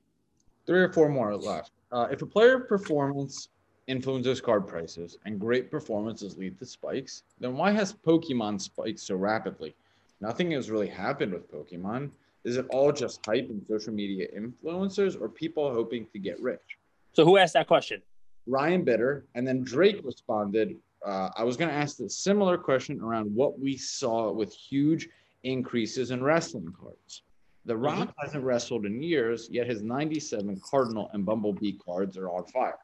Three 0.65 0.81
or 0.81 0.91
four 0.91 1.09
more 1.09 1.35
left. 1.37 1.71
Uh, 1.91 2.07
if 2.11 2.23
a 2.23 2.25
player 2.25 2.59
performance 2.59 3.49
influences 3.87 4.41
card 4.41 4.67
prices 4.67 5.17
and 5.25 5.39
great 5.39 5.71
performances 5.71 6.37
lead 6.37 6.59
to 6.59 6.65
spikes, 6.65 7.23
then 7.39 7.55
why 7.55 7.71
has 7.71 7.93
Pokemon 7.93 8.61
spiked 8.61 8.99
so 8.99 9.15
rapidly? 9.15 9.75
Nothing 10.21 10.51
has 10.51 10.69
really 10.69 10.87
happened 10.87 11.33
with 11.33 11.51
Pokemon. 11.51 12.11
Is 12.43 12.57
it 12.57 12.67
all 12.69 12.91
just 12.91 13.25
hype 13.25 13.49
and 13.49 13.65
social 13.67 13.93
media 13.93 14.27
influencers 14.37 15.19
or 15.19 15.29
people 15.29 15.73
hoping 15.73 16.05
to 16.13 16.19
get 16.19 16.39
rich? 16.41 16.77
So 17.13 17.25
who 17.25 17.37
asked 17.37 17.53
that 17.53 17.67
question? 17.67 18.01
Ryan 18.45 18.83
Bitter. 18.83 19.25
And 19.35 19.47
then 19.47 19.63
Drake 19.63 20.01
responded, 20.03 20.77
uh, 21.05 21.29
I 21.35 21.43
was 21.43 21.57
going 21.57 21.69
to 21.69 21.75
ask 21.75 21.99
a 21.99 22.09
similar 22.09 22.57
question 22.57 23.01
around 23.01 23.33
what 23.33 23.59
we 23.59 23.77
saw 23.77 24.31
with 24.31 24.53
huge 24.53 25.09
increases 25.43 26.11
in 26.11 26.23
wrestling 26.23 26.73
cards. 26.79 27.23
The 27.65 27.73
mm-hmm. 27.73 27.83
Rock 27.83 28.15
hasn't 28.17 28.43
wrestled 28.43 28.85
in 28.85 29.01
years, 29.03 29.49
yet 29.51 29.67
his 29.67 29.83
97 29.83 30.61
Cardinal 30.63 31.09
and 31.13 31.25
Bumblebee 31.25 31.73
cards 31.73 32.17
are 32.17 32.29
on 32.29 32.45
fire. 32.45 32.79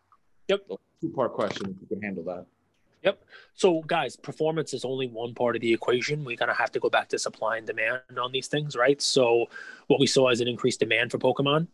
Yep. 0.48 0.68
Two 1.02 1.10
part 1.10 1.34
question, 1.34 1.70
if 1.70 1.82
you 1.82 1.88
can 1.88 2.02
handle 2.02 2.24
that. 2.26 2.46
Yep. 3.04 3.24
So, 3.54 3.82
guys, 3.82 4.16
performance 4.16 4.74
is 4.74 4.86
only 4.86 5.08
one 5.08 5.34
part 5.34 5.56
of 5.56 5.62
the 5.62 5.74
equation. 5.74 6.24
We 6.24 6.38
kind 6.38 6.50
of 6.50 6.58
have 6.58 6.72
to 6.72 6.80
go 6.80 6.90
back 6.90 7.10
to 7.10 7.20
supply 7.20 7.58
and 7.58 7.68
demand 7.68 8.02
on 8.22 8.32
these 8.32 8.48
things, 8.48 8.76
right? 8.76 9.02
So, 9.02 9.48
what 9.88 10.00
we 10.00 10.08
saw 10.08 10.30
is 10.30 10.40
an 10.40 10.48
increased 10.48 10.80
demand 10.80 11.12
for 11.12 11.18
Pokemon 11.18 11.68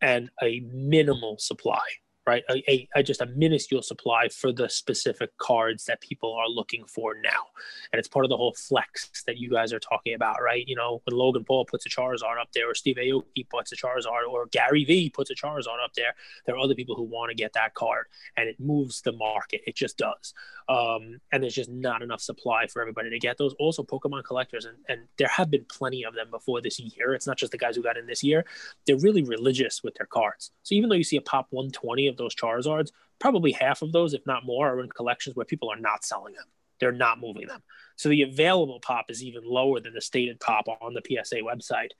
and 0.00 0.30
a 0.42 0.60
minimal 0.72 1.38
supply 1.38 1.82
right? 2.26 2.42
A, 2.50 2.70
a, 2.70 2.88
a, 2.96 3.02
just 3.02 3.20
a 3.20 3.26
minuscule 3.26 3.82
supply 3.82 4.28
for 4.28 4.52
the 4.52 4.68
specific 4.68 5.36
cards 5.38 5.84
that 5.84 6.00
people 6.00 6.34
are 6.34 6.48
looking 6.48 6.84
for 6.84 7.14
now, 7.22 7.46
and 7.92 7.98
it's 7.98 8.08
part 8.08 8.24
of 8.24 8.30
the 8.30 8.36
whole 8.36 8.54
flex 8.54 9.22
that 9.26 9.38
you 9.38 9.48
guys 9.48 9.72
are 9.72 9.78
talking 9.78 10.14
about, 10.14 10.42
right? 10.42 10.66
You 10.66 10.74
know, 10.74 11.00
when 11.04 11.16
Logan 11.16 11.44
Paul 11.44 11.64
puts 11.64 11.86
a 11.86 11.88
Charizard 11.88 12.40
up 12.40 12.48
there, 12.52 12.70
or 12.70 12.74
Steve 12.74 12.96
Aoki 12.96 13.48
puts 13.48 13.70
a 13.72 13.76
Charizard, 13.76 14.28
or 14.28 14.46
Gary 14.46 14.84
Vee 14.84 15.08
puts 15.08 15.30
a 15.30 15.34
Charizard 15.34 15.82
up 15.84 15.92
there, 15.94 16.14
there 16.46 16.56
are 16.56 16.58
other 16.58 16.74
people 16.74 16.96
who 16.96 17.04
want 17.04 17.30
to 17.30 17.36
get 17.36 17.52
that 17.52 17.74
card, 17.74 18.06
and 18.36 18.48
it 18.48 18.58
moves 18.58 19.02
the 19.02 19.12
market. 19.12 19.60
It 19.66 19.76
just 19.76 19.96
does, 19.96 20.34
um, 20.68 21.20
and 21.30 21.42
there's 21.42 21.54
just 21.54 21.70
not 21.70 22.02
enough 22.02 22.20
supply 22.20 22.66
for 22.66 22.82
everybody 22.82 23.10
to 23.10 23.18
get 23.18 23.38
those. 23.38 23.54
Also, 23.60 23.84
Pokemon 23.84 24.24
collectors, 24.24 24.64
and, 24.64 24.78
and 24.88 25.02
there 25.16 25.28
have 25.28 25.50
been 25.50 25.64
plenty 25.68 26.02
of 26.02 26.14
them 26.14 26.30
before 26.30 26.60
this 26.60 26.80
year. 26.80 27.14
It's 27.14 27.26
not 27.26 27.38
just 27.38 27.52
the 27.52 27.58
guys 27.58 27.76
who 27.76 27.82
got 27.82 27.96
in 27.96 28.06
this 28.06 28.24
year; 28.24 28.44
they're 28.86 28.98
really 28.98 29.22
religious 29.22 29.84
with 29.84 29.94
their 29.94 30.06
cards. 30.06 30.50
So 30.64 30.74
even 30.74 30.88
though 30.88 30.96
you 30.96 31.04
see 31.04 31.16
a 31.16 31.20
pop 31.20 31.46
120 31.50 32.08
of 32.08 32.15
of 32.16 32.24
those 32.24 32.34
Charizards, 32.34 32.90
probably 33.18 33.52
half 33.52 33.82
of 33.82 33.92
those, 33.92 34.14
if 34.14 34.26
not 34.26 34.44
more, 34.44 34.68
are 34.68 34.80
in 34.80 34.88
collections 34.88 35.36
where 35.36 35.46
people 35.46 35.70
are 35.70 35.78
not 35.78 36.04
selling 36.04 36.34
them. 36.34 36.46
They're 36.80 36.92
not 36.92 37.20
moving 37.20 37.46
them. 37.46 37.62
So 37.96 38.08
the 38.08 38.22
available 38.22 38.80
pop 38.80 39.10
is 39.10 39.22
even 39.22 39.42
lower 39.44 39.80
than 39.80 39.94
the 39.94 40.00
stated 40.00 40.40
pop 40.40 40.66
on 40.68 40.94
the 40.94 41.02
PSA 41.06 41.36
website. 41.36 41.90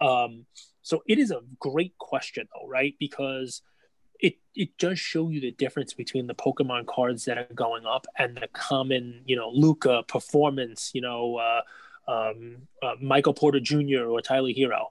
Um, 0.00 0.46
so 0.82 1.02
it 1.06 1.18
is 1.18 1.30
a 1.30 1.40
great 1.58 1.96
question, 1.98 2.46
though, 2.54 2.68
right? 2.68 2.94
Because 2.98 3.62
it 4.20 4.38
it 4.54 4.76
does 4.78 4.98
show 4.98 5.28
you 5.28 5.40
the 5.40 5.50
difference 5.50 5.94
between 5.94 6.26
the 6.26 6.34
Pokemon 6.34 6.86
cards 6.86 7.24
that 7.26 7.38
are 7.38 7.48
going 7.54 7.86
up 7.86 8.06
and 8.18 8.36
the 8.36 8.48
common, 8.48 9.22
you 9.26 9.36
know, 9.36 9.50
Luka 9.50 10.02
performance, 10.06 10.90
you 10.94 11.00
know, 11.00 11.36
uh, 11.36 11.60
um, 12.08 12.68
uh, 12.82 12.94
Michael 13.00 13.34
Porter 13.34 13.60
Jr. 13.60 14.04
or 14.06 14.20
Tyler 14.20 14.50
Herro. 14.50 14.86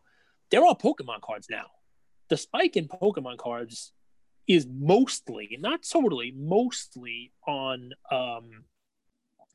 They're 0.49 0.63
all 0.63 0.75
Pokemon 0.75 1.21
cards 1.21 1.47
now. 1.49 1.67
The 2.29 2.37
spike 2.37 2.75
in 2.77 2.87
Pokemon 2.87 3.37
cards 3.37 3.91
is 4.47 4.67
mostly, 4.67 5.57
not 5.59 5.83
totally, 5.83 6.33
mostly 6.35 7.31
on 7.47 7.91
um, 8.11 8.63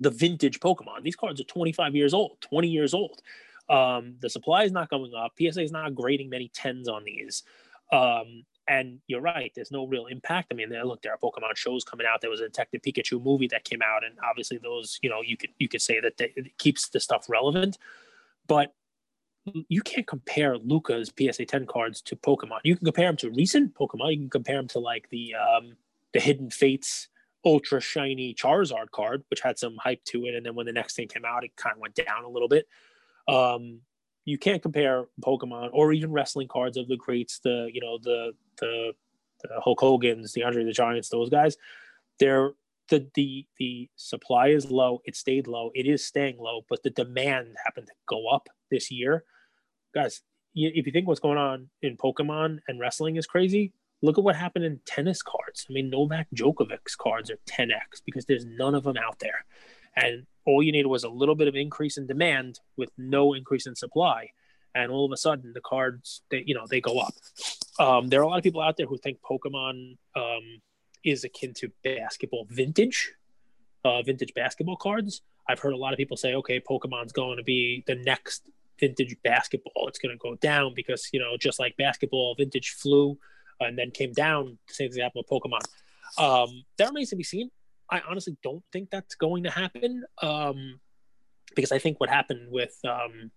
the 0.00 0.10
vintage 0.10 0.60
Pokemon. 0.60 1.02
These 1.02 1.16
cards 1.16 1.40
are 1.40 1.44
25 1.44 1.94
years 1.94 2.14
old, 2.14 2.40
20 2.40 2.68
years 2.68 2.94
old. 2.94 3.20
Um, 3.68 4.16
the 4.20 4.28
supply 4.28 4.64
is 4.64 4.72
not 4.72 4.90
going 4.90 5.12
up. 5.14 5.32
PSA 5.38 5.62
is 5.62 5.70
not 5.70 5.94
grading 5.94 6.30
many 6.30 6.50
tens 6.52 6.88
on 6.88 7.04
these. 7.04 7.44
Um, 7.92 8.44
and 8.66 9.00
you're 9.06 9.20
right, 9.20 9.52
there's 9.54 9.72
no 9.72 9.86
real 9.86 10.06
impact. 10.06 10.48
I 10.52 10.54
mean, 10.54 10.68
there, 10.70 10.84
look, 10.84 11.02
there 11.02 11.12
are 11.12 11.18
Pokemon 11.18 11.56
shows 11.56 11.84
coming 11.84 12.06
out. 12.06 12.20
There 12.20 12.30
was 12.30 12.40
a 12.40 12.44
Detective 12.44 12.82
Pikachu 12.82 13.22
movie 13.22 13.48
that 13.48 13.64
came 13.64 13.82
out, 13.82 14.04
and 14.04 14.16
obviously 14.28 14.58
those, 14.58 14.98
you 15.02 15.10
know, 15.10 15.22
you 15.22 15.36
could 15.36 15.50
you 15.58 15.68
could 15.68 15.82
say 15.82 16.00
that 16.00 16.16
they, 16.18 16.32
it 16.36 16.56
keeps 16.58 16.88
the 16.88 17.00
stuff 17.00 17.26
relevant. 17.28 17.78
But 18.46 18.74
you 19.68 19.82
can't 19.82 20.06
compare 20.06 20.56
Luka's 20.58 21.12
PSA 21.16 21.46
10 21.46 21.66
cards 21.66 22.00
to 22.02 22.16
Pokemon. 22.16 22.60
You 22.64 22.76
can 22.76 22.84
compare 22.84 23.06
them 23.06 23.16
to 23.18 23.30
recent 23.30 23.74
Pokemon. 23.74 24.12
You 24.12 24.18
can 24.18 24.30
compare 24.30 24.56
them 24.56 24.68
to 24.68 24.78
like 24.78 25.08
the 25.10 25.34
um, 25.34 25.76
the 26.12 26.20
Hidden 26.20 26.50
Fates 26.50 27.08
ultra 27.44 27.80
shiny 27.80 28.34
Charizard 28.34 28.90
card, 28.90 29.24
which 29.30 29.40
had 29.40 29.58
some 29.58 29.76
hype 29.78 30.04
to 30.04 30.26
it, 30.26 30.34
and 30.34 30.44
then 30.44 30.54
when 30.54 30.66
the 30.66 30.72
next 30.72 30.94
thing 30.96 31.08
came 31.08 31.24
out, 31.24 31.44
it 31.44 31.56
kind 31.56 31.74
of 31.74 31.80
went 31.80 31.94
down 31.94 32.24
a 32.24 32.28
little 32.28 32.48
bit. 32.48 32.66
Um, 33.28 33.80
you 34.24 34.38
can't 34.38 34.62
compare 34.62 35.06
Pokemon 35.22 35.70
or 35.72 35.92
even 35.92 36.12
wrestling 36.12 36.48
cards 36.48 36.76
of 36.76 36.88
the 36.88 36.96
greats, 36.96 37.40
the 37.40 37.70
you 37.72 37.80
know 37.80 37.98
the 38.02 38.32
the, 38.58 38.92
the 39.42 39.60
Hulk 39.60 39.80
Hogan's, 39.80 40.32
the 40.32 40.42
Andre 40.42 40.64
the 40.64 40.72
Giants, 40.72 41.08
those 41.08 41.30
guys. 41.30 41.56
They're 42.18 42.52
the 42.88 43.08
the 43.14 43.46
the 43.58 43.88
supply 43.96 44.48
is 44.48 44.70
low. 44.70 45.00
It 45.04 45.16
stayed 45.16 45.46
low. 45.46 45.70
It 45.74 45.86
is 45.86 46.04
staying 46.04 46.38
low, 46.38 46.62
but 46.68 46.82
the 46.82 46.90
demand 46.90 47.56
happened 47.64 47.86
to 47.86 47.94
go 48.06 48.28
up 48.28 48.48
this 48.70 48.90
year. 48.90 49.24
Guys, 49.94 50.22
if 50.54 50.86
you 50.86 50.92
think 50.92 51.06
what's 51.06 51.20
going 51.20 51.38
on 51.38 51.68
in 51.82 51.96
Pokemon 51.96 52.58
and 52.68 52.80
wrestling 52.80 53.16
is 53.16 53.26
crazy, 53.26 53.72
look 54.02 54.18
at 54.18 54.24
what 54.24 54.36
happened 54.36 54.64
in 54.64 54.80
tennis 54.86 55.22
cards. 55.22 55.66
I 55.68 55.72
mean, 55.72 55.90
Novak 55.90 56.28
Djokovic's 56.34 56.96
cards 56.96 57.30
are 57.30 57.38
10x 57.48 58.02
because 58.04 58.24
there's 58.26 58.46
none 58.46 58.74
of 58.74 58.84
them 58.84 58.96
out 58.96 59.18
there, 59.18 59.44
and 59.96 60.26
all 60.46 60.62
you 60.62 60.72
needed 60.72 60.88
was 60.88 61.04
a 61.04 61.08
little 61.08 61.34
bit 61.34 61.48
of 61.48 61.54
increase 61.54 61.96
in 61.96 62.06
demand 62.06 62.60
with 62.76 62.90
no 62.96 63.34
increase 63.34 63.66
in 63.66 63.74
supply, 63.74 64.30
and 64.74 64.90
all 64.90 65.04
of 65.04 65.12
a 65.12 65.16
sudden 65.16 65.52
the 65.52 65.60
cards 65.60 66.22
they 66.30 66.42
you 66.46 66.54
know 66.54 66.66
they 66.68 66.80
go 66.80 66.98
up. 66.98 67.14
Um, 67.78 68.08
there 68.08 68.20
are 68.20 68.24
a 68.24 68.28
lot 68.28 68.38
of 68.38 68.44
people 68.44 68.60
out 68.60 68.76
there 68.76 68.86
who 68.86 68.98
think 68.98 69.18
Pokemon 69.22 69.96
um, 70.16 70.60
is 71.04 71.24
akin 71.24 71.54
to 71.54 71.70
basketball 71.82 72.46
vintage, 72.48 73.12
uh, 73.84 74.02
vintage 74.02 74.34
basketball 74.34 74.76
cards. 74.76 75.22
I've 75.48 75.58
heard 75.58 75.72
a 75.72 75.76
lot 75.76 75.92
of 75.92 75.96
people 75.96 76.16
say, 76.16 76.34
okay, 76.34 76.60
Pokemon's 76.60 77.12
going 77.12 77.38
to 77.38 77.42
be 77.42 77.82
the 77.86 77.96
next 77.96 78.48
vintage 78.80 79.16
basketball. 79.22 79.86
It's 79.88 79.98
going 79.98 80.16
to 80.16 80.18
go 80.18 80.34
down 80.36 80.72
because, 80.74 81.08
you 81.12 81.20
know, 81.20 81.36
just 81.38 81.60
like 81.60 81.76
basketball, 81.76 82.34
vintage 82.36 82.70
flew 82.70 83.18
and 83.60 83.78
then 83.78 83.90
came 83.90 84.12
down, 84.12 84.58
same 84.68 84.86
example 84.86 85.20
of 85.20 85.26
Pokemon. 85.26 85.60
Um, 86.18 86.64
that 86.78 86.88
remains 86.88 87.10
to 87.10 87.16
be 87.16 87.22
seen. 87.22 87.50
I 87.90 88.00
honestly 88.08 88.36
don't 88.42 88.62
think 88.72 88.90
that's 88.90 89.14
going 89.14 89.44
to 89.44 89.50
happen 89.50 90.04
um, 90.22 90.80
because 91.54 91.72
I 91.72 91.78
think 91.78 92.00
what 92.00 92.08
happened 92.08 92.50
with 92.50 92.78
um, 92.88 93.30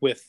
with 0.00 0.28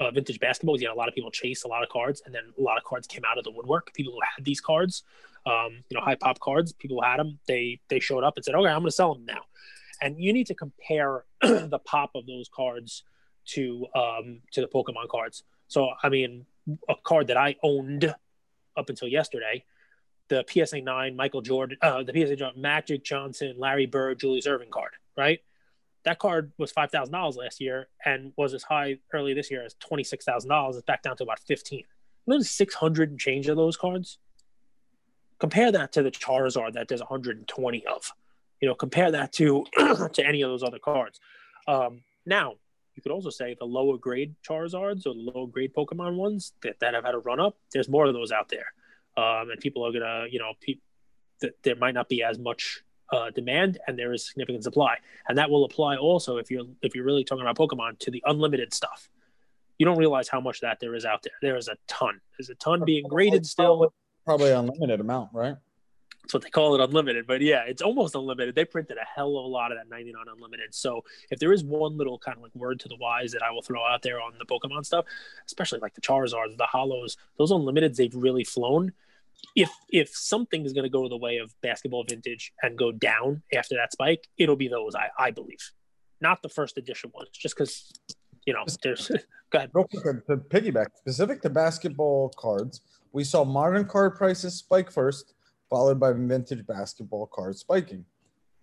uh, 0.00 0.10
vintage 0.10 0.40
basketball 0.40 0.74
is 0.74 0.82
you 0.82 0.88
know 0.88 0.94
a 0.94 0.96
lot 0.96 1.08
of 1.08 1.14
people 1.14 1.30
chase 1.30 1.64
a 1.64 1.68
lot 1.68 1.82
of 1.82 1.88
cards, 1.88 2.22
and 2.24 2.34
then 2.34 2.42
a 2.58 2.62
lot 2.62 2.78
of 2.78 2.84
cards 2.84 3.06
came 3.06 3.22
out 3.26 3.38
of 3.38 3.44
the 3.44 3.50
woodwork. 3.50 3.92
People 3.92 4.12
who 4.12 4.20
had 4.36 4.44
these 4.44 4.60
cards, 4.60 5.02
um, 5.46 5.82
you 5.88 5.96
know, 5.96 6.00
high 6.00 6.14
pop 6.14 6.38
cards, 6.40 6.72
people 6.72 6.98
who 6.98 7.02
had 7.02 7.18
them, 7.18 7.38
they 7.46 7.80
they 7.88 8.00
showed 8.00 8.24
up 8.24 8.36
and 8.36 8.44
said, 8.44 8.54
okay, 8.54 8.68
I'm 8.68 8.80
going 8.80 8.86
to 8.86 8.92
sell 8.92 9.14
them 9.14 9.24
now. 9.26 9.42
And 10.00 10.18
you 10.18 10.32
need 10.32 10.46
to 10.48 10.54
compare 10.54 11.24
the 11.40 11.80
pop 11.84 12.10
of 12.14 12.26
those 12.26 12.48
cards 12.52 13.04
to 13.46 13.86
um, 13.94 14.40
to 14.52 14.60
the 14.60 14.68
Pokemon 14.68 15.08
cards. 15.10 15.42
So 15.68 15.90
I 16.02 16.08
mean, 16.08 16.46
a 16.88 16.94
card 17.02 17.28
that 17.28 17.36
I 17.36 17.56
owned 17.62 18.14
up 18.76 18.88
until 18.88 19.08
yesterday, 19.08 19.64
the 20.28 20.44
PSA 20.48 20.80
nine 20.80 21.16
Michael 21.16 21.42
Jordan, 21.42 21.78
uh, 21.82 22.02
the 22.02 22.12
PSA 22.12 22.36
Jordan, 22.36 22.60
Magic 22.60 23.04
Johnson, 23.04 23.54
Larry 23.58 23.86
Bird, 23.86 24.20
Julius 24.20 24.46
Erving 24.46 24.70
card, 24.70 24.92
right? 25.16 25.40
that 26.04 26.18
card 26.18 26.52
was 26.58 26.70
five 26.70 26.90
thousand 26.90 27.12
dollars 27.12 27.36
last 27.36 27.60
year 27.60 27.88
and 28.04 28.32
was 28.36 28.54
as 28.54 28.62
high 28.62 28.98
early 29.12 29.34
this 29.34 29.50
year 29.50 29.64
as 29.64 29.74
twenty 29.74 30.04
six 30.04 30.24
thousand 30.24 30.50
dollars. 30.50 30.76
It's 30.76 30.84
back 30.84 31.02
down 31.02 31.16
to 31.16 31.22
about 31.24 31.40
fifteen. 31.40 31.84
There's 32.26 32.50
six 32.50 32.74
hundred 32.74 33.10
and 33.10 33.18
change 33.18 33.48
of 33.48 33.56
those 33.56 33.76
cards. 33.76 34.18
Compare 35.40 35.72
that 35.72 35.92
to 35.92 36.02
the 36.02 36.10
Charizard 36.10 36.74
that 36.74 36.88
there's 36.88 37.00
120 37.00 37.86
of. 37.86 38.12
You 38.60 38.68
know, 38.68 38.74
compare 38.74 39.10
that 39.10 39.32
to 39.32 39.64
to 40.12 40.24
any 40.24 40.42
of 40.42 40.50
those 40.50 40.62
other 40.62 40.78
cards. 40.78 41.18
Um, 41.66 42.02
now, 42.24 42.54
you 42.94 43.02
could 43.02 43.12
also 43.12 43.30
say 43.30 43.54
the 43.58 43.64
lower 43.64 43.98
grade 43.98 44.34
Charizards 44.46 45.06
or 45.06 45.14
the 45.14 45.30
lower 45.34 45.46
grade 45.46 45.74
Pokemon 45.74 46.16
ones 46.16 46.52
that, 46.62 46.78
that 46.80 46.94
have 46.94 47.04
had 47.04 47.14
a 47.14 47.18
run 47.18 47.40
up. 47.40 47.56
There's 47.72 47.88
more 47.88 48.06
of 48.06 48.14
those 48.14 48.32
out 48.32 48.48
there, 48.48 48.66
um, 49.16 49.50
and 49.50 49.60
people 49.60 49.86
are 49.86 49.92
gonna, 49.92 50.26
you 50.30 50.38
know, 50.38 50.52
pe- 50.60 50.78
th- 51.40 51.54
there 51.62 51.76
might 51.76 51.94
not 51.94 52.08
be 52.08 52.22
as 52.22 52.38
much 52.38 52.82
uh, 53.12 53.30
demand 53.30 53.78
and 53.86 53.98
there 53.98 54.12
is 54.12 54.26
significant 54.26 54.64
supply, 54.64 54.96
and 55.28 55.38
that 55.38 55.50
will 55.50 55.64
apply 55.64 55.96
also 55.96 56.38
if 56.38 56.50
you're 56.50 56.66
if 56.82 56.94
you're 56.94 57.04
really 57.04 57.24
talking 57.24 57.42
about 57.42 57.56
Pokemon 57.56 57.98
to 58.00 58.10
the 58.10 58.22
unlimited 58.26 58.72
stuff. 58.72 59.08
You 59.78 59.86
don't 59.86 59.98
realize 59.98 60.28
how 60.28 60.40
much 60.40 60.60
that 60.60 60.78
there 60.80 60.94
is 60.94 61.04
out 61.04 61.24
there. 61.24 61.32
There 61.42 61.56
is 61.56 61.66
a 61.66 61.76
ton. 61.88 62.20
There's 62.38 62.48
a 62.48 62.54
ton 62.54 62.84
being 62.84 63.08
graded 63.08 63.44
still. 63.44 63.92
Probably 64.24 64.52
unlimited 64.52 65.00
amount, 65.00 65.30
right? 65.34 65.56
That's 66.24 66.32
what 66.32 66.42
they 66.42 66.48
call 66.48 66.74
it, 66.74 66.80
unlimited. 66.80 67.26
But 67.26 67.42
yeah, 67.42 67.64
it's 67.66 67.82
almost 67.82 68.14
unlimited. 68.14 68.54
They 68.54 68.64
printed 68.64 68.96
a 68.96 69.04
hell 69.04 69.36
of 69.36 69.44
a 69.44 69.48
lot 69.48 69.72
of 69.72 69.78
that 69.78 69.90
99 69.90 70.24
unlimited. 70.34 70.74
So 70.74 71.04
if 71.30 71.38
there 71.38 71.52
is 71.52 71.62
one 71.62 71.98
little 71.98 72.18
kind 72.18 72.38
of 72.38 72.42
like 72.42 72.54
word 72.54 72.80
to 72.80 72.88
the 72.88 72.96
wise 72.96 73.32
that 73.32 73.42
I 73.42 73.50
will 73.50 73.60
throw 73.60 73.84
out 73.84 74.00
there 74.00 74.22
on 74.22 74.32
the 74.38 74.46
Pokemon 74.46 74.86
stuff, 74.86 75.04
especially 75.44 75.80
like 75.80 75.92
the 75.92 76.00
Charizards, 76.00 76.56
the 76.56 76.64
Hollows, 76.64 77.18
those 77.36 77.52
unlimiteds, 77.52 77.96
they've 77.96 78.14
really 78.14 78.42
flown. 78.42 78.92
If 79.54 79.70
if 79.90 80.16
something 80.16 80.64
is 80.64 80.72
going 80.72 80.84
to 80.84 80.90
go 80.90 81.06
the 81.10 81.18
way 81.18 81.36
of 81.36 81.54
basketball 81.60 82.04
vintage 82.08 82.54
and 82.62 82.78
go 82.78 82.90
down 82.90 83.42
after 83.54 83.74
that 83.76 83.92
spike, 83.92 84.26
it'll 84.38 84.56
be 84.56 84.68
those. 84.68 84.94
I 84.94 85.10
I 85.18 85.30
believe, 85.30 85.72
not 86.22 86.40
the 86.40 86.48
first 86.48 86.78
edition 86.78 87.10
ones, 87.12 87.28
just 87.34 87.54
because 87.54 87.92
you 88.46 88.54
know 88.54 88.64
there's. 88.82 89.08
go 89.50 89.58
ahead. 89.58 89.70
Real 89.74 89.86
quick 89.86 90.26
to 90.26 90.36
piggyback, 90.38 90.86
specific 90.96 91.42
to 91.42 91.50
basketball 91.50 92.30
cards, 92.30 92.80
we 93.12 93.22
saw 93.22 93.44
modern 93.44 93.84
card 93.84 94.16
prices 94.16 94.54
spike 94.54 94.90
first 94.90 95.33
followed 95.70 95.98
by 95.98 96.12
vintage 96.12 96.66
basketball 96.66 97.26
cards 97.26 97.60
spiking, 97.60 98.04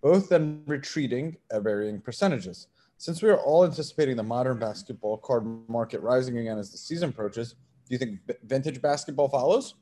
both 0.02 0.28
then 0.28 0.62
retreating 0.66 1.36
at 1.50 1.62
varying 1.62 2.00
percentages. 2.00 2.68
Since 2.98 3.22
we 3.22 3.30
are 3.30 3.38
all 3.38 3.64
anticipating 3.64 4.16
the 4.16 4.22
modern 4.22 4.58
basketball 4.58 5.16
card 5.18 5.44
market 5.68 6.00
rising 6.02 6.38
again 6.38 6.58
as 6.58 6.70
the 6.70 6.78
season 6.78 7.10
approaches, 7.10 7.54
do 7.88 7.94
you 7.94 7.98
think 7.98 8.20
vintage 8.44 8.80
basketball 8.80 9.28
follows? 9.28 9.74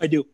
I 0.00 0.06
do. 0.06 0.24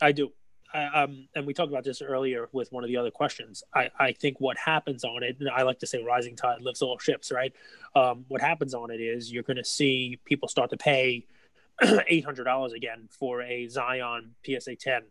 I 0.00 0.12
do. 0.12 0.32
I, 0.74 0.86
um, 0.86 1.28
and 1.34 1.46
we 1.46 1.52
talked 1.52 1.70
about 1.70 1.84
this 1.84 2.00
earlier 2.00 2.48
with 2.52 2.72
one 2.72 2.82
of 2.82 2.88
the 2.88 2.96
other 2.96 3.10
questions. 3.10 3.62
I, 3.74 3.90
I 3.98 4.12
think 4.12 4.40
what 4.40 4.56
happens 4.56 5.04
on 5.04 5.22
it, 5.22 5.36
and 5.38 5.50
I 5.50 5.62
like 5.62 5.78
to 5.80 5.86
say 5.86 6.02
rising 6.02 6.34
tide 6.34 6.62
lifts 6.62 6.82
all 6.82 6.98
ships, 6.98 7.30
right? 7.30 7.52
Um, 7.94 8.24
what 8.28 8.40
happens 8.40 8.72
on 8.74 8.90
it 8.90 9.00
is 9.00 9.30
you're 9.30 9.42
going 9.42 9.58
to 9.58 9.64
see 9.64 10.18
people 10.24 10.48
start 10.48 10.70
to 10.70 10.76
pay 10.76 11.26
$800 11.82 12.72
again 12.72 13.08
for 13.10 13.42
a 13.42 13.68
Zion 13.68 14.34
PSA 14.46 14.76
10 14.76 15.02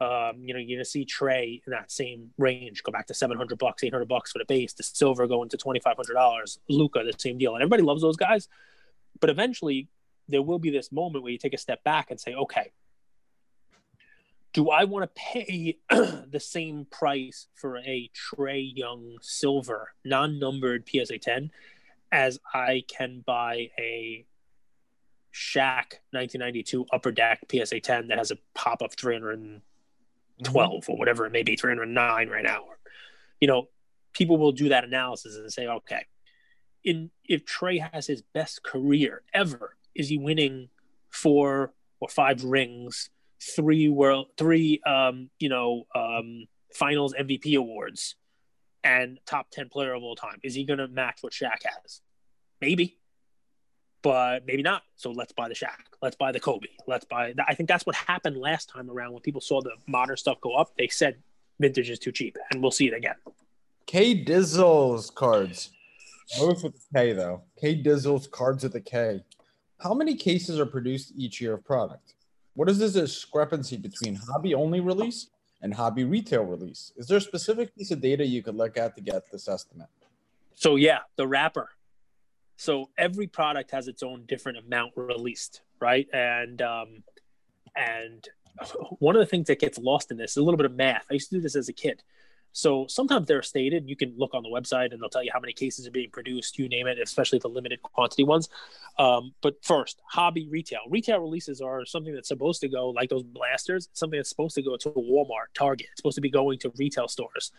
um, 0.00 0.42
you 0.42 0.52
know, 0.52 0.60
you're 0.60 0.78
gonna 0.78 0.84
see 0.84 1.06
Trae 1.06 1.62
in 1.66 1.70
that 1.70 1.90
same 1.90 2.30
range 2.36 2.82
go 2.82 2.92
back 2.92 3.06
to 3.06 3.14
700 3.14 3.58
bucks, 3.58 3.82
800 3.82 4.06
bucks 4.06 4.32
for 4.32 4.38
the 4.38 4.44
base. 4.44 4.72
The 4.74 4.82
silver 4.82 5.26
going 5.26 5.48
to 5.50 5.56
2,500 5.56 6.12
dollars. 6.12 6.58
Luka, 6.68 7.02
the 7.02 7.18
same 7.18 7.38
deal, 7.38 7.54
and 7.54 7.62
everybody 7.62 7.82
loves 7.82 8.02
those 8.02 8.16
guys. 8.16 8.48
But 9.20 9.30
eventually, 9.30 9.88
there 10.28 10.42
will 10.42 10.58
be 10.58 10.70
this 10.70 10.92
moment 10.92 11.22
where 11.22 11.32
you 11.32 11.38
take 11.38 11.54
a 11.54 11.58
step 11.58 11.82
back 11.82 12.10
and 12.10 12.20
say, 12.20 12.34
okay, 12.34 12.72
do 14.52 14.70
I 14.70 14.84
want 14.84 15.04
to 15.04 15.20
pay 15.20 15.78
the 15.90 16.40
same 16.40 16.86
price 16.90 17.46
for 17.54 17.78
a 17.78 18.10
Trae 18.14 18.70
Young 18.74 19.16
silver 19.22 19.92
non-numbered 20.04 20.88
PSA 20.88 21.18
10 21.18 21.50
as 22.12 22.38
I 22.52 22.84
can 22.88 23.22
buy 23.26 23.70
a 23.78 24.26
Shaq 25.32 26.00
1992 26.12 26.86
upper 26.92 27.12
deck 27.12 27.40
PSA 27.50 27.80
10 27.80 28.08
that 28.08 28.18
has 28.18 28.30
a 28.30 28.38
pop 28.54 28.82
of 28.82 28.92
300 28.94 29.38
Mm-hmm. 29.38 29.56
12 30.42 30.70
mm-hmm. 30.70 30.92
or 30.92 30.98
whatever 30.98 31.26
it 31.26 31.32
may 31.32 31.42
be 31.42 31.56
309 31.56 32.28
right 32.28 32.44
now. 32.44 32.64
You 33.40 33.48
know 33.48 33.68
people 34.12 34.38
will 34.38 34.52
do 34.52 34.70
that 34.70 34.84
analysis 34.84 35.36
and 35.36 35.52
say 35.52 35.66
okay 35.66 36.06
in 36.82 37.10
if 37.24 37.44
Trae 37.44 37.86
has 37.92 38.06
his 38.06 38.22
best 38.22 38.62
career 38.62 39.22
ever 39.34 39.76
is 39.94 40.08
he 40.08 40.16
winning 40.16 40.70
four 41.10 41.72
or 42.00 42.08
five 42.08 42.42
rings 42.44 43.10
three 43.42 43.88
world 43.88 44.28
three 44.38 44.80
um 44.86 45.28
you 45.38 45.50
know 45.50 45.86
um 45.94 46.46
finals 46.72 47.14
mvp 47.18 47.56
awards 47.56 48.16
and 48.82 49.18
top 49.26 49.50
10 49.50 49.68
player 49.68 49.92
of 49.92 50.02
all 50.02 50.16
time 50.16 50.38
is 50.42 50.54
he 50.54 50.64
going 50.64 50.78
to 50.78 50.88
match 50.88 51.18
what 51.20 51.32
Shaq 51.32 51.62
has? 51.64 52.00
Maybe 52.60 52.98
but 54.02 54.46
maybe 54.46 54.62
not. 54.62 54.82
So 54.96 55.10
let's 55.10 55.32
buy 55.32 55.48
the 55.48 55.54
Shaq. 55.54 55.76
Let's 56.02 56.16
buy 56.16 56.32
the 56.32 56.40
Kobe. 56.40 56.68
Let's 56.86 57.04
buy. 57.04 57.34
I 57.46 57.54
think 57.54 57.68
that's 57.68 57.86
what 57.86 57.96
happened 57.96 58.36
last 58.36 58.68
time 58.68 58.90
around 58.90 59.12
when 59.12 59.22
people 59.22 59.40
saw 59.40 59.60
the 59.60 59.72
modern 59.86 60.16
stuff 60.16 60.40
go 60.40 60.54
up. 60.54 60.76
They 60.76 60.88
said 60.88 61.16
vintage 61.58 61.90
is 61.90 61.98
too 61.98 62.12
cheap, 62.12 62.36
and 62.50 62.62
we'll 62.62 62.70
see 62.70 62.86
it 62.86 62.94
again. 62.94 63.16
K 63.86 64.24
Dizzle's 64.24 65.10
cards, 65.10 65.70
both 66.38 66.62
with 66.62 66.74
the 66.74 66.98
K 66.98 67.12
though. 67.12 67.42
K 67.60 67.80
Dizzle's 67.82 68.26
cards 68.26 68.62
with 68.62 68.72
the 68.72 68.80
K. 68.80 69.24
How 69.80 69.94
many 69.94 70.14
cases 70.14 70.58
are 70.58 70.66
produced 70.66 71.12
each 71.16 71.40
year 71.40 71.54
of 71.54 71.64
product? 71.64 72.14
What 72.54 72.68
is 72.70 72.78
this 72.78 72.94
discrepancy 72.94 73.76
between 73.76 74.14
hobby 74.14 74.54
only 74.54 74.80
release 74.80 75.28
and 75.60 75.74
hobby 75.74 76.04
retail 76.04 76.44
release? 76.44 76.92
Is 76.96 77.06
there 77.06 77.18
a 77.18 77.20
specific 77.20 77.74
piece 77.76 77.90
of 77.90 78.00
data 78.00 78.26
you 78.26 78.42
could 78.42 78.54
look 78.54 78.78
at 78.78 78.94
to 78.96 79.02
get 79.02 79.30
this 79.30 79.48
estimate? 79.48 79.88
So 80.54 80.76
yeah, 80.76 81.00
the 81.16 81.26
wrapper 81.26 81.68
so 82.56 82.90
every 82.96 83.26
product 83.26 83.70
has 83.70 83.88
its 83.88 84.02
own 84.02 84.24
different 84.26 84.58
amount 84.58 84.92
released, 84.96 85.60
right? 85.80 86.08
And 86.12 86.60
um, 86.62 87.02
and 87.74 88.26
one 88.98 89.14
of 89.14 89.20
the 89.20 89.26
things 89.26 89.48
that 89.48 89.60
gets 89.60 89.78
lost 89.78 90.10
in 90.10 90.16
this 90.16 90.32
is 90.32 90.36
a 90.38 90.42
little 90.42 90.56
bit 90.56 90.66
of 90.66 90.74
math. 90.74 91.06
I 91.10 91.14
used 91.14 91.28
to 91.30 91.36
do 91.36 91.40
this 91.40 91.56
as 91.56 91.68
a 91.68 91.72
kid. 91.72 92.02
So 92.52 92.86
sometimes 92.88 93.26
they're 93.26 93.42
stated. 93.42 93.86
You 93.86 93.96
can 93.96 94.14
look 94.16 94.32
on 94.32 94.42
the 94.42 94.48
website 94.48 94.92
and 94.92 95.02
they'll 95.02 95.10
tell 95.10 95.22
you 95.22 95.30
how 95.30 95.40
many 95.40 95.52
cases 95.52 95.86
are 95.86 95.90
being 95.90 96.10
produced. 96.10 96.58
You 96.58 96.70
name 96.70 96.86
it, 96.86 96.98
especially 96.98 97.38
the 97.38 97.48
limited 97.48 97.82
quantity 97.82 98.24
ones. 98.24 98.48
Um, 98.98 99.34
but 99.42 99.62
first, 99.62 100.00
hobby 100.06 100.48
retail. 100.48 100.80
Retail 100.88 101.18
releases 101.20 101.60
are 101.60 101.84
something 101.84 102.14
that's 102.14 102.28
supposed 102.28 102.62
to 102.62 102.68
go 102.68 102.88
like 102.88 103.10
those 103.10 103.24
blasters. 103.24 103.90
Something 103.92 104.18
that's 104.18 104.30
supposed 104.30 104.54
to 104.54 104.62
go 104.62 104.78
to 104.78 104.88
Walmart, 104.88 105.52
Target. 105.52 105.88
It's 105.92 105.98
supposed 105.98 106.14
to 106.14 106.22
be 106.22 106.30
going 106.30 106.58
to 106.60 106.72
retail 106.78 107.08
stores, 107.08 107.52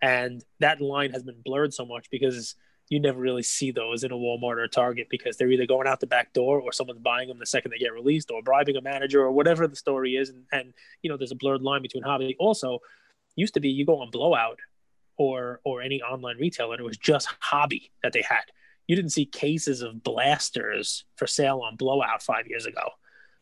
and 0.00 0.44
that 0.60 0.80
line 0.80 1.10
has 1.10 1.24
been 1.24 1.40
blurred 1.44 1.74
so 1.74 1.84
much 1.84 2.08
because 2.08 2.54
you 2.88 3.00
never 3.00 3.18
really 3.18 3.42
see 3.42 3.70
those 3.70 4.04
in 4.04 4.12
a 4.12 4.16
Walmart 4.16 4.56
or 4.56 4.64
a 4.64 4.68
Target 4.68 5.08
because 5.10 5.36
they're 5.36 5.50
either 5.50 5.66
going 5.66 5.86
out 5.86 6.00
the 6.00 6.06
back 6.06 6.32
door 6.32 6.60
or 6.60 6.72
someone's 6.72 7.00
buying 7.00 7.28
them 7.28 7.38
the 7.38 7.46
second 7.46 7.70
they 7.70 7.78
get 7.78 7.94
released 7.94 8.30
or 8.30 8.42
bribing 8.42 8.76
a 8.76 8.82
manager 8.82 9.22
or 9.22 9.32
whatever 9.32 9.66
the 9.66 9.76
story 9.76 10.16
is. 10.16 10.28
And, 10.28 10.44
and 10.52 10.74
you 11.02 11.10
know, 11.10 11.16
there's 11.16 11.32
a 11.32 11.36
blurred 11.36 11.62
line 11.62 11.82
between 11.82 12.02
hobby. 12.02 12.36
Also, 12.38 12.80
used 13.36 13.54
to 13.54 13.60
be 13.60 13.70
you 13.70 13.86
go 13.86 14.00
on 14.00 14.10
Blowout 14.10 14.58
or 15.16 15.60
or 15.64 15.82
any 15.82 16.02
online 16.02 16.36
retailer, 16.38 16.76
it 16.76 16.84
was 16.84 16.98
just 16.98 17.28
hobby 17.40 17.90
that 18.02 18.12
they 18.12 18.22
had. 18.22 18.42
You 18.86 18.96
didn't 18.96 19.12
see 19.12 19.24
cases 19.24 19.80
of 19.80 20.02
blasters 20.02 21.04
for 21.16 21.26
sale 21.26 21.60
on 21.60 21.76
Blowout 21.76 22.22
five 22.22 22.46
years 22.46 22.66
ago, 22.66 22.90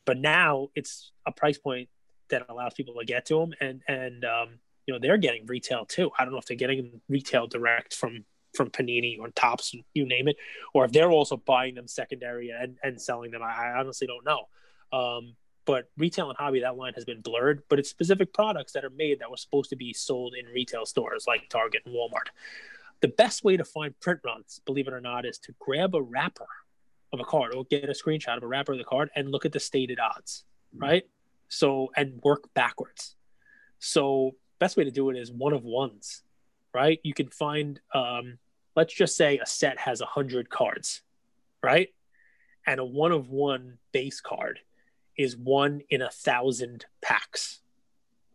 but 0.04 0.18
now 0.18 0.68
it's 0.74 1.10
a 1.26 1.32
price 1.32 1.58
point 1.58 1.88
that 2.30 2.46
allows 2.48 2.74
people 2.74 2.94
to 2.98 3.04
get 3.04 3.26
to 3.26 3.38
them, 3.38 3.52
and 3.60 3.82
and 3.88 4.24
um, 4.24 4.58
you 4.86 4.94
know 4.94 5.00
they're 5.00 5.18
getting 5.18 5.46
retail 5.46 5.84
too. 5.84 6.10
I 6.18 6.24
don't 6.24 6.32
know 6.32 6.38
if 6.38 6.46
they're 6.46 6.56
getting 6.56 7.00
retail 7.08 7.46
direct 7.46 7.94
from 7.94 8.24
from 8.54 8.70
Panini 8.70 9.18
or 9.18 9.28
Topps, 9.30 9.74
you 9.94 10.06
name 10.06 10.28
it, 10.28 10.36
or 10.74 10.84
if 10.84 10.92
they're 10.92 11.10
also 11.10 11.36
buying 11.36 11.74
them 11.74 11.88
secondary 11.88 12.50
and, 12.50 12.76
and 12.82 13.00
selling 13.00 13.30
them. 13.30 13.42
I, 13.42 13.68
I 13.68 13.80
honestly 13.80 14.06
don't 14.06 14.24
know. 14.24 14.48
Um, 14.92 15.34
but 15.64 15.90
retail 15.96 16.28
and 16.28 16.36
hobby, 16.36 16.60
that 16.60 16.76
line 16.76 16.94
has 16.94 17.04
been 17.04 17.20
blurred, 17.20 17.62
but 17.68 17.78
it's 17.78 17.88
specific 17.88 18.32
products 18.32 18.72
that 18.72 18.84
are 18.84 18.90
made 18.90 19.20
that 19.20 19.30
were 19.30 19.36
supposed 19.36 19.70
to 19.70 19.76
be 19.76 19.92
sold 19.92 20.34
in 20.34 20.52
retail 20.52 20.84
stores 20.84 21.24
like 21.26 21.48
Target 21.48 21.82
and 21.86 21.94
Walmart. 21.94 22.30
The 23.00 23.08
best 23.08 23.44
way 23.44 23.56
to 23.56 23.64
find 23.64 23.98
print 24.00 24.20
runs, 24.24 24.60
believe 24.64 24.88
it 24.88 24.94
or 24.94 25.00
not, 25.00 25.24
is 25.24 25.38
to 25.38 25.54
grab 25.58 25.94
a 25.94 26.02
wrapper 26.02 26.46
of 27.12 27.20
a 27.20 27.24
card 27.24 27.54
or 27.54 27.64
get 27.64 27.84
a 27.84 27.92
screenshot 27.92 28.36
of 28.36 28.42
a 28.42 28.46
wrapper 28.46 28.72
of 28.72 28.78
the 28.78 28.84
card 28.84 29.10
and 29.14 29.30
look 29.30 29.44
at 29.44 29.52
the 29.52 29.60
stated 29.60 30.00
odds, 30.00 30.44
right? 30.76 31.04
So, 31.48 31.90
and 31.96 32.20
work 32.22 32.44
backwards. 32.54 33.16
So, 33.78 34.36
best 34.58 34.76
way 34.76 34.84
to 34.84 34.90
do 34.90 35.10
it 35.10 35.16
is 35.16 35.30
one 35.30 35.52
of 35.52 35.64
ones, 35.64 36.22
right? 36.74 36.98
You 37.02 37.14
can 37.14 37.28
find 37.28 37.80
um, 37.94 38.38
let's 38.76 38.94
just 38.94 39.16
say 39.16 39.38
a 39.38 39.46
set 39.46 39.78
has 39.78 40.00
100 40.00 40.48
cards, 40.48 41.02
right? 41.62 41.88
And 42.66 42.80
a 42.80 42.84
one 42.84 43.12
of 43.12 43.28
one 43.28 43.78
base 43.92 44.20
card 44.20 44.60
is 45.18 45.36
one 45.36 45.82
in 45.90 46.02
a 46.02 46.10
thousand 46.10 46.86
packs, 47.02 47.60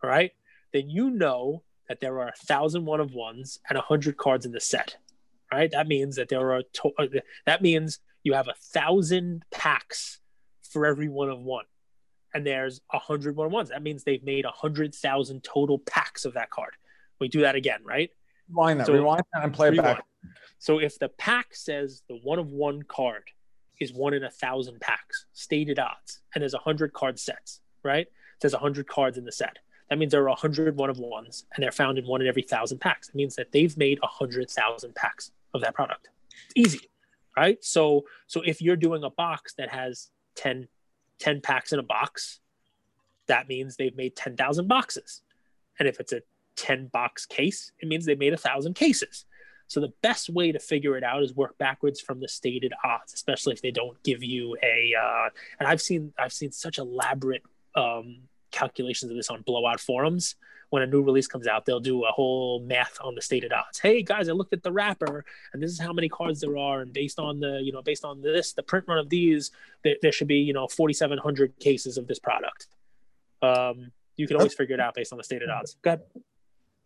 all 0.04 0.10
right? 0.10 0.32
Then 0.74 0.90
you 0.90 1.10
know 1.10 1.64
that 1.88 2.02
there 2.02 2.20
are 2.20 2.28
a 2.28 2.46
thousand 2.46 2.86
one 2.86 3.00
of 3.00 3.14
ones 3.14 3.60
and 3.70 3.78
a 3.78 3.82
hundred 3.82 4.18
cards 4.18 4.46
in 4.46 4.52
the 4.52 4.60
set, 4.60 4.98
right? 5.52 5.72
That 5.72 5.88
means 5.88 6.18
that 6.18 6.30
there 6.30 6.54
are 6.54 6.62
to- 6.62 6.94
uh, 7.00 7.08
that 7.46 7.62
means 7.62 8.00
you 8.24 8.34
have 8.34 8.48
a 8.48 8.54
thousand 8.74 9.44
packs 9.52 10.20
for 10.70 10.86
every 10.86 11.08
one 11.08 11.30
of 11.30 11.40
one, 11.40 11.66
and 12.34 12.46
there's 12.46 12.82
a 12.92 13.00
hundred 13.00 13.36
one 13.36 13.48
of 13.48 13.54
ones. 13.54 13.70
That 13.70 13.82
means 13.82 14.04
they've 14.04 14.24
made 14.24 14.46
a 14.46 14.52
hundred 14.52 14.94
thousand 14.94 15.44
total 15.44 15.80
packs 15.80 16.26
of 16.26 16.34
that 16.34 16.50
card. 16.50 16.74
We 17.20 17.30
do 17.30 17.42
that 17.42 17.56
again, 17.56 17.80
right? 17.84 18.12
Rewind 18.50 18.80
that. 18.80 18.88
So, 18.88 18.94
rewind 18.94 19.24
that 19.34 19.44
and 19.44 19.54
play 19.54 19.70
it 19.70 19.78
back. 19.78 20.04
So 20.60 20.80
if 20.80 20.98
the 20.98 21.10
pack 21.10 21.54
says 21.54 22.04
the 22.10 22.16
one 22.16 22.40
of 22.40 22.48
one 22.50 22.82
card 22.84 23.24
is 23.80 23.94
one 23.94 24.14
in 24.14 24.24
a 24.24 24.30
thousand 24.30 24.80
packs, 24.82 25.26
stated 25.34 25.80
odds, 25.80 26.22
and 26.34 26.42
there's 26.42 26.54
a 26.54 26.60
hundred 26.60 26.94
card 26.94 27.20
sets, 27.20 27.62
right? 27.84 28.08
There's 28.42 28.54
a 28.54 28.60
hundred 28.60 28.88
cards 28.88 29.18
in 29.18 29.26
the 29.26 29.32
set. 29.32 29.58
That 29.90 30.00
means 30.00 30.12
there 30.12 30.24
are 30.24 30.30
a 30.30 30.36
hundred 30.36 30.76
one 30.76 30.90
of 30.90 30.98
ones, 30.98 31.46
and 31.56 31.64
they're 31.64 31.72
found 31.72 31.98
in 31.98 32.06
one 32.06 32.22
in 32.22 32.28
every 32.28 32.42
thousand 32.42 32.80
packs. 32.80 33.10
It 33.10 33.16
means 33.16 33.36
that 33.36 33.52
they've 33.52 33.76
made 33.78 34.00
a 34.04 34.08
hundred 34.08 34.50
thousand 34.50 34.96
packs 34.96 35.32
of 35.54 35.62
that 35.62 35.76
product. 35.76 36.10
It's 36.56 36.74
easy, 36.76 36.90
right? 37.36 37.64
So 37.64 38.06
so 38.26 38.42
if 38.46 38.62
you're 38.62 38.76
doing 38.76 39.04
a 39.04 39.10
box 39.10 39.54
that 39.58 39.70
has 39.70 40.10
10, 40.36 40.68
10 41.20 41.42
packs 41.42 41.72
in 41.72 41.80
a 41.80 41.84
box, 41.84 42.40
that 43.28 43.48
means 43.48 43.76
they've 43.76 43.96
made 43.96 44.16
ten 44.16 44.36
thousand 44.36 44.68
boxes. 44.68 45.22
And 45.80 45.88
if 45.88 46.00
it's 46.00 46.14
a 46.14 46.22
10 46.58 46.88
box 46.88 47.26
case, 47.26 47.72
it 47.80 47.88
means 47.88 48.06
they 48.06 48.16
made 48.16 48.34
a 48.34 48.38
thousand 48.38 48.74
cases. 48.74 49.26
So 49.68 49.82
the 49.82 49.94
best 50.02 50.30
way 50.30 50.52
to 50.52 50.60
figure 50.60 50.98
it 50.98 51.04
out 51.04 51.24
is 51.24 51.36
work 51.36 51.58
backwards 51.58 52.00
from 52.00 52.20
the 52.20 52.28
stated 52.28 52.74
odds, 52.84 53.14
especially 53.14 53.54
if 53.54 53.62
they 53.62 53.72
don't 53.72 54.02
give 54.04 54.24
you 54.24 54.58
a. 54.64 54.94
Uh, 55.00 55.30
and 55.60 55.68
I've 55.68 55.82
seen 55.82 56.14
I've 56.18 56.34
seen 56.34 56.52
such 56.52 56.78
elaborate 56.78 57.44
um, 57.76 58.20
calculations 58.52 59.12
of 59.12 59.18
this 59.18 59.30
on 59.30 59.42
blowout 59.42 59.80
forums. 59.80 60.36
When 60.70 60.84
a 60.84 60.88
new 60.88 61.02
release 61.02 61.28
comes 61.28 61.48
out, 61.48 61.66
they'll 61.66 61.80
do 61.80 62.04
a 62.04 62.12
whole 62.12 62.60
math 62.60 62.98
on 63.02 63.16
the 63.16 63.22
stated 63.22 63.54
odds. 63.54 63.80
Hey 63.80 64.04
guys, 64.04 64.28
I 64.28 64.34
looked 64.34 64.52
at 64.52 64.64
the 64.64 64.72
wrapper, 64.72 65.24
and 65.54 65.64
this 65.64 65.72
is 65.72 65.80
how 65.80 65.94
many 65.94 66.10
cards 66.10 66.42
there 66.42 66.58
are, 66.58 66.82
and 66.82 66.92
based 66.92 67.20
on 67.20 67.40
the 67.40 67.60
you 67.62 67.72
know 67.74 67.82
based 67.82 68.06
on 68.06 68.22
this, 68.22 68.54
the 68.54 68.64
print 68.64 68.86
run 68.88 68.98
of 68.98 69.10
these, 69.10 69.52
there, 69.84 69.96
there 70.02 70.12
should 70.14 70.28
be 70.28 70.38
you 70.38 70.54
know 70.54 70.68
4,700 70.68 71.60
cases 71.60 71.98
of 71.98 72.08
this 72.08 72.20
product. 72.20 72.68
Um, 73.42 73.92
you 74.16 74.28
can 74.28 74.38
always 74.38 74.54
figure 74.54 74.76
it 74.76 74.80
out 74.80 74.96
based 74.96 75.12
on 75.12 75.18
the 75.18 75.24
stated 75.24 75.50
odds. 75.50 75.76
Go 75.82 75.92
ahead. 75.92 76.02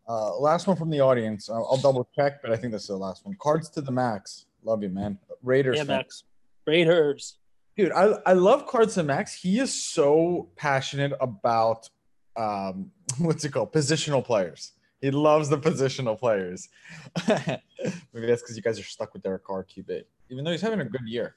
Uh, 0.08 0.38
last 0.38 0.68
one 0.68 0.76
from 0.76 0.90
the 0.90 1.00
audience. 1.00 1.50
I'll, 1.50 1.68
I'll 1.72 1.78
double 1.78 2.08
check, 2.16 2.42
but 2.42 2.52
I 2.52 2.58
think 2.58 2.74
this 2.74 2.84
is 2.84 2.88
the 2.90 2.98
last 2.98 3.26
one. 3.26 3.36
Cards 3.40 3.70
to 3.72 3.82
the 3.82 3.92
max. 3.92 4.46
Love 4.64 4.84
you, 4.84 4.90
man. 4.90 5.18
Raiders. 5.44 5.78
Yeah, 5.78 5.84
fan. 5.84 5.98
Max. 5.98 6.24
Raiders. 6.68 7.38
Dude, 7.78 7.92
I, 7.94 8.14
I 8.26 8.34
love 8.34 8.68
Cards 8.68 8.96
to 8.96 9.04
Max. 9.04 9.34
He 9.34 9.60
is 9.60 9.74
so 9.74 10.50
passionate 10.56 11.14
about 11.22 11.90
um 12.36 12.92
what's 13.18 13.44
it 13.44 13.50
called? 13.50 13.72
Positional 13.74 14.24
players. 14.24 14.74
He 15.02 15.10
loves 15.10 15.50
the 15.50 15.58
positional 15.58 16.18
players. 16.18 16.70
Maybe 17.28 18.28
that's 18.28 18.44
because 18.44 18.56
you 18.56 18.62
guys 18.62 18.80
are 18.80 18.84
stuck 18.84 19.14
with 19.14 19.24
Derek 19.24 19.44
Carr 19.44 19.66
QB, 19.66 20.04
even 20.30 20.44
though 20.44 20.52
he's 20.52 20.62
having 20.62 20.82
a 20.82 20.86
good 20.86 21.08
year. 21.08 21.36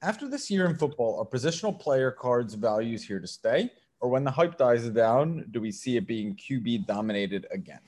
After 0.00 0.26
this 0.28 0.50
year 0.50 0.66
in 0.66 0.76
football, 0.76 1.18
are 1.18 1.26
positional 1.26 1.78
player 1.78 2.10
cards 2.10 2.54
values 2.54 3.04
here 3.04 3.20
to 3.20 3.26
stay? 3.26 3.70
Or 4.00 4.08
when 4.08 4.24
the 4.24 4.30
hype 4.30 4.58
dies 4.58 4.88
down, 4.90 5.46
do 5.50 5.60
we 5.60 5.70
see 5.70 5.96
it 5.96 6.06
being 6.06 6.36
QB 6.36 6.86
dominated 6.86 7.46
again? 7.50 7.80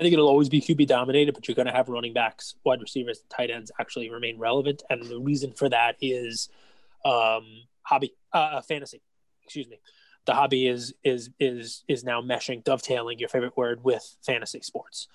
I 0.00 0.02
think 0.02 0.14
it'll 0.14 0.28
always 0.28 0.48
be 0.48 0.62
QB 0.62 0.86
dominated, 0.86 1.34
but 1.34 1.46
you're 1.46 1.54
going 1.54 1.66
to 1.66 1.72
have 1.72 1.90
running 1.90 2.14
backs, 2.14 2.54
wide 2.64 2.80
receivers, 2.80 3.22
tight 3.28 3.50
ends 3.50 3.70
actually 3.78 4.08
remain 4.08 4.38
relevant, 4.38 4.82
and 4.88 5.02
the 5.02 5.20
reason 5.20 5.52
for 5.52 5.68
that 5.68 5.96
is 6.00 6.48
um, 7.04 7.44
hobby, 7.82 8.14
uh, 8.32 8.62
fantasy. 8.62 9.02
Excuse 9.44 9.68
me. 9.68 9.78
The 10.24 10.32
hobby 10.32 10.66
is 10.66 10.94
is 11.04 11.30
is 11.38 11.84
is 11.86 12.02
now 12.02 12.22
meshing, 12.22 12.64
dovetailing 12.64 13.18
your 13.18 13.28
favorite 13.28 13.56
word 13.58 13.84
with 13.84 14.16
fantasy 14.24 14.60
sports. 14.62 15.08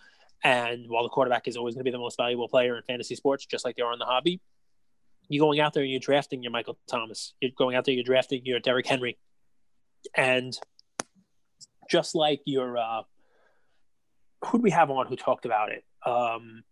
And 0.43 0.87
while 0.87 1.01
the 1.01 1.09
quarterback 1.09 1.47
is 1.47 1.57
always 1.57 1.73
going 1.73 1.81
to 1.81 1.89
be 1.89 1.91
the 1.91 1.97
most 1.97 2.17
valuable 2.17 2.47
player 2.47 2.77
in 2.77 2.83
fantasy 2.83 3.15
sports, 3.15 3.45
just 3.45 3.65
like 3.65 3.75
they 3.77 3.81
are 3.81 3.93
in 3.93 3.99
the 3.99 4.05
hobby, 4.05 4.39
you're 5.29 5.43
going 5.43 5.59
out 5.59 5.73
there 5.73 5.81
and 5.81 5.91
you're 5.91 5.99
drafting 5.99 6.43
your 6.43 6.51
Michael 6.51 6.77
Thomas. 6.87 7.33
You're 7.41 7.51
going 7.57 7.75
out 7.75 7.85
there, 7.85 7.95
you're 7.95 8.03
drafting 8.03 8.45
your 8.45 8.59
Derrick 8.59 8.85
Henry, 8.85 9.17
and 10.13 10.55
just 11.89 12.13
like 12.13 12.41
your 12.45 12.77
uh, 12.77 13.01
who 14.45 14.57
do 14.59 14.61
we 14.63 14.71
have 14.71 14.89
on 14.89 15.07
who 15.07 15.15
talked 15.15 15.45
about 15.45 15.71
it? 15.71 15.83
Um, 16.05 16.63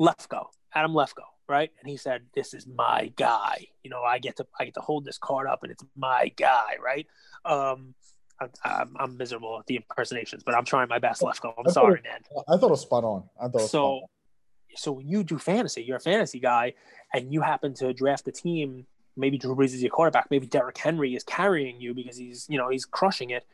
Lefkoe, 0.00 0.46
Adam 0.74 0.92
Lefkoe, 0.92 1.24
right? 1.48 1.70
And 1.80 1.90
he 1.90 1.96
said, 1.96 2.22
"This 2.34 2.54
is 2.54 2.66
my 2.66 3.12
guy. 3.16 3.66
You 3.82 3.90
know, 3.90 4.02
I 4.02 4.18
get 4.18 4.36
to 4.36 4.46
I 4.58 4.64
get 4.64 4.74
to 4.74 4.80
hold 4.80 5.04
this 5.04 5.18
card 5.18 5.46
up, 5.48 5.62
and 5.62 5.72
it's 5.72 5.84
my 5.96 6.32
guy, 6.36 6.76
right?" 6.84 7.06
Um, 7.44 7.94
I'm, 8.40 8.50
I'm, 8.64 8.96
I'm 9.00 9.16
miserable 9.16 9.58
at 9.58 9.66
the 9.66 9.76
impersonations, 9.76 10.44
but 10.44 10.54
I'm 10.54 10.64
trying 10.64 10.88
my 10.88 11.00
best, 11.00 11.22
Lefkoe. 11.22 11.54
I'm 11.58 11.72
sorry, 11.72 11.98
it- 11.98 12.04
man. 12.04 12.20
I 12.48 12.56
thought 12.56 12.68
it 12.68 12.70
was 12.70 12.82
spot 12.82 13.02
on. 13.04 13.24
I 13.40 13.48
thought 13.48 13.54
it 13.54 13.54
was 13.54 13.62
spot 13.62 13.70
So, 13.70 13.86
on. 13.94 14.02
so 14.76 14.92
when 14.92 15.08
you 15.08 15.24
do 15.24 15.38
fantasy, 15.38 15.82
you're 15.82 15.96
a 15.96 16.00
fantasy 16.00 16.38
guy, 16.38 16.74
and 17.12 17.32
you 17.32 17.40
happen 17.40 17.74
to 17.74 17.92
draft 17.92 18.28
a 18.28 18.32
team. 18.32 18.86
Maybe 19.16 19.36
Drew 19.38 19.56
Brees 19.56 19.74
is 19.74 19.82
your 19.82 19.90
quarterback. 19.90 20.28
Maybe 20.30 20.46
Derrick 20.46 20.78
Henry 20.78 21.16
is 21.16 21.24
carrying 21.24 21.80
you 21.80 21.92
because 21.92 22.16
he's, 22.16 22.46
you 22.48 22.56
know, 22.56 22.68
he's 22.68 22.84
crushing 22.84 23.30
it. 23.30 23.44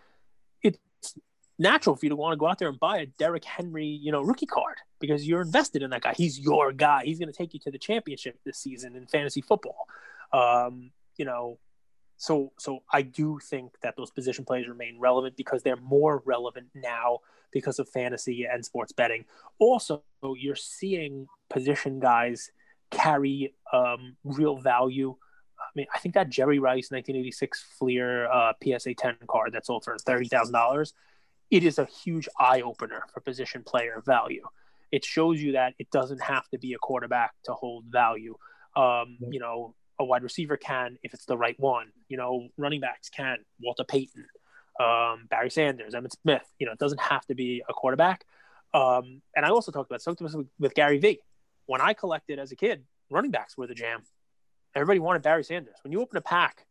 Natural 1.58 1.94
for 1.94 2.04
you 2.04 2.10
to 2.10 2.16
want 2.16 2.32
to 2.32 2.36
go 2.36 2.46
out 2.46 2.58
there 2.58 2.68
and 2.68 2.80
buy 2.80 2.98
a 2.98 3.06
Derrick 3.06 3.44
Henry, 3.44 3.86
you 3.86 4.10
know, 4.10 4.22
rookie 4.22 4.46
card 4.46 4.76
because 5.00 5.26
you're 5.26 5.42
invested 5.42 5.82
in 5.82 5.90
that 5.90 6.02
guy. 6.02 6.14
He's 6.16 6.38
your 6.38 6.72
guy. 6.72 7.04
He's 7.04 7.18
going 7.18 7.30
to 7.30 7.36
take 7.36 7.54
you 7.54 7.60
to 7.60 7.70
the 7.70 7.78
championship 7.78 8.38
this 8.44 8.58
season 8.58 8.96
in 8.96 9.06
fantasy 9.06 9.40
football. 9.40 9.86
Um, 10.32 10.90
you 11.16 11.24
know, 11.24 11.58
so 12.16 12.52
so 12.58 12.80
I 12.92 13.02
do 13.02 13.38
think 13.38 13.72
that 13.82 13.96
those 13.96 14.10
position 14.10 14.44
players 14.44 14.68
remain 14.68 14.98
relevant 14.98 15.36
because 15.36 15.62
they're 15.62 15.76
more 15.76 16.22
relevant 16.24 16.68
now 16.74 17.20
because 17.52 17.78
of 17.78 17.88
fantasy 17.88 18.46
and 18.50 18.64
sports 18.64 18.92
betting. 18.92 19.24
Also, 19.58 20.02
you're 20.22 20.56
seeing 20.56 21.28
position 21.50 22.00
guys 22.00 22.50
carry 22.90 23.54
um, 23.72 24.16
real 24.24 24.56
value. 24.56 25.14
I 25.58 25.70
mean, 25.74 25.86
I 25.94 25.98
think 25.98 26.14
that 26.14 26.30
Jerry 26.30 26.58
Rice 26.58 26.90
1986 26.90 27.64
Fleer 27.78 28.30
uh, 28.30 28.52
PSA 28.62 28.94
10 28.94 29.16
card 29.28 29.52
that 29.52 29.66
sold 29.66 29.84
for 29.84 29.96
thirty 29.98 30.28
thousand 30.28 30.52
dollars. 30.52 30.94
It 31.50 31.64
is 31.64 31.78
a 31.78 31.86
huge 31.86 32.28
eye 32.38 32.62
opener 32.62 33.04
for 33.12 33.20
position 33.20 33.62
player 33.64 34.02
value. 34.04 34.42
It 34.90 35.04
shows 35.04 35.42
you 35.42 35.52
that 35.52 35.74
it 35.78 35.90
doesn't 35.90 36.22
have 36.22 36.48
to 36.50 36.58
be 36.58 36.72
a 36.72 36.78
quarterback 36.78 37.32
to 37.44 37.52
hold 37.52 37.84
value. 37.86 38.36
Um, 38.76 39.18
you 39.30 39.40
know, 39.40 39.74
a 39.98 40.04
wide 40.04 40.22
receiver 40.22 40.56
can 40.56 40.98
if 41.02 41.14
it's 41.14 41.26
the 41.26 41.36
right 41.36 41.58
one. 41.58 41.88
You 42.08 42.16
know, 42.16 42.48
running 42.56 42.80
backs 42.80 43.08
can. 43.08 43.38
Walter 43.60 43.84
Payton, 43.84 44.26
um, 44.80 45.26
Barry 45.28 45.50
Sanders, 45.50 45.94
Emmitt 45.94 46.12
Smith. 46.20 46.44
You 46.58 46.66
know, 46.66 46.72
it 46.72 46.78
doesn't 46.78 47.00
have 47.00 47.24
to 47.26 47.34
be 47.34 47.62
a 47.68 47.72
quarterback. 47.72 48.24
Um, 48.72 49.22
and 49.36 49.46
I 49.46 49.50
also 49.50 49.70
talked 49.70 49.90
about 49.90 50.02
something 50.02 50.24
with, 50.24 50.46
with 50.58 50.74
Gary 50.74 50.98
Vee. 50.98 51.20
When 51.66 51.80
I 51.80 51.94
collected 51.94 52.38
as 52.38 52.52
a 52.52 52.56
kid, 52.56 52.84
running 53.10 53.30
backs 53.30 53.56
were 53.56 53.66
the 53.66 53.74
jam. 53.74 54.02
Everybody 54.74 54.98
wanted 54.98 55.22
Barry 55.22 55.44
Sanders. 55.44 55.76
When 55.82 55.92
you 55.92 56.00
open 56.00 56.16
a 56.16 56.20
pack, 56.20 56.66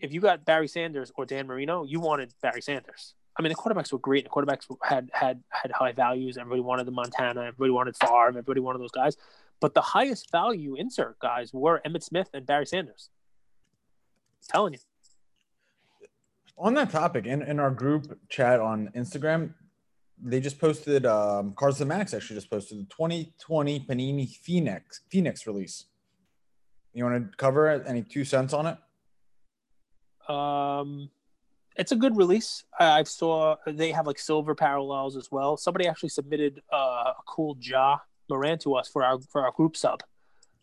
if 0.00 0.12
you 0.12 0.20
got 0.20 0.44
Barry 0.44 0.68
Sanders 0.68 1.10
or 1.16 1.24
Dan 1.24 1.46
Marino, 1.46 1.84
you 1.84 2.00
wanted 2.00 2.32
Barry 2.42 2.60
Sanders. 2.60 3.14
I 3.38 3.42
mean, 3.42 3.50
the 3.50 3.54
quarterbacks 3.54 3.92
were 3.92 3.98
great. 3.98 4.24
The 4.24 4.30
quarterbacks 4.30 4.66
had 4.82 5.10
had 5.12 5.42
had 5.50 5.70
high 5.70 5.92
values. 5.92 6.36
Everybody 6.36 6.60
wanted 6.60 6.86
the 6.86 6.92
Montana. 6.92 7.40
Everybody 7.42 7.70
wanted 7.70 7.96
Favre. 7.96 8.28
Everybody 8.28 8.60
wanted 8.60 8.80
those 8.80 8.90
guys. 8.90 9.16
But 9.60 9.74
the 9.74 9.80
highest 9.80 10.30
value 10.32 10.74
insert 10.76 11.18
guys 11.20 11.52
were 11.52 11.80
Emmitt 11.86 12.02
Smith 12.02 12.28
and 12.34 12.44
Barry 12.44 12.66
Sanders. 12.66 13.10
I'm 14.42 14.52
telling 14.52 14.72
you. 14.74 14.78
on 16.56 16.74
that 16.74 16.90
topic, 16.90 17.26
in, 17.26 17.42
in 17.42 17.60
our 17.60 17.70
group 17.70 18.18
chat 18.28 18.60
on 18.60 18.90
Instagram, 18.96 19.54
they 20.20 20.40
just 20.40 20.58
posted 20.58 21.06
um 21.06 21.52
Cards 21.52 21.78
to 21.78 21.84
Max 21.84 22.12
actually 22.12 22.36
just 22.36 22.50
posted 22.50 22.78
the 22.78 22.84
2020 22.86 23.86
Panini 23.88 24.28
Phoenix 24.28 25.02
Phoenix 25.10 25.46
release. 25.46 25.84
You 26.92 27.04
want 27.04 27.30
to 27.30 27.36
cover 27.36 27.70
it? 27.70 27.84
Any 27.86 28.02
two 28.02 28.24
cents 28.24 28.52
on 28.52 28.66
it? 28.66 28.78
Um, 30.28 31.10
it's 31.78 31.92
a 31.92 31.96
good 31.96 32.16
release. 32.16 32.64
I, 32.78 33.04
saw 33.04 33.56
they 33.66 33.92
have 33.92 34.06
like 34.06 34.18
silver 34.18 34.54
parallels 34.54 35.16
as 35.16 35.30
well. 35.30 35.56
Somebody 35.56 35.86
actually 35.86 36.08
submitted 36.08 36.60
uh, 36.72 36.76
a 37.16 37.22
cool 37.26 37.56
Ja 37.60 37.98
Morant 38.28 38.60
to 38.62 38.74
us 38.74 38.88
for 38.88 39.04
our 39.04 39.20
for 39.20 39.44
our 39.44 39.52
group 39.52 39.76
sub 39.76 40.02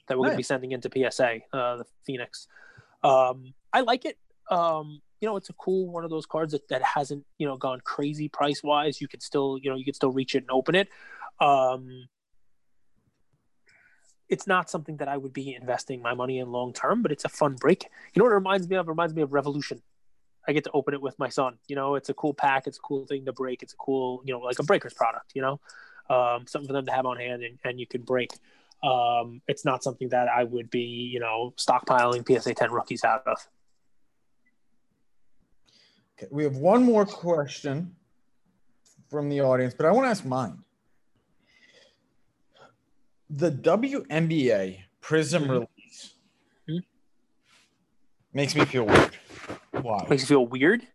that 0.07 0.17
we're 0.17 0.25
going 0.25 0.33
to 0.33 0.37
be 0.37 0.43
sending 0.43 0.71
into 0.71 0.89
PSA, 0.93 1.39
uh, 1.51 1.77
the 1.77 1.85
Phoenix. 2.05 2.47
Um, 3.03 3.53
I 3.73 3.81
like 3.81 4.05
it. 4.05 4.19
Um, 4.51 5.01
you 5.19 5.27
know, 5.27 5.37
it's 5.37 5.49
a 5.49 5.53
cool 5.53 5.87
one 5.87 6.03
of 6.03 6.11
those 6.11 6.27
cards 6.27 6.51
that, 6.51 6.67
that 6.67 6.83
hasn't 6.83 7.25
you 7.37 7.47
know 7.47 7.55
gone 7.55 7.79
crazy 7.83 8.27
price 8.27 8.61
wise. 8.61 8.99
You 8.99 9.07
can 9.07 9.21
still 9.21 9.57
you 9.61 9.69
know 9.69 9.77
you 9.77 9.85
can 9.85 9.93
still 9.93 10.11
reach 10.11 10.35
it 10.35 10.39
and 10.39 10.51
open 10.51 10.75
it. 10.75 10.89
Um, 11.39 12.07
it's 14.27 14.47
not 14.47 14.69
something 14.69 14.97
that 14.97 15.07
I 15.07 15.17
would 15.17 15.33
be 15.33 15.53
investing 15.53 16.01
my 16.01 16.13
money 16.13 16.39
in 16.39 16.51
long 16.51 16.73
term, 16.73 17.01
but 17.01 17.11
it's 17.11 17.25
a 17.25 17.29
fun 17.29 17.55
break. 17.55 17.83
You 18.13 18.19
know 18.19 18.25
what 18.25 18.31
it 18.31 18.35
reminds 18.35 18.67
me 18.67 18.75
of? 18.75 18.87
It 18.87 18.89
reminds 18.89 19.13
me 19.13 19.21
of 19.21 19.31
Revolution. 19.31 19.81
I 20.47 20.53
get 20.53 20.63
to 20.65 20.71
open 20.73 20.93
it 20.93 21.01
with 21.01 21.17
my 21.17 21.29
son. 21.29 21.57
You 21.67 21.75
know, 21.75 21.95
it's 21.95 22.09
a 22.09 22.13
cool 22.13 22.33
pack. 22.33 22.67
It's 22.67 22.77
a 22.77 22.81
cool 22.81 23.05
thing 23.05 23.25
to 23.25 23.33
break. 23.33 23.63
It's 23.63 23.73
a 23.73 23.77
cool, 23.77 24.21
you 24.25 24.33
know, 24.33 24.39
like 24.39 24.59
a 24.59 24.63
breaker's 24.63 24.93
product. 24.93 25.31
You 25.33 25.41
know, 25.41 25.59
um, 26.09 26.45
something 26.47 26.67
for 26.67 26.73
them 26.73 26.85
to 26.85 26.91
have 26.91 27.05
on 27.05 27.17
hand 27.17 27.43
and, 27.43 27.57
and 27.63 27.79
you 27.79 27.87
can 27.87 28.01
break. 28.01 28.31
Um, 28.83 29.41
it's 29.47 29.65
not 29.65 29.83
something 29.83 30.09
that 30.09 30.27
I 30.27 30.43
would 30.43 30.69
be, 30.69 30.81
you 30.81 31.19
know, 31.19 31.53
stockpiling 31.57 32.25
PSA 32.27 32.53
10 32.53 32.71
rookies 32.71 33.03
out 33.03 33.23
of. 33.25 33.37
Okay, 36.17 36.27
we 36.31 36.43
have 36.43 36.57
one 36.57 36.83
more 36.83 37.05
question 37.05 37.95
from 39.09 39.29
the 39.29 39.41
audience, 39.41 39.73
but 39.73 39.85
I 39.85 39.91
want 39.91 40.05
to 40.05 40.09
ask 40.09 40.25
mine. 40.25 40.59
The 43.29 43.51
WNBA 43.51 44.81
Prism 45.01 45.43
Mhm. 45.45 45.49
release. 45.49 45.67
Makes 48.35 48.55
me 48.55 48.65
feel 48.65 48.85
weird. 48.85 49.15
Why? 49.81 50.05
Makes 50.09 50.23
you 50.23 50.27
feel 50.27 50.45
weird. 50.45 50.85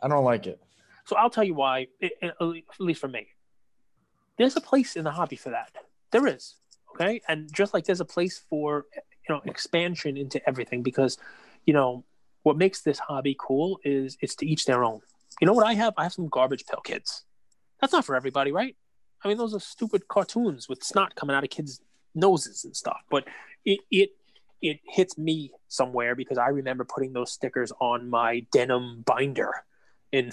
I 0.00 0.06
don't 0.08 0.24
like 0.24 0.46
it. 0.46 0.60
So 1.06 1.16
I'll 1.16 1.30
tell 1.30 1.42
you 1.44 1.54
why, 1.54 1.88
it, 1.98 2.12
it- 2.22 2.34
at 2.40 2.46
least 2.78 3.00
for 3.00 3.08
me. 3.08 3.26
There's 4.38 4.56
a 4.56 4.60
place 4.60 4.94
in 4.96 5.04
the 5.04 5.10
hobby 5.10 5.36
for 5.36 5.50
that. 5.50 5.70
There 6.12 6.26
is. 6.26 6.54
Okay. 6.94 7.20
And 7.28 7.52
just 7.52 7.74
like 7.74 7.84
there's 7.84 8.00
a 8.00 8.04
place 8.04 8.38
for, 8.48 8.86
you 9.28 9.34
know, 9.34 9.40
expansion 9.44 10.16
into 10.16 10.40
everything 10.48 10.82
because, 10.82 11.18
you 11.66 11.74
know, 11.74 12.04
what 12.42 12.56
makes 12.56 12.80
this 12.82 12.98
hobby 12.98 13.36
cool 13.38 13.78
is 13.84 14.16
it's 14.20 14.34
to 14.36 14.46
each 14.46 14.64
their 14.64 14.82
own. 14.84 15.00
You 15.40 15.46
know 15.46 15.52
what 15.52 15.66
I 15.66 15.74
have? 15.74 15.94
I 15.96 16.04
have 16.04 16.12
some 16.12 16.28
garbage 16.28 16.64
pail 16.66 16.80
kids. 16.80 17.24
That's 17.80 17.92
not 17.92 18.04
for 18.04 18.14
everybody, 18.16 18.50
right? 18.52 18.76
I 19.22 19.28
mean, 19.28 19.36
those 19.36 19.54
are 19.54 19.60
stupid 19.60 20.08
cartoons 20.08 20.68
with 20.68 20.82
snot 20.82 21.14
coming 21.16 21.36
out 21.36 21.44
of 21.44 21.50
kids' 21.50 21.80
noses 22.14 22.64
and 22.64 22.74
stuff. 22.74 23.00
But 23.10 23.24
it 23.64 23.80
it 23.90 24.10
it 24.62 24.80
hits 24.88 25.16
me 25.18 25.52
somewhere 25.68 26.14
because 26.14 26.38
I 26.38 26.48
remember 26.48 26.84
putting 26.84 27.12
those 27.12 27.32
stickers 27.32 27.72
on 27.80 28.10
my 28.10 28.46
denim 28.52 29.02
binder 29.06 29.52
in 30.12 30.30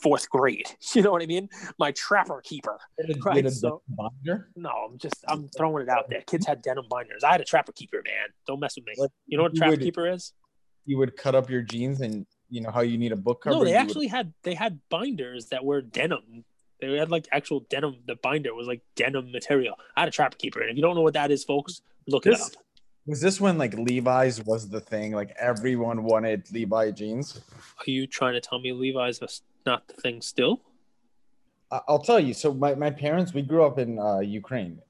fourth 0.00 0.28
grade. 0.30 0.66
You 0.94 1.02
know 1.02 1.10
what 1.12 1.22
I 1.22 1.26
mean? 1.26 1.48
My 1.78 1.92
trapper 1.92 2.40
keeper. 2.42 2.78
Right, 3.24 3.50
so- 3.50 3.82
binder? 3.88 4.48
No, 4.56 4.70
I'm 4.70 4.98
just 4.98 5.24
I'm 5.28 5.48
throwing 5.56 5.82
it 5.84 5.88
out 5.88 6.08
there. 6.08 6.22
Kids 6.22 6.46
had 6.46 6.62
denim 6.62 6.86
binders. 6.88 7.24
I 7.24 7.32
had 7.32 7.40
a 7.40 7.44
trapper 7.44 7.72
keeper, 7.72 7.98
man. 8.04 8.28
Don't 8.46 8.60
mess 8.60 8.76
with 8.76 8.86
me. 8.86 8.94
Like, 8.96 9.10
You 9.26 9.36
know 9.36 9.44
what 9.44 9.54
you 9.54 9.58
trapper 9.58 9.70
would- 9.72 9.80
keeper 9.80 10.08
is? 10.08 10.32
You 10.86 10.96
would 10.98 11.16
cut 11.16 11.34
up 11.34 11.50
your 11.50 11.60
jeans 11.62 12.00
and 12.00 12.24
you 12.48 12.62
know 12.62 12.70
how 12.70 12.80
you 12.80 12.96
need 12.96 13.12
a 13.12 13.16
book 13.16 13.42
cover. 13.42 13.56
No, 13.56 13.64
they 13.64 13.70
you 13.72 13.76
would- 13.76 13.82
actually 13.82 14.06
had 14.06 14.32
they 14.42 14.54
had 14.54 14.80
binders 14.88 15.46
that 15.50 15.64
were 15.64 15.82
denim. 15.82 16.44
They 16.80 16.96
had 16.96 17.10
like 17.10 17.26
actual 17.32 17.60
denim. 17.68 17.96
The 18.06 18.14
binder 18.14 18.54
was 18.54 18.66
like 18.68 18.82
denim 18.96 19.30
material. 19.32 19.74
I 19.96 20.00
had 20.00 20.08
a 20.08 20.12
trapper 20.12 20.36
keeper, 20.38 20.60
and 20.60 20.70
if 20.70 20.76
you 20.76 20.82
don't 20.82 20.94
know 20.94 21.02
what 21.02 21.14
that 21.14 21.30
is, 21.32 21.42
folks, 21.44 21.82
look 22.06 22.24
it 22.24 22.34
up. 22.40 22.48
Was 23.08 23.20
this 23.22 23.40
when 23.40 23.56
like 23.58 23.74
Levi's 23.74 24.44
was 24.44 24.68
the 24.68 24.80
thing? 24.80 25.12
Like 25.12 25.30
everyone 25.38 26.04
wanted 26.04 26.40
Levi 26.52 26.90
jeans. 26.90 27.40
Are 27.80 27.90
you 27.90 28.06
trying 28.06 28.34
to 28.34 28.40
tell 28.40 28.60
me 28.60 28.72
Levi's 28.72 29.20
is 29.22 29.42
not 29.64 29.88
the 29.88 29.94
thing 29.94 30.20
still? 30.20 30.60
I- 31.72 31.80
I'll 31.88 31.98
tell 32.10 32.20
you. 32.20 32.34
So 32.34 32.52
my, 32.52 32.74
my 32.74 32.90
parents, 32.90 33.32
we 33.32 33.42
grew 33.42 33.64
up 33.64 33.78
in 33.78 33.98
uh, 33.98 34.18
Ukraine, 34.20 34.80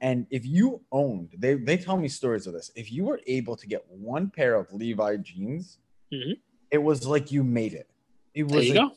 and 0.00 0.26
if 0.30 0.46
you 0.46 0.80
owned, 0.90 1.28
they 1.36 1.54
they 1.68 1.76
tell 1.76 1.98
me 1.98 2.08
stories 2.08 2.46
of 2.46 2.52
this. 2.54 2.70
If 2.74 2.90
you 2.90 3.04
were 3.04 3.20
able 3.26 3.54
to 3.56 3.66
get 3.66 3.82
one 3.90 4.30
pair 4.30 4.54
of 4.54 4.72
Levi 4.72 5.16
jeans, 5.18 5.78
Mhm. 6.12 6.38
it 6.70 6.78
was 6.88 7.06
like 7.06 7.30
you 7.30 7.44
made 7.44 7.74
it. 7.74 7.88
It 8.34 8.44
was 8.44 8.66
like 8.70 8.88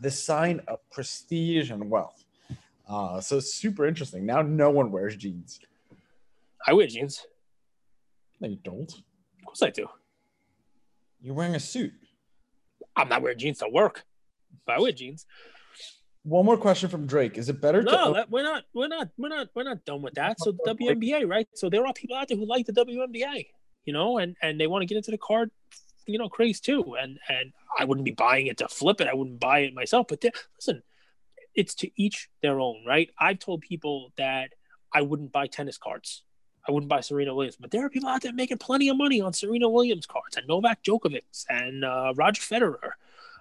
the 0.00 0.10
sign 0.10 0.56
of 0.66 0.78
prestige 0.90 1.70
and 1.70 1.82
wealth. 1.94 2.24
Uh, 2.88 3.20
so 3.20 3.38
super 3.40 3.86
interesting. 3.86 4.26
Now 4.26 4.42
no 4.42 4.68
one 4.70 4.90
wears 4.90 5.14
jeans. 5.16 5.60
I 6.66 6.72
wear 6.72 6.86
jeans. 6.86 7.24
No, 8.42 8.48
you 8.48 8.58
don't. 8.62 8.90
Of 8.92 9.44
course 9.46 9.62
I 9.62 9.70
do. 9.70 9.86
You're 11.20 11.34
wearing 11.34 11.54
a 11.54 11.60
suit. 11.60 11.92
I'm 12.96 13.08
not 13.08 13.22
wearing 13.22 13.38
jeans 13.38 13.58
to 13.58 13.68
work, 13.68 14.04
but 14.66 14.74
I 14.76 14.80
wear 14.80 14.90
jeans. 14.90 15.24
One 16.24 16.44
more 16.44 16.56
question 16.56 16.88
from 16.88 17.06
Drake. 17.06 17.38
Is 17.38 17.48
it 17.48 17.60
better 17.60 17.82
to 17.82 17.90
No, 17.90 18.16
own- 18.16 18.24
we're 18.30 18.42
not. 18.42 18.64
We're 18.74 18.88
not. 18.88 19.08
We're 19.16 19.28
not. 19.28 19.48
We're 19.54 19.62
not 19.62 19.84
done 19.84 20.02
with 20.02 20.14
that. 20.14 20.40
So 20.40 20.52
the 20.64 20.74
WNBA, 20.74 21.28
right? 21.28 21.48
So 21.54 21.70
there 21.70 21.86
are 21.86 21.92
people 21.92 22.16
out 22.16 22.28
there 22.28 22.36
who 22.36 22.44
like 22.46 22.66
the 22.66 22.72
WNBA, 22.72 23.46
you 23.84 23.92
know, 23.92 24.18
and 24.18 24.36
and 24.42 24.60
they 24.60 24.66
want 24.66 24.82
to 24.82 24.86
get 24.86 24.96
into 24.96 25.12
the 25.12 25.18
card, 25.18 25.50
you 26.06 26.18
know, 26.18 26.28
craze 26.28 26.60
too. 26.60 26.96
And 27.00 27.18
and 27.28 27.52
I 27.78 27.84
wouldn't 27.84 28.04
be 28.04 28.10
buying 28.12 28.48
it 28.48 28.58
to 28.58 28.68
flip 28.68 29.00
it. 29.00 29.06
I 29.06 29.14
wouldn't 29.14 29.38
buy 29.38 29.60
it 29.60 29.74
myself. 29.74 30.06
But 30.08 30.20
there- 30.20 30.32
listen, 30.58 30.82
it's 31.54 31.74
to 31.76 31.90
each 31.96 32.28
their 32.42 32.58
own, 32.60 32.84
right? 32.86 33.08
I've 33.18 33.38
told 33.38 33.60
people 33.62 34.12
that 34.16 34.50
I 34.92 35.02
wouldn't 35.02 35.30
buy 35.32 35.46
tennis 35.46 35.78
cards. 35.78 36.24
I 36.66 36.72
wouldn't 36.72 36.88
buy 36.88 37.00
Serena 37.00 37.34
Williams, 37.34 37.56
but 37.58 37.70
there 37.70 37.84
are 37.84 37.90
people 37.90 38.08
out 38.08 38.22
there 38.22 38.32
making 38.32 38.58
plenty 38.58 38.88
of 38.88 38.96
money 38.96 39.20
on 39.20 39.32
Serena 39.32 39.68
Williams 39.68 40.06
cards 40.06 40.36
and 40.36 40.46
Novak 40.46 40.82
Djokovic 40.84 41.44
and 41.48 41.84
uh, 41.84 42.12
Roger 42.16 42.42
Federer. 42.42 42.92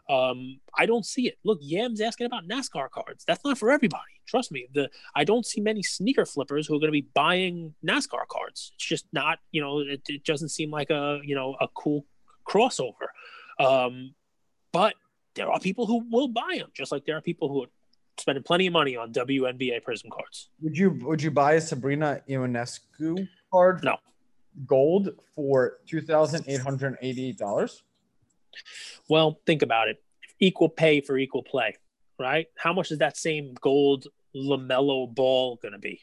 Um, 0.10 0.60
I 0.77 0.85
don't 0.88 1.06
see 1.06 1.27
it. 1.27 1.38
Look, 1.43 1.60
Yam's 1.61 2.02
asking 2.02 2.26
about 2.26 2.48
NASCAR 2.48 2.89
cards. 2.89 3.23
That's 3.26 3.45
not 3.45 3.57
for 3.57 3.72
everybody. 3.72 4.03
Trust 4.26 4.52
me. 4.52 4.68
The 4.73 4.89
I 5.15 5.23
don't 5.23 5.45
see 5.45 5.61
many 5.61 5.84
sneaker 5.84 6.26
flippers 6.26 6.68
who 6.68 6.76
are 6.76 6.80
going 6.80 6.88
to 6.88 6.91
be 6.91 7.07
buying 7.14 7.76
NASCAR 7.85 8.27
cards. 8.27 8.72
It's 8.76 8.85
just 8.85 9.06
not. 9.14 9.39
You 9.52 9.61
know, 9.61 9.80
it, 9.80 10.02
it 10.10 10.26
doesn't 10.26 10.49
seem 10.49 10.72
like 10.72 10.89
a 10.89 11.19
you 11.23 11.35
know 11.35 11.56
a 11.61 11.68
cool 11.68 12.06
crossover. 12.45 13.10
Um, 13.60 14.15
but 14.72 14.95
there 15.35 15.49
are 15.49 15.60
people 15.60 15.85
who 15.85 16.03
will 16.10 16.27
buy 16.27 16.56
them, 16.57 16.72
just 16.73 16.91
like 16.91 17.06
there 17.06 17.18
are 17.18 17.22
people 17.22 17.48
who 17.49 17.68
spending 18.22 18.43
plenty 18.43 18.68
of 18.68 18.73
money 18.73 18.95
on 18.95 19.11
WNBA 19.11 19.84
Prism 19.84 20.10
cards. 20.11 20.49
Would 20.61 20.77
you 20.77 20.91
would 21.02 21.22
you 21.22 21.31
buy 21.31 21.53
a 21.53 21.61
Sabrina 21.61 22.22
Ionescu 22.30 23.27
card? 23.52 23.84
No. 23.84 23.98
Gold 24.65 25.10
for 25.35 25.77
two 25.88 26.02
thousand 26.02 26.45
eight 26.48 26.61
hundred 26.61 26.98
eighty 27.02 27.30
eight 27.30 27.38
dollars. 27.38 27.84
Well, 29.10 29.39
think 29.45 29.61
about 29.61 29.88
it. 29.88 30.02
Equal 30.39 30.69
pay 30.69 31.02
for 31.02 31.18
equal 31.18 31.43
play, 31.43 31.76
right? 32.19 32.48
How 32.57 32.73
much 32.73 32.91
is 32.91 32.98
that 32.99 33.15
same 33.18 33.53
gold 33.61 34.07
Lamelo 34.35 35.14
ball 35.14 35.57
going 35.61 35.73
to 35.73 35.77
be? 35.80 36.02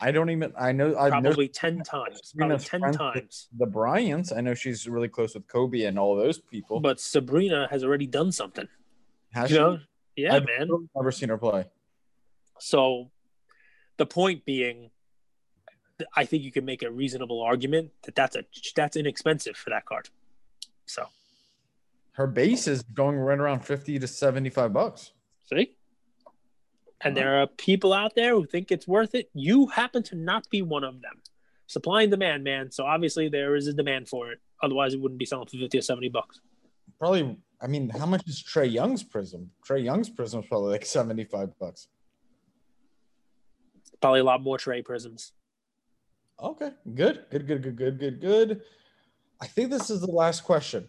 I 0.00 0.10
don't 0.10 0.30
even. 0.30 0.52
I 0.58 0.72
know. 0.72 0.96
I 0.96 1.10
know 1.10 1.20
Probably 1.20 1.48
ten 1.48 1.82
times. 1.82 2.32
Probably 2.36 2.58
ten 2.58 2.80
times. 2.92 3.48
the 3.56 3.66
Bryants. 3.66 4.32
I 4.32 4.40
know 4.40 4.54
she's 4.54 4.88
really 4.88 5.08
close 5.08 5.34
with 5.34 5.46
Kobe 5.46 5.82
and 5.82 5.98
all 5.98 6.16
those 6.16 6.38
people. 6.38 6.80
But 6.80 6.98
Sabrina 6.98 7.68
has 7.70 7.84
already 7.84 8.06
done 8.06 8.32
something. 8.32 8.66
Has 9.32 9.50
You 9.50 9.56
she? 9.56 9.62
know? 9.62 9.78
Yeah, 10.16 10.36
I've 10.36 10.46
man. 10.46 10.88
never 10.94 11.10
seen 11.10 11.28
her 11.30 11.38
play. 11.38 11.64
So 12.58 13.10
the 13.96 14.06
point 14.06 14.44
being, 14.44 14.90
I 16.16 16.24
think 16.24 16.42
you 16.42 16.52
can 16.52 16.64
make 16.64 16.82
a 16.82 16.90
reasonable 16.90 17.40
argument 17.42 17.90
that 18.04 18.14
that's 18.14 18.36
a 18.36 18.44
that's 18.76 18.96
inexpensive 18.96 19.56
for 19.56 19.70
that 19.70 19.86
card. 19.86 20.08
So 20.86 21.06
Her 22.12 22.26
base 22.26 22.66
is 22.68 22.82
going 22.82 23.16
right 23.16 23.38
around 23.38 23.60
fifty 23.60 23.98
to 23.98 24.06
seventy 24.06 24.50
five 24.50 24.72
bucks. 24.72 25.12
see, 25.44 25.74
and 27.00 27.16
there 27.16 27.40
are 27.40 27.46
people 27.46 27.92
out 27.92 28.14
there 28.14 28.34
who 28.34 28.46
think 28.46 28.70
it's 28.70 28.86
worth 28.86 29.14
it. 29.14 29.30
You 29.34 29.66
happen 29.68 30.02
to 30.04 30.14
not 30.16 30.48
be 30.50 30.62
one 30.62 30.84
of 30.84 31.00
them. 31.00 31.22
Supply 31.66 32.02
and 32.02 32.10
demand, 32.10 32.44
man. 32.44 32.70
So 32.70 32.84
obviously 32.84 33.28
there 33.28 33.56
is 33.56 33.66
a 33.66 33.72
demand 33.72 34.08
for 34.08 34.30
it. 34.30 34.40
Otherwise, 34.62 34.94
it 34.94 35.00
wouldn't 35.00 35.18
be 35.18 35.24
selling 35.24 35.46
for 35.46 35.56
fifty 35.56 35.78
or 35.78 35.82
seventy 35.82 36.08
bucks. 36.10 36.40
Probably. 36.98 37.36
I 37.62 37.68
mean, 37.68 37.88
how 37.90 38.06
much 38.06 38.26
is 38.26 38.42
Trae 38.42 38.70
Young's 38.70 39.04
prism? 39.04 39.50
Trae 39.66 39.84
Young's 39.84 40.10
prism 40.10 40.40
is 40.40 40.46
probably 40.48 40.72
like 40.72 40.84
seventy 40.98 41.24
five 41.24 41.56
bucks. 41.58 41.88
Probably 44.00 44.20
a 44.20 44.24
lot 44.24 44.42
more 44.42 44.58
Trae 44.58 44.84
prisms. 44.84 45.32
Okay, 46.42 46.70
good, 46.94 47.24
good, 47.30 47.46
good, 47.46 47.62
good, 47.62 47.76
good, 47.76 47.98
good, 48.00 48.20
good. 48.20 48.62
I 49.40 49.46
think 49.46 49.70
this 49.70 49.90
is 49.90 50.00
the 50.00 50.10
last 50.10 50.42
question. 50.42 50.88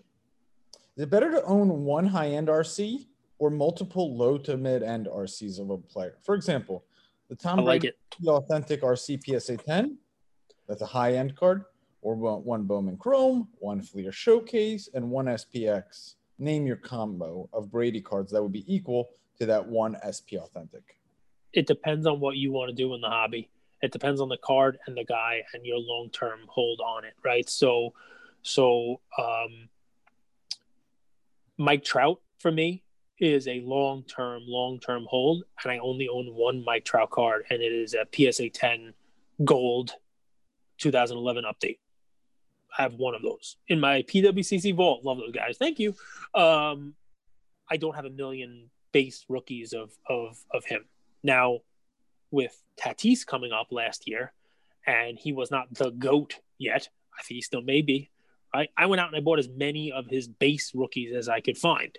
Is 0.95 1.03
it 1.03 1.11
better 1.11 1.29
to 1.31 1.43
own 1.43 1.83
one 1.83 2.07
high 2.07 2.29
end 2.29 2.47
RC 2.47 3.05
or 3.37 3.51
multiple 3.51 4.17
low 4.17 4.39
to 4.39 4.57
mid 4.57 4.81
end 4.81 5.07
RCs 5.07 5.59
of 5.59 5.69
a 5.69 5.77
player? 5.77 6.17
For 6.23 6.33
example, 6.33 6.85
the 7.29 7.35
Tom 7.35 7.59
I 7.59 7.63
like 7.63 7.81
Brady 7.81 7.95
it. 8.21 8.27
Authentic 8.27 8.81
RC 8.81 9.39
PSA 9.39 9.57
10, 9.57 9.97
that's 10.67 10.81
a 10.81 10.87
high 10.87 11.13
end 11.13 11.35
card, 11.35 11.65
or 12.01 12.15
one 12.15 12.63
Bowman 12.63 12.97
Chrome, 12.97 13.47
one 13.59 13.81
Fleer 13.81 14.11
Showcase, 14.11 14.89
and 14.93 15.09
one 15.09 15.25
SPX. 15.25 16.15
Name 16.39 16.65
your 16.65 16.75
combo 16.75 17.49
of 17.53 17.71
Brady 17.71 18.01
cards 18.01 18.31
that 18.31 18.41
would 18.41 18.51
be 18.51 18.65
equal 18.73 19.09
to 19.39 19.45
that 19.45 19.67
one 19.67 19.97
SP 20.01 20.37
Authentic. 20.37 20.97
it 21.53 21.67
depends 21.67 22.05
on 22.05 22.19
what 22.19 22.35
you 22.37 22.51
want 22.51 22.69
to 22.69 22.75
do 22.75 22.93
in 22.93 23.01
the 23.01 23.09
hobby. 23.09 23.49
It 23.81 23.91
depends 23.91 24.21
on 24.21 24.29
the 24.29 24.37
card 24.37 24.79
and 24.87 24.95
the 24.97 25.03
guy 25.03 25.43
and 25.53 25.65
your 25.65 25.77
long 25.77 26.09
term 26.11 26.39
hold 26.47 26.79
on 26.79 27.05
it, 27.05 27.13
right? 27.23 27.49
So, 27.49 27.93
so 28.41 29.01
um, 29.17 29.69
Mike 31.57 31.83
Trout 31.83 32.21
for 32.39 32.51
me 32.51 32.83
is 33.19 33.47
a 33.47 33.61
long 33.61 34.03
term, 34.03 34.43
long 34.47 34.79
term 34.79 35.05
hold, 35.09 35.43
and 35.63 35.71
I 35.71 35.77
only 35.79 36.07
own 36.07 36.27
one 36.27 36.63
Mike 36.65 36.85
Trout 36.85 37.09
card, 37.09 37.45
and 37.49 37.61
it 37.61 37.71
is 37.71 37.93
a 37.93 38.05
PSA 38.11 38.49
10 38.49 38.93
Gold 39.43 39.93
2011 40.77 41.43
update. 41.43 41.77
I 42.77 42.83
have 42.83 42.93
one 42.95 43.15
of 43.15 43.21
those 43.21 43.57
in 43.67 43.79
my 43.79 44.01
PWCC 44.03 44.75
vault. 44.75 45.03
Love 45.03 45.17
those 45.17 45.31
guys. 45.31 45.57
Thank 45.57 45.79
you. 45.79 45.95
Um, 46.33 46.95
I 47.69 47.77
don't 47.77 47.95
have 47.95 48.05
a 48.05 48.09
million 48.09 48.69
base 48.91 49.25
rookies 49.29 49.73
of 49.73 49.91
of 50.07 50.37
of 50.53 50.65
him. 50.65 50.85
Now, 51.23 51.59
with 52.31 52.59
Tatis 52.79 53.25
coming 53.25 53.51
up 53.51 53.67
last 53.71 54.07
year, 54.07 54.33
and 54.85 55.17
he 55.17 55.31
was 55.31 55.51
not 55.51 55.73
the 55.73 55.91
GOAT 55.91 56.39
yet, 56.57 56.89
I 57.17 57.23
think 57.23 57.35
he 57.35 57.41
still 57.41 57.61
may 57.61 57.81
be, 57.81 58.09
right? 58.53 58.69
I 58.77 58.87
went 58.87 58.99
out 58.99 59.07
and 59.07 59.17
I 59.17 59.21
bought 59.21 59.39
as 59.39 59.49
many 59.49 59.91
of 59.91 60.07
his 60.07 60.27
base 60.27 60.71
rookies 60.73 61.13
as 61.15 61.29
I 61.29 61.39
could 61.39 61.57
find. 61.57 61.97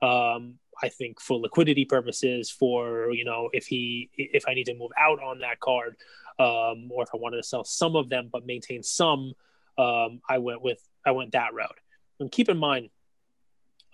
Um, 0.00 0.58
I 0.82 0.88
think 0.88 1.20
for 1.20 1.38
liquidity 1.38 1.84
purposes, 1.84 2.50
for, 2.50 3.12
you 3.12 3.24
know, 3.24 3.50
if 3.52 3.66
he, 3.66 4.10
if 4.16 4.44
I 4.48 4.54
need 4.54 4.64
to 4.64 4.74
move 4.74 4.90
out 4.98 5.22
on 5.22 5.40
that 5.40 5.60
card, 5.60 5.96
um, 6.38 6.90
or 6.90 7.02
if 7.02 7.10
I 7.14 7.18
wanted 7.18 7.36
to 7.36 7.42
sell 7.42 7.64
some 7.64 7.94
of 7.94 8.08
them 8.08 8.30
but 8.32 8.46
maintain 8.46 8.82
some, 8.82 9.34
um, 9.78 10.20
I 10.28 10.38
went 10.38 10.62
with, 10.62 10.80
I 11.04 11.12
went 11.12 11.32
that 11.32 11.54
route. 11.54 11.78
And 12.20 12.30
keep 12.30 12.48
in 12.48 12.58
mind, 12.58 12.90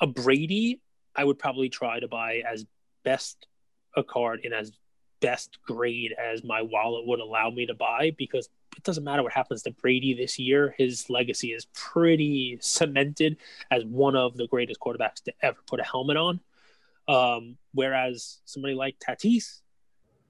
a 0.00 0.06
Brady, 0.06 0.80
I 1.14 1.24
would 1.24 1.38
probably 1.38 1.68
try 1.68 2.00
to 2.00 2.08
buy 2.08 2.42
as 2.48 2.64
best 3.04 3.46
a 3.96 4.04
card 4.04 4.40
in 4.44 4.52
as 4.52 4.72
best 5.20 5.58
grade 5.62 6.14
as 6.18 6.44
my 6.44 6.62
wallet 6.62 7.06
would 7.06 7.20
allow 7.20 7.50
me 7.50 7.66
to 7.66 7.74
buy 7.74 8.12
because 8.16 8.48
it 8.76 8.84
doesn't 8.84 9.02
matter 9.02 9.22
what 9.22 9.32
happens 9.32 9.62
to 9.62 9.72
Brady 9.72 10.14
this 10.14 10.38
year. 10.38 10.74
His 10.78 11.10
legacy 11.10 11.48
is 11.48 11.66
pretty 11.74 12.58
cemented 12.60 13.36
as 13.70 13.84
one 13.84 14.14
of 14.14 14.36
the 14.36 14.46
greatest 14.46 14.78
quarterbacks 14.78 15.22
to 15.24 15.32
ever 15.42 15.58
put 15.66 15.80
a 15.80 15.84
helmet 15.84 16.16
on. 16.16 16.40
Um, 17.08 17.56
whereas 17.72 18.38
somebody 18.44 18.74
like 18.74 18.96
Tatis, 19.00 19.60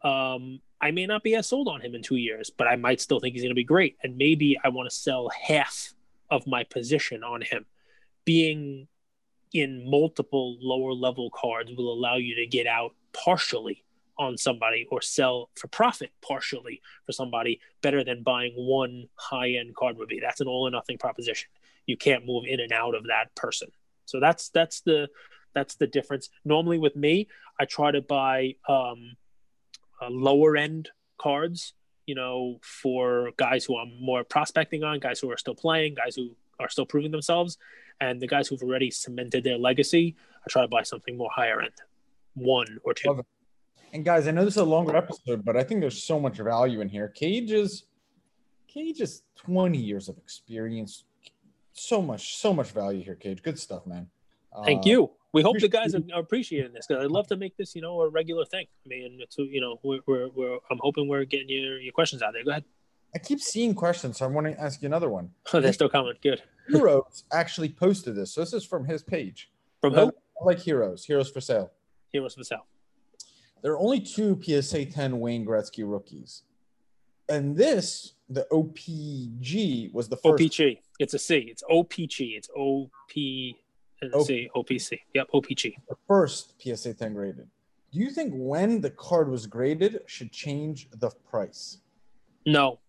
um, 0.03 0.61
I 0.81 0.91
may 0.91 1.07
not 1.07 1.23
be 1.23 1.35
as 1.35 1.49
sold 1.49 1.69
on 1.69 1.81
him 1.81 1.95
in 1.95 2.03
two 2.03 2.17
years, 2.17 2.51
but 2.51 2.67
I 2.67 2.77
might 2.77 3.01
still 3.01 3.21
think 3.21 3.35
he's 3.35 3.43
going 3.43 3.51
to 3.51 3.55
be 3.55 3.65
great. 3.65 3.97
And 4.03 4.17
maybe 4.17 4.57
I 4.63 4.69
want 4.69 4.89
to 4.89 4.95
sell 4.95 5.29
half 5.29 5.95
of 6.31 6.47
my 6.47 6.65
position 6.65 7.25
on 7.25 7.43
him. 7.43 7.67
Being 8.25 8.87
in 9.53 9.89
multiple 9.91 10.57
lower 10.61 10.93
level 10.93 11.31
cards 11.31 11.73
will 11.77 11.93
allow 11.93 12.17
you 12.17 12.37
to 12.37 12.47
get 12.47 12.67
out 12.67 12.95
partially 13.13 13.85
on 14.19 14.37
somebody 14.37 14.87
or 14.91 15.01
sell 15.01 15.49
for 15.55 15.69
profit 15.69 16.11
partially 16.21 16.83
for 17.07 17.13
somebody 17.13 17.61
better 17.83 18.03
than 18.03 18.23
buying 18.23 18.53
one 18.55 19.09
high 19.15 19.51
end 19.51 19.75
card 19.77 19.97
would 19.97 20.09
be. 20.09 20.21
That's 20.21 20.41
an 20.41 20.49
all 20.49 20.67
or 20.67 20.71
nothing 20.71 20.99
proposition. 20.99 21.49
You 21.87 21.97
can't 21.97 22.27
move 22.27 22.45
in 22.47 22.61
and 22.61 22.73
out 22.73 22.95
of 22.95 23.05
that 23.05 23.35
person. 23.35 23.69
So 24.07 24.21
that's 24.21 24.49
that's 24.51 24.81
the 24.81 25.09
that's 25.55 25.77
the 25.77 25.87
difference. 25.87 26.29
Normally 26.45 26.79
with 26.79 26.97
me, 26.97 27.29
I 27.59 27.65
try 27.65 27.91
to 27.91 28.03
buy 28.03 28.55
um, 28.69 29.17
uh, 30.01 30.09
lower 30.11 30.57
end 30.57 30.91
cards, 31.19 31.75
you 32.07 32.15
know, 32.15 32.59
for 32.63 33.31
guys 33.37 33.65
who 33.65 33.77
I'm 33.77 33.93
more 34.01 34.25
prospecting 34.25 34.85
on, 34.85 34.99
guys 35.01 35.21
who 35.21 35.31
are 35.31 35.37
still 35.37 35.55
playing, 35.55 35.95
guys 35.95 36.17
who 36.17 36.31
are 36.61 36.69
still 36.69 36.87
proving 36.87 37.11
themselves. 37.11 37.59
And 38.01 38.21
the 38.21 38.29
guys 38.29 38.47
who've 38.49 38.63
already 38.63 38.91
cemented 38.91 39.43
their 39.45 39.59
legacy, 39.59 40.15
I 40.45 40.49
try 40.49 40.63
to 40.63 40.69
buy 40.69 40.83
something 40.85 41.17
more 41.17 41.31
higher 41.35 41.61
end, 41.61 41.73
one 42.35 42.79
or 42.85 42.95
two. 42.95 43.23
And 43.93 44.05
guys, 44.05 44.29
I 44.29 44.31
know 44.31 44.45
this 44.45 44.55
is 44.55 44.59
a 44.59 44.65
longer 44.65 44.97
episode, 44.97 45.45
but 45.45 45.57
I 45.57 45.65
think 45.65 45.81
there's 45.81 46.03
so 46.03 46.21
much 46.21 46.37
value 46.37 46.81
in 46.81 46.89
here. 46.89 47.09
Cage 47.09 47.51
is 47.51 47.85
Cage 48.69 49.01
is 49.01 49.23
20 49.37 49.79
years 49.79 50.09
of 50.09 50.19
experience. 50.19 51.05
So 51.73 52.03
much, 52.03 52.37
so 52.37 52.53
much 52.53 52.71
value 52.71 53.03
here, 53.03 53.15
Cage. 53.15 53.43
Good 53.43 53.59
stuff, 53.59 53.87
man. 53.87 54.09
Thank 54.65 54.81
Uh, 54.87 54.91
you. 54.91 55.11
We 55.33 55.43
hope 55.43 55.59
the 55.59 55.69
guys 55.69 55.95
are 55.95 56.03
appreciating 56.15 56.73
this 56.73 56.87
because 56.87 57.05
I'd 57.05 57.11
love 57.11 57.27
to 57.29 57.37
make 57.37 57.57
this, 57.57 57.75
you 57.75 57.83
know, 57.83 58.01
a 58.01 58.09
regular 58.09 58.47
thing. 58.47 58.67
I 58.87 58.89
mean, 58.89 59.19
it's 59.21 59.37
you 59.37 59.61
know, 59.61 59.79
we're, 59.83 60.01
we're, 60.07 60.29
we're 60.29 60.59
I'm 60.71 60.79
hoping 60.81 61.07
we're 61.07 61.25
getting 61.25 61.49
your, 61.51 61.79
your 61.79 61.93
questions 61.93 62.23
out 62.23 62.33
there. 62.33 62.45
Go 62.45 62.51
ahead. 62.51 62.65
I 63.15 63.19
keep 63.19 63.41
seeing 63.41 63.75
questions, 63.75 64.19
so 64.19 64.27
I'm 64.27 64.35
want 64.35 64.47
to 64.47 64.61
ask 64.61 64.83
you 64.83 64.87
another 64.87 65.09
one. 65.09 65.31
Oh, 65.53 65.61
they're 65.61 65.73
still 65.73 65.89
coming. 65.89 66.15
Good. 66.23 66.43
Heroes 66.69 67.25
actually 67.33 67.71
posted 67.71 68.15
this. 68.15 68.33
So 68.33 68.41
this 68.41 68.53
is 68.53 68.65
from 68.65 68.85
his 68.87 69.03
page. 69.03 69.51
From 69.81 69.95
uh, 69.95 69.97
I 69.97 70.05
who? 70.05 70.13
like 70.45 70.61
Heroes. 70.61 71.05
Heroes 71.05 71.31
for 71.31 71.41
sale. 71.41 71.73
Heroes 72.13 72.35
for 72.35 72.45
sale. 72.45 72.67
There 73.63 73.73
are 73.73 73.79
only 73.79 74.01
two 74.01 74.41
PSA 74.43 74.87
10 74.87 75.21
Wayne 75.21 75.45
Gretzky 75.45 75.85
rookies. 75.85 76.43
And 77.29 77.57
this, 77.57 78.15
the 78.31 78.47
OPG, 78.51 79.93
was 79.93 80.09
the 80.09 80.17
first. 80.17 80.43
OPG. 80.43 80.79
It's 80.99 81.15
a 81.15 81.19
C. 81.19 81.49
It's 81.51 81.63
OPG. 81.71 82.37
It's 82.37 82.49
OP 82.57 82.91
O- 84.13 84.23
C. 84.25 84.49
OPC. 84.55 85.01
Yep. 85.15 85.29
OPG. 85.35 85.75
the 85.89 85.97
first 86.07 86.55
PSA 86.63 86.95
10 86.95 87.15
graded. 87.15 87.49
Do 87.93 87.99
you 87.99 88.11
think 88.11 88.33
when 88.35 88.81
the 88.81 88.91
card 88.91 89.31
was 89.31 89.47
graded 89.47 90.01
should 90.07 90.31
change 90.31 90.89
the 90.91 91.11
price? 91.31 91.79
No. 92.45 92.81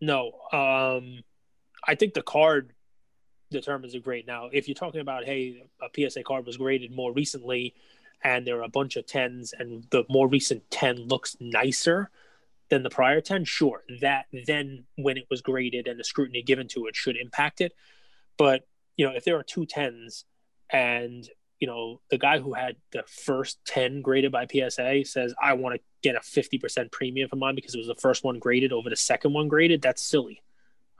No. 0.00 0.32
Um, 0.52 1.22
I 1.86 1.94
think 1.94 2.14
the 2.14 2.22
card 2.22 2.72
determines 3.50 3.94
a 3.94 4.00
grade. 4.00 4.26
Now, 4.26 4.48
if 4.52 4.68
you're 4.68 4.74
talking 4.74 5.00
about, 5.00 5.24
hey, 5.24 5.64
a 5.80 6.10
PSA 6.10 6.22
card 6.24 6.46
was 6.46 6.56
graded 6.56 6.94
more 6.94 7.12
recently 7.12 7.74
and 8.22 8.46
there 8.46 8.58
are 8.58 8.64
a 8.64 8.68
bunch 8.68 8.96
of 8.96 9.06
10s 9.06 9.52
and 9.58 9.84
the 9.90 10.04
more 10.08 10.28
recent 10.28 10.68
10 10.70 11.08
looks 11.08 11.36
nicer 11.40 12.10
than 12.68 12.82
the 12.82 12.90
prior 12.90 13.20
10, 13.20 13.44
sure. 13.44 13.82
That 14.00 14.26
then 14.46 14.84
when 14.96 15.16
it 15.16 15.26
was 15.30 15.40
graded 15.42 15.88
and 15.88 15.98
the 15.98 16.04
scrutiny 16.04 16.42
given 16.42 16.68
to 16.68 16.86
it 16.86 16.94
should 16.94 17.16
impact 17.16 17.60
it. 17.60 17.72
But, 18.36 18.66
you 19.00 19.06
know, 19.06 19.12
if 19.16 19.24
there 19.24 19.38
are 19.38 19.42
two 19.42 19.64
tens 19.64 20.26
and 20.68 21.26
you 21.58 21.66
know, 21.66 22.00
the 22.10 22.18
guy 22.18 22.38
who 22.38 22.52
had 22.52 22.76
the 22.92 23.02
first 23.06 23.58
10 23.64 24.02
graded 24.02 24.30
by 24.30 24.46
PSA 24.46 25.04
says, 25.06 25.34
I 25.42 25.54
want 25.54 25.74
to 25.74 25.80
get 26.02 26.16
a 26.16 26.20
50% 26.20 26.92
premium 26.92 27.28
for 27.28 27.36
mine 27.36 27.54
because 27.54 27.74
it 27.74 27.78
was 27.78 27.86
the 27.86 27.94
first 27.94 28.24
one 28.24 28.38
graded 28.38 28.72
over 28.72 28.90
the 28.90 28.96
second 28.96 29.32
one 29.32 29.48
graded. 29.48 29.80
That's 29.80 30.02
silly. 30.02 30.42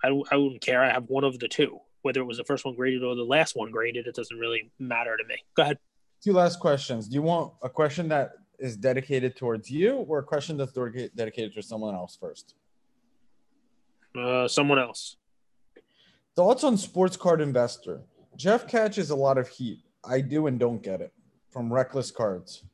I, 0.02 0.08
I 0.30 0.36
wouldn't 0.36 0.62
care. 0.62 0.82
I 0.82 0.90
have 0.90 1.04
one 1.08 1.24
of 1.24 1.38
the 1.38 1.48
two. 1.48 1.78
Whether 2.00 2.20
it 2.20 2.24
was 2.24 2.38
the 2.38 2.44
first 2.44 2.64
one 2.64 2.74
graded 2.74 3.02
or 3.02 3.14
the 3.14 3.22
last 3.22 3.54
one 3.54 3.70
graded, 3.70 4.06
it 4.06 4.14
doesn't 4.14 4.38
really 4.38 4.70
matter 4.78 5.16
to 5.18 5.24
me. 5.24 5.36
Go 5.54 5.62
ahead. 5.62 5.78
Two 6.22 6.32
last 6.32 6.58
questions. 6.58 7.06
Do 7.06 7.14
you 7.14 7.22
want 7.22 7.52
a 7.62 7.68
question 7.68 8.08
that 8.08 8.32
is 8.58 8.76
dedicated 8.78 9.36
towards 9.36 9.70
you 9.70 9.96
or 10.08 10.20
a 10.20 10.24
question 10.24 10.56
that's 10.56 10.72
dedicated 10.72 11.52
to 11.54 11.62
someone 11.62 11.94
else 11.94 12.16
first? 12.18 12.54
Uh, 14.18 14.48
someone 14.48 14.78
else. 14.78 15.16
Thoughts 16.36 16.64
on 16.64 16.76
sports 16.76 17.16
card 17.16 17.40
investor? 17.40 18.02
Jeff 18.36 18.66
catches 18.66 19.10
a 19.10 19.16
lot 19.16 19.38
of 19.38 19.48
heat. 19.48 19.80
I 20.04 20.20
do 20.20 20.46
and 20.46 20.58
don't 20.58 20.82
get 20.82 21.00
it 21.00 21.12
from 21.50 21.72
reckless 21.72 22.10
cards. 22.10 22.64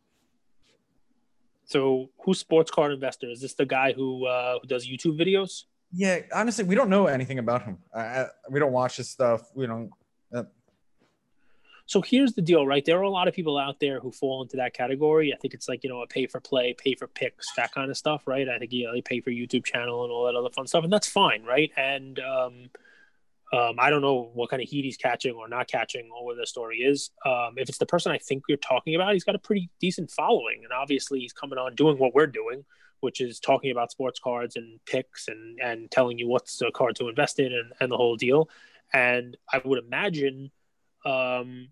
So, 1.65 2.11
who's 2.19 2.39
sports 2.39 2.71
card 2.71 2.93
investor? 2.93 3.29
Is 3.29 3.41
this 3.41 3.55
the 3.55 3.67
guy 3.67 3.93
who 3.93 4.27
uh, 4.27 4.59
who 4.61 4.69
does 4.69 4.87
YouTube 4.87 5.19
videos? 5.19 5.65
Yeah, 5.93 6.21
honestly, 6.33 6.65
we 6.65 6.75
don't 6.75 6.91
know 6.91 7.07
anything 7.07 7.39
about 7.39 7.65
him. 7.65 7.79
We 8.51 8.61
don't 8.61 8.73
watch 8.73 8.99
his 8.99 9.09
stuff. 9.09 9.51
We 9.55 9.67
don't. 9.67 9.91
So 11.87 12.03
here's 12.03 12.33
the 12.33 12.43
deal, 12.43 12.67
right? 12.67 12.85
There 12.85 12.99
are 12.99 13.03
a 13.03 13.11
lot 13.11 13.29
of 13.29 13.35
people 13.35 13.57
out 13.57 13.79
there 13.79 14.01
who 14.01 14.11
fall 14.11 14.43
into 14.43 14.57
that 14.57 14.75
category. 14.75 15.33
I 15.33 15.37
think 15.37 15.55
it's 15.55 15.69
like, 15.69 15.85
you 15.85 15.91
know, 15.91 16.03
a 16.03 16.07
pay 16.07 16.27
for 16.27 16.41
play, 16.41 16.75
pay 16.77 16.97
for 16.97 17.07
picks, 17.07 17.47
that 17.57 17.73
kind 17.73 17.93
of 17.93 17.97
stuff, 17.97 18.27
right? 18.27 18.49
I 18.49 18.59
think, 18.59 18.73
you 18.73 18.87
know, 18.87 18.93
they 18.93 19.01
pay 19.01 19.21
for 19.21 19.31
YouTube 19.31 19.65
channel 19.65 20.03
and 20.03 20.13
all 20.13 20.27
that 20.27 20.35
other 20.35 20.51
fun 20.51 20.67
stuff, 20.67 20.83
and 20.83 20.93
that's 20.93 21.09
fine, 21.09 21.45
right? 21.45 21.71
And 21.77 22.19
um, 22.19 22.71
um, 23.53 23.77
I 23.79 23.91
don't 23.91 24.03
know 24.03 24.31
what 24.35 24.51
kind 24.51 24.61
of 24.61 24.69
heat 24.69 24.85
he's 24.85 24.97
catching 24.97 25.35
or 25.35 25.49
not 25.49 25.69
catching 25.69 26.11
or 26.13 26.25
what 26.25 26.37
the 26.37 26.47
story 26.47 26.79
is. 26.79 27.11
Um, 27.25 27.55
if 27.57 27.69
it's 27.69 27.79
the 27.79 27.87
person 27.87 28.11
I 28.11 28.19
think 28.19 28.43
you're 28.49 28.59
talking 28.59 28.95
about, 28.95 29.13
he's 29.13 29.25
got 29.25 29.37
a 29.37 29.41
pretty 29.41 29.71
decent 29.81 30.11
following. 30.11 30.63
And 30.65 30.73
obviously 30.73 31.21
he's 31.21 31.33
coming 31.33 31.59
on 31.59 31.75
doing 31.77 31.97
what 31.97 32.15
we're 32.15 32.27
doing, 32.27 32.65
which 33.01 33.21
is 33.21 33.39
talking 33.39 33.71
about 33.71 33.93
sports 33.93 34.19
cards 34.19 34.57
and 34.57 34.81
picks 34.85 35.29
and, 35.29 35.61
and 35.63 35.91
telling 35.91 36.19
you 36.19 36.27
what's 36.27 36.61
a 36.61 36.73
card 36.73 36.97
to 36.97 37.09
invest 37.09 37.39
in 37.39 37.53
and, 37.53 37.73
and 37.79 37.93
the 37.93 37.97
whole 37.97 38.17
deal. 38.17 38.49
And 38.93 39.37
I 39.53 39.63
would 39.65 39.83
imagine, 39.83 40.51
um, 41.05 41.69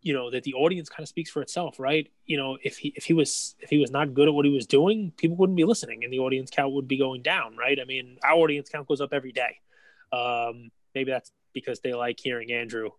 you 0.00 0.12
know 0.12 0.30
that 0.30 0.44
the 0.44 0.54
audience 0.54 0.88
kind 0.88 1.02
of 1.02 1.08
speaks 1.08 1.28
for 1.28 1.42
itself 1.42 1.80
right 1.80 2.08
you 2.24 2.36
know 2.36 2.56
if 2.62 2.78
he 2.78 2.92
if 2.94 3.04
he 3.04 3.12
was 3.12 3.56
if 3.58 3.68
he 3.68 3.78
was 3.78 3.90
not 3.90 4.14
good 4.14 4.28
at 4.28 4.32
what 4.32 4.44
he 4.44 4.50
was 4.50 4.64
doing 4.64 5.12
people 5.16 5.36
wouldn't 5.36 5.56
be 5.56 5.64
listening 5.64 6.04
and 6.04 6.12
the 6.12 6.20
audience 6.20 6.50
count 6.52 6.72
would 6.72 6.86
be 6.86 6.96
going 6.96 7.20
down 7.20 7.56
right 7.56 7.80
i 7.80 7.84
mean 7.84 8.16
our 8.22 8.36
audience 8.36 8.68
count 8.68 8.86
goes 8.86 9.00
up 9.00 9.12
every 9.12 9.32
day 9.32 9.58
um 10.12 10.70
maybe 10.94 11.10
that's 11.10 11.30
because 11.52 11.80
they 11.80 11.92
like 11.92 12.18
hearing 12.20 12.52
andrew 12.52 12.90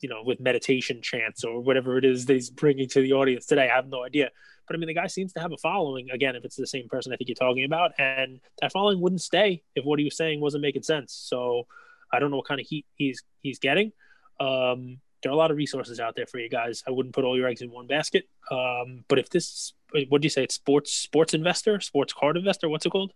you 0.00 0.08
know 0.08 0.22
with 0.24 0.40
meditation 0.40 1.00
chants 1.02 1.44
or 1.44 1.60
whatever 1.60 1.98
it 1.98 2.04
is 2.04 2.26
that 2.26 2.34
he's 2.34 2.50
bringing 2.50 2.88
to 2.88 3.00
the 3.00 3.12
audience 3.12 3.46
today 3.46 3.68
i 3.70 3.74
have 3.74 3.88
no 3.88 4.04
idea 4.04 4.30
but 4.66 4.74
i 4.74 4.78
mean 4.78 4.86
the 4.88 4.94
guy 4.94 5.06
seems 5.06 5.32
to 5.32 5.40
have 5.40 5.52
a 5.52 5.56
following 5.58 6.10
again 6.10 6.36
if 6.36 6.44
it's 6.44 6.56
the 6.56 6.66
same 6.66 6.88
person 6.88 7.12
i 7.12 7.16
think 7.16 7.28
you're 7.28 7.34
talking 7.34 7.64
about 7.64 7.92
and 7.98 8.40
that 8.60 8.72
following 8.72 9.00
wouldn't 9.00 9.20
stay 9.20 9.62
if 9.74 9.84
what 9.84 9.98
he 9.98 10.04
was 10.04 10.16
saying 10.16 10.40
wasn't 10.40 10.62
making 10.62 10.82
sense 10.82 11.12
so 11.12 11.66
i 12.12 12.18
don't 12.18 12.30
know 12.30 12.36
what 12.38 12.48
kind 12.48 12.60
of 12.60 12.66
heat 12.66 12.86
he's 12.96 13.22
he's 13.42 13.58
getting 13.58 13.92
um 14.40 14.98
there 15.22 15.30
are 15.30 15.34
a 15.34 15.38
lot 15.38 15.50
of 15.50 15.56
resources 15.56 16.00
out 16.00 16.16
there 16.16 16.26
for 16.26 16.38
you 16.38 16.48
guys. 16.48 16.82
I 16.86 16.90
wouldn't 16.90 17.14
put 17.14 17.24
all 17.24 17.36
your 17.36 17.48
eggs 17.48 17.62
in 17.62 17.70
one 17.70 17.86
basket. 17.86 18.28
Um, 18.50 19.04
but 19.08 19.18
if 19.18 19.28
this, 19.28 19.74
what 20.08 20.22
do 20.22 20.26
you 20.26 20.30
say? 20.30 20.44
It's 20.44 20.54
sports 20.54 20.92
sports 20.92 21.34
investor, 21.34 21.80
sports 21.80 22.12
card 22.12 22.36
investor. 22.36 22.68
What's 22.68 22.86
it 22.86 22.90
called? 22.90 23.12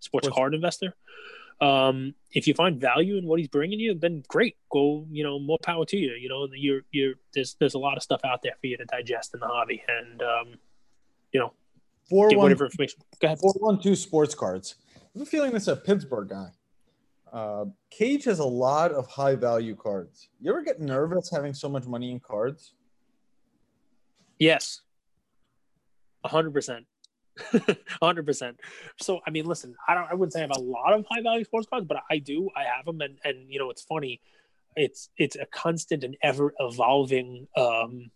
Sports, 0.00 0.26
Sports- 0.26 0.36
card 0.36 0.54
investor. 0.54 0.94
Um, 1.60 2.14
if 2.32 2.46
you 2.46 2.54
find 2.54 2.80
value 2.80 3.16
in 3.16 3.26
what 3.26 3.38
he's 3.40 3.48
bringing 3.48 3.80
you, 3.80 3.94
then 3.94 4.22
great. 4.28 4.56
Go, 4.70 5.06
you 5.10 5.24
know, 5.24 5.38
more 5.38 5.58
power 5.62 5.84
to 5.86 5.96
you. 5.96 6.12
You 6.12 6.28
know, 6.28 6.48
you're 6.52 6.82
you're 6.92 7.14
there's 7.34 7.54
there's 7.58 7.74
a 7.74 7.78
lot 7.78 7.96
of 7.96 8.02
stuff 8.02 8.20
out 8.24 8.42
there 8.42 8.52
for 8.60 8.66
you 8.66 8.76
to 8.76 8.84
digest 8.84 9.34
in 9.34 9.40
the 9.40 9.46
hobby, 9.46 9.82
and 9.88 10.22
um, 10.22 10.54
you 11.32 11.40
know, 11.40 11.52
Four 12.08 12.28
get 12.28 12.38
one 12.38 12.44
whatever 12.44 12.66
information. 12.66 13.00
Go 13.20 13.26
ahead. 13.26 13.38
four 13.40 13.52
one 13.58 13.80
two 13.80 13.96
sports 13.96 14.34
cards. 14.34 14.76
I'm 15.16 15.24
feeling 15.24 15.52
this 15.52 15.68
a 15.68 15.76
Pittsburgh 15.76 16.28
guy. 16.28 16.50
Uh, 17.32 17.66
Cage 17.90 18.24
has 18.24 18.38
a 18.38 18.44
lot 18.44 18.92
of 18.92 19.06
high 19.06 19.34
value 19.34 19.74
cards. 19.74 20.28
You 20.40 20.50
ever 20.50 20.62
get 20.62 20.80
nervous 20.80 21.30
having 21.30 21.52
so 21.52 21.68
much 21.68 21.86
money 21.86 22.10
in 22.10 22.20
cards? 22.20 22.72
Yes. 24.38 24.80
A 26.24 26.28
hundred 26.28 26.54
percent. 26.54 26.86
Hundred 28.02 28.26
percent. 28.26 28.60
So 29.00 29.20
I 29.26 29.30
mean, 29.30 29.46
listen, 29.46 29.74
I 29.86 29.94
don't 29.94 30.10
I 30.10 30.14
wouldn't 30.14 30.32
say 30.32 30.40
I 30.40 30.42
have 30.42 30.56
a 30.56 30.60
lot 30.60 30.92
of 30.92 31.04
high 31.10 31.22
value 31.22 31.44
sports 31.44 31.66
cards, 31.68 31.86
but 31.86 31.98
I 32.10 32.18
do. 32.18 32.50
I 32.56 32.64
have 32.64 32.84
them 32.84 33.00
and 33.00 33.18
and 33.24 33.50
you 33.50 33.58
know 33.58 33.70
it's 33.70 33.82
funny. 33.82 34.20
It's 34.76 35.10
it's 35.16 35.36
a 35.36 35.46
constant 35.46 36.04
and 36.04 36.16
ever 36.22 36.54
evolving 36.58 37.48
um 37.56 38.10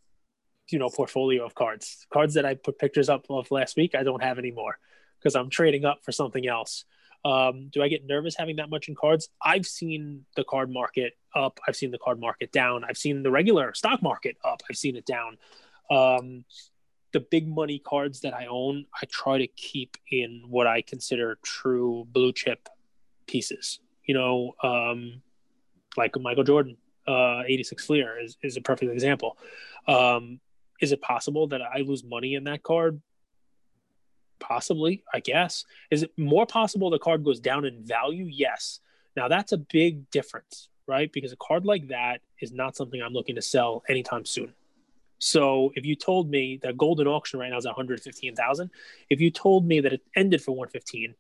you 0.70 0.78
know 0.78 0.88
portfolio 0.88 1.44
of 1.44 1.54
cards. 1.54 2.06
Cards 2.12 2.34
that 2.34 2.44
I 2.44 2.54
put 2.54 2.78
pictures 2.78 3.08
up 3.08 3.26
of 3.30 3.50
last 3.50 3.76
week, 3.76 3.94
I 3.94 4.02
don't 4.02 4.22
have 4.22 4.38
anymore 4.38 4.78
because 5.18 5.36
I'm 5.36 5.50
trading 5.50 5.84
up 5.84 5.98
for 6.02 6.12
something 6.12 6.46
else. 6.46 6.84
Um, 7.24 7.68
do 7.72 7.82
I 7.82 7.88
get 7.88 8.04
nervous 8.04 8.34
having 8.36 8.56
that 8.56 8.68
much 8.68 8.88
in 8.88 8.96
cards? 8.96 9.28
I've 9.40 9.66
seen 9.66 10.24
the 10.34 10.44
card 10.44 10.70
market 10.70 11.12
up. 11.34 11.60
I've 11.68 11.76
seen 11.76 11.92
the 11.92 11.98
card 11.98 12.18
market 12.18 12.50
down. 12.50 12.84
I've 12.84 12.96
seen 12.96 13.22
the 13.22 13.30
regular 13.30 13.72
stock 13.74 14.02
market 14.02 14.36
up. 14.44 14.62
I've 14.68 14.76
seen 14.76 14.96
it 14.96 15.06
down. 15.06 15.38
Um, 15.90 16.44
the 17.12 17.20
big 17.20 17.46
money 17.46 17.78
cards 17.78 18.20
that 18.20 18.34
I 18.34 18.46
own, 18.46 18.86
I 19.00 19.06
try 19.06 19.38
to 19.38 19.46
keep 19.46 19.96
in 20.10 20.44
what 20.48 20.66
I 20.66 20.82
consider 20.82 21.38
true 21.42 22.06
blue 22.10 22.32
chip 22.32 22.68
pieces. 23.26 23.80
You 24.04 24.14
know, 24.14 24.54
um, 24.62 25.22
like 25.96 26.18
Michael 26.18 26.44
Jordan, 26.44 26.76
uh, 27.06 27.42
86 27.46 27.84
Fleer 27.84 28.18
is, 28.18 28.36
is 28.42 28.56
a 28.56 28.60
perfect 28.60 28.92
example. 28.92 29.36
Um, 29.86 30.40
is 30.80 30.92
it 30.92 31.00
possible 31.00 31.46
that 31.48 31.60
I 31.62 31.78
lose 31.80 32.02
money 32.02 32.34
in 32.34 32.44
that 32.44 32.62
card? 32.62 33.00
Possibly, 34.40 35.04
I 35.12 35.20
guess. 35.20 35.64
Is 35.90 36.02
it 36.02 36.12
more 36.18 36.46
possible 36.46 36.90
the 36.90 36.98
card 36.98 37.24
goes 37.24 37.40
down 37.40 37.64
in 37.64 37.84
value? 37.84 38.26
Yes. 38.28 38.80
Now 39.16 39.28
that's 39.28 39.52
a 39.52 39.58
big 39.58 40.10
difference, 40.10 40.68
right? 40.86 41.12
Because 41.12 41.32
a 41.32 41.36
card 41.36 41.64
like 41.64 41.88
that 41.88 42.22
is 42.40 42.52
not 42.52 42.74
something 42.74 43.00
I'm 43.00 43.12
looking 43.12 43.36
to 43.36 43.42
sell 43.42 43.84
anytime 43.88 44.24
soon. 44.24 44.54
So 45.24 45.70
if 45.76 45.86
you 45.86 45.94
told 45.94 46.28
me 46.28 46.58
that 46.64 46.76
Goldin 46.76 47.06
auction 47.06 47.38
right 47.38 47.48
now 47.48 47.56
is 47.56 47.64
115,000, 47.64 48.70
if 49.08 49.20
you 49.20 49.30
told 49.30 49.64
me 49.64 49.78
that 49.78 49.92
it 49.92 50.02
ended 50.16 50.42
for 50.42 50.50
115, 50.50 51.14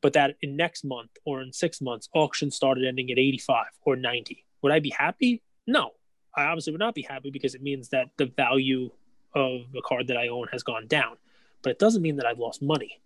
but 0.00 0.12
that 0.12 0.36
in 0.40 0.54
next 0.54 0.84
month 0.84 1.10
or 1.24 1.42
in 1.42 1.52
six 1.52 1.80
months 1.80 2.08
auction 2.14 2.52
started 2.52 2.86
ending 2.86 3.10
at 3.10 3.18
85 3.18 3.66
or 3.82 3.96
90, 3.96 4.44
would 4.62 4.70
I 4.70 4.78
be 4.78 4.90
happy? 4.90 5.42
No, 5.66 5.90
I 6.32 6.44
obviously 6.44 6.72
would 6.72 6.78
not 6.78 6.94
be 6.94 7.02
happy 7.02 7.32
because 7.32 7.56
it 7.56 7.60
means 7.60 7.88
that 7.88 8.10
the 8.18 8.26
value 8.26 8.92
of 9.34 9.62
a 9.76 9.82
card 9.82 10.06
that 10.06 10.16
I 10.16 10.28
own 10.28 10.46
has 10.52 10.62
gone 10.62 10.86
down, 10.86 11.16
but 11.62 11.70
it 11.70 11.80
doesn't 11.80 12.02
mean 12.02 12.18
that 12.18 12.26
I've 12.26 12.38
lost 12.38 12.62
money. 12.62 13.00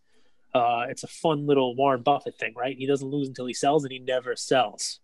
Uh, 0.52 0.84
it's 0.90 1.04
a 1.04 1.08
fun 1.08 1.46
little 1.46 1.74
Warren 1.74 2.02
Buffett 2.02 2.38
thing, 2.38 2.52
right? 2.54 2.76
He 2.76 2.84
doesn't 2.84 3.08
lose 3.08 3.28
until 3.28 3.46
he 3.46 3.54
sells, 3.54 3.82
and 3.82 3.92
he 3.92 3.98
never 3.98 4.36
sells, 4.36 5.00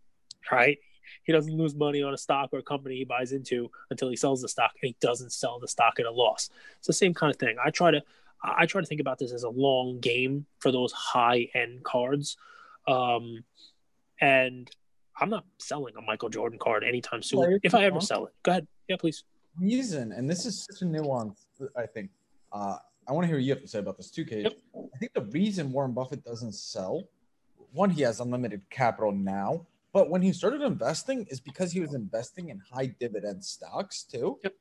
right? 0.52 0.76
He 1.22 1.32
doesn't 1.32 1.56
lose 1.56 1.74
money 1.74 2.02
on 2.02 2.14
a 2.14 2.18
stock 2.18 2.50
or 2.52 2.58
a 2.58 2.62
company 2.62 2.96
he 2.96 3.04
buys 3.04 3.32
into 3.32 3.70
until 3.90 4.08
he 4.08 4.16
sells 4.16 4.42
the 4.42 4.48
stock 4.48 4.72
and 4.80 4.88
he 4.88 4.96
doesn't 5.00 5.32
sell 5.32 5.58
the 5.58 5.68
stock 5.68 6.00
at 6.00 6.06
a 6.06 6.10
loss. 6.10 6.50
It's 6.78 6.86
the 6.86 6.92
same 6.92 7.14
kind 7.14 7.32
of 7.32 7.38
thing. 7.38 7.56
I 7.64 7.70
try 7.70 7.90
to 7.90 8.02
I 8.42 8.66
try 8.66 8.80
to 8.80 8.86
think 8.86 9.00
about 9.00 9.18
this 9.18 9.32
as 9.32 9.42
a 9.42 9.50
long 9.50 10.00
game 10.00 10.46
for 10.60 10.72
those 10.72 10.92
high 10.92 11.48
end 11.54 11.84
cards. 11.84 12.36
Um, 12.88 13.44
and 14.20 14.70
I'm 15.18 15.28
not 15.28 15.44
selling 15.58 15.94
a 15.96 16.00
Michael 16.00 16.30
Jordan 16.30 16.58
card 16.58 16.82
anytime 16.82 17.22
soon. 17.22 17.60
if 17.62 17.74
I 17.74 17.84
ever 17.84 18.00
sell 18.00 18.26
it, 18.26 18.32
go 18.42 18.52
ahead. 18.52 18.66
Yeah, 18.88 18.96
please. 18.96 19.24
Reason, 19.58 20.12
and 20.12 20.28
this 20.28 20.46
is 20.46 20.66
such 20.70 20.82
a 20.82 20.84
nuance, 20.86 21.46
I 21.76 21.86
think. 21.86 22.10
Uh, 22.52 22.76
I 23.08 23.12
want 23.12 23.24
to 23.24 23.26
hear 23.26 23.36
what 23.36 23.44
you 23.44 23.50
have 23.50 23.62
to 23.62 23.68
say 23.68 23.78
about 23.78 23.96
this 23.96 24.10
too, 24.10 24.24
Cage. 24.24 24.44
Yep. 24.44 24.56
I 24.94 24.98
think 24.98 25.12
the 25.12 25.22
reason 25.22 25.72
Warren 25.72 25.92
Buffett 25.92 26.24
doesn't 26.24 26.52
sell, 26.52 27.08
one, 27.72 27.90
he 27.90 28.02
has 28.02 28.20
unlimited 28.20 28.62
capital 28.70 29.12
now, 29.12 29.66
but 29.92 30.10
when 30.10 30.22
he 30.22 30.32
started 30.32 30.62
investing 30.62 31.26
is 31.30 31.40
because 31.40 31.72
he 31.72 31.80
was 31.80 31.94
investing 31.94 32.50
in 32.50 32.60
high 32.72 32.86
dividend 32.86 33.44
stocks 33.44 34.04
too. 34.04 34.38
Yep. 34.44 34.54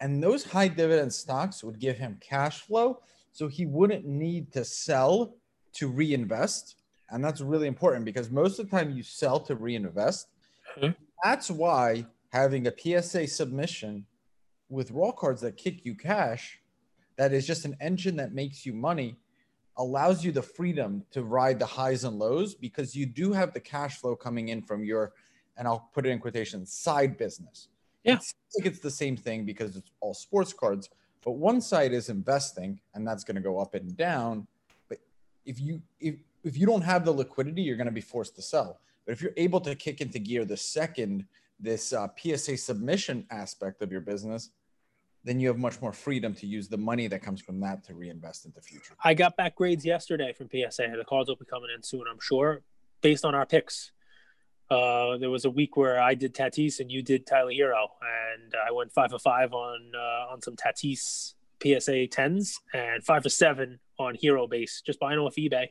And 0.00 0.22
those 0.22 0.44
high 0.44 0.68
dividend 0.68 1.12
stocks 1.12 1.62
would 1.62 1.78
give 1.78 1.96
him 1.96 2.18
cash 2.20 2.62
flow. 2.62 3.00
So 3.32 3.48
he 3.48 3.66
wouldn't 3.66 4.04
need 4.04 4.52
to 4.52 4.64
sell 4.64 5.36
to 5.74 5.88
reinvest. 5.88 6.76
And 7.10 7.24
that's 7.24 7.40
really 7.40 7.66
important 7.66 8.04
because 8.04 8.30
most 8.30 8.58
of 8.58 8.68
the 8.68 8.76
time 8.76 8.90
you 8.90 9.02
sell 9.02 9.40
to 9.40 9.54
reinvest. 9.54 10.28
Mm-hmm. 10.76 10.92
That's 11.22 11.50
why 11.50 12.06
having 12.30 12.66
a 12.66 12.72
PSA 13.02 13.26
submission 13.26 14.06
with 14.68 14.90
raw 14.90 15.12
cards 15.12 15.40
that 15.42 15.56
kick 15.56 15.84
you 15.84 15.94
cash, 15.94 16.60
that 17.16 17.32
is 17.32 17.46
just 17.46 17.64
an 17.64 17.76
engine 17.80 18.16
that 18.16 18.32
makes 18.32 18.64
you 18.64 18.72
money, 18.72 19.16
allows 19.76 20.24
you 20.24 20.32
the 20.32 20.42
freedom 20.42 21.04
to 21.10 21.22
ride 21.22 21.58
the 21.58 21.66
highs 21.66 22.04
and 22.04 22.18
lows 22.18 22.54
because 22.54 22.94
you 22.94 23.06
do 23.06 23.32
have 23.32 23.52
the 23.52 23.60
cash 23.60 23.98
flow 23.98 24.14
coming 24.14 24.48
in 24.48 24.62
from 24.62 24.84
your, 24.84 25.12
and 25.56 25.66
I'll 25.66 25.88
put 25.94 26.06
it 26.06 26.10
in 26.10 26.18
quotations, 26.18 26.72
side 26.72 27.16
business. 27.16 27.68
Yeah. 28.04 28.14
It's 28.14 28.34
like 28.58 28.66
it's 28.66 28.80
the 28.80 28.90
same 28.90 29.16
thing 29.16 29.44
because 29.44 29.76
it's 29.76 29.90
all 30.00 30.14
sports 30.14 30.52
cards, 30.52 30.90
but 31.24 31.32
one 31.32 31.60
side 31.60 31.92
is 31.92 32.08
investing 32.08 32.80
and 32.94 33.06
that's 33.06 33.24
going 33.24 33.36
to 33.36 33.40
go 33.40 33.58
up 33.58 33.74
and 33.74 33.96
down. 33.96 34.46
But 34.88 34.98
if 35.46 35.60
you, 35.60 35.80
if, 36.00 36.16
if 36.44 36.58
you 36.58 36.66
don't 36.66 36.82
have 36.82 37.04
the 37.04 37.12
liquidity, 37.12 37.62
you're 37.62 37.76
going 37.76 37.86
to 37.86 37.92
be 37.92 38.00
forced 38.00 38.34
to 38.36 38.42
sell. 38.42 38.80
But 39.06 39.12
if 39.12 39.22
you're 39.22 39.32
able 39.36 39.60
to 39.60 39.74
kick 39.74 40.00
into 40.00 40.18
gear 40.18 40.44
the 40.44 40.56
second 40.56 41.26
this 41.58 41.92
uh, 41.92 42.08
PSA 42.20 42.56
submission 42.56 43.24
aspect 43.30 43.82
of 43.82 43.92
your 43.92 44.00
business, 44.00 44.50
then 45.24 45.38
you 45.38 45.48
have 45.48 45.58
much 45.58 45.80
more 45.80 45.92
freedom 45.92 46.34
to 46.34 46.46
use 46.46 46.68
the 46.68 46.76
money 46.76 47.06
that 47.06 47.22
comes 47.22 47.40
from 47.40 47.60
that 47.60 47.84
to 47.84 47.94
reinvest 47.94 48.44
into 48.44 48.60
future. 48.60 48.94
I 49.02 49.14
got 49.14 49.36
back 49.36 49.56
grades 49.56 49.84
yesterday 49.84 50.32
from 50.32 50.48
PSA. 50.48 50.92
The 50.96 51.04
cards 51.08 51.28
will 51.28 51.36
be 51.36 51.44
coming 51.44 51.68
in 51.74 51.82
soon, 51.82 52.04
I'm 52.10 52.18
sure, 52.20 52.62
based 53.00 53.24
on 53.24 53.34
our 53.34 53.46
picks. 53.46 53.92
Uh, 54.70 55.18
there 55.18 55.30
was 55.30 55.44
a 55.44 55.50
week 55.50 55.76
where 55.76 56.00
I 56.00 56.14
did 56.14 56.34
Tatis 56.34 56.80
and 56.80 56.90
you 56.90 57.02
did 57.02 57.26
Tyler 57.26 57.52
Herro, 57.52 57.88
and 58.00 58.54
I 58.66 58.72
went 58.72 58.92
five 58.92 59.10
for 59.10 59.18
five 59.18 59.52
on 59.52 59.92
uh, 59.94 60.32
on 60.32 60.40
some 60.40 60.56
Tatis 60.56 61.34
PSA 61.62 62.06
tens 62.06 62.58
and 62.72 63.04
five 63.04 63.22
for 63.22 63.28
seven 63.28 63.78
on 63.98 64.16
Herro 64.16 64.48
base, 64.48 64.82
just 64.84 64.98
buying 64.98 65.18
off 65.18 65.34
eBay. 65.36 65.68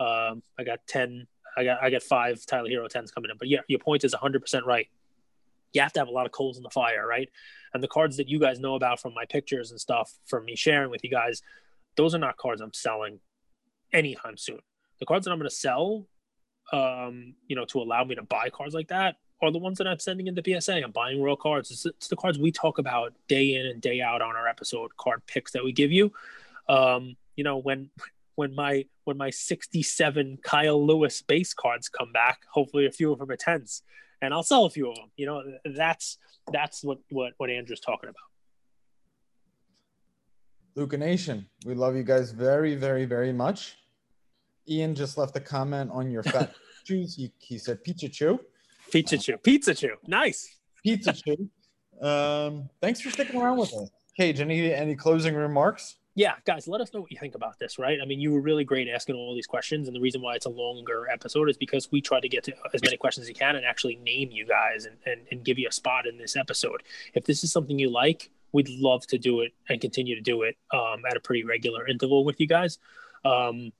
Um, 0.00 0.42
I 0.58 0.64
got 0.64 0.78
ten. 0.86 1.26
I 1.56 1.64
got 1.64 1.82
I 1.82 1.90
got 1.90 2.02
five 2.02 2.44
Tyler 2.46 2.70
Herro 2.70 2.88
tens 2.88 3.10
coming 3.10 3.30
in. 3.30 3.36
But 3.36 3.48
yeah, 3.48 3.60
your 3.68 3.80
point 3.80 4.02
is 4.02 4.12
100 4.12 4.40
percent 4.40 4.64
right. 4.64 4.88
You 5.74 5.82
have 5.82 5.92
to 5.92 6.00
have 6.00 6.08
a 6.08 6.12
lot 6.12 6.24
of 6.24 6.32
coals 6.32 6.56
in 6.56 6.62
the 6.62 6.70
fire, 6.70 7.06
right? 7.06 7.28
And 7.74 7.82
the 7.82 7.88
cards 7.88 8.16
that 8.16 8.28
you 8.28 8.38
guys 8.38 8.58
know 8.58 8.74
about 8.74 9.00
from 9.00 9.14
my 9.14 9.24
pictures 9.26 9.70
and 9.70 9.80
stuff, 9.80 10.14
from 10.26 10.44
me 10.44 10.56
sharing 10.56 10.90
with 10.90 11.04
you 11.04 11.10
guys, 11.10 11.42
those 11.96 12.14
are 12.14 12.18
not 12.18 12.36
cards 12.36 12.60
I'm 12.60 12.72
selling 12.72 13.20
anytime 13.92 14.36
soon. 14.36 14.60
The 15.00 15.06
cards 15.06 15.24
that 15.24 15.32
I'm 15.32 15.38
going 15.38 15.48
to 15.48 15.54
sell 15.54 16.06
um, 16.72 17.34
you 17.46 17.56
know, 17.56 17.64
to 17.66 17.80
allow 17.80 18.04
me 18.04 18.14
to 18.14 18.22
buy 18.22 18.50
cards 18.50 18.74
like 18.74 18.88
that 18.88 19.16
are 19.42 19.50
the 19.50 19.58
ones 19.58 19.78
that 19.78 19.86
I'm 19.86 19.98
sending 19.98 20.26
into 20.26 20.42
PSA. 20.44 20.82
I'm 20.82 20.90
buying 20.90 21.22
real 21.22 21.36
cards. 21.36 21.70
It's, 21.70 21.86
it's, 21.86 22.08
the 22.08 22.16
cards 22.16 22.38
we 22.38 22.50
talk 22.50 22.78
about 22.78 23.14
day 23.28 23.54
in 23.54 23.66
and 23.66 23.80
day 23.80 24.00
out 24.00 24.20
on 24.20 24.36
our 24.36 24.48
episode 24.48 24.96
card 24.96 25.22
picks 25.26 25.52
that 25.52 25.64
we 25.64 25.72
give 25.72 25.92
you. 25.92 26.12
Um, 26.68 27.16
you 27.36 27.44
know, 27.44 27.56
when 27.56 27.90
when 28.34 28.54
my 28.54 28.84
when 29.04 29.16
my 29.16 29.30
67 29.30 30.38
Kyle 30.42 30.84
Lewis 30.84 31.22
base 31.22 31.54
cards 31.54 31.88
come 31.88 32.12
back, 32.12 32.40
hopefully 32.52 32.86
a 32.86 32.92
few 32.92 33.12
of 33.12 33.18
them 33.20 33.30
are 33.30 33.36
tens, 33.36 33.82
and 34.22 34.32
I'll 34.34 34.42
sell 34.42 34.64
a 34.64 34.70
few 34.70 34.90
of 34.90 34.96
them. 34.96 35.10
You 35.16 35.26
know, 35.26 35.42
that's 35.64 36.18
that's 36.52 36.82
what 36.82 36.98
what 37.10 37.32
what 37.36 37.50
Andrew's 37.50 37.80
talking 37.80 38.08
about. 38.08 38.28
Luka 40.74 40.96
Nation, 40.96 41.48
we 41.66 41.74
love 41.74 41.96
you 41.96 42.04
guys 42.04 42.30
very, 42.30 42.76
very, 42.76 43.04
very 43.04 43.32
much. 43.32 43.76
Ian 44.68 44.94
just 44.94 45.18
left 45.18 45.36
a 45.36 45.40
comment 45.40 45.90
on 45.92 46.10
your 46.10 46.22
fat 46.22 46.54
shoes. 46.84 47.16
He, 47.16 47.32
he 47.38 47.58
said 47.58 47.82
pizza 47.82 48.08
chew. 48.08 48.38
Pizza 48.92 49.18
chew. 49.18 49.36
Pizza 49.38 49.74
chew. 49.74 49.96
Nice. 50.06 50.56
Pizza 50.84 51.12
chew. 51.12 51.48
Um, 52.00 52.70
thanks 52.80 53.00
for 53.00 53.10
sticking 53.10 53.40
around 53.40 53.58
with 53.58 53.74
us. 53.74 53.90
Cage, 54.16 54.40
any 54.40 54.72
any 54.72 54.94
closing 54.94 55.34
remarks? 55.34 55.96
Yeah, 56.18 56.34
guys, 56.44 56.66
let 56.66 56.80
us 56.80 56.92
know 56.92 57.00
what 57.00 57.12
you 57.12 57.16
think 57.16 57.36
about 57.36 57.60
this, 57.60 57.78
right? 57.78 58.00
I 58.02 58.04
mean, 58.04 58.18
you 58.18 58.32
were 58.32 58.40
really 58.40 58.64
great 58.64 58.88
asking 58.88 59.14
all 59.14 59.36
these 59.36 59.46
questions, 59.46 59.86
and 59.86 59.94
the 59.94 60.00
reason 60.00 60.20
why 60.20 60.34
it's 60.34 60.46
a 60.46 60.50
longer 60.50 61.06
episode 61.08 61.48
is 61.48 61.56
because 61.56 61.92
we 61.92 62.00
try 62.00 62.18
to 62.18 62.28
get 62.28 62.42
to 62.42 62.54
as 62.74 62.82
many 62.82 62.96
questions 62.96 63.26
as 63.26 63.28
you 63.28 63.36
can 63.36 63.54
and 63.54 63.64
actually 63.64 63.94
name 63.94 64.30
you 64.32 64.44
guys 64.44 64.84
and, 64.84 64.96
and, 65.06 65.20
and 65.30 65.44
give 65.44 65.60
you 65.60 65.68
a 65.68 65.72
spot 65.72 66.08
in 66.08 66.18
this 66.18 66.34
episode. 66.34 66.82
If 67.14 67.24
this 67.24 67.44
is 67.44 67.52
something 67.52 67.78
you 67.78 67.88
like, 67.88 68.30
we'd 68.50 68.68
love 68.68 69.06
to 69.06 69.16
do 69.16 69.42
it 69.42 69.52
and 69.68 69.80
continue 69.80 70.16
to 70.16 70.20
do 70.20 70.42
it 70.42 70.56
um, 70.74 71.04
at 71.08 71.16
a 71.16 71.20
pretty 71.20 71.44
regular 71.44 71.86
interval 71.86 72.24
with 72.24 72.40
you 72.40 72.48
guys. 72.48 72.78
Um, 73.24 73.70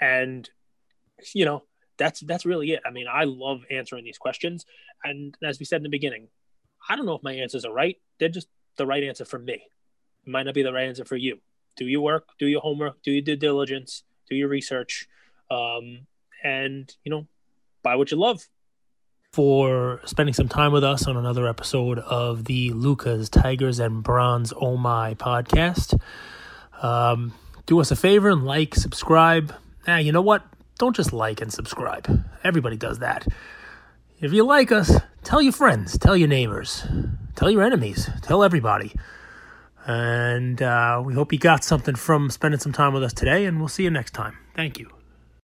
and 0.00 0.50
you 1.32 1.44
know 1.44 1.62
that's 1.96 2.18
that's 2.22 2.44
really 2.44 2.72
it 2.72 2.80
i 2.84 2.90
mean 2.90 3.06
i 3.08 3.22
love 3.22 3.60
answering 3.70 4.04
these 4.04 4.18
questions 4.18 4.66
and 5.04 5.36
as 5.44 5.60
we 5.60 5.64
said 5.64 5.76
in 5.76 5.84
the 5.84 5.88
beginning 5.88 6.26
i 6.88 6.96
don't 6.96 7.06
know 7.06 7.14
if 7.14 7.22
my 7.22 7.34
answers 7.34 7.64
are 7.64 7.72
right 7.72 7.98
they're 8.18 8.28
just 8.28 8.48
the 8.78 8.84
right 8.84 9.04
answer 9.04 9.24
for 9.24 9.38
me 9.38 9.62
it 10.26 10.28
might 10.28 10.42
not 10.42 10.54
be 10.54 10.64
the 10.64 10.72
right 10.72 10.88
answer 10.88 11.04
for 11.04 11.14
you 11.14 11.38
do 11.76 11.86
your 11.86 12.00
work 12.00 12.28
do 12.38 12.46
your 12.46 12.60
homework 12.60 13.02
do 13.02 13.10
your 13.10 13.22
due 13.22 13.36
diligence 13.36 14.04
do 14.28 14.36
your 14.36 14.48
research 14.48 15.08
um, 15.50 16.06
and 16.42 16.96
you 17.04 17.10
know 17.10 17.26
buy 17.82 17.96
what 17.96 18.10
you 18.10 18.16
love 18.16 18.48
for 19.32 20.00
spending 20.04 20.32
some 20.32 20.48
time 20.48 20.72
with 20.72 20.84
us 20.84 21.08
on 21.08 21.16
another 21.16 21.48
episode 21.48 21.98
of 21.98 22.44
the 22.44 22.70
Lukas 22.70 23.28
Tigers 23.28 23.80
and 23.80 24.00
Bronze 24.00 24.52
Oh 24.56 24.76
My 24.76 25.14
podcast. 25.14 26.00
Um, 26.80 27.34
do 27.66 27.80
us 27.80 27.90
a 27.90 27.96
favor 27.96 28.28
and 28.28 28.44
like, 28.44 28.76
subscribe, 28.76 29.52
now, 29.86 29.96
you 29.96 30.12
know 30.12 30.22
what? 30.22 30.44
Don't 30.78 30.96
just 30.96 31.12
like 31.12 31.40
and 31.40 31.52
subscribe. 31.52 32.24
Everybody 32.42 32.76
does 32.76 33.00
that. 33.00 33.26
If 34.20 34.32
you 34.32 34.44
like 34.44 34.72
us, 34.72 34.92
tell 35.22 35.42
your 35.42 35.52
friends, 35.52 35.98
tell 35.98 36.16
your 36.16 36.28
neighbors, 36.28 36.86
tell 37.36 37.50
your 37.50 37.62
enemies, 37.62 38.08
tell 38.22 38.42
everybody. 38.42 38.92
And 39.86 40.62
uh, 40.62 41.02
we 41.04 41.14
hope 41.14 41.32
you 41.32 41.38
got 41.38 41.62
something 41.62 41.94
from 41.94 42.30
spending 42.30 42.60
some 42.60 42.72
time 42.72 42.94
with 42.94 43.02
us 43.02 43.12
today, 43.12 43.44
and 43.44 43.58
we'll 43.58 43.68
see 43.68 43.84
you 43.84 43.90
next 43.90 44.12
time. 44.12 44.38
Thank 44.54 44.78
you. 44.78 45.03